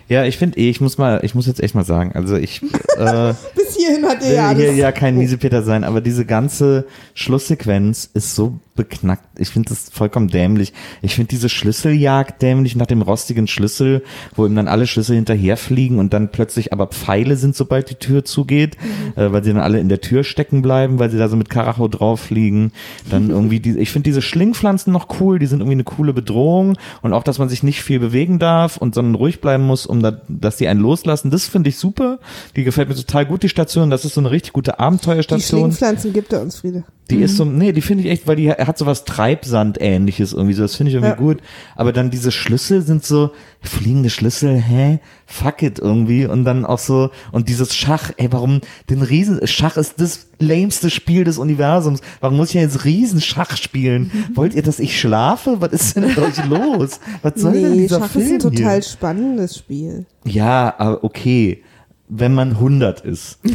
Ja, 0.09 0.25
ich 0.25 0.37
finde 0.37 0.57
eh, 0.57 0.69
ich 0.69 0.81
muss 0.81 0.97
mal, 0.97 1.19
ich 1.23 1.35
muss 1.35 1.47
jetzt 1.47 1.61
echt 1.61 1.75
mal 1.75 1.85
sagen, 1.85 2.11
also 2.13 2.35
ich 2.35 2.61
äh, 2.97 3.33
bis 3.55 3.75
hierhin 3.75 4.05
hat 4.05 4.23
er 4.23 4.33
ja 4.33 4.49
hier 4.51 4.73
ja 4.73 4.91
kein 4.91 5.17
Miesepeter 5.17 5.63
sein, 5.63 5.83
aber 5.83 6.01
diese 6.01 6.25
ganze 6.25 6.85
Schlusssequenz 7.13 8.09
ist 8.13 8.35
so 8.35 8.59
beknackt. 8.75 9.39
Ich 9.39 9.49
finde 9.49 9.69
das 9.69 9.89
vollkommen 9.89 10.29
dämlich. 10.29 10.73
Ich 11.01 11.15
finde 11.15 11.29
diese 11.29 11.49
Schlüsseljagd 11.49 12.41
dämlich 12.41 12.75
nach 12.75 12.85
dem 12.85 13.01
rostigen 13.01 13.47
Schlüssel, 13.47 14.03
wo 14.35 14.45
ihm 14.45 14.55
dann 14.55 14.67
alle 14.67 14.87
Schlüssel 14.87 15.15
hinterherfliegen 15.15 15.99
und 15.99 16.13
dann 16.13 16.31
plötzlich 16.31 16.71
aber 16.71 16.87
Pfeile 16.87 17.35
sind, 17.35 17.55
sobald 17.55 17.89
die 17.89 17.95
Tür 17.95 18.23
zugeht, 18.23 18.77
äh, 19.15 19.31
weil 19.31 19.43
sie 19.43 19.51
dann 19.51 19.61
alle 19.61 19.79
in 19.79 19.89
der 19.89 20.01
Tür 20.01 20.23
stecken 20.23 20.61
bleiben, 20.61 20.99
weil 20.99 21.09
sie 21.09 21.17
da 21.17 21.27
so 21.27 21.35
mit 21.35 21.49
Karacho 21.49 21.87
drauf 21.87 22.21
fliegen. 22.21 22.71
Dann 23.09 23.29
irgendwie 23.41 23.59
die, 23.59 23.77
ich 23.77 23.91
finde 23.91 24.09
diese 24.09 24.21
Schlingpflanzen 24.21 24.93
noch 24.93 25.19
cool, 25.19 25.37
die 25.37 25.47
sind 25.47 25.59
irgendwie 25.59 25.75
eine 25.75 25.83
coole 25.83 26.13
Bedrohung 26.13 26.77
und 27.01 27.13
auch, 27.13 27.23
dass 27.23 27.39
man 27.39 27.49
sich 27.49 27.63
nicht 27.63 27.81
viel 27.83 27.99
bewegen 27.99 28.39
darf 28.39 28.77
und 28.77 28.95
sondern 28.95 29.15
ruhig 29.15 29.41
bleiben 29.41 29.65
muss, 29.65 29.85
um 29.85 30.01
da, 30.01 30.21
dass 30.27 30.57
die 30.57 30.67
einen 30.67 30.79
loslassen. 30.79 31.29
Das 31.29 31.47
finde 31.47 31.69
ich 31.69 31.77
super. 31.77 32.19
Die 32.55 32.63
gefällt 32.63 32.89
mir 32.89 32.95
total 32.95 33.25
gut, 33.25 33.43
die 33.43 33.49
Station. 33.49 33.89
Das 33.89 34.05
ist 34.05 34.13
so 34.13 34.21
eine 34.21 34.31
richtig 34.31 34.53
gute 34.53 34.71
Die 34.71 34.79
Abenteuerstation. 34.79 35.59
Schlingpflanzen 35.59 36.13
gibt 36.13 36.31
er 36.33 36.41
uns, 36.41 36.57
Friede. 36.59 36.85
Die 37.11 37.21
ist 37.21 37.37
so, 37.37 37.45
nee, 37.45 37.71
die 37.71 37.81
finde 37.81 38.03
ich 38.03 38.09
echt, 38.09 38.27
weil 38.27 38.35
die 38.37 38.51
hat 38.51 38.77
so 38.77 38.85
was 38.85 39.03
Treibsand-ähnliches 39.05 40.33
irgendwie 40.33 40.53
so, 40.53 40.61
das 40.63 40.75
finde 40.75 40.89
ich 40.89 40.95
irgendwie 40.95 41.09
Ja. 41.11 41.15
gut. 41.15 41.37
Aber 41.75 41.91
dann 41.93 42.09
diese 42.09 42.31
Schlüssel 42.31 42.81
sind 42.81 43.03
so, 43.05 43.31
fliegende 43.61 44.09
Schlüssel, 44.09 44.55
hä? 44.55 44.99
Fuck 45.27 45.61
it 45.63 45.79
irgendwie. 45.79 46.25
Und 46.25 46.45
dann 46.45 46.65
auch 46.65 46.79
so, 46.79 47.11
und 47.31 47.47
dieses 47.49 47.75
Schach, 47.75 48.11
ey, 48.17 48.27
warum 48.31 48.61
den 48.89 49.01
Riesen, 49.01 49.45
Schach 49.47 49.77
ist 49.77 49.99
das 50.01 50.27
lämste 50.39 50.89
Spiel 50.89 51.23
des 51.23 51.37
Universums. 51.37 52.01
Warum 52.19 52.37
muss 52.37 52.47
ich 52.49 52.53
denn 52.53 52.63
jetzt 52.63 52.83
Riesenschach 52.85 53.55
spielen? 53.57 54.11
Wollt 54.33 54.55
ihr, 54.55 54.63
dass 54.63 54.79
ich 54.79 54.99
schlafe? 54.99 55.57
Was 55.61 55.71
ist 55.73 55.95
denn 55.95 56.07
mit 56.07 56.17
euch 56.17 56.43
los? 56.49 56.99
Was 57.21 57.33
soll 57.35 57.53
denn 57.53 57.71
Nee, 57.71 57.77
dieser 57.83 57.99
Schach 57.99 58.09
Film 58.09 58.25
ist 58.25 58.31
ein 58.31 58.39
total 58.39 58.73
hier? 58.75 58.81
spannendes 58.83 59.57
Spiel. 59.57 60.05
Ja, 60.25 60.73
aber 60.77 61.03
okay, 61.03 61.63
wenn 62.09 62.33
man 62.33 62.51
100 62.51 63.01
ist. 63.01 63.39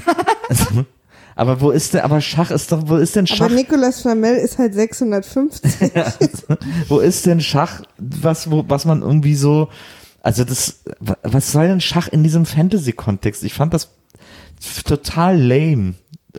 Aber 1.37 1.61
wo 1.61 1.71
ist 1.71 1.93
denn, 1.95 2.01
aber 2.01 2.21
Schach 2.23 2.51
ist 2.51 2.73
doch, 2.73 2.89
wo 2.89 2.97
ist 2.97 3.15
denn 3.15 3.27
Schach? 3.27 3.43
Aber 3.47 3.55
Nicolas 3.55 4.01
Flamel 4.01 4.37
ist 4.37 4.57
halt 4.59 4.75
650. 4.75 5.71
wo 6.89 6.99
ist 6.99 7.27
denn 7.27 7.41
Schach, 7.41 7.83
was, 7.99 8.51
wo, 8.51 8.65
was 8.69 8.87
man 8.87 9.03
irgendwie 9.03 9.35
so, 9.35 9.69
also 10.23 10.45
das, 10.45 10.81
wa- 10.99 11.19
was 11.23 11.53
soll 11.53 11.69
denn 11.69 11.81
Schach 11.83 12.09
in 12.09 12.23
diesem 12.23 12.47
Fantasy-Kontext? 12.47 13.45
Ich 13.45 13.53
fand 13.53 13.75
das 13.75 13.91
total 14.85 15.39
lame. 15.41 15.95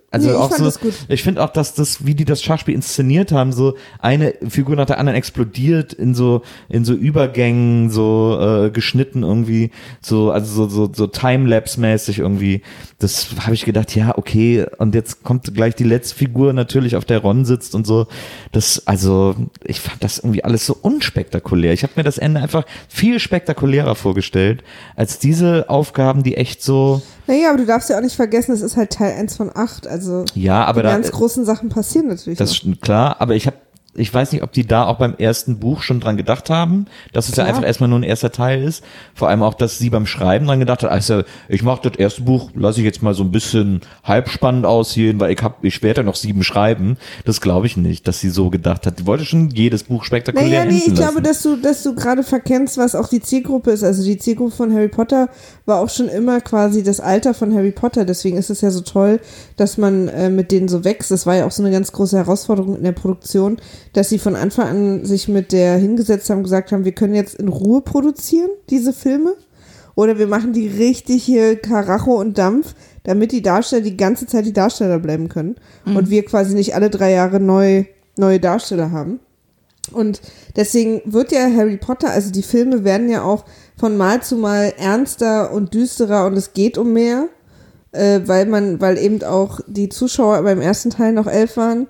Also 0.10 0.30
Nee, 0.30 0.34
ich 0.34 0.40
auch 0.40 0.52
so, 0.52 0.90
ich 1.10 1.24
finde 1.24 1.44
auch, 1.44 1.49
dass 1.49 1.74
das, 1.74 2.06
wie 2.06 2.15
die 2.15 2.26
das 2.26 2.41
Schachspiel 2.41 2.74
inszeniert 2.74 3.32
haben, 3.32 3.52
so 3.52 3.76
eine 3.99 4.34
Figur 4.48 4.76
nach 4.76 4.86
der 4.86 4.99
anderen 4.99 5.18
explodiert 5.18 5.94
in 5.94 6.15
so, 6.15 6.44
in 6.69 6.86
so 6.86 6.94
Übergängen, 6.94 7.90
so 7.90 8.38
äh, 8.40 8.69
geschnitten 8.69 9.24
irgendwie, 9.24 9.72
so, 10.02 10.32
also 10.32 10.68
so, 10.68 10.88
so, 10.88 10.94
so 10.94 11.06
Timelapse-mäßig 11.07 12.19
irgendwie. 12.19 12.61
Das 12.99 13.28
habe 13.41 13.53
ich 13.53 13.65
gedacht, 13.65 13.95
ja, 13.95 14.18
okay, 14.18 14.65
und 14.78 14.95
jetzt 14.95 15.24
kommt 15.24 15.53
gleich 15.53 15.76
die 15.76 15.84
letzte 15.84 16.15
Figur 16.15 16.53
natürlich, 16.53 16.95
auf 16.95 17.06
der 17.06 17.19
Ron 17.19 17.45
sitzt 17.45 17.76
und 17.76 17.86
so. 17.86 18.07
Das, 18.52 18.88
also, 18.88 19.36
ich 19.64 19.82
fand 19.82 20.03
das 20.03 20.19
irgendwie 20.19 20.44
alles 20.44 20.65
so 20.65 20.78
unspektakulär. 20.82 21.74
Ich 21.74 21.84
habe 21.84 21.94
mir 21.95 22.03
das 22.03 22.18
Ende 22.18 22.41
einfach 22.41 22.65
viel 22.88 23.19
spektakulärer 23.19 23.95
vorgestellt, 23.95 24.64
als 24.95 25.19
diese 25.19 25.69
Aufgaben, 25.69 26.24
die 26.24 26.38
echt 26.38 26.64
so, 26.64 27.02
naja, 27.28 27.49
aber 27.49 27.58
du 27.58 27.66
darfst 27.66 27.90
ja 27.90 27.98
auch 27.98 28.02
nicht 28.02 28.16
vergessen, 28.16 28.54
es 28.54 28.62
ist 28.62 28.78
halt 28.78 28.91
Teil 28.91 29.14
1 29.18 29.36
von 29.36 29.52
8. 29.54 29.88
Also 29.88 30.26
ja, 30.34 30.64
aber 30.66 30.82
die 30.82 30.88
da, 30.88 30.94
ganz 30.94 31.12
großen 31.12 31.45
Sachen 31.45 31.70
passieren 31.70 32.08
natürlich 32.08 32.40
Das 32.40 32.64
noch. 32.64 32.72
ist 32.74 32.82
klar, 32.82 33.18
aber 33.20 33.36
ich 33.36 33.45
habe 33.48 33.58
ich 33.98 34.14
weiß 34.14 34.32
nicht, 34.32 34.44
ob 34.44 34.52
die 34.52 34.65
da 34.65 34.86
auch 34.86 34.98
beim 34.98 35.15
ersten 35.18 35.60
Buch 35.60 35.82
schon 35.82 35.99
dran 35.99 36.18
gedacht 36.18 36.49
haben, 36.49 36.86
dass 37.14 37.30
es 37.30 37.36
ja 37.36 37.44
Klar. 37.44 37.48
einfach 37.48 37.68
erstmal 37.68 37.90
nur 37.90 37.99
ein 37.99 38.03
erster 38.03 38.32
Teil 38.32 38.64
ist. 38.64 38.84
Vor 39.15 39.28
allem 39.30 39.41
auch, 39.41 39.56
dass 39.56 39.80
sie 39.80 39.90
beim 39.90 40.06
Schreiben 40.06 40.45
dran 40.45 40.60
gedacht 40.60 40.84
hat, 40.84 40.91
also 40.91 41.24
ich 41.49 41.64
mache 41.64 41.90
das 41.90 41.98
erste 41.98 42.22
Buch, 42.22 42.52
lasse 42.53 42.80
ich 42.80 42.86
jetzt 42.86 43.02
mal 43.02 43.15
so 43.15 43.24
ein 43.24 43.32
bisschen 43.32 43.82
halbspannend 44.03 44.65
aussehen, 44.65 45.19
weil 45.19 45.32
ich 45.32 45.41
hab, 45.41 45.64
ich 45.64 45.82
ja 45.82 46.03
noch 46.03 46.15
sieben 46.15 46.44
schreiben. 46.44 46.98
Das 47.26 47.41
glaube 47.41 47.65
ich 47.65 47.76
nicht, 47.76 48.07
dass 48.07 48.19
sie 48.19 48.30
so 48.30 48.49
gedacht 48.49 48.86
hat. 48.86 48.99
Die 48.99 49.06
wollte 49.07 49.26
schon 49.26 49.49
jedes 49.49 49.84
Buch 49.84 50.03
spektakulär 50.03 50.65
Naja, 50.65 50.72
nee, 50.72 50.84
ich 50.86 50.94
glaube, 50.94 51.19
lassen. 51.19 51.24
dass 51.24 51.41
du, 51.41 51.56
dass 51.56 51.84
du 51.84 51.95
gerade 51.95 52.24
verkennst, 52.24 52.78
was 52.78 52.94
auch 52.94 53.10
die 53.10 53.22
Zielgruppe 53.22 53.72
ist. 53.72 53.84
Also 53.84 54.03
die 54.03 54.18
Zielgruppe 54.18 54.56
von 54.56 54.74
Harry 54.74 54.90
Potter 54.90 55.30
war 55.65 55.80
auch 55.82 55.90
schon 55.90 56.07
immer 56.07 56.41
quasi 56.41 56.84
das 56.84 56.99
Alter 56.99 57.34
von 57.34 57.53
Harry 57.53 57.72
Potter. 57.72 58.06
Deswegen 58.06 58.38
ist 58.38 58.49
es 58.49 58.61
ja 58.61 58.69
so 58.69 58.82
toll, 58.82 59.19
dass 59.56 59.78
man 59.78 60.07
äh, 60.07 60.30
mit 60.30 60.52
denen 60.52 60.68
so 60.68 60.84
wächst. 60.84 61.10
Das 61.10 61.26
war 61.26 61.36
ja 61.36 61.45
auch 61.45 61.52
so 61.52 61.64
eine 61.64 61.72
ganz 61.72 61.91
große 61.91 62.18
Herausforderung 62.18 62.78
in 62.78 62.84
der 62.84 62.91
Produktion, 62.91 63.57
dass 63.98 64.10
sie 64.10 64.19
von 64.19 64.36
Anfang 64.36 64.68
an 64.68 65.06
sich 65.06 65.28
mit 65.28 65.52
der 65.52 65.76
hingesetzt 65.78 66.30
haben, 66.30 66.44
gesagt 66.44 66.72
haben, 66.72 66.86
wir 66.86 66.91
können 66.91 67.15
jetzt 67.15 67.34
in 67.34 67.48
Ruhe 67.48 67.82
produzieren, 67.82 68.52
diese 68.69 68.94
Filme. 68.94 69.34
Oder 69.95 70.19
wir 70.19 70.28
machen 70.28 70.53
die 70.53 70.68
richtig 70.68 71.24
hier 71.24 71.56
Karacho 71.56 72.14
und 72.14 72.38
Dampf, 72.38 72.76
damit 73.06 73.32
die 73.32 73.41
Darsteller 73.41 73.82
die 73.82 73.98
ganze 73.98 74.28
Zeit 74.28 74.45
die 74.45 74.53
Darsteller 74.53 74.99
bleiben 74.99 75.30
können. 75.30 75.56
Und 75.84 76.11
wir 76.11 76.24
quasi 76.26 76.53
nicht 76.53 76.76
alle 76.76 76.91
drei 76.91 77.11
Jahre 77.11 77.40
neu, 77.40 77.86
neue 78.18 78.40
Darsteller 78.40 78.91
haben. 78.91 79.19
Und 79.91 80.22
deswegen 80.56 81.02
wird 81.06 81.32
ja 81.32 81.52
Harry 81.52 81.78
Potter, 81.78 82.11
also 82.11 82.32
die 82.32 82.44
Filme 82.44 82.84
werden 82.84 83.10
ja 83.10 83.24
auch 83.24 83.45
von 83.80 83.98
Mal 83.98 84.22
zu 84.22 84.36
Mal 84.36 84.76
ernster 84.78 85.52
und 85.52 85.74
düsterer 85.74 86.28
und 86.28 86.34
es 86.34 86.53
geht 86.53 86.78
um 86.78 86.94
mehr, 86.94 87.30
äh, 87.94 88.19
weil 88.26 88.45
man, 88.45 88.80
weil 88.80 88.99
eben 88.99 89.24
auch 89.24 89.60
die 89.65 89.90
Zuschauer 89.90 90.44
beim 90.44 90.61
ersten 90.61 90.91
Teil 90.91 91.14
noch 91.14 91.26
elf 91.26 91.57
waren 91.57 91.88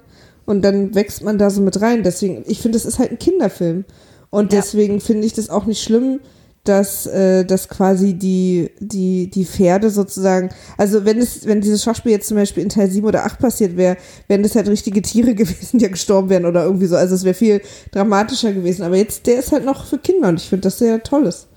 und 0.48 0.64
dann 0.64 0.95
wächst 0.95 1.22
man 1.24 1.38
da 1.38 1.52
so 1.52 1.61
mit 1.61 1.80
rein. 1.82 2.02
Deswegen, 2.02 2.44
ich 2.48 2.60
finde, 2.61 2.78
das 2.80 2.86
ist 2.86 2.98
halt 2.98 3.11
ein 3.11 3.19
Kinderfilm. 3.19 3.86
Und 4.32 4.52
Ja. 4.52 4.60
deswegen 4.60 4.99
finde 4.99 5.28
ich 5.28 5.34
das 5.34 5.49
auch 5.52 5.65
nicht 5.65 5.82
schlimm, 5.84 6.19
dass, 6.64 7.06
äh, 7.06 7.45
dass 7.45 7.69
quasi 7.69 8.14
die, 8.15 8.72
die, 8.80 9.30
die 9.30 9.45
Pferde 9.45 9.90
sozusagen, 9.90 10.49
also 10.78 11.06
wenn 11.06 11.18
es, 11.18 11.45
wenn 11.45 11.61
dieses 11.61 11.82
Schachspiel 11.84 12.11
jetzt 12.11 12.28
zum 12.28 12.36
Beispiel 12.36 12.61
in 12.64 12.68
Teil 12.68 12.90
7 12.91 13.07
oder 13.07 13.24
8 13.26 13.40
passiert 13.40 13.78
wäre, 13.78 13.95
wären 14.28 14.44
das 14.44 14.53
halt 14.56 14.68
richtige 14.68 15.02
Tiere 15.02 15.34
gewesen, 15.36 15.78
die 15.80 15.84
ja 15.86 15.90
gestorben 15.91 16.30
wären 16.30 16.45
oder 16.45 16.64
irgendwie 16.65 16.88
so. 16.88 16.98
Also 16.98 17.15
es 17.15 17.24
wäre 17.24 17.36
viel 17.36 17.61
dramatischer 17.91 18.52
gewesen. 18.52 18.84
Aber 18.84 18.98
jetzt, 18.98 19.28
der 19.28 19.40
ist 19.40 19.52
halt 19.53 19.64
noch 19.64 19.86
für 19.86 19.98
Kinder 19.98 20.28
und 20.30 20.41
ich 20.41 20.49
finde 20.49 20.64
das 20.64 20.78
sehr 20.80 21.02
tolles. 21.03 21.48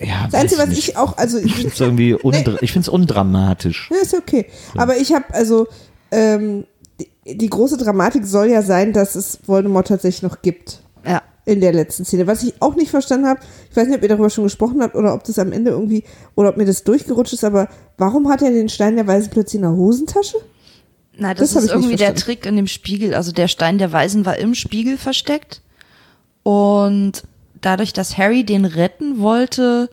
ja, 0.00 0.26
Das 0.30 0.40
Einzige, 0.40 0.62
was 0.62 0.68
nicht. 0.70 0.88
ich 0.90 0.96
auch, 0.96 1.16
also 1.16 1.38
Ich 1.38 1.54
finde 1.54 1.68
es 1.72 1.80
irgendwie 1.80 2.14
undra 2.22 2.56
ich 2.60 2.72
find's 2.72 2.88
undramatisch. 2.88 3.88
Ja, 3.92 3.98
ist 4.02 4.12
ja 4.12 4.18
okay. 4.18 4.46
Aber 4.76 4.96
ich 4.96 5.12
habe 5.12 5.32
also 5.32 5.66
ähm, 6.10 6.64
die, 7.00 7.36
die 7.38 7.50
große 7.50 7.76
Dramatik 7.76 8.24
soll 8.26 8.48
ja 8.50 8.62
sein, 8.62 8.92
dass 8.92 9.14
es 9.14 9.38
Voldemort 9.46 9.88
tatsächlich 9.88 10.22
noch 10.22 10.42
gibt 10.42 10.80
Ja. 11.06 11.22
in 11.44 11.60
der 11.60 11.72
letzten 11.72 12.04
Szene. 12.04 12.26
Was 12.26 12.42
ich 12.42 12.54
auch 12.60 12.74
nicht 12.76 12.90
verstanden 12.90 13.26
habe, 13.26 13.40
ich 13.70 13.76
weiß 13.76 13.86
nicht, 13.88 13.96
ob 13.96 14.02
ihr 14.02 14.08
darüber 14.08 14.30
schon 14.30 14.44
gesprochen 14.44 14.82
habt 14.82 14.94
oder 14.94 15.14
ob 15.14 15.24
das 15.24 15.38
am 15.38 15.52
Ende 15.52 15.70
irgendwie 15.70 16.04
oder 16.34 16.48
ob 16.50 16.56
mir 16.56 16.64
das 16.66 16.84
durchgerutscht 16.84 17.32
ist, 17.34 17.44
aber 17.44 17.68
warum 17.96 18.28
hat 18.28 18.42
er 18.42 18.50
den 18.50 18.68
Stein 18.68 18.96
der 18.96 19.06
Weisen 19.06 19.30
plötzlich 19.30 19.56
in 19.56 19.62
der 19.62 19.72
Hosentasche? 19.72 20.38
Na, 21.20 21.34
das, 21.34 21.52
Das 21.52 21.64
ist 21.64 21.70
irgendwie 21.70 21.96
der. 21.96 22.14
Trick 22.14 22.46
in 22.46 22.54
dem 22.56 22.68
Spiegel. 22.68 23.14
Also 23.14 23.32
der 23.32 23.48
Stein 23.48 23.78
der 23.78 23.92
Weisen 23.92 24.24
war 24.24 24.36
im 24.38 24.54
Spiegel 24.54 24.96
versteckt. 24.96 25.62
Und 26.44 27.24
dadurch, 27.60 27.92
dass 27.92 28.16
Harry 28.16 28.44
den 28.44 28.64
retten 28.64 29.18
wollte, 29.20 29.90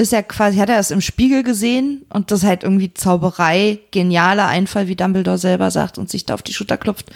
ist 0.00 0.12
er 0.12 0.22
quasi, 0.22 0.56
hat 0.58 0.68
er 0.68 0.78
es 0.78 0.90
im 0.90 1.00
Spiegel 1.00 1.42
gesehen 1.42 2.04
und 2.12 2.30
das 2.30 2.40
ist 2.40 2.46
halt 2.48 2.62
irgendwie 2.64 2.92
Zauberei, 2.94 3.78
genialer 3.90 4.46
Einfall, 4.46 4.88
wie 4.88 4.96
Dumbledore 4.96 5.38
selber 5.38 5.70
sagt 5.70 5.98
und 5.98 6.10
sich 6.10 6.26
da 6.26 6.34
auf 6.34 6.42
die 6.42 6.52
Schulter 6.52 6.76
klopft. 6.76 7.06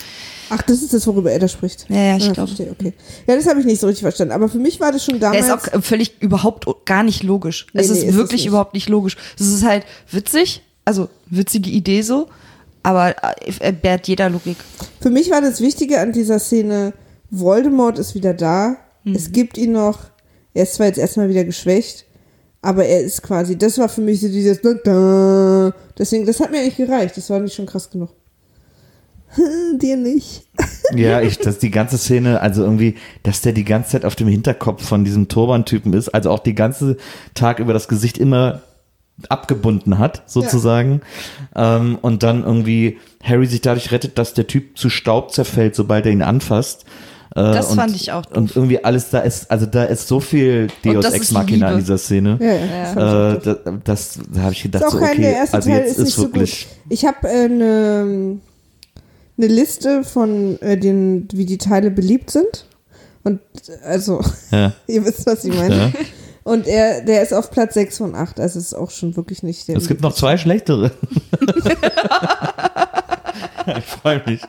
Ach, 0.50 0.60
das 0.62 0.82
ist 0.82 0.92
das, 0.92 1.06
worüber 1.06 1.32
er 1.32 1.38
da 1.38 1.48
spricht. 1.48 1.86
Ja, 1.88 1.96
ja, 1.96 2.16
ich 2.16 2.28
Ah, 2.28 2.32
glaube. 2.32 2.52
okay. 2.70 2.92
Ja, 3.26 3.34
das 3.34 3.46
habe 3.48 3.60
ich 3.60 3.66
nicht 3.66 3.80
so 3.80 3.86
richtig 3.86 4.02
verstanden. 4.02 4.32
Aber 4.32 4.48
für 4.48 4.58
mich 4.58 4.78
war 4.78 4.92
das 4.92 5.04
schon 5.04 5.18
Der 5.18 5.32
damals. 5.32 5.46
ist 5.46 5.52
auch 5.76 5.82
völlig 5.82 6.20
überhaupt 6.20 6.66
gar 6.84 7.02
nicht 7.02 7.22
logisch. 7.22 7.66
Nee, 7.72 7.80
es 7.80 7.90
nee, 7.90 7.98
ist 7.98 8.04
ist 8.04 8.14
wirklich 8.14 8.42
nicht. 8.42 8.48
überhaupt 8.48 8.74
nicht 8.74 8.88
logisch. 8.88 9.16
Es 9.40 9.46
ist 9.46 9.64
halt 9.64 9.84
witzig, 10.10 10.62
also 10.84 11.08
witzige 11.26 11.70
Idee 11.70 12.02
so, 12.02 12.28
aber 12.82 13.16
er 13.60 13.72
bärt 13.72 14.06
jeder 14.06 14.28
Logik. 14.28 14.58
Für 15.00 15.08
mich 15.10 15.30
war 15.30 15.40
das 15.40 15.60
Wichtige 15.62 16.00
an 16.00 16.12
dieser 16.12 16.38
Szene, 16.38 16.92
Voldemort 17.30 17.98
ist 17.98 18.14
wieder 18.14 18.34
da, 18.34 18.76
Mhm. 19.04 19.14
es 19.14 19.32
gibt 19.32 19.56
ihn 19.58 19.72
noch, 19.72 19.98
er 20.52 20.62
ist 20.64 20.74
zwar 20.74 20.86
jetzt 20.86 20.98
erstmal 20.98 21.28
wieder 21.30 21.44
geschwächt, 21.44 22.04
aber 22.64 22.86
er 22.86 23.02
ist 23.02 23.22
quasi, 23.22 23.56
das 23.56 23.78
war 23.78 23.88
für 23.88 24.00
mich 24.00 24.20
so 24.20 24.28
dieses 24.28 24.60
deswegen, 25.98 26.26
das 26.26 26.40
hat 26.40 26.50
mir 26.50 26.58
eigentlich 26.58 26.76
gereicht, 26.76 27.16
das 27.16 27.28
war 27.28 27.38
nicht 27.40 27.54
schon 27.54 27.66
krass 27.66 27.90
genug. 27.90 28.10
Dir 29.80 29.96
nicht. 29.96 30.42
Ja, 30.94 31.22
ich, 31.22 31.38
dass 31.38 31.58
die 31.58 31.70
ganze 31.70 31.96
Szene, 31.96 32.40
also 32.42 32.62
irgendwie, 32.62 32.96
dass 33.22 33.40
der 33.40 33.52
die 33.52 33.64
ganze 33.64 33.92
Zeit 33.92 34.04
auf 34.04 34.14
dem 34.14 34.28
Hinterkopf 34.28 34.86
von 34.86 35.02
diesem 35.02 35.28
Turban-Typen 35.28 35.94
ist, 35.94 36.10
also 36.10 36.30
auch 36.30 36.40
die 36.40 36.54
ganze 36.54 36.98
Tag 37.32 37.58
über 37.58 37.72
das 37.72 37.88
Gesicht 37.88 38.18
immer 38.18 38.60
abgebunden 39.30 39.98
hat, 39.98 40.22
sozusagen. 40.26 41.00
Ähm, 41.56 41.98
und 42.02 42.22
dann 42.22 42.44
irgendwie 42.44 42.98
Harry 43.22 43.46
sich 43.46 43.62
dadurch 43.62 43.92
rettet, 43.92 44.18
dass 44.18 44.34
der 44.34 44.46
Typ 44.46 44.76
zu 44.76 44.90
Staub 44.90 45.32
zerfällt, 45.32 45.74
sobald 45.74 46.04
er 46.04 46.12
ihn 46.12 46.22
anfasst. 46.22 46.84
Äh, 47.36 47.52
Das 47.52 47.70
und, 47.70 47.76
fand 47.76 47.96
ich 47.96 48.12
auch 48.12 48.24
doof. 48.26 48.36
Und 48.36 48.54
irgendwie 48.56 48.84
alles 48.84 49.10
da 49.10 49.20
ist, 49.20 49.50
also 49.50 49.66
da 49.66 49.84
ist 49.84 50.06
so 50.06 50.20
viel 50.20 50.68
Deus 50.84 51.04
das 51.04 51.14
Ex 51.14 51.26
ist 51.26 51.32
Machina 51.32 51.66
in 51.68 51.72
Liebe. 51.74 51.82
dieser 51.82 51.98
Szene. 51.98 52.38
Ja, 52.40 52.54
ja. 52.54 52.94
das 52.94 53.46
Äh, 53.46 53.56
das, 53.84 53.84
das 53.84 54.18
da 54.32 54.40
habe 54.42 54.52
ich 54.52 54.62
gedacht, 54.62 54.82
ist 54.82 54.88
auch 54.88 54.92
so, 54.92 54.98
kein, 54.98 55.10
okay, 55.10 55.20
der 55.22 55.36
erste 55.36 55.56
also 55.56 55.68
Teil 55.70 55.78
jetzt 55.80 55.90
ist 55.90 55.98
nicht 55.98 56.08
ist 56.08 56.14
so 56.16 56.22
wirklich. 56.22 56.68
gut. 56.68 56.92
Ich 56.92 57.04
habe 57.04 57.28
eine 57.28 57.64
äh, 57.64 58.36
ne 59.36 59.46
Liste 59.46 60.04
von 60.04 60.60
äh, 60.62 60.76
den, 60.78 61.26
wie 61.32 61.44
die 61.46 61.58
Teile 61.58 61.90
beliebt 61.90 62.30
sind. 62.30 62.66
Und 63.24 63.40
also, 63.84 64.20
Ja. 64.50 64.72
ihr 64.86 65.04
wisst, 65.04 65.26
was 65.26 65.44
ich 65.44 65.54
meine. 65.54 65.76
Ja. 65.76 65.92
Und 66.44 66.66
er, 66.66 67.00
der 67.00 67.22
ist 67.22 67.32
auf 67.32 67.50
Platz 67.50 67.72
6 67.72 67.96
von 67.96 68.14
8, 68.14 68.38
also 68.38 68.58
ist 68.58 68.74
auch 68.74 68.90
schon 68.90 69.16
wirklich 69.16 69.42
nicht 69.42 69.66
der. 69.66 69.78
Es 69.78 69.88
gibt 69.88 70.02
noch 70.02 70.14
zwei 70.14 70.36
schlechtere. 70.36 70.90
ich 73.78 73.84
freue 73.84 74.22
mich. 74.26 74.40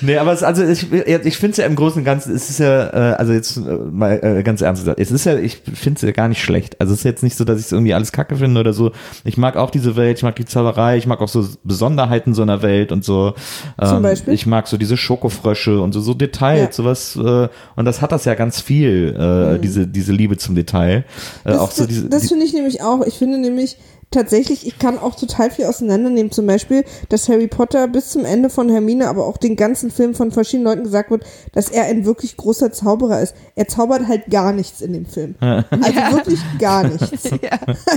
Nee, 0.00 0.16
aber 0.18 0.32
es, 0.32 0.42
also 0.42 0.64
ich, 0.64 0.92
ich 0.92 1.36
finde 1.36 1.50
es 1.52 1.56
ja 1.58 1.66
im 1.66 1.76
Großen 1.76 1.98
und 2.00 2.04
Ganzen, 2.04 2.34
es 2.34 2.50
ist 2.50 2.58
ja, 2.58 3.12
äh, 3.12 3.14
also 3.16 3.32
jetzt 3.32 3.56
äh, 3.56 3.60
mal 3.60 4.18
äh, 4.22 4.42
ganz 4.42 4.60
ernst 4.60 4.82
gesagt, 4.82 4.98
es 5.00 5.10
ist 5.10 5.24
ja, 5.24 5.36
ich 5.36 5.56
finde 5.74 5.96
es 5.98 6.02
ja 6.02 6.10
gar 6.12 6.28
nicht 6.28 6.42
schlecht. 6.42 6.80
Also 6.80 6.92
es 6.92 7.00
ist 7.00 7.04
jetzt 7.04 7.22
nicht 7.22 7.36
so, 7.36 7.44
dass 7.44 7.58
ich 7.60 7.66
es 7.66 7.72
irgendwie 7.72 7.94
alles 7.94 8.12
kacke 8.12 8.36
finde 8.36 8.60
oder 8.60 8.72
so. 8.72 8.92
Ich 9.24 9.36
mag 9.36 9.56
auch 9.56 9.70
diese 9.70 9.96
Welt, 9.96 10.18
ich 10.18 10.22
mag 10.22 10.36
die 10.36 10.44
Zauberei, 10.44 10.96
ich 10.96 11.06
mag 11.06 11.20
auch 11.20 11.28
so 11.28 11.46
Besonderheiten 11.64 12.34
so 12.34 12.42
einer 12.42 12.62
Welt 12.62 12.92
und 12.92 13.04
so. 13.04 13.34
Zum 13.82 13.96
Ähm, 13.98 14.02
Beispiel? 14.02 14.34
Ich 14.34 14.46
mag 14.46 14.66
so 14.68 14.76
diese 14.76 14.96
Schokofrösche 14.96 15.80
und 15.80 15.92
so, 15.92 16.00
so 16.00 16.14
Details, 16.14 16.60
Ja. 16.60 16.72
sowas, 16.72 17.16
äh, 17.16 17.48
und 17.76 17.84
das 17.84 18.00
hat 18.02 18.12
das 18.12 18.24
ja 18.24 18.34
ganz 18.34 18.60
viel, 18.60 19.14
äh, 19.56 19.58
diese, 19.60 19.86
diese 19.86 20.12
Liebe 20.12 20.36
zum 20.36 20.54
Detail. 20.54 20.84
Äh, 20.94 20.98
Mhm. 20.98 21.02
das 21.44 21.58
auch 21.58 21.70
so 21.70 21.82
das, 21.84 21.88
diese, 21.88 22.08
das 22.08 22.22
die, 22.22 22.28
finde 22.28 22.44
ich 22.44 22.52
nämlich 22.52 22.82
auch. 22.82 23.06
Ich 23.06 23.14
finde 23.14 23.38
nämlich, 23.38 23.76
tatsächlich, 24.14 24.66
ich 24.66 24.78
kann 24.78 24.98
auch 24.98 25.14
total 25.14 25.50
viel 25.50 25.66
auseinandernehmen. 25.66 26.32
Zum 26.32 26.46
Beispiel, 26.46 26.84
dass 27.08 27.28
Harry 27.28 27.48
Potter 27.48 27.88
bis 27.88 28.10
zum 28.10 28.24
Ende 28.24 28.48
von 28.48 28.68
Hermine, 28.68 29.08
aber 29.08 29.26
auch 29.26 29.36
den 29.36 29.56
ganzen 29.56 29.90
Film 29.90 30.14
von 30.14 30.30
verschiedenen 30.30 30.64
Leuten 30.64 30.84
gesagt 30.84 31.10
wird, 31.10 31.24
dass 31.52 31.68
er 31.68 31.84
ein 31.84 32.04
wirklich 32.04 32.36
großer 32.36 32.72
Zauberer 32.72 33.20
ist. 33.20 33.34
Er 33.54 33.68
zaubert 33.68 34.08
halt 34.08 34.30
gar 34.30 34.52
nichts 34.52 34.80
in 34.80 34.92
dem 34.92 35.06
Film. 35.06 35.34
Also 35.40 35.70
wirklich 35.70 36.40
gar 36.58 36.84
nichts. 36.84 37.30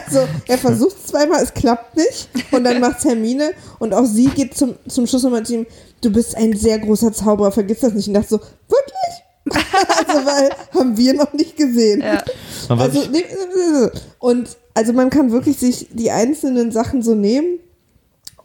Also 0.07 0.27
er 0.48 0.57
versucht 0.57 1.07
zweimal, 1.07 1.41
es 1.41 1.53
klappt 1.53 1.95
nicht 1.98 2.30
und 2.52 2.64
dann 2.64 2.80
macht 2.80 3.03
Hermine 3.03 3.52
und 3.80 3.94
auch 3.94 4.06
sie 4.06 4.27
geht 4.27 4.56
zum, 4.56 4.76
zum 4.88 5.07
Schluss 5.07 5.23
nochmal 5.23 5.45
zu 5.45 5.56
ihm, 5.56 5.65
du 6.02 6.11
bist 6.11 6.35
ein 6.35 6.56
sehr 6.56 6.80
großer 6.80 7.14
Zauberer, 7.14 7.52
vergiss 7.52 7.81
das 7.81 7.94
nicht. 7.94 8.07
Und 8.07 8.14
dachte 8.14 8.30
so, 8.30 8.39
wirklich? 8.39 9.23
also 10.07 10.26
weil 10.26 10.49
haben 10.74 10.98
wir 10.98 11.14
noch 11.14 11.34
nicht 11.34 11.57
gesehen. 11.57 12.02
Ja. 12.02 12.24
Also, 12.69 13.02
und 14.19 14.57
also 14.74 14.94
man 14.94 15.10
kann 15.10 15.32
wirklich 15.32 15.57
sich 15.57 15.88
die 15.91 16.11
einzelnen 16.11 16.72
Sachen 16.72 17.02
so 17.02 17.15
nehmen 17.15 17.60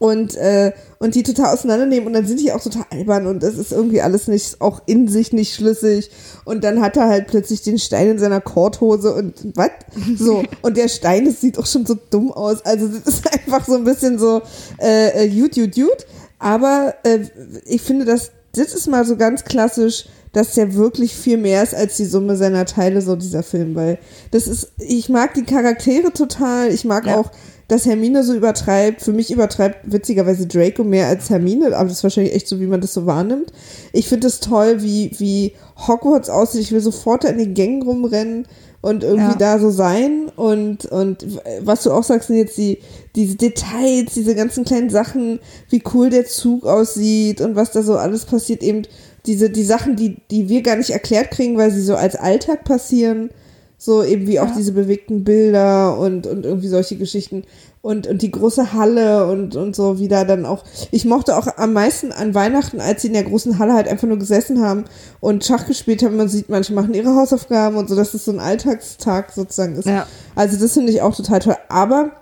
und, 0.02 0.34
äh, 0.34 0.72
und 0.98 1.14
die 1.14 1.22
total 1.22 1.54
auseinandernehmen 1.54 2.08
und 2.08 2.12
dann 2.12 2.26
sind 2.26 2.40
die 2.40 2.50
auch 2.50 2.60
total 2.60 2.86
albern 2.90 3.28
und 3.28 3.40
das 3.40 3.56
ist 3.56 3.70
irgendwie 3.70 4.00
alles 4.00 4.26
nicht, 4.26 4.60
auch 4.60 4.82
in 4.86 5.06
sich 5.06 5.32
nicht 5.32 5.54
schlüssig 5.54 6.10
und 6.44 6.64
dann 6.64 6.80
hat 6.80 6.96
er 6.96 7.06
halt 7.06 7.28
plötzlich 7.28 7.62
den 7.62 7.78
Stein 7.78 8.08
in 8.08 8.18
seiner 8.18 8.40
Korthose 8.40 9.14
und 9.14 9.34
was? 9.54 9.70
So, 10.16 10.42
und 10.62 10.76
der 10.76 10.88
Stein, 10.88 11.24
das 11.24 11.40
sieht 11.40 11.56
auch 11.56 11.66
schon 11.66 11.86
so 11.86 11.96
dumm 12.10 12.32
aus, 12.32 12.66
also 12.66 12.88
das 12.88 13.14
ist 13.14 13.32
einfach 13.32 13.64
so 13.64 13.76
ein 13.76 13.84
bisschen 13.84 14.18
so 14.18 14.42
äh, 14.80 15.22
äh, 15.22 15.24
Jut, 15.24 15.56
Jut, 15.56 15.76
Jut, 15.76 16.06
aber 16.40 16.94
äh, 17.04 17.20
ich 17.66 17.82
finde, 17.82 18.04
dass 18.04 18.32
das 18.54 18.74
ist 18.74 18.88
mal 18.88 19.04
so 19.04 19.16
ganz 19.16 19.44
klassisch, 19.44 20.06
dass 20.32 20.54
der 20.54 20.74
wirklich 20.74 21.14
viel 21.14 21.36
mehr 21.36 21.62
ist 21.62 21.74
als 21.74 21.96
die 21.96 22.06
Summe 22.06 22.36
seiner 22.36 22.64
Teile, 22.64 23.00
so 23.02 23.16
dieser 23.16 23.42
Film, 23.42 23.74
weil 23.74 23.98
das 24.30 24.46
ist, 24.48 24.72
ich 24.78 25.08
mag 25.08 25.34
die 25.34 25.44
Charaktere 25.44 26.12
total, 26.12 26.72
ich 26.72 26.84
mag 26.84 27.06
Ja. 27.06 27.18
auch, 27.18 27.30
dass 27.68 27.86
Hermine 27.86 28.22
so 28.24 28.34
übertreibt. 28.34 29.00
Für 29.02 29.12
mich 29.12 29.30
übertreibt 29.30 29.90
witzigerweise 29.90 30.46
Draco 30.46 30.84
mehr 30.84 31.06
als 31.06 31.30
Hermine, 31.30 31.74
aber 31.76 31.88
das 31.88 31.98
ist 31.98 32.02
wahrscheinlich 32.02 32.34
echt 32.34 32.48
so, 32.48 32.60
wie 32.60 32.66
man 32.66 32.80
das 32.82 32.92
so 32.92 33.06
wahrnimmt. 33.06 33.52
Ich 33.94 34.08
finde 34.08 34.26
es 34.26 34.40
toll, 34.40 34.82
wie, 34.82 35.10
wie 35.18 35.52
Hogwarts 35.86 36.28
aussieht. 36.28 36.60
Ich 36.62 36.72
will 36.72 36.80
sofort 36.80 37.24
da 37.24 37.28
in 37.28 37.38
den 37.38 37.54
Gängen 37.54 37.82
rumrennen 37.82 38.46
und 38.82 39.04
irgendwie 39.04 39.32
Ja. 39.32 39.54
da 39.54 39.58
so 39.58 39.70
sein. 39.70 40.30
Und, 40.36 40.84
und 40.86 41.24
was 41.60 41.84
du 41.84 41.92
auch 41.92 42.04
sagst, 42.04 42.26
sind 42.28 42.36
jetzt 42.36 42.58
die, 42.58 42.78
diese 43.16 43.36
Details, 43.36 44.12
diese 44.14 44.34
ganzen 44.34 44.64
kleinen 44.64 44.90
Sachen, 44.90 45.38
wie 45.70 45.82
cool 45.94 46.10
der 46.10 46.26
Zug 46.26 46.64
aussieht 46.66 47.40
und 47.40 47.54
was 47.56 47.70
da 47.70 47.82
so 47.82 47.96
alles 47.96 48.26
passiert, 48.26 48.62
eben 48.62 48.82
diese, 49.26 49.50
die 49.50 49.64
Sachen, 49.64 49.96
die, 49.96 50.16
die 50.30 50.48
wir 50.48 50.62
gar 50.62 50.76
nicht 50.76 50.90
erklärt 50.90 51.30
kriegen, 51.30 51.56
weil 51.56 51.70
sie 51.70 51.82
so 51.82 51.94
als 51.94 52.16
Alltag 52.16 52.64
passieren. 52.64 53.30
So 53.78 54.04
eben 54.04 54.28
wie 54.28 54.38
auch 54.38 54.46
Ja. 54.48 54.54
diese 54.56 54.72
bewegten 54.72 55.24
Bilder 55.24 55.98
und, 55.98 56.26
und 56.28 56.44
irgendwie 56.44 56.68
solche 56.68 56.96
Geschichten. 56.96 57.42
Und, 57.80 58.06
und 58.06 58.22
die 58.22 58.30
große 58.30 58.74
Halle 58.74 59.26
und, 59.26 59.56
und 59.56 59.74
so 59.74 59.98
wieder 59.98 60.24
dann 60.24 60.46
auch. 60.46 60.62
Ich 60.92 61.04
mochte 61.04 61.36
auch 61.36 61.48
am 61.56 61.72
meisten 61.72 62.12
an 62.12 62.32
Weihnachten, 62.32 62.80
als 62.80 63.02
sie 63.02 63.08
in 63.08 63.14
der 63.14 63.24
großen 63.24 63.58
Halle 63.58 63.74
halt 63.74 63.88
einfach 63.88 64.06
nur 64.06 64.20
gesessen 64.20 64.60
haben 64.62 64.84
und 65.18 65.44
Schach 65.44 65.66
gespielt 65.66 66.04
haben. 66.04 66.16
Man 66.16 66.28
sieht, 66.28 66.48
manche 66.48 66.72
machen 66.74 66.94
ihre 66.94 67.16
Hausaufgaben 67.16 67.76
und 67.76 67.88
so, 67.88 67.96
dass 67.96 68.12
das 68.12 68.24
so 68.24 68.30
ein 68.30 68.38
Alltagstag 68.38 69.32
sozusagen 69.32 69.74
ist. 69.74 69.86
Ja. 69.88 70.06
Also 70.36 70.60
das 70.60 70.74
finde 70.74 70.92
ich 70.92 71.02
auch 71.02 71.16
total 71.16 71.40
toll. 71.40 71.56
Aber 71.68 72.12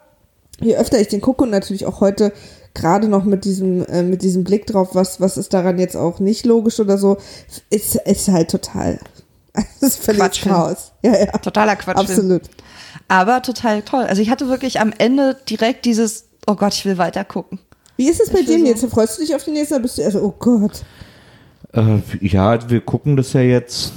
je 0.62 0.76
öfter 0.78 0.98
ich 0.98 1.08
den 1.08 1.20
gucke 1.20 1.44
und 1.44 1.50
natürlich 1.50 1.84
auch 1.84 2.00
heute 2.00 2.32
gerade 2.74 3.08
noch 3.08 3.24
mit 3.24 3.44
diesem 3.44 3.84
äh, 3.86 4.02
mit 4.02 4.22
diesem 4.22 4.44
Blick 4.44 4.66
drauf, 4.66 4.90
was 4.94 5.20
was 5.20 5.36
ist 5.36 5.52
daran 5.52 5.78
jetzt 5.78 5.96
auch 5.96 6.20
nicht 6.20 6.46
logisch 6.46 6.80
oder 6.80 6.98
so, 6.98 7.16
ist 7.70 7.96
ist 7.96 8.28
halt 8.28 8.50
total. 8.50 8.98
Das 9.80 9.96
ist 9.96 10.04
völlig. 10.04 10.42
Chaos. 10.42 10.92
Ja, 11.02 11.18
ja. 11.18 11.32
Totaler 11.38 11.74
Quatsch. 11.74 11.96
Absolut. 11.96 12.42
Aber 13.08 13.42
total 13.42 13.82
toll. 13.82 14.04
Also 14.04 14.22
ich 14.22 14.30
hatte 14.30 14.48
wirklich 14.48 14.78
am 14.78 14.92
Ende 14.96 15.36
direkt 15.48 15.84
dieses, 15.84 16.26
oh 16.46 16.54
Gott, 16.54 16.72
ich 16.74 16.84
will 16.84 16.98
weiter 16.98 17.24
gucken. 17.24 17.58
Wie 17.96 18.08
ist 18.08 18.20
es 18.20 18.30
bei 18.30 18.42
dir 18.42 18.58
so- 18.60 18.64
jetzt? 18.64 18.84
Freust 18.86 19.18
du 19.18 19.22
dich 19.22 19.34
auf 19.34 19.42
die 19.42 19.50
nächste? 19.50 19.80
Bist 19.80 19.98
du 19.98 20.02
erst, 20.02 20.16
oh 20.16 20.32
Gott. 20.38 20.84
Äh, 21.72 21.98
ja, 22.20 22.70
wir 22.70 22.80
gucken 22.80 23.16
das 23.16 23.32
ja 23.32 23.40
jetzt. 23.40 23.92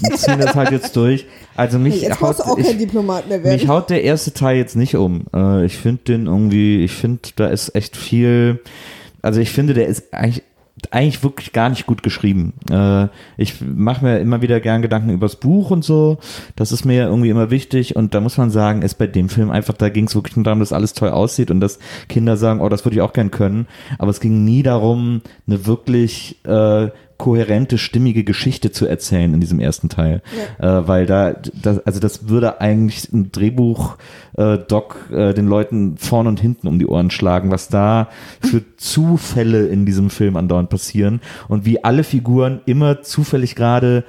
Wir 0.00 0.16
ziehen 0.16 0.40
das 0.40 0.54
halt 0.54 0.70
jetzt 0.70 0.96
durch. 0.96 1.26
Also 1.56 1.78
mich 1.78 2.02
jetzt 2.02 2.14
haut, 2.14 2.20
brauchst 2.20 2.40
du 2.40 2.44
auch 2.44 2.58
ich, 2.58 3.44
mich 3.44 3.68
haut 3.68 3.90
der 3.90 4.02
erste 4.02 4.32
Teil 4.32 4.56
jetzt 4.56 4.76
nicht 4.76 4.96
um. 4.96 5.26
Äh, 5.34 5.64
ich 5.64 5.76
finde 5.76 6.02
den 6.04 6.26
irgendwie, 6.26 6.84
ich 6.84 6.92
finde, 6.92 7.20
da 7.36 7.48
ist 7.48 7.74
echt 7.74 7.96
viel. 7.96 8.60
Also 9.22 9.40
ich 9.40 9.50
finde, 9.50 9.74
der 9.74 9.86
ist 9.86 10.12
eigentlich 10.12 10.42
eigentlich 10.90 11.22
wirklich 11.22 11.52
gar 11.52 11.68
nicht 11.68 11.86
gut 11.86 12.02
geschrieben. 12.02 12.54
Äh, 12.70 13.08
ich 13.36 13.60
mache 13.60 14.04
mir 14.04 14.18
immer 14.18 14.42
wieder 14.42 14.60
gern 14.60 14.82
Gedanken 14.82 15.10
übers 15.10 15.36
Buch 15.36 15.70
und 15.70 15.84
so. 15.84 16.18
Das 16.56 16.72
ist 16.72 16.84
mir 16.84 17.04
irgendwie 17.04 17.30
immer 17.30 17.50
wichtig. 17.50 17.96
Und 17.96 18.14
da 18.14 18.20
muss 18.20 18.36
man 18.36 18.50
sagen, 18.50 18.82
ist 18.82 18.96
bei 18.96 19.06
dem 19.06 19.28
Film 19.28 19.50
einfach, 19.50 19.74
da 19.74 19.88
ging 19.88 20.06
es 20.06 20.14
wirklich 20.14 20.36
nur 20.36 20.44
darum, 20.44 20.60
dass 20.60 20.72
alles 20.72 20.92
toll 20.92 21.10
aussieht 21.10 21.50
und 21.50 21.60
dass 21.60 21.78
Kinder 22.08 22.36
sagen, 22.36 22.60
oh, 22.60 22.68
das 22.68 22.84
würde 22.84 22.96
ich 22.96 23.02
auch 23.02 23.12
gern 23.12 23.30
können. 23.30 23.66
Aber 23.98 24.10
es 24.10 24.20
ging 24.20 24.44
nie 24.44 24.62
darum, 24.62 25.22
eine 25.46 25.66
wirklich 25.66 26.44
äh, 26.44 26.88
kohärente, 27.24 27.78
stimmige 27.78 28.22
Geschichte 28.22 28.70
zu 28.70 28.84
erzählen 28.84 29.32
in 29.32 29.40
diesem 29.40 29.58
ersten 29.58 29.88
Teil. 29.88 30.20
Äh, 30.58 30.66
weil 30.66 31.06
da, 31.06 31.32
das, 31.54 31.78
also 31.86 31.98
das 31.98 32.28
würde 32.28 32.60
eigentlich 32.60 33.10
ein 33.14 33.32
Drehbuch 33.32 33.96
äh, 34.36 34.58
Doc 34.58 35.08
äh, 35.10 35.32
den 35.32 35.46
Leuten 35.46 35.96
vorn 35.96 36.26
und 36.26 36.38
hinten 36.38 36.68
um 36.68 36.78
die 36.78 36.86
Ohren 36.86 37.10
schlagen, 37.10 37.50
was 37.50 37.68
da 37.68 38.10
für 38.42 38.62
Zufälle 38.76 39.68
in 39.68 39.86
diesem 39.86 40.10
Film 40.10 40.36
andauernd 40.36 40.68
passieren 40.68 41.22
und 41.48 41.64
wie 41.64 41.82
alle 41.82 42.04
Figuren 42.04 42.60
immer 42.66 43.00
zufällig 43.00 43.54
gerade 43.54 44.04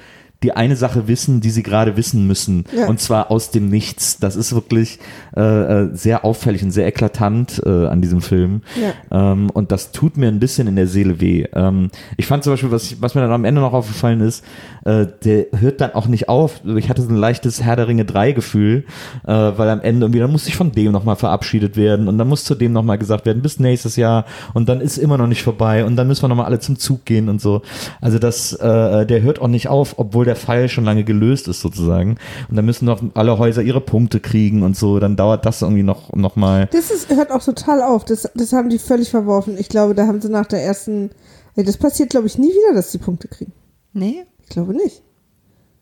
die 0.46 0.52
eine 0.52 0.76
Sache 0.76 1.08
wissen, 1.08 1.42
die 1.42 1.50
sie 1.50 1.64
gerade 1.64 1.98
wissen 1.98 2.28
müssen. 2.28 2.66
Ja. 2.72 2.86
Und 2.88 3.02
zwar 3.02 3.32
aus 3.32 3.50
dem 3.50 3.68
Nichts. 3.68 4.20
Das 4.20 4.36
ist 4.36 4.54
wirklich 4.54 5.00
äh, 5.36 5.42
äh, 5.42 5.90
sehr 5.96 6.24
auffällig 6.24 6.62
und 6.62 6.70
sehr 6.70 6.86
eklatant 6.86 7.64
äh, 7.66 7.88
an 7.88 8.00
diesem 8.00 8.22
Film. 8.22 8.62
Ja. 8.80 9.32
Ähm, 9.32 9.50
und 9.50 9.72
das 9.72 9.92
tut 9.92 10.18
mir 10.18 10.28
ein 10.28 10.40
bisschen 10.40 10.68
in 10.68 10.76
der 10.76 10.86
Seele 10.86 11.20
weh. 11.20 11.48
Ähm, 11.54 11.90
ich 12.16 12.28
fand 12.28 12.44
zum 12.44 12.54
Beispiel, 12.54 12.70
was, 12.70 13.02
was 13.02 13.16
mir 13.16 13.22
dann 13.22 13.32
am 13.32 13.44
Ende 13.44 13.60
noch 13.60 13.74
aufgefallen 13.74 14.22
ist, 14.22 14.46
äh, 14.86 15.08
der 15.24 15.48
hört 15.58 15.82
dann 15.82 15.96
auch 15.96 16.06
nicht 16.06 16.30
auf. 16.30 16.62
Ich 16.78 16.90
hatte 16.90 17.02
so 17.02 17.10
ein 17.10 17.16
leichtes 17.16 17.64
Herr 17.64 17.76
der 17.76 17.88
Ringe 17.88 18.06
3 18.06 18.34
Gefühl, 18.34 18.86
äh, 19.26 19.32
weil 19.34 19.68
am 19.70 19.82
Ende 19.82 20.06
irgendwie, 20.06 20.20
dann 20.20 20.32
musste 20.32 20.50
ich 20.50 20.56
von 20.56 20.74
dem 20.74 20.92
nochmal 20.92 21.16
verabschiedet 21.16 21.76
werden 21.76 22.08
und 22.08 22.20
dann 22.20 22.28
muss 22.28 22.44
zu 22.44 22.54
dem 22.54 22.72
nochmal 22.72 23.00
gesagt 23.00 23.26
werden, 23.26 23.42
bis 23.42 23.60
nächstes 23.60 23.96
Jahr 23.96 24.26
und 24.54 24.70
dann 24.70 24.80
ist 24.80 24.98
immer 24.98 25.18
noch 25.18 25.26
nicht 25.26 25.42
vorbei 25.42 25.86
und 25.86 25.96
dann 25.96 26.08
müssen 26.08 26.22
wir 26.24 26.28
nochmal 26.28 26.46
alle 26.46 26.60
zum 26.60 26.78
Zug 26.78 27.04
gehen 27.04 27.30
und 27.30 27.42
so. 27.42 27.64
Also 28.00 28.20
das, 28.20 28.54
äh, 28.54 29.08
der 29.08 29.24
hört 29.24 29.42
auch 29.42 29.48
nicht 29.48 29.70
auf, 29.70 29.96
obwohl 29.98 30.26
der 30.26 30.35
Fall 30.36 30.70
schon 30.70 30.86
lange 30.86 31.04
gelöst 31.04 31.48
ist 31.48 31.62
sozusagen. 31.62 32.18
Und 32.50 32.56
dann 32.56 32.66
müssen 32.66 32.86
noch 32.86 33.02
alle 33.14 33.38
Häuser 33.38 33.62
ihre 33.62 33.82
Punkte 33.82 34.20
kriegen 34.20 34.64
und 34.64 34.78
so. 34.78 35.00
Dann 35.00 35.16
dauert 35.16 35.46
das 35.46 35.62
irgendwie 35.62 35.84
noch, 35.84 36.14
noch 36.14 36.36
mal. 36.36 36.68
Das 36.72 36.92
ist, 36.92 37.10
hört 37.10 37.32
auch 37.32 37.44
total 37.44 37.82
auf. 37.82 38.06
Das, 38.06 38.30
das 38.36 38.54
haben 38.54 38.70
die 38.70 38.80
völlig 38.80 39.10
verworfen. 39.10 39.58
Ich 39.58 39.70
glaube, 39.70 39.96
da 39.96 40.08
haben 40.08 40.22
sie 40.22 40.30
nach 40.30 40.46
der 40.46 40.64
ersten. 40.64 41.12
Das 41.56 41.78
passiert, 41.78 42.10
glaube 42.10 42.28
ich, 42.28 42.38
nie 42.38 42.50
wieder, 42.50 42.74
dass 42.74 42.92
die 42.92 42.98
Punkte 42.98 43.28
kriegen. 43.28 43.54
Nee? 43.94 44.26
Ich 44.44 44.50
glaube 44.50 44.74
nicht. 44.74 45.02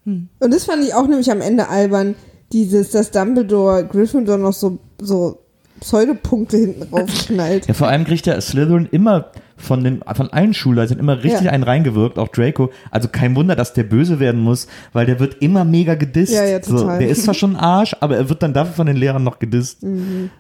Und 0.06 0.30
das 0.54 0.66
fand 0.66 0.84
ich 0.84 0.94
auch 0.94 1.08
nämlich 1.08 1.32
am 1.32 1.42
Ende 1.42 1.70
albern, 1.70 2.16
dieses, 2.52 2.92
dass 2.92 3.12
Dumbledore 3.12 3.86
Gryffindor 3.86 4.38
noch 4.38 4.54
so, 4.54 4.80
so 5.02 5.40
Pseudopunkte 5.80 6.58
hinten 6.58 6.84
raufknallt. 6.94 7.66
Ja, 7.68 7.74
vor 7.74 7.88
allem 7.88 8.06
kriegt 8.06 8.26
der 8.26 8.40
Slytherin 8.42 8.88
immer 8.92 9.32
von 9.58 9.84
den 9.84 10.02
von 10.16 10.30
allen 10.34 10.54
Schulleitern 10.54 11.00
immer 11.00 11.24
richtig 11.24 11.44
Ja. 11.46 11.52
einen 11.52 11.64
reingewirkt, 11.64 12.18
auch 12.20 12.28
Draco. 12.30 12.72
Also 12.92 13.08
kein 13.08 13.36
Wunder, 13.36 13.56
dass 13.56 13.74
der 13.74 13.84
böse 13.84 14.20
werden 14.20 14.42
muss, 14.42 14.68
weil 14.94 15.06
der 15.06 15.20
wird 15.20 15.42
immer 15.42 15.64
mega 15.64 15.96
gedisst. 15.96 16.34
Ja, 16.34 16.44
ja, 16.44 16.62
so, 16.64 16.78
total. 16.80 17.00
der 17.00 17.10
ist 17.10 17.24
zwar 17.24 17.34
schon 17.34 17.56
ein 17.56 17.60
Arsch, 17.62 17.96
aber 18.00 18.18
er 18.18 18.30
wird 18.30 18.42
dann 18.44 18.54
dafür 18.54 18.74
von 18.74 18.88
den 18.88 18.96
Lehrern 18.98 19.24
noch 19.24 19.40
gedisst. 19.40 19.80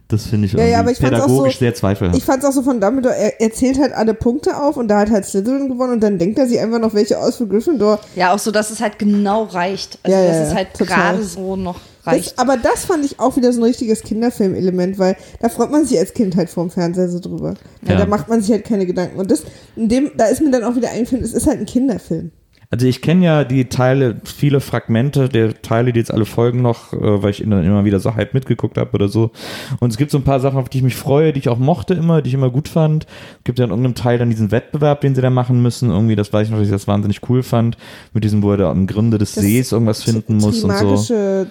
Das 0.07 0.25
finde 0.27 0.47
ich 0.47 0.53
Mhm. 0.53 0.59
Ja, 0.59 0.63
irgendwie 0.65 0.71
ja, 0.73 0.79
aber 0.79 0.91
ich 0.91 0.97
fand's 0.97 1.19
auch 1.19 1.25
pädagogisch 1.27 1.53
so- 1.53 1.59
sehr 1.59 1.73
zweifelhaft. 1.75 2.17
Ich 2.17 2.23
fand 2.25 2.43
es 2.43 2.49
auch 2.49 2.53
so 2.53 2.63
von 2.63 2.81
Dumbledore, 2.81 3.15
er, 3.15 3.39
er 3.41 3.51
zählt 3.51 3.79
halt 3.79 3.93
alle 3.93 4.13
Punkte 4.13 4.57
auf 4.57 4.77
und 4.77 4.87
da 4.87 4.99
hat 4.99 5.11
halt 5.11 5.25
Slytherin 5.25 5.69
gewonnen 5.69 5.93
und 5.93 6.03
dann 6.03 6.17
denkt 6.17 6.37
er 6.39 6.47
sich 6.47 6.59
einfach 6.59 6.79
noch 6.79 6.93
welche 6.93 7.17
aus 7.19 7.37
für 7.37 7.47
Gryffindor. 7.47 7.99
Ja, 8.15 8.33
auch 8.33 8.39
so, 8.39 8.51
dass 8.51 8.71
es 8.71 8.81
halt 8.81 8.99
genau 8.99 9.43
reicht. 9.43 9.99
Also, 10.03 10.17
Ja, 10.17 10.23
ja, 10.23 10.29
es 10.43 10.53
halt 10.55 10.73
gerade 10.73 11.23
so 11.23 11.55
noch 11.55 11.79
reicht. 12.05 12.33
Das, 12.33 12.37
aber 12.37 12.57
das 12.57 12.85
fand 12.85 13.05
ich 13.05 13.19
auch 13.19 13.35
wieder 13.35 13.51
so 13.53 13.61
ein 13.61 13.63
richtiges 13.63 14.01
Kinderfilmelement, 14.01 14.99
weil 14.99 15.15
da 15.39 15.49
freut 15.49 15.71
man 15.71 15.85
sich 15.85 15.97
als 15.97 16.13
Kind 16.13 16.35
halt 16.35 16.49
vorm 16.49 16.69
Fernseher 16.69 17.09
so 17.09 17.19
drüber. 17.19 17.55
Ja. 17.87 17.97
Da 17.97 18.05
macht 18.05 18.29
man 18.29 18.41
sich 18.41 18.51
halt 18.51 18.65
keine 18.65 18.85
Gedanken. 18.85 19.19
Und 19.19 19.31
das, 19.31 19.43
in 19.75 19.89
dem, 19.89 20.11
da 20.17 20.25
ist 20.25 20.41
mir 20.41 20.51
dann 20.51 20.63
auch 20.63 20.75
wieder 20.75 20.91
eingefallen, 20.91 21.23
es 21.23 21.33
ist 21.33 21.47
halt 21.47 21.59
ein 21.59 21.65
Kinderfilm. 21.65 22.31
Also 22.69 22.87
ich 22.87 23.01
kenne 23.01 23.23
ja 23.25 23.43
die 23.43 23.65
Teile, 23.65 24.19
viele 24.23 24.59
Fragmente 24.59 25.29
der 25.29 25.61
Teile, 25.61 25.93
die 25.93 25.99
jetzt 25.99 26.11
alle 26.11 26.25
folgen 26.25 26.61
noch, 26.63 26.91
äh, 26.93 27.21
weil 27.21 27.29
ich 27.29 27.43
dann 27.45 27.63
immer 27.63 27.85
wieder 27.85 27.99
so 27.99 28.15
halb 28.15 28.33
mitgeguckt 28.33 28.77
habe 28.79 28.91
oder 28.93 29.07
so. 29.09 29.31
Und 29.79 29.91
es 29.91 29.97
gibt 29.97 30.09
so 30.09 30.17
ein 30.17 30.23
paar 30.23 30.39
Sachen, 30.39 30.57
auf 30.57 30.69
die 30.69 30.79
ich 30.79 30.83
mich 30.83 30.95
freue, 30.95 31.33
die 31.33 31.39
ich 31.39 31.49
auch 31.49 31.59
mochte 31.59 31.93
immer, 31.93 32.21
die 32.23 32.29
ich 32.29 32.33
immer 32.33 32.49
gut 32.49 32.67
fand. 32.67 33.05
Es 33.39 33.43
gibt 33.43 33.59
ja 33.59 33.65
in 33.65 33.71
irgendeinem 33.71 33.95
Teil 33.95 34.17
dann 34.17 34.29
diesen 34.31 34.49
Wettbewerb, 34.51 35.01
den 35.01 35.13
sie 35.13 35.21
da 35.21 35.29
machen 35.29 35.61
müssen. 35.61 35.89
Irgendwie, 35.91 36.15
das 36.15 36.33
weiß 36.33 36.47
ich 36.47 36.51
noch, 36.51 36.57
dass 36.57 36.67
ich 36.67 36.73
das 36.73 36.87
wahnsinnig 36.87 37.21
cool 37.29 37.43
fand. 37.43 37.77
Mit 38.13 38.23
diesem, 38.23 38.41
wo 38.41 38.51
er 38.51 38.57
da 38.57 38.71
am 38.71 38.87
Gründe 38.87 39.17
des 39.19 39.33
Das 39.35 39.43
Sees 39.43 39.71
irgendwas 39.71 40.01
finden 40.03 40.37
muss 40.37 40.63
und 40.63 40.71
so. 40.71 40.95
Trimagische, 40.95 41.47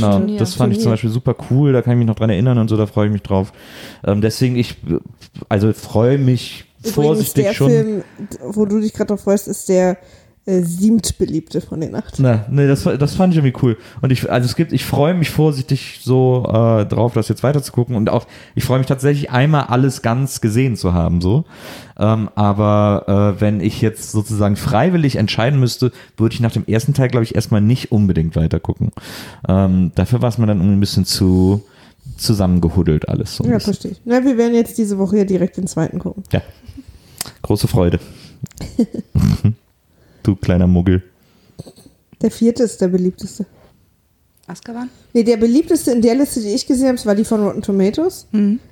Genau, 0.00 0.18
Turnier. 0.18 0.38
das 0.38 0.54
fand 0.54 0.72
ich 0.74 0.80
zum. 0.80 0.90
Beispiel 0.90 1.10
super 1.10 1.36
cool, 1.50 1.72
da 1.72 1.82
kann 1.82 1.94
ich 1.94 1.98
mich 1.98 2.06
noch 2.06 2.16
dran 2.16 2.30
erinnern 2.30 2.58
und 2.58 2.68
so, 2.68 2.76
da 2.76 2.86
freue 2.86 3.06
ich 3.06 3.12
mich 3.12 3.22
drauf. 3.22 3.52
Ähm, 4.04 4.20
deswegen, 4.20 4.56
ich, 4.56 4.76
also 5.48 5.72
freue 5.72 6.18
mich 6.18 6.64
Übrigens, 6.80 6.94
vorsichtig 6.94 7.44
der 7.44 7.54
schon. 7.54 7.70
Film, 7.70 8.02
wo 8.42 8.64
du 8.66 8.80
dich 8.80 8.92
gerade 8.92 9.08
drauf 9.08 9.20
freust, 9.22 9.48
ist 9.48 9.68
der 9.68 9.96
äh, 10.46 10.62
siebtbeliebte 10.62 11.60
von 11.60 11.80
den 11.80 11.94
acht. 11.94 12.18
Na, 12.18 12.46
nee, 12.50 12.66
das, 12.66 12.84
das 12.84 13.14
fand 13.14 13.32
ich 13.34 13.38
irgendwie 13.38 13.58
cool. 13.62 13.76
Und 14.00 14.10
ich, 14.10 14.30
also 14.30 14.46
es 14.46 14.56
gibt, 14.56 14.72
ich 14.72 14.84
freue 14.84 15.14
mich 15.14 15.30
vorsichtig 15.30 16.00
so 16.02 16.44
äh, 16.48 16.86
drauf, 16.86 17.12
das 17.14 17.28
jetzt 17.28 17.42
weiter 17.42 17.62
zu 17.62 17.72
gucken. 17.72 17.94
Und 17.96 18.08
auch, 18.10 18.26
ich 18.54 18.64
freue 18.64 18.78
mich 18.78 18.86
tatsächlich 18.86 19.30
einmal 19.30 19.64
alles 19.64 20.02
ganz 20.02 20.40
gesehen 20.40 20.76
zu 20.76 20.94
haben, 20.94 21.20
so. 21.20 21.44
Ähm, 21.98 22.30
aber 22.34 23.34
äh, 23.36 23.40
wenn 23.40 23.60
ich 23.60 23.80
jetzt 23.82 24.12
sozusagen 24.12 24.56
freiwillig 24.56 25.16
entscheiden 25.16 25.60
müsste, 25.60 25.92
würde 26.16 26.34
ich 26.34 26.40
nach 26.40 26.52
dem 26.52 26.64
ersten 26.66 26.94
Teil, 26.94 27.08
glaube 27.08 27.24
ich, 27.24 27.34
erstmal 27.34 27.60
nicht 27.60 27.92
unbedingt 27.92 28.34
weiter 28.36 28.60
gucken. 28.60 28.92
Ähm, 29.48 29.92
dafür 29.94 30.22
war 30.22 30.30
es 30.30 30.38
mir 30.38 30.46
dann 30.46 30.58
irgendwie 30.58 30.76
ein 30.76 30.80
bisschen 30.80 31.04
zu 31.04 31.62
zusammengehuddelt 32.16 33.08
alles. 33.08 33.36
So 33.36 33.44
Ja, 33.44 33.50
bisschen. 33.54 33.72
verstehe 33.74 33.90
ich. 33.92 34.00
Na, 34.04 34.24
wir 34.24 34.36
werden 34.38 34.54
jetzt 34.54 34.78
diese 34.78 34.98
Woche 34.98 35.18
ja 35.18 35.24
direkt 35.24 35.56
den 35.58 35.66
zweiten 35.66 35.98
gucken. 35.98 36.22
Ja. 36.32 36.40
Große 37.42 37.68
Freude. 37.68 38.00
du 40.22 40.36
kleiner 40.36 40.66
Muggel. 40.66 41.02
Der 42.22 42.30
vierte 42.30 42.62
ist 42.62 42.80
der 42.80 42.88
beliebteste. 42.88 43.46
Azkaban? 44.46 44.90
Nee, 45.12 45.22
der 45.22 45.36
beliebteste 45.36 45.92
in 45.92 46.02
der 46.02 46.16
Liste, 46.16 46.40
die 46.40 46.48
ich 46.48 46.66
gesehen 46.66 46.88
habe, 46.88 46.96
das 46.96 47.06
war 47.06 47.14
die 47.14 47.24
von 47.24 47.42
Rotten 47.42 47.62
Tomatoes. 47.62 48.26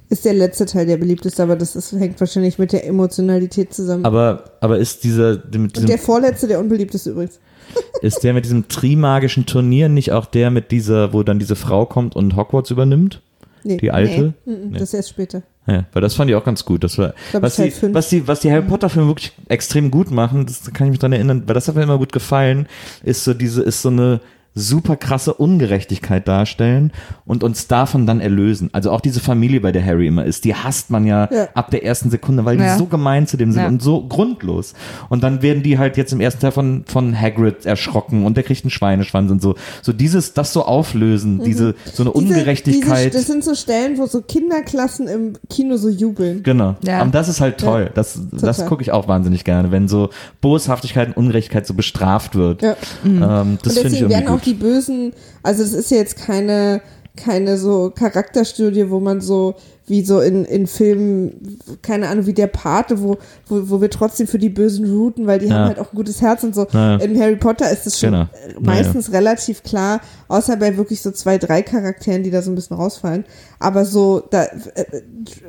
Ist 0.09 0.25
der 0.25 0.35
letzte 0.35 0.67
Teil 0.67 0.87
der 0.87 0.97
beliebteste, 0.97 1.43
aber 1.43 1.57
das 1.57 1.77
ist, 1.77 1.93
hängt 1.93 2.19
wahrscheinlich 2.21 2.59
mit 2.59 2.73
der 2.73 2.87
Emotionalität 2.87 3.73
zusammen. 3.73 4.05
Aber, 4.05 4.45
aber 4.61 4.79
ist 4.79 5.05
dieser 5.05 5.37
mit 5.37 5.55
Und 5.55 5.77
diesem, 5.77 5.87
der 5.87 5.99
vorletzte 5.99 6.49
der 6.49 6.59
unbeliebteste 6.59 7.11
übrigens. 7.11 7.39
ist 8.03 8.25
der 8.25 8.35
mit 8.35 8.45
diesem 8.45 8.69
trimagischen 8.69 9.47
Turnier 9.47 9.89
nicht 9.89 10.13
auch 10.13 10.27
der 10.27 10.51
mit 10.51 10.71
dieser, 10.71 11.13
wo 11.13 11.23
dann 11.23 11.39
diese 11.39 11.57
Frau 11.57 11.87
kommt 11.87 12.17
und 12.17 12.35
Hogwarts 12.37 12.71
übernimmt? 12.71 13.23
Nee. 13.65 13.77
Die 13.77 13.91
alte? 13.91 14.35
Mhm, 14.47 14.73
Das 14.73 14.83
ist 14.83 14.95
erst 14.95 15.11
später. 15.11 15.43
Ja, 15.69 15.85
weil 15.93 16.01
das 16.01 16.15
fand 16.15 16.31
ich 16.31 16.37
auch 16.37 16.45
ganz 16.45 16.65
gut. 16.65 16.83
Das 16.83 16.97
war, 16.97 17.13
glaub, 17.31 17.43
was, 17.43 17.57
die, 17.57 17.73
was, 17.93 18.09
die, 18.09 18.27
was 18.27 18.41
die 18.41 18.51
Harry 18.51 18.63
Potter 18.63 18.89
Filme 18.89 19.09
wirklich 19.09 19.33
extrem 19.49 19.91
gut 19.91 20.11
machen, 20.11 20.47
das 20.47 20.73
kann 20.73 20.87
ich 20.87 20.93
mich 20.93 20.99
dran 20.99 21.13
erinnern, 21.13 21.43
weil 21.47 21.55
das 21.55 21.69
hat 21.69 21.75
mir 21.75 21.83
immer 21.83 21.99
gut 21.99 22.13
gefallen, 22.13 22.67
ist 23.03 23.25
so 23.25 23.35
diese, 23.35 23.63
ist 23.63 23.83
so 23.83 23.91
eine 23.91 24.21
super 24.59 24.97
krasse 24.97 25.35
Ungerechtigkeit 25.35 26.27
darstellen 26.29 26.93
und 27.25 27.45
uns 27.45 27.67
davon 27.69 28.07
dann 28.07 28.21
erlösen. 28.21 28.71
Also 28.73 28.91
auch 28.91 29.01
diese 29.01 29.21
Familie, 29.21 29.61
bei 29.61 29.73
der 29.73 29.85
Harry 29.85 30.07
immer 30.07 30.25
ist, 30.25 30.45
die 30.45 30.55
hasst 30.55 30.91
man 30.91 31.07
ja, 31.07 31.29
Ja. 31.33 31.49
ab 31.55 31.71
der 31.71 31.85
ersten 31.85 32.11
Sekunde, 32.11 32.45
weil 32.45 32.59
Ja. 32.59 32.73
die 32.75 32.79
so 32.79 32.87
gemein 32.87 33.27
zu 33.27 33.37
dem 33.37 33.53
sind 33.53 33.63
Ja. 33.63 33.69
und 33.69 33.83
so 33.83 34.03
grundlos. 34.07 34.75
Und 35.09 35.23
dann 35.23 35.43
werden 35.43 35.63
die 35.63 35.79
halt 35.79 35.97
jetzt 35.97 36.13
im 36.13 36.21
ersten 36.21 36.41
Teil 36.41 36.53
von, 36.53 36.85
von 36.87 37.19
Hagrid 37.19 37.67
erschrocken 37.67 38.25
und 38.27 38.37
der 38.37 38.45
kriegt 38.45 38.65
einen 38.65 38.71
Schweineschwanz 38.71 39.31
und 39.31 39.41
so. 39.43 39.55
So 39.83 39.93
dieses, 39.93 40.35
das 40.35 40.53
so 40.53 40.65
auflösen, 40.65 41.43
diese, 41.45 41.75
so 41.93 42.03
eine 42.03 42.11
Mhm. 42.11 42.19
Diese- 42.21 42.35
Ungerechtigkeit. 42.35 43.07
Diese, 43.07 43.19
das 43.19 43.27
sind 43.27 43.45
so 43.45 43.55
Stellen, 43.55 43.99
wo 43.99 44.07
so 44.07 44.21
Kinderklassen 44.23 45.07
im 45.09 45.33
Kino 45.51 45.77
so 45.77 45.89
jubeln. 45.89 46.43
Genau. 46.43 46.77
Ja. 46.85 47.03
Und 47.03 47.15
das 47.15 47.29
ist 47.29 47.41
halt 47.41 47.59
toll. 47.59 47.91
Das, 47.95 48.19
das 48.33 48.67
gucke 48.67 48.83
ich 48.83 48.93
auch 48.93 49.09
wahnsinnig 49.09 49.45
gerne, 49.45 49.71
wenn 49.71 49.89
so 49.89 50.11
Boshaftigkeit 50.41 51.09
und 51.09 51.17
Ungerechtigkeit 51.17 51.67
so 51.67 51.75
bestraft 51.75 52.35
wird. 52.35 52.63
Ja. 52.63 52.77
Ähm, 53.05 53.59
das 53.63 53.79
finde 53.79 53.95
ich 53.95 54.01
irgendwie 54.03 54.15
gut. 54.25 54.27
Die 54.49 54.55
Bösen, 54.55 55.13
also 55.43 55.63
es 55.63 55.73
ist 55.73 55.91
ja 55.91 55.99
jetzt 55.99 56.17
keine, 56.17 56.81
keine 57.17 57.59
so 57.59 57.91
Charakterstudie, 57.95 58.91
wo 58.91 59.01
man 59.01 59.21
so, 59.21 59.55
wie 59.89 60.05
so 60.05 60.21
in, 60.21 60.45
in 60.45 60.67
Filmen, 60.67 61.59
keine 61.83 62.09
Ahnung, 62.09 62.27
wie 62.27 62.35
der 62.35 62.47
Pate, 62.47 63.03
wo, 63.03 63.17
wo, 63.49 63.71
wo 63.71 63.81
wir 63.81 63.89
trotzdem 63.91 64.27
für 64.27 64.39
die 64.39 64.51
Bösen 64.51 64.85
routen, 64.89 65.27
weil 65.27 65.39
die 65.39 65.47
Ja. 65.47 65.55
haben 65.55 65.69
halt 65.69 65.79
auch 65.79 65.93
ein 65.93 65.97
gutes 65.97 66.21
Herz 66.21 66.43
und 66.45 66.55
so. 66.55 66.67
Ja. 66.73 66.97
In 66.97 67.19
Harry 67.19 67.37
Potter 67.37 67.71
ist 67.71 67.87
es 67.87 67.99
schon 67.99 68.11
Genau. 68.13 68.23
äh, 68.25 68.61
meistens 68.61 69.11
relativ 69.13 69.63
klar, 69.63 70.01
außer 70.29 70.57
bei 70.59 70.77
wirklich 70.77 71.01
so 71.03 71.11
zwei, 71.11 71.39
drei 71.39 71.63
Charakteren, 71.63 72.23
die 72.23 72.31
da 72.31 72.43
so 72.43 72.51
ein 72.53 72.55
bisschen 72.55 72.77
rausfallen. 72.77 73.25
Aber 73.59 73.85
so, 73.87 74.21
da, 74.31 74.45
äh, 74.45 74.85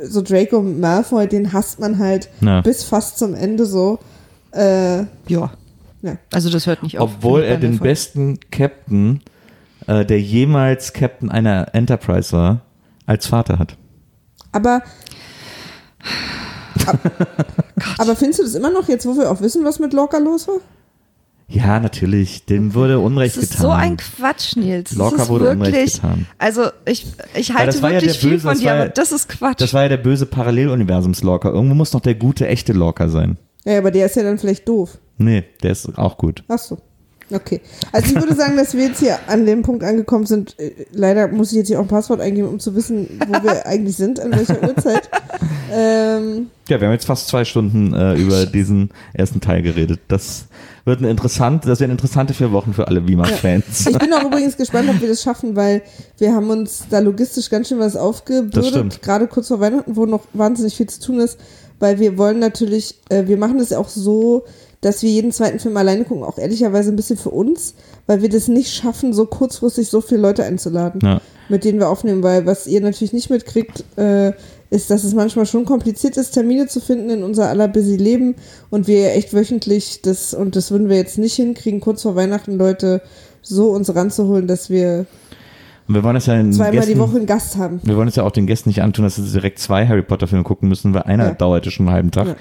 so 0.07 0.21
Draco 0.21 0.61
Malfoy, 0.61 1.27
den 1.27 1.51
hasst 1.53 1.79
man 1.79 1.99
halt 1.99 2.29
Ja. 2.41 2.61
bis 2.61 2.83
fast 2.83 3.19
zum 3.19 3.33
Ende 3.35 3.65
so. 3.65 3.99
Äh, 4.53 4.99
Ja. 5.27 5.51
Ja. 6.01 6.17
Also 6.33 6.49
das 6.49 6.67
hört 6.67 6.83
nicht 6.83 6.99
auf. 6.99 7.11
Obwohl 7.17 7.43
er 7.43 7.57
den 7.57 7.79
besten 7.79 8.39
Captain, 8.51 9.21
äh, 9.87 10.05
der 10.05 10.19
jemals 10.21 10.93
Captain 10.93 11.29
einer 11.31 11.73
Enterprise 11.73 12.31
war, 12.35 12.61
als 13.05 13.27
Vater 13.27 13.59
hat. 13.59 13.77
Aber. 14.51 14.81
ab, 16.85 16.99
aber 17.97 18.15
findest 18.15 18.39
du 18.39 18.43
das 18.43 18.55
immer 18.55 18.71
noch, 18.71 18.87
jetzt 18.87 19.05
wo 19.05 19.15
wir 19.15 19.29
auch 19.31 19.41
wissen, 19.41 19.63
was 19.65 19.79
mit 19.79 19.93
Lorca 19.93 20.17
los 20.17 20.47
war? 20.47 20.57
Ja, 21.51 21.79
natürlich. 21.79 22.45
Dem 22.45 22.75
wurde 22.75 22.99
Unrecht 22.99 23.35
Das 23.35 23.43
ist 23.43 23.51
getan. 23.53 23.63
so 23.65 23.71
ein 23.71 23.97
Quatsch, 23.97 24.55
Nils. 24.55 24.91
Ist 24.91 24.99
wurde 25.29 25.49
Unrecht 25.49 25.73
wirklich, 25.73 25.93
getan. 25.95 26.27
Also 26.37 26.67
ich, 26.85 27.07
ich 27.33 27.53
halte 27.55 27.65
das 27.71 27.81
war 27.81 27.89
ja 27.89 27.95
wirklich 27.95 28.13
der 28.13 28.21
viel 28.21 28.29
Böse, 28.33 28.41
von 28.43 28.51
das 28.51 28.59
dir, 28.59 28.65
ja- 28.67 28.73
aber 28.75 28.89
das 28.89 29.11
ist 29.11 29.29
Quatsch. 29.29 29.59
Das 29.59 29.73
war 29.73 29.81
ja 29.81 29.89
der 29.89 29.97
böse 29.97 30.27
Paralleluniversums-Lorca. 30.27 31.49
Irgendwo 31.49 31.73
muss 31.73 31.91
noch 31.93 32.01
der 32.01 32.13
gute, 32.13 32.47
echte 32.47 32.73
Lorca 32.73 33.09
sein. 33.09 33.37
Ja, 33.69 33.77
aber 33.79 33.91
der 33.91 34.05
ist 34.07 34.15
ja 34.15 34.23
dann 34.23 34.37
vielleicht 34.37 34.67
doof. 34.67 34.97
Nee, 35.17 35.43
der 35.63 35.71
ist 35.71 35.97
auch 35.97 36.17
gut. 36.17 36.43
Ach 36.47 36.57
so. 36.59 36.77
Okay. 37.31 37.61
Also 37.91 38.07
ich 38.15 38.15
würde 38.21 38.33
sagen, 38.35 38.57
dass 38.57 38.73
wir 38.73 38.85
jetzt 38.87 38.99
hier 39.01 39.19
an 39.27 39.45
dem 39.45 39.61
Punkt 39.61 39.83
angekommen 39.83 40.25
sind. 40.25 40.57
Äh, 40.59 40.71
Leider 40.91 41.27
muss 41.27 41.51
ich 41.51 41.57
jetzt 41.57 41.67
hier 41.67 41.77
auch 41.77 41.83
ein 41.83 41.87
Passwort 41.87 42.21
eingeben, 42.21 42.47
um 42.47 42.59
zu 42.59 42.73
wissen, 42.73 43.19
wo 43.27 43.33
wir 43.43 43.65
eigentlich 43.67 43.95
sind, 43.97 44.19
an 44.19 44.31
welcher 44.31 44.63
Uhrzeit. 44.63 45.07
Ähm, 45.71 46.47
Ja, 46.67 46.79
wir 46.81 46.87
haben 46.87 46.93
jetzt 46.93 47.05
fast 47.05 47.27
zwei 47.27 47.45
Stunden 47.45 47.93
äh, 47.93 48.15
über 48.15 48.45
diesen 48.47 48.89
ersten 49.13 49.41
Teil 49.41 49.61
geredet. 49.61 49.99
Das 50.07 50.45
wird 50.85 50.99
eine 50.99 51.11
interessante, 51.11 51.67
das 51.67 51.79
werden 51.79 51.91
interessante 51.91 52.33
vier 52.33 52.51
Wochen 52.51 52.73
für 52.73 52.87
alle 52.87 53.07
Weimar-Fans. 53.07 53.85
ich 53.87 53.97
bin 53.99 54.11
auch 54.13 54.23
übrigens 54.25 54.57
gespannt, 54.57 54.89
ob 54.89 54.99
wir 54.99 55.07
das 55.09 55.21
schaffen, 55.21 55.55
weil 55.55 55.83
wir 56.17 56.33
haben 56.33 56.49
uns 56.49 56.85
da 56.89 56.97
logistisch 56.97 57.49
ganz 57.51 57.67
schön 57.69 57.77
was 57.77 57.93
Das 57.93 58.01
aufgebürdet, 58.01 58.65
stimmt. 58.65 59.01
gerade 59.03 59.27
kurz 59.27 59.49
vor 59.49 59.59
Weihnachten, 59.59 59.95
wo 59.95 60.05
noch 60.07 60.21
wahnsinnig 60.33 60.75
viel 60.75 60.87
zu 60.89 60.99
tun 60.99 61.19
ist, 61.19 61.37
weil 61.79 61.99
wir 61.99 62.17
wollen 62.17 62.39
natürlich, 62.39 62.95
äh, 63.09 63.27
wir 63.27 63.37
machen 63.37 63.57
das 63.57 63.73
auch 63.73 63.89
so, 63.89 64.43
dass 64.81 65.03
wir 65.03 65.09
jeden 65.09 65.31
zweiten 65.33 65.59
Film 65.59 65.75
alleine 65.75 66.05
gucken, 66.05 66.23
auch 66.23 66.37
ehrlicherweise 66.37 66.89
ein 66.91 66.95
bisschen 66.95 67.17
für 67.17 67.31
uns, 67.31 67.73
weil 68.07 68.21
wir 68.21 68.29
das 68.29 68.47
nicht 68.47 68.73
schaffen, 68.73 69.13
so 69.13 69.25
kurzfristig 69.25 69.89
so 69.89 69.99
viele 69.99 70.21
Leute 70.21 70.43
einzuladen, 70.45 71.01
Ja. 71.03 71.21
mit 71.49 71.65
denen 71.65 71.79
wir 71.79 71.89
aufnehmen, 71.89 72.23
weil 72.23 72.45
was 72.45 72.65
ihr 72.65 72.79
natürlich 72.79 73.11
nicht 73.11 73.29
mitkriegt, 73.29 73.83
äh, 73.97 74.31
ist, 74.69 74.89
dass 74.89 75.03
es 75.03 75.13
manchmal 75.13 75.45
schon 75.47 75.65
kompliziert 75.65 76.15
ist, 76.15 76.31
Termine 76.31 76.67
zu 76.67 76.79
finden 76.79 77.09
in 77.09 77.23
unser 77.23 77.49
aller 77.49 77.67
busy 77.67 77.97
Leben 77.97 78.35
und 78.69 78.87
wir 78.87 79.13
echt 79.13 79.33
wöchentlich 79.33 80.01
das, 80.01 80.33
und 80.33 80.55
das 80.55 80.71
würden 80.71 80.87
wir 80.89 80.95
jetzt 80.95 81.17
nicht 81.17 81.33
hinkriegen, 81.35 81.81
kurz 81.81 82.03
vor 82.03 82.15
Weihnachten 82.15 82.57
Leute 82.57 83.01
so 83.41 83.71
uns 83.71 83.93
ranzuholen, 83.93 84.47
dass 84.47 84.69
wir 84.69 85.07
Und 85.89 85.95
wir 85.95 86.03
wollen 86.03 86.15
es 86.17 86.27
ja 86.27 86.35
zweimal 86.51 86.71
Gästen, 86.71 86.93
die 86.93 86.99
Woche 86.99 87.15
einen 87.17 87.25
Gast 87.25 87.57
haben. 87.57 87.79
wir 87.83 87.97
wollen 87.97 88.07
es 88.07 88.15
ja 88.15 88.23
auch 88.23 88.29
den 88.29 88.45
Gästen 88.45 88.69
nicht 88.69 88.83
antun, 88.83 89.05
dass 89.05 89.15
sie 89.15 89.23
direkt 89.23 89.57
zwei 89.57 89.87
Harry 89.87 90.03
Potter 90.03 90.27
Filme 90.27 90.43
gucken 90.43 90.69
müssen, 90.69 90.93
weil 90.93 91.01
einer 91.01 91.29
Ja. 91.29 91.33
dauerte 91.33 91.71
schon 91.71 91.87
einen 91.87 91.95
halben 91.95 92.11
Tag. 92.11 92.35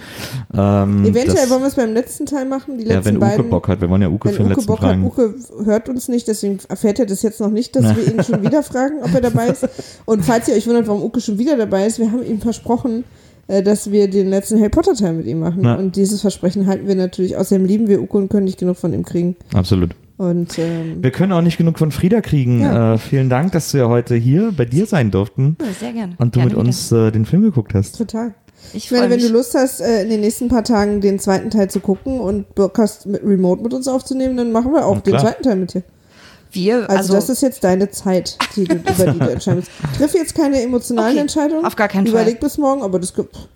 Ähm, 0.53 1.03
Eventuell 1.07 1.35
das, 1.35 1.51
wollen 1.51 1.63
wir 1.63 1.69
es 1.69 1.75
beim 1.75 1.95
letzten 1.95 2.27
Teil 2.27 2.45
machen, 2.45 2.77
die 2.77 2.85
ja, 2.85 2.97
letzten 2.97 3.07
wenn 3.07 3.17
Uke 3.17 3.27
beiden. 3.27 3.49
Bock 3.51 3.69
hat. 3.69 3.81
Wir 3.81 3.89
wollen 3.89 4.03
ja 4.03 4.09
Uke 4.11 4.29
für 4.29 4.41
wenn 4.41 4.45
den 4.45 4.53
Uke 4.53 4.55
letzten 4.57 4.67
Bock 4.67 4.81
hat, 4.83 4.89
fragen. 4.91 5.05
Uke 5.05 5.35
hört 5.65 5.89
uns 5.89 6.09
nicht, 6.09 6.29
deswegen 6.29 6.59
erfährt 6.69 6.99
er 6.99 7.07
das 7.07 7.23
jetzt 7.23 7.41
noch 7.41 7.51
nicht, 7.51 7.75
dass 7.75 7.97
wir 7.97 8.07
ihn 8.07 8.23
schon 8.23 8.43
wieder 8.43 8.63
fragen, 8.63 8.97
ob 9.03 9.15
er 9.15 9.23
dabei 9.23 9.47
ist. 9.49 9.67
Und 10.05 10.27
falls 10.27 10.47
ihr 10.49 10.55
euch 10.55 10.67
wundert, 10.67 10.87
warum 10.87 11.03
Uke 11.03 11.23
schon 11.23 11.39
wieder 11.39 11.57
dabei 11.57 11.87
ist, 11.87 11.99
wir 11.99 12.13
haben 12.13 12.23
ihm 12.23 12.43
versprochen, 12.43 13.05
äh, 13.47 13.63
dass 13.63 13.91
wir 13.91 14.11
den 14.11 14.29
letzten 14.29 14.59
Harry 14.59 14.69
Potter 14.69 14.93
Teil 14.93 15.15
mit 15.15 15.27
ihm 15.27 15.41
machen. 15.41 15.65
Ja. 15.65 15.77
Und 15.77 15.97
dieses 15.97 16.21
Versprechen 16.21 16.67
halten 16.67 16.87
wir 16.87 16.97
natürlich. 16.97 17.35
Außerdem 17.35 17.65
lieben 17.65 17.89
wir 17.89 18.03
Uke 18.03 18.19
und 18.19 18.29
können 18.29 18.45
nicht 18.45 18.59
genug 18.59 18.77
von 18.77 18.93
ihm 18.93 19.07
kriegen. 19.07 19.37
Absolut. 19.55 19.93
Und 20.19 20.59
ähm, 20.59 21.03
Wir 21.03 21.11
können 21.13 21.33
auch 21.33 21.41
nicht 21.41 21.57
genug 21.59 21.79
von 21.79 21.91
Frieda 21.93 22.21
kriegen. 22.21 22.61
Ja. 22.61 22.95
Äh, 22.95 22.99
vielen 22.99 23.31
Dank, 23.31 23.53
dass 23.53 23.73
wir 23.73 23.89
heute 23.89 24.15
hier 24.17 24.53
bei 24.55 24.65
dir 24.67 24.85
sein 24.85 25.11
durften 25.11 25.57
Ja, 25.61 25.67
sehr 25.79 25.93
gerne. 25.93 26.15
und 26.19 26.35
du 26.37 26.41
gerne 26.41 26.51
mit 26.55 26.59
uns 26.59 26.93
äh, 26.93 27.11
den 27.13 27.25
Film 27.25 27.43
geguckt 27.43 27.73
hast. 27.75 27.97
total. 27.97 28.27
Wieder. 28.27 28.35
Ich 28.75 28.87
Ich 28.87 28.91
meine, 28.91 29.09
wenn 29.11 29.21
du 29.21 29.29
Lust 29.29 29.55
hast, 29.55 29.81
äh, 29.81 30.03
in 30.03 30.11
den 30.11 30.21
nächsten 30.21 30.49
paar 30.49 30.65
Tagen 30.65 31.01
den 31.01 31.21
zweiten 31.21 31.49
Teil 31.51 31.71
zu 31.71 31.79
gucken 31.81 32.19
und 32.21 32.55
Bock 32.57 32.77
hast, 32.79 33.07
mit 33.07 33.23
Remote 33.25 33.63
mit 33.63 33.73
uns 33.73 33.87
aufzunehmen, 33.87 34.37
dann 34.37 34.51
machen 34.51 34.73
wir 34.73 34.85
auch 34.85 35.01
den 35.01 35.17
zweiten 35.17 35.43
Teil 35.45 35.55
mit 35.57 35.73
dir. 35.75 35.85
wir, 36.51 36.77
Also, 36.91 36.97
also, 36.97 37.13
das 37.15 37.29
ist 37.29 37.43
jetzt 37.43 37.63
deine 37.63 37.89
Zeit, 37.91 38.37
die 38.57 38.65
du, 38.65 38.75
über 38.75 39.13
die 39.13 39.19
du 39.21 39.31
entscheiden 39.31 39.61
musst. 39.61 39.71
Triff 39.99 40.15
jetzt 40.15 40.35
keine 40.35 40.61
emotionalen 40.61 41.13
Okay, 41.13 41.21
Entscheidungen. 41.21 41.65
auf 41.65 41.77
gar 41.77 41.87
keinen 41.87 42.07
Fall. 42.09 42.15
Überleg 42.23 42.41
bis 42.41 42.59
morgen, 42.59 42.83
aber 42.83 42.99
das 42.99 43.15
gibt. 43.15 43.49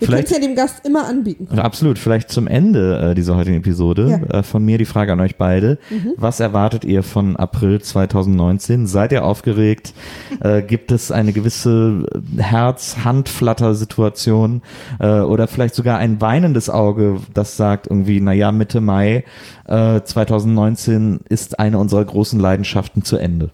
Wir 0.00 0.06
können 0.08 0.22
Vielleicht- 0.22 0.30
es 0.32 0.38
ja 0.38 0.42
dem 0.48 0.56
Gast 0.56 0.86
immer 0.86 1.06
anbieten. 1.06 1.58
Absolut. 1.58 1.98
Vielleicht 1.98 2.30
zum 2.30 2.46
Ende 2.46 3.10
äh, 3.10 3.14
dieser 3.14 3.36
heutigen 3.36 3.58
Episode 3.58 4.08
Ja. 4.10 4.18
Mhm. 4.18 4.24
äh, 4.24 4.42
von 4.42 4.64
mir 4.64 4.78
die 4.78 4.86
Frage 4.86 5.12
an 5.12 5.20
euch 5.20 5.36
beide. 5.36 5.78
Was 6.16 6.40
erwartet 6.40 6.84
ihr 6.84 7.02
von 7.02 7.36
April 7.36 7.80
2019? 7.82 8.86
Seid 8.86 9.12
ihr 9.12 9.24
aufgeregt? 9.24 9.92
äh, 10.40 10.62
gibt 10.62 10.90
es 10.90 11.12
eine 11.12 11.32
gewisse 11.34 12.06
äh, 12.38 12.42
Herz-Hand-Flatter-Situation 12.42 14.62
äh, 14.98 15.20
oder 15.20 15.46
vielleicht 15.48 15.74
sogar 15.74 15.98
ein 15.98 16.20
weinendes 16.20 16.70
Auge, 16.70 17.18
das 17.34 17.56
sagt 17.56 17.86
irgendwie, 17.88 18.20
naja, 18.20 18.52
Mitte 18.52 18.80
Mai 18.80 19.24
äh, 19.66 20.00
2019 20.02 21.20
ist 21.28 21.58
eine 21.58 21.78
unserer 21.78 22.04
großen 22.04 22.38
Leidenschaften 22.40 23.02
zu 23.04 23.16
Ende. 23.16 23.50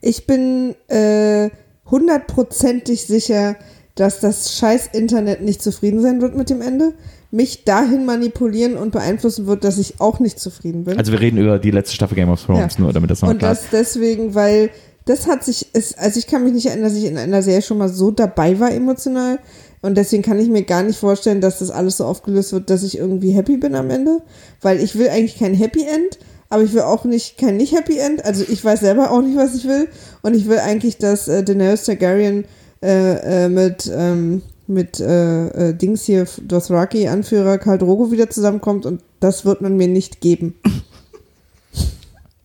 Ich 0.00 0.26
bin 0.26 0.74
äh, 0.88 1.50
hundertprozentig 1.90 3.06
sicher, 3.06 3.56
dass 3.94 4.20
das 4.20 4.56
scheiß 4.58 4.88
Internet 4.92 5.40
nicht 5.42 5.62
zufrieden 5.62 6.00
sein 6.00 6.20
wird 6.20 6.36
mit 6.36 6.50
dem 6.50 6.60
Ende, 6.60 6.94
mich 7.30 7.64
dahin 7.64 8.04
manipulieren 8.06 8.76
und 8.76 8.92
beeinflussen 8.92 9.46
wird, 9.46 9.64
dass 9.64 9.78
ich 9.78 10.00
auch 10.00 10.20
nicht 10.20 10.38
zufrieden 10.38 10.84
bin. 10.84 10.98
Also 10.98 11.12
wir 11.12 11.20
reden 11.20 11.38
über 11.38 11.58
die 11.58 11.70
letzte 11.70 11.94
Staffel 11.94 12.14
Game 12.14 12.28
of 12.30 12.44
Thrones, 12.44 12.74
Ja. 12.74 12.80
nur 12.82 12.92
damit 12.92 13.10
das 13.10 13.22
noch 13.22 13.30
und 13.30 13.38
klar 13.38 13.50
das 13.52 13.64
ist. 13.64 13.72
deswegen, 13.72 14.34
weil 14.34 14.70
das 15.04 15.26
hat 15.26 15.44
sich, 15.44 15.66
es, 15.74 15.98
also 15.98 16.18
ich 16.18 16.26
kann 16.26 16.44
mich 16.44 16.52
nicht 16.54 16.66
erinnern, 16.66 16.84
dass 16.84 16.94
ich 16.94 17.04
in 17.04 17.18
einer 17.18 17.42
Serie 17.42 17.62
schon 17.62 17.78
mal 17.78 17.88
so 17.88 18.10
dabei 18.10 18.58
war 18.58 18.70
emotional. 18.72 19.38
Und 19.82 19.96
deswegen 19.98 20.22
kann 20.22 20.38
ich 20.38 20.48
mir 20.48 20.62
gar 20.62 20.82
nicht 20.82 20.98
vorstellen, 20.98 21.42
dass 21.42 21.58
das 21.58 21.70
alles 21.70 21.98
so 21.98 22.06
aufgelöst 22.06 22.52
wird, 22.54 22.70
dass 22.70 22.82
ich 22.82 22.96
irgendwie 22.96 23.32
happy 23.32 23.58
bin 23.58 23.74
am 23.74 23.90
Ende. 23.90 24.22
Weil 24.62 24.80
ich 24.80 24.96
will 24.96 25.10
eigentlich 25.10 25.38
kein 25.38 25.52
Happy 25.52 25.82
End, 25.82 26.18
aber 26.48 26.62
ich 26.62 26.72
will 26.72 26.80
auch 26.82 27.04
nicht 27.04 27.36
kein 27.36 27.58
nicht 27.58 27.74
Happy 27.76 27.98
End. 27.98 28.24
Also 28.24 28.44
ich 28.48 28.64
weiß 28.64 28.80
selber 28.80 29.10
auch 29.10 29.20
nicht, 29.20 29.36
was 29.36 29.54
ich 29.54 29.68
will. 29.68 29.88
Und 30.22 30.34
ich 30.34 30.48
will 30.48 30.58
eigentlich, 30.58 30.96
dass 30.96 31.28
äh, 31.28 31.42
Daenerys 31.44 31.84
Targaryen 31.84 32.46
äh, 32.82 33.44
äh, 33.44 33.48
mit, 33.48 33.90
ähm, 33.94 34.42
mit 34.66 35.00
äh, 35.00 35.70
äh, 35.70 35.74
Dings 35.74 36.04
hier, 36.04 36.26
Dothraki-Anführer 36.42 37.58
Khal 37.58 37.78
Drogo 37.78 38.10
wieder 38.10 38.30
zusammenkommt. 38.30 38.86
Und 38.86 39.02
das 39.20 39.44
wird 39.44 39.60
man 39.60 39.76
mir 39.76 39.88
nicht 39.88 40.20
geben. 40.20 40.54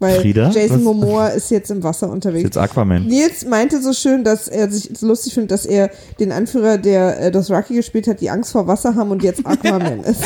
Weil 0.01 0.21
Frieda, 0.21 0.49
Jason 0.49 0.77
was- 0.77 0.83
Momoa 0.83 1.27
ist 1.27 1.51
jetzt 1.51 1.69
im 1.71 1.83
Wasser 1.83 2.09
unterwegs. 2.09 2.43
Jetzt 2.43 2.57
Aquaman. 2.57 3.05
Nils 3.05 3.45
meinte 3.45 3.81
so 3.81 3.91
schön, 3.91 4.23
dass 4.23 4.47
er 4.47 4.71
sich 4.71 4.89
so 4.97 5.05
lustig 5.07 5.33
findet, 5.33 5.51
dass 5.51 5.65
er 5.65 5.91
den 6.21 6.31
Anführer, 6.31 6.77
der 6.77 7.19
äh, 7.19 7.31
das 7.31 7.51
Rocky 7.51 7.75
gespielt 7.75 8.07
hat, 8.07 8.21
die 8.21 8.29
Angst 8.29 8.53
vor 8.53 8.65
Wasser 8.65 8.95
haben 8.95 9.11
und 9.11 9.23
jetzt 9.23 9.45
Aquaman 9.45 9.99
ist. 10.05 10.23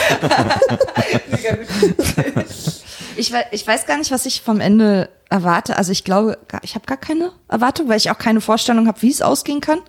Ich, 3.17 3.33
ich 3.51 3.67
weiß 3.67 3.85
gar 3.85 3.97
nicht, 3.97 4.11
was 4.11 4.25
ich 4.25 4.41
vom 4.41 4.59
Ende 4.59 5.09
erwarte. 5.29 5.77
Also 5.77 5.91
ich 5.91 6.03
glaube, 6.03 6.37
ich 6.61 6.75
habe 6.75 6.85
gar 6.85 6.97
keine 6.97 7.31
Erwartung, 7.47 7.89
weil 7.89 7.97
ich 7.97 8.11
auch 8.11 8.17
keine 8.17 8.41
Vorstellung 8.41 8.87
habe, 8.87 9.01
wie 9.01 9.09
es 9.09 9.21
ausgehen 9.21 9.61
kann. 9.61 9.79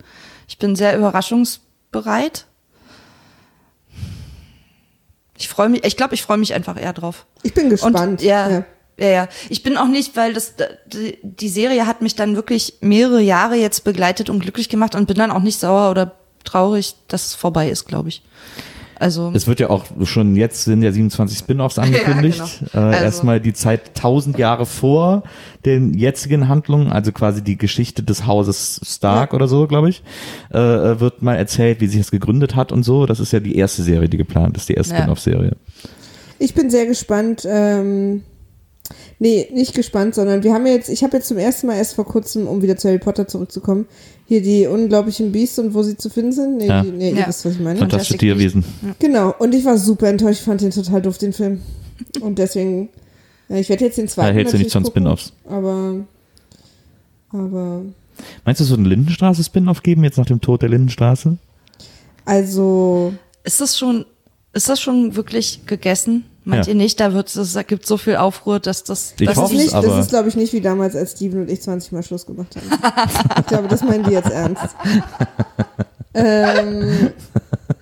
Ich 0.47 0.57
bin 0.57 0.75
sehr 0.75 0.97
überraschungsbereit. 0.97 2.45
Ich 5.37 5.49
freue 5.49 5.69
mich, 5.69 5.83
ich 5.83 5.97
glaube, 5.97 6.15
ich 6.15 6.23
freue 6.23 6.37
mich 6.37 6.53
einfach 6.53 6.79
eher 6.81 6.93
drauf. 6.93 7.25
Ich 7.43 7.53
bin 7.53 7.69
gespannt. 7.69 7.97
Und, 7.99 8.21
ja, 8.21 8.63
ja, 8.97 9.07
ja, 9.07 9.27
Ich 9.49 9.63
bin 9.63 9.77
auch 9.77 9.87
nicht, 9.87 10.15
weil 10.15 10.33
das 10.33 10.53
die, 10.85 11.19
die 11.21 11.49
Serie 11.49 11.85
hat 11.85 12.01
mich 12.01 12.15
dann 12.15 12.35
wirklich 12.35 12.77
mehrere 12.79 13.21
Jahre 13.21 13.55
jetzt 13.55 13.83
begleitet 13.83 14.29
und 14.29 14.39
glücklich 14.39 14.69
gemacht 14.69 14.95
und 14.95 15.07
bin 15.07 15.17
dann 15.17 15.31
auch 15.31 15.41
nicht 15.41 15.59
sauer 15.59 15.91
oder 15.91 16.15
traurig, 16.45 16.95
dass 17.07 17.27
es 17.27 17.35
vorbei 17.35 17.69
ist, 17.69 17.85
glaube 17.85 18.09
ich. 18.09 18.23
Also 18.99 19.31
Es 19.33 19.45
wird 19.47 19.59
ja 19.59 19.69
auch 19.69 19.85
schon 20.03 20.35
jetzt 20.35 20.63
sind 20.63 20.81
ja 20.81 20.91
27 20.91 21.37
Spin-offs 21.37 21.77
angekündigt. 21.79 22.41
genau. 22.71 22.85
äh, 22.85 22.93
Also- 22.93 23.03
Erstmal 23.05 23.39
die 23.41 23.53
Zeit 23.53 23.89
1000 23.95 24.37
Jahre 24.37 24.65
vor 24.65 25.23
den 25.65 25.93
jetzigen 25.93 26.47
Handlungen, 26.47 26.91
also 26.91 27.11
quasi 27.11 27.41
die 27.41 27.57
Geschichte 27.57 28.03
des 28.03 28.25
Hauses 28.25 28.79
Stark 28.85 29.33
oder 29.33 29.47
so, 29.47 29.67
glaube 29.67 29.89
ich, 29.89 30.03
äh, 30.53 30.57
äh, 30.57 30.99
wird 30.99 31.21
mal 31.21 31.35
erzählt, 31.35 31.81
wie 31.81 31.87
sich 31.87 31.99
das 31.99 32.11
gegründet 32.11 32.55
hat 32.55 32.71
und 32.71 32.83
so. 32.83 33.05
Das 33.05 33.19
ist 33.19 33.33
ja 33.33 33.39
die 33.39 33.55
erste 33.57 33.83
Serie, 33.83 34.07
die 34.09 34.17
geplant 34.17 34.55
ist, 34.57 34.69
die 34.69 34.73
erste 34.75 34.93
Ja. 34.93 34.99
Spin-off-Serie. 35.01 35.55
Ich 36.39 36.53
bin 36.53 36.69
sehr 36.69 36.85
gespannt. 36.85 37.45
Ähm, 37.49 38.23
nee, 39.19 39.47
nicht 39.53 39.73
gespannt, 39.73 40.15
sondern 40.15 40.43
wir 40.43 40.53
haben 40.53 40.65
jetzt, 40.67 40.89
ich 40.89 41.03
habe 41.03 41.17
jetzt 41.17 41.27
zum 41.27 41.37
ersten 41.37 41.67
Mal 41.67 41.75
erst 41.77 41.95
vor 41.95 42.05
kurzem, 42.05 42.47
um 42.47 42.61
wieder 42.61 42.75
zu 42.77 42.87
Harry 42.87 42.99
Potter 42.99 43.27
zurückzukommen, 43.27 43.85
hier 44.27 44.41
die 44.41 44.65
unglaublichen 44.67 45.31
Beasts 45.31 45.59
und 45.59 45.73
wo 45.73 45.83
sie 45.83 45.97
zu 45.97 46.09
finden 46.09 46.31
sind. 46.31 46.57
Nee, 46.57 46.67
Ja. 46.67 46.81
die, 46.81 46.91
nee 46.91 47.09
ihr 47.11 47.15
Ja. 47.17 47.27
wisst, 47.27 47.45
was 47.45 47.53
ich 47.53 47.59
meine. 47.59 47.77
Fantastische 47.79 48.17
Tierwesen. 48.17 48.63
Genau, 48.99 49.33
und 49.37 49.53
ich 49.53 49.63
war 49.65 49.77
super 49.77 50.07
enttäuscht, 50.09 50.39
ich 50.39 50.45
fand 50.45 50.61
den 50.61 50.71
total 50.71 51.01
doof, 51.01 51.17
den 51.17 51.33
Film. 51.33 51.61
Und 52.21 52.39
deswegen, 52.39 52.89
ja, 53.49 53.57
ich 53.57 53.69
werde 53.69 53.85
jetzt 53.85 53.97
den 53.97 54.07
Da 54.07 54.11
zweiten 54.13 54.33
hältst 54.35 54.53
du 54.53 54.57
nichts 54.57 54.73
von 54.73 54.85
Spin-offs. 54.85 55.31
Aber, 55.47 55.95
aber, 57.29 57.81
Meinst 58.45 58.61
du, 58.61 58.63
es 58.63 58.69
wird 58.69 58.79
einen 58.79 58.87
Lindenstraße-Spin-off 58.87 59.83
geben, 59.83 60.03
jetzt 60.05 60.17
nach 60.17 60.25
dem 60.25 60.39
Tod 60.41 60.61
der 60.61 60.69
Lindenstraße? 60.69 61.37
also, 62.25 63.13
ist 63.43 63.61
das 63.61 63.77
schon, 63.77 64.05
ist 64.53 64.69
das 64.69 64.81
schon 64.81 65.15
wirklich 65.15 65.65
gegessen? 65.67 66.25
Meint 66.47 66.67
Ja. 66.67 66.73
ihr 66.73 66.75
nicht? 66.77 66.99
Da 66.99 67.13
wird 67.13 67.35
es, 67.35 67.53
da 67.53 67.63
gibt 67.63 67.85
so 67.87 67.97
viel 67.97 68.15
Aufruhr, 68.17 68.59
dass 68.59 68.83
das, 68.83 69.13
Ich 69.19 69.27
das 69.27 69.35
hoffe 69.37 69.55
ist, 69.55 69.61
nicht, 69.61 69.73
aber- 69.73 69.87
das 69.87 69.99
ist 70.05 70.09
glaube 70.09 70.29
ich, 70.29 70.35
nicht 70.35 70.53
wie 70.53 70.61
damals, 70.61 70.95
als 70.95 71.13
Steven 71.13 71.41
und 71.41 71.49
ich 71.51 71.61
20 71.61 71.91
Mal 71.91 72.03
Schluss 72.03 72.25
gemacht 72.25 72.55
haben. 72.55 73.09
ich 73.39 73.45
glaube, 73.47 73.67
das 73.67 73.81
meinen 73.83 74.03
die 74.03 74.11
jetzt 74.11 74.29
ernst. 74.29 74.61
ähm, 76.13 77.09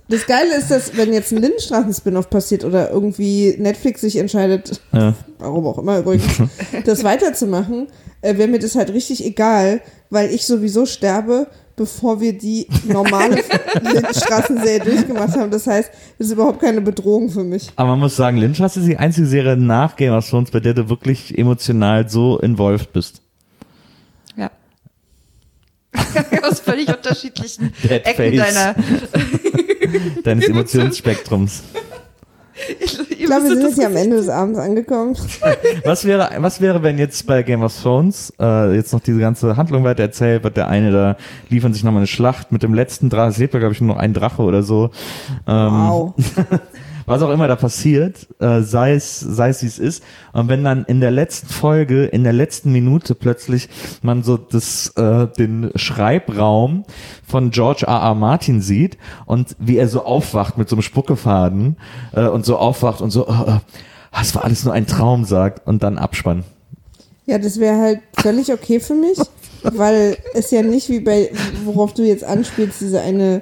das 0.10 0.26
Geile 0.26 0.56
ist, 0.58 0.70
dass 0.72 0.96
wenn 0.98 1.14
jetzt 1.14 1.32
ein 1.32 1.40
Lindenstraßen-Spin-Off 1.42 2.30
passiert 2.30 2.64
oder 2.64 2.90
irgendwie 2.92 3.56
Netflix 3.58 4.02
sich 4.02 4.18
entscheidet, 4.18 4.80
Ja. 4.92 5.14
warum 5.40 5.68
auch 5.68 5.78
immer 5.78 6.00
übrigens, 6.00 6.24
das 6.86 7.04
weiterzumachen, 7.04 7.88
äh, 8.22 8.38
wäre 8.38 8.48
mir 8.48 8.60
das 8.60 8.76
halt 8.76 8.92
richtig 8.92 9.26
egal, 9.26 9.82
weil 10.10 10.30
ich 10.32 10.46
sowieso 10.46 10.86
sterbe, 10.86 11.48
bevor 11.76 12.20
wir 12.22 12.38
die 12.38 12.68
normale 12.86 13.44
Lindenstraßenserie 13.82 14.80
durchgemacht 14.80 15.36
haben. 15.36 15.52
Das 15.52 15.68
heißt, 15.68 15.90
das 16.18 16.28
ist 16.28 16.34
überhaupt 16.34 16.60
keine 16.62 16.82
Bedrohung 16.82 17.30
für 17.30 17.44
mich. 17.44 17.70
Aber 17.76 17.90
man 17.90 18.00
muss 18.00 18.16
sagen, 18.16 18.38
Lindenstraße 18.38 18.80
ist 18.82 18.88
die 18.88 18.98
einzige 18.98 19.28
Serie 19.28 19.58
nach 19.58 19.96
Game 19.96 20.14
of 20.14 20.28
Thrones, 20.30 20.52
bei 20.52 20.60
der 20.60 20.74
du 20.74 20.90
wirklich 20.90 21.38
emotional 21.38 22.08
so 22.10 22.40
involved 22.40 22.94
bist. 22.94 23.22
ja. 24.36 24.52
Aus 26.44 26.60
völlig 26.60 26.88
unterschiedlichen 26.90 27.74
Dead 27.84 28.06
Ecken 28.06 28.38
face. 28.40 28.54
deiner. 28.54 28.76
Deines 30.24 30.48
Emotionsspektrums. 30.48 31.62
Ich 33.24 33.30
glaube, 33.30 33.44
wir 33.44 33.52
sind 33.52 33.62
jetzt 33.62 33.76
hier 33.76 33.88
am 33.88 33.96
Ende 33.96 34.18
des 34.18 34.28
Abends 34.28 34.60
angekommen. 34.60 35.16
Was 35.86 36.04
wäre, 36.04 36.30
was 36.40 36.60
wäre, 36.60 36.84
wenn 36.84 36.98
jetzt 36.98 37.26
bei 37.26 37.42
Game 37.42 37.64
of 37.64 37.74
Thrones 37.82 38.34
äh, 38.40 38.76
jetzt 38.76 38.92
noch 38.92 39.00
diese 39.00 39.20
ganze 39.20 39.56
Handlung 39.56 39.86
weiter 39.86 40.04
erzählt 40.04 40.44
wird? 40.44 40.58
Der 40.58 40.68
eine 40.68 40.92
da 40.92 41.16
liefern 41.50 41.74
sich 41.74 41.86
nochmal 41.86 42.02
eine 42.02 42.08
Schlacht 42.08 42.52
mit 42.52 42.64
dem 42.64 42.74
letzten 42.74 43.10
Drache. 43.10 43.30
Es 43.30 43.38
lebt 43.38 43.54
ja, 43.54 43.60
glaube 43.62 43.74
ich, 43.74 43.80
nur 43.80 43.96
noch 43.96 44.02
ein 44.02 44.14
Drache 44.14 44.42
oder 44.42 44.62
so. 44.62 44.90
Ähm, 45.48 45.72
Wow. 45.72 46.14
was 47.06 47.22
auch 47.22 47.30
immer 47.30 47.48
da 47.48 47.56
passiert, 47.56 48.28
äh, 48.40 48.62
sei 48.62 48.94
es, 48.94 49.20
sei 49.20 49.50
es 49.50 49.62
wie 49.62 49.68
es 49.68 49.80
ist. 49.80 50.04
Und 50.32 50.50
wenn 50.50 50.64
dann 50.64 50.86
in 50.86 51.00
der 51.00 51.12
letzten 51.12 51.48
Folge, 51.48 52.06
in 52.06 52.24
der 52.24 52.34
letzten 52.34 52.72
Minute 52.72 53.16
plötzlich 53.16 53.70
man 54.02 54.24
so 54.24 54.38
das, 54.38 54.90
äh, 54.96 55.28
den 55.28 55.72
Schreibraum 55.76 56.84
von 57.28 57.52
George 57.52 57.86
R. 57.88 58.02
R. 58.02 58.16
Martin 58.16 58.62
sieht 58.62 58.98
und 59.26 59.56
wie 59.60 59.78
er 59.78 59.88
so 59.88 60.06
aufwacht 60.06 60.58
mit 60.58 60.70
so 60.70 60.76
einem 60.76 60.84
Spuckefaden 60.84 61.78
äh, 62.14 62.28
und 62.28 62.46
so 62.46 62.58
aufwacht 62.58 63.02
und 63.02 63.10
so, 63.10 63.28
äh, 63.28 63.52
äh, 63.52 63.60
das 64.12 64.36
war 64.36 64.44
alles 64.44 64.64
nur 64.64 64.74
ein 64.74 64.88
Traum, 64.88 65.26
sagt 65.26 65.66
und 65.68 65.84
dann 65.84 65.98
Abspann. 65.98 66.44
Ja, 67.26 67.38
das 67.38 67.60
wäre 67.60 67.78
halt 67.78 68.00
völlig 68.18 68.52
okay 68.52 68.80
für 68.80 68.96
mich, 68.96 69.18
weil 69.64 70.18
es 70.34 70.52
ja 70.52 70.62
nicht 70.62 70.90
wie 70.90 71.00
bei, 71.00 71.32
worauf 71.66 71.94
du 71.94 72.04
jetzt 72.04 72.24
anspielst, 72.24 72.82
diese 72.82 73.02
eine 73.02 73.42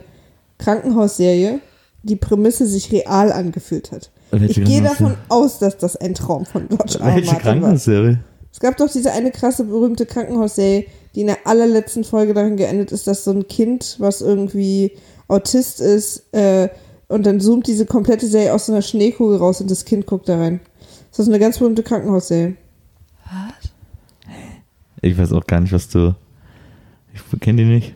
Krankenhausserie, 0.59 1.59
die 2.03 2.15
Prämisse 2.15 2.65
sich 2.65 2.91
real 2.91 3.31
angefühlt 3.31 3.91
hat. 3.91 4.11
Welche 4.31 4.61
ich 4.61 4.67
gehe 4.67 4.81
davon 4.81 5.15
aus, 5.29 5.59
dass 5.59 5.77
das 5.77 5.95
ein 5.95 6.13
Traum 6.13 6.45
von 6.45 6.67
George 6.67 6.97
R. 6.99 7.05
R. 7.05 7.15
Welche. 7.15 7.35
Krankenhausserie? 7.35 8.19
Es 8.51 8.59
gab 8.59 8.77
doch 8.77 8.89
diese 8.91 9.11
eine 9.11 9.31
krasse, 9.31 9.63
berühmte 9.63 10.05
Krankenhausserie, 10.05 10.85
die 11.15 11.21
in 11.21 11.27
der 11.27 11.45
allerletzten 11.45 12.03
Folge 12.03 12.33
darin 12.33 12.57
geendet 12.57 12.91
ist, 12.91 13.07
dass 13.07 13.23
so 13.23 13.31
ein 13.31 13.47
Kind, 13.47 13.95
was 13.99 14.21
irgendwie 14.21 14.93
Autist 15.27 15.79
ist, 15.79 16.33
äh, 16.33 16.69
und 17.07 17.25
dann 17.25 17.41
zoomt 17.41 17.67
diese 17.67 17.85
komplette 17.85 18.27
Serie 18.27 18.53
aus 18.53 18.67
so 18.67 18.71
einer 18.71 18.81
Schneekugel 18.81 19.37
raus 19.37 19.59
und 19.59 19.69
das 19.69 19.83
Kind 19.83 20.05
guckt 20.05 20.29
da 20.29 20.37
rein. 20.37 20.61
Das 21.09 21.19
ist 21.19 21.27
eine 21.27 21.39
ganz 21.39 21.59
berühmte 21.59 21.83
Krankenhausserie. 21.83 22.55
Ich 25.01 25.17
weiß 25.17 25.33
auch 25.33 25.45
gar 25.45 25.59
nicht, 25.59 25.73
was 25.73 25.89
du. 25.89 26.15
Ich 27.13 27.39
kenne 27.41 27.63
die 27.63 27.69
nicht. 27.69 27.95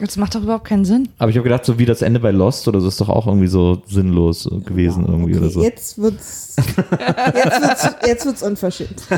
Das 0.00 0.16
macht 0.16 0.34
doch 0.34 0.42
überhaupt 0.42 0.64
keinen 0.64 0.84
Sinn. 0.84 1.08
Aber 1.18 1.30
ich 1.30 1.36
habe 1.36 1.44
gedacht, 1.44 1.64
so 1.64 1.78
wie 1.78 1.86
das 1.86 2.02
Ende 2.02 2.20
bei 2.20 2.32
Lost 2.32 2.66
oder 2.66 2.80
so 2.80 2.88
ist 2.88 3.00
doch 3.00 3.08
auch 3.08 3.26
irgendwie 3.26 3.46
so 3.46 3.82
sinnlos 3.86 4.48
gewesen 4.64 5.06
irgendwie 5.06 5.36
oder 5.36 5.50
so. 5.50 5.62
Jetzt 5.62 5.98
wird's, 5.98 6.56
jetzt 6.56 7.62
wird's, 7.62 7.90
jetzt 8.06 8.26
wird's 8.26 8.42
unverschämt. 8.42 9.02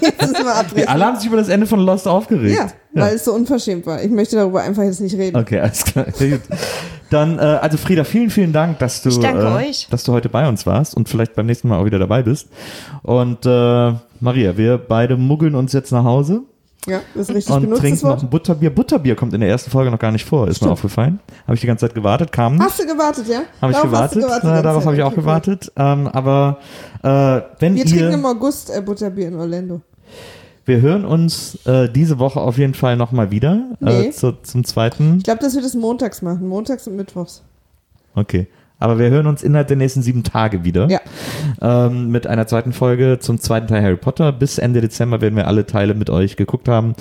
Jetzt 0.00 0.20
müssen 0.20 0.44
wir 0.44 0.54
abbrechen. 0.54 0.76
Die 0.76 0.88
alle 0.88 1.04
haben 1.04 1.16
sich 1.16 1.26
über 1.26 1.36
das 1.36 1.48
Ende 1.48 1.66
von 1.66 1.80
Lost 1.80 2.06
aufgeregt. 2.06 2.56
ja, 2.56 2.68
weil 2.92 3.16
es 3.16 3.24
so 3.24 3.32
unverschämt 3.32 3.86
war. 3.86 4.02
Ich 4.02 4.10
möchte 4.10 4.36
darüber 4.36 4.62
einfach 4.62 4.82
jetzt 4.82 5.00
nicht 5.00 5.16
reden. 5.16 5.36
Okay, 5.36 5.60
alles 5.60 5.84
klar. 5.84 6.06
Dann, 7.10 7.38
äh, 7.38 7.42
also 7.42 7.78
Frieda, 7.78 8.04
vielen, 8.04 8.30
vielen 8.30 8.52
Dank, 8.52 8.78
dass 8.80 9.02
du, 9.02 9.08
äh, 9.08 9.72
dass 9.90 10.04
du 10.04 10.12
heute 10.12 10.28
bei 10.28 10.46
uns 10.46 10.66
warst 10.66 10.94
und 10.94 11.08
vielleicht 11.08 11.34
beim 11.34 11.46
nächsten 11.46 11.68
Mal 11.68 11.78
auch 11.78 11.86
wieder 11.86 11.98
dabei 11.98 12.22
bist. 12.22 12.48
Und 13.02 13.46
äh, 13.46 13.94
Maria, 14.20 14.56
wir 14.56 14.76
beide 14.76 15.16
muggeln 15.16 15.54
uns 15.54 15.72
jetzt 15.72 15.90
nach 15.90 16.04
Hause 16.04 16.42
Ja, 16.86 17.00
das 17.14 17.28
ist 17.28 17.34
richtig 17.34 17.54
und 17.54 17.62
benutztes 17.62 17.82
trinken 18.00 18.06
noch 18.08 18.22
ein 18.22 18.30
Butterbier. 18.30 18.70
Butterbier 18.74 19.14
kommt 19.16 19.34
in 19.34 19.40
der 19.40 19.50
ersten 19.50 19.70
Folge 19.70 19.90
noch 19.90 19.98
gar 19.98 20.12
nicht 20.12 20.24
vor, 20.24 20.44
ist 20.44 20.52
mir 20.52 20.54
Stimmt. 20.56 20.72
aufgefallen. 20.72 21.20
Habe 21.44 21.54
ich 21.54 21.60
die 21.60 21.66
ganze 21.66 21.86
Zeit 21.86 21.94
gewartet, 21.94 22.32
kam. 22.32 22.58
Hast 22.62 22.80
du 22.80 22.86
gewartet, 22.86 23.26
ja? 23.28 23.40
Habe 23.60 23.72
ich 23.72 23.82
gewartet, 23.82 24.16
du 24.22 24.26
gewartet 24.26 24.50
äh, 24.50 24.62
darauf 24.62 24.86
habe 24.86 24.96
ich 24.96 25.02
auch 25.02 25.14
gewartet. 25.14 25.70
Ähm, 25.76 26.06
aber 26.06 26.58
äh, 27.02 27.40
wenn 27.60 27.74
Wir 27.74 27.84
ihr, 27.84 27.90
trinken 27.90 28.12
im 28.14 28.24
August 28.26 28.70
äh, 28.74 28.80
Butterbier 28.80 29.28
in 29.28 29.34
Orlando. 29.34 29.80
wir 30.64 30.80
hören 30.80 31.04
uns 31.04 31.58
äh, 31.66 31.90
diese 31.90 32.18
Woche 32.18 32.40
auf 32.40 32.56
jeden 32.58 32.74
Fall 32.74 32.96
nochmal 32.96 33.30
wieder 33.30 33.64
Nee. 33.80 34.06
äh, 34.06 34.10
zu, 34.10 34.32
zum 34.42 34.64
zweiten. 34.64 35.16
Ich 35.18 35.24
glaube, 35.24 35.40
dass 35.40 35.54
wir 35.54 35.62
das 35.62 35.74
montags 35.74 36.22
machen. 36.22 36.48
Montags 36.48 36.86
und 36.86 36.96
mittwochs. 36.96 37.42
Okay. 38.14 38.46
Aber 38.78 38.98
wir 38.98 39.10
hören 39.10 39.26
uns 39.26 39.42
innerhalb 39.42 39.68
der 39.68 39.76
nächsten 39.76 40.02
sieben 40.02 40.22
Tage 40.22 40.64
wieder. 40.64 40.88
Ja. 40.88 41.00
Ähm, 41.60 42.10
mit 42.10 42.26
einer 42.26 42.46
zweiten 42.46 42.72
Folge 42.72 43.18
zum 43.20 43.40
zweiten 43.40 43.66
Teil 43.66 43.82
Harry 43.82 43.96
Potter. 43.96 44.30
Bis 44.32 44.58
Ende 44.58 44.80
Dezember 44.80 45.20
werden 45.20 45.36
wir 45.36 45.48
alle 45.48 45.66
Teile 45.66 45.94
mit 45.94 46.10
euch 46.10 46.36
geguckt 46.36 46.68
haben. 46.68 46.94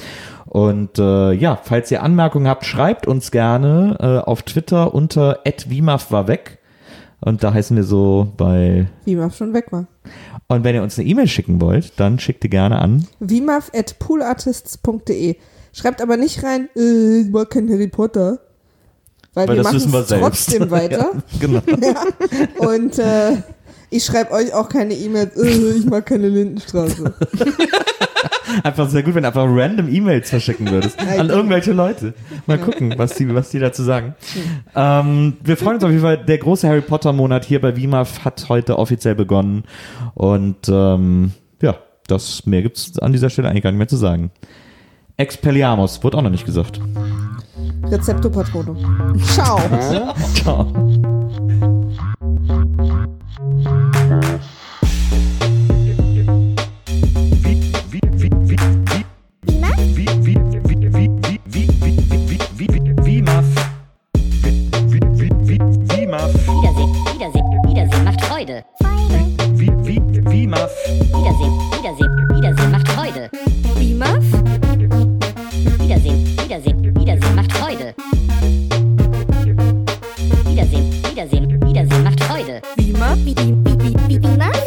Und 0.46 0.98
äh, 0.98 1.34
ja, 1.34 1.60
falls 1.62 1.92
ihr 1.92 2.02
Anmerkungen 2.02 2.48
habt, 2.48 2.66
schreibt 2.66 3.06
uns 3.06 3.32
gerne 3.32 3.98
äh, 4.00 4.28
auf 4.28 4.42
Twitter 4.42 4.94
unter 4.94 5.40
@wimaf 5.68 6.12
war 6.12 6.28
weg. 6.28 6.58
Und 7.20 7.44
da 7.44 7.54
heißen 7.54 7.76
wir 7.76 7.84
so 7.84 8.32
bei. 8.38 8.88
Wie 9.06 9.16
Maf 9.16 9.36
schon 9.36 9.54
weg 9.54 9.72
war. 9.72 9.88
Und 10.48 10.64
wenn 10.64 10.76
ihr 10.76 10.84
uns 10.84 10.98
eine 10.98 11.08
E-Mail 11.08 11.28
schicken 11.28 11.60
wollt, 11.60 12.00
dann 12.00 12.20
schickt 12.20 12.44
die 12.44 12.50
gerne 12.50 12.80
an. 12.80 13.08
Wimaf 13.20 13.72
at 13.76 14.00
poolartists.de. 14.00 15.36
Schreibt 15.74 16.02
aber 16.02 16.18
nicht 16.18 16.44
rein, 16.44 16.70
äh, 16.76 17.22
ich 17.22 17.30
mag 17.30 17.50
kein 17.50 17.70
Harry 17.70 17.88
Potter. 17.88 18.40
Weil, 19.38 19.48
Weil 19.50 19.58
wir 19.58 19.64
das 19.64 19.86
machen 19.86 20.02
es 20.02 20.08
trotzdem 20.08 20.72
weiter. 20.72 21.12
Genau. 21.40 21.62
Und 22.58 22.98
äh, 22.98 23.34
ich 23.92 24.04
schreibe 24.04 24.32
euch 24.32 24.52
auch 24.52 24.68
keine 24.68 24.96
E-Mails, 24.96 25.38
äh, 25.38 25.78
ich 25.78 25.86
mag 25.86 26.08
keine 26.08 26.28
Lindenstraße. 26.28 27.14
Einfach 28.64 28.90
sehr 28.90 29.04
gut, 29.04 29.14
wenn 29.14 29.24
du 29.24 29.28
einfach 29.28 29.46
random 29.46 29.94
E-Mails 29.94 30.30
verschicken 30.30 30.72
würdest 30.72 30.98
an 31.00 31.30
irgendwelche 31.30 31.74
Leute. 31.74 32.14
Mal 32.48 32.58
gucken, 32.58 32.94
was 32.98 33.14
die, 33.16 33.34
was 33.36 33.50
die 33.50 33.60
dazu 33.60 33.84
sagen. 33.84 34.16
Ähm, 34.74 35.34
wir 35.44 35.58
freuen 35.58 35.76
uns 35.76 35.84
auf 35.84 35.92
jeden 35.92 36.02
Fall. 36.02 36.18
Der 36.18 36.38
große 36.38 36.68
Harry 36.68 36.82
Potter 36.82 37.12
Monat 37.14 37.46
hier 37.46 37.60
bei 37.62 37.76
WIMAF 37.76 38.24
hat 38.24 38.48
heute 38.48 38.80
offiziell 38.80 39.16
begonnen. 39.16 39.66
Und 40.16 40.70
ähm, 40.70 41.34
ja, 41.62 41.76
das 42.08 42.46
mehr 42.46 42.62
gibt's 42.62 42.98
an 42.98 43.12
dieser 43.12 43.30
Stelle 43.30 43.50
eigentlich 43.50 43.64
gar 43.64 43.72
nicht 43.72 43.80
mehr 43.80 43.88
zu 43.90 43.98
sagen. 43.98 44.32
Expelliarmus, 45.18 46.04
wurde 46.04 46.18
auch 46.18 46.24
noch 46.24 46.30
nicht 46.32 46.46
gesagt. 46.46 46.80
Rezepto 47.90 48.30
Patrono. 48.30 48.76
Ciao. 49.34 49.58
Ciao. 50.34 50.68
Wiedersehen, 66.48 67.04
Wiedersehen, 67.14 67.46
Wiedersehen 67.68 68.04
macht 68.04 68.22
Freude. 68.22 68.64
Wie, 69.54 69.72
wie, 69.84 70.02
wie, 70.02 70.32
wie, 73.80 73.94
Muff. 73.94 74.37
Wiedersehen, 81.18 81.60
Wiedersehen 81.66 82.04
macht 82.04 82.24
Freude. 82.26 82.62
Wie 82.76 82.92
Beamer, 82.92 83.16
Beamer. 83.16 84.67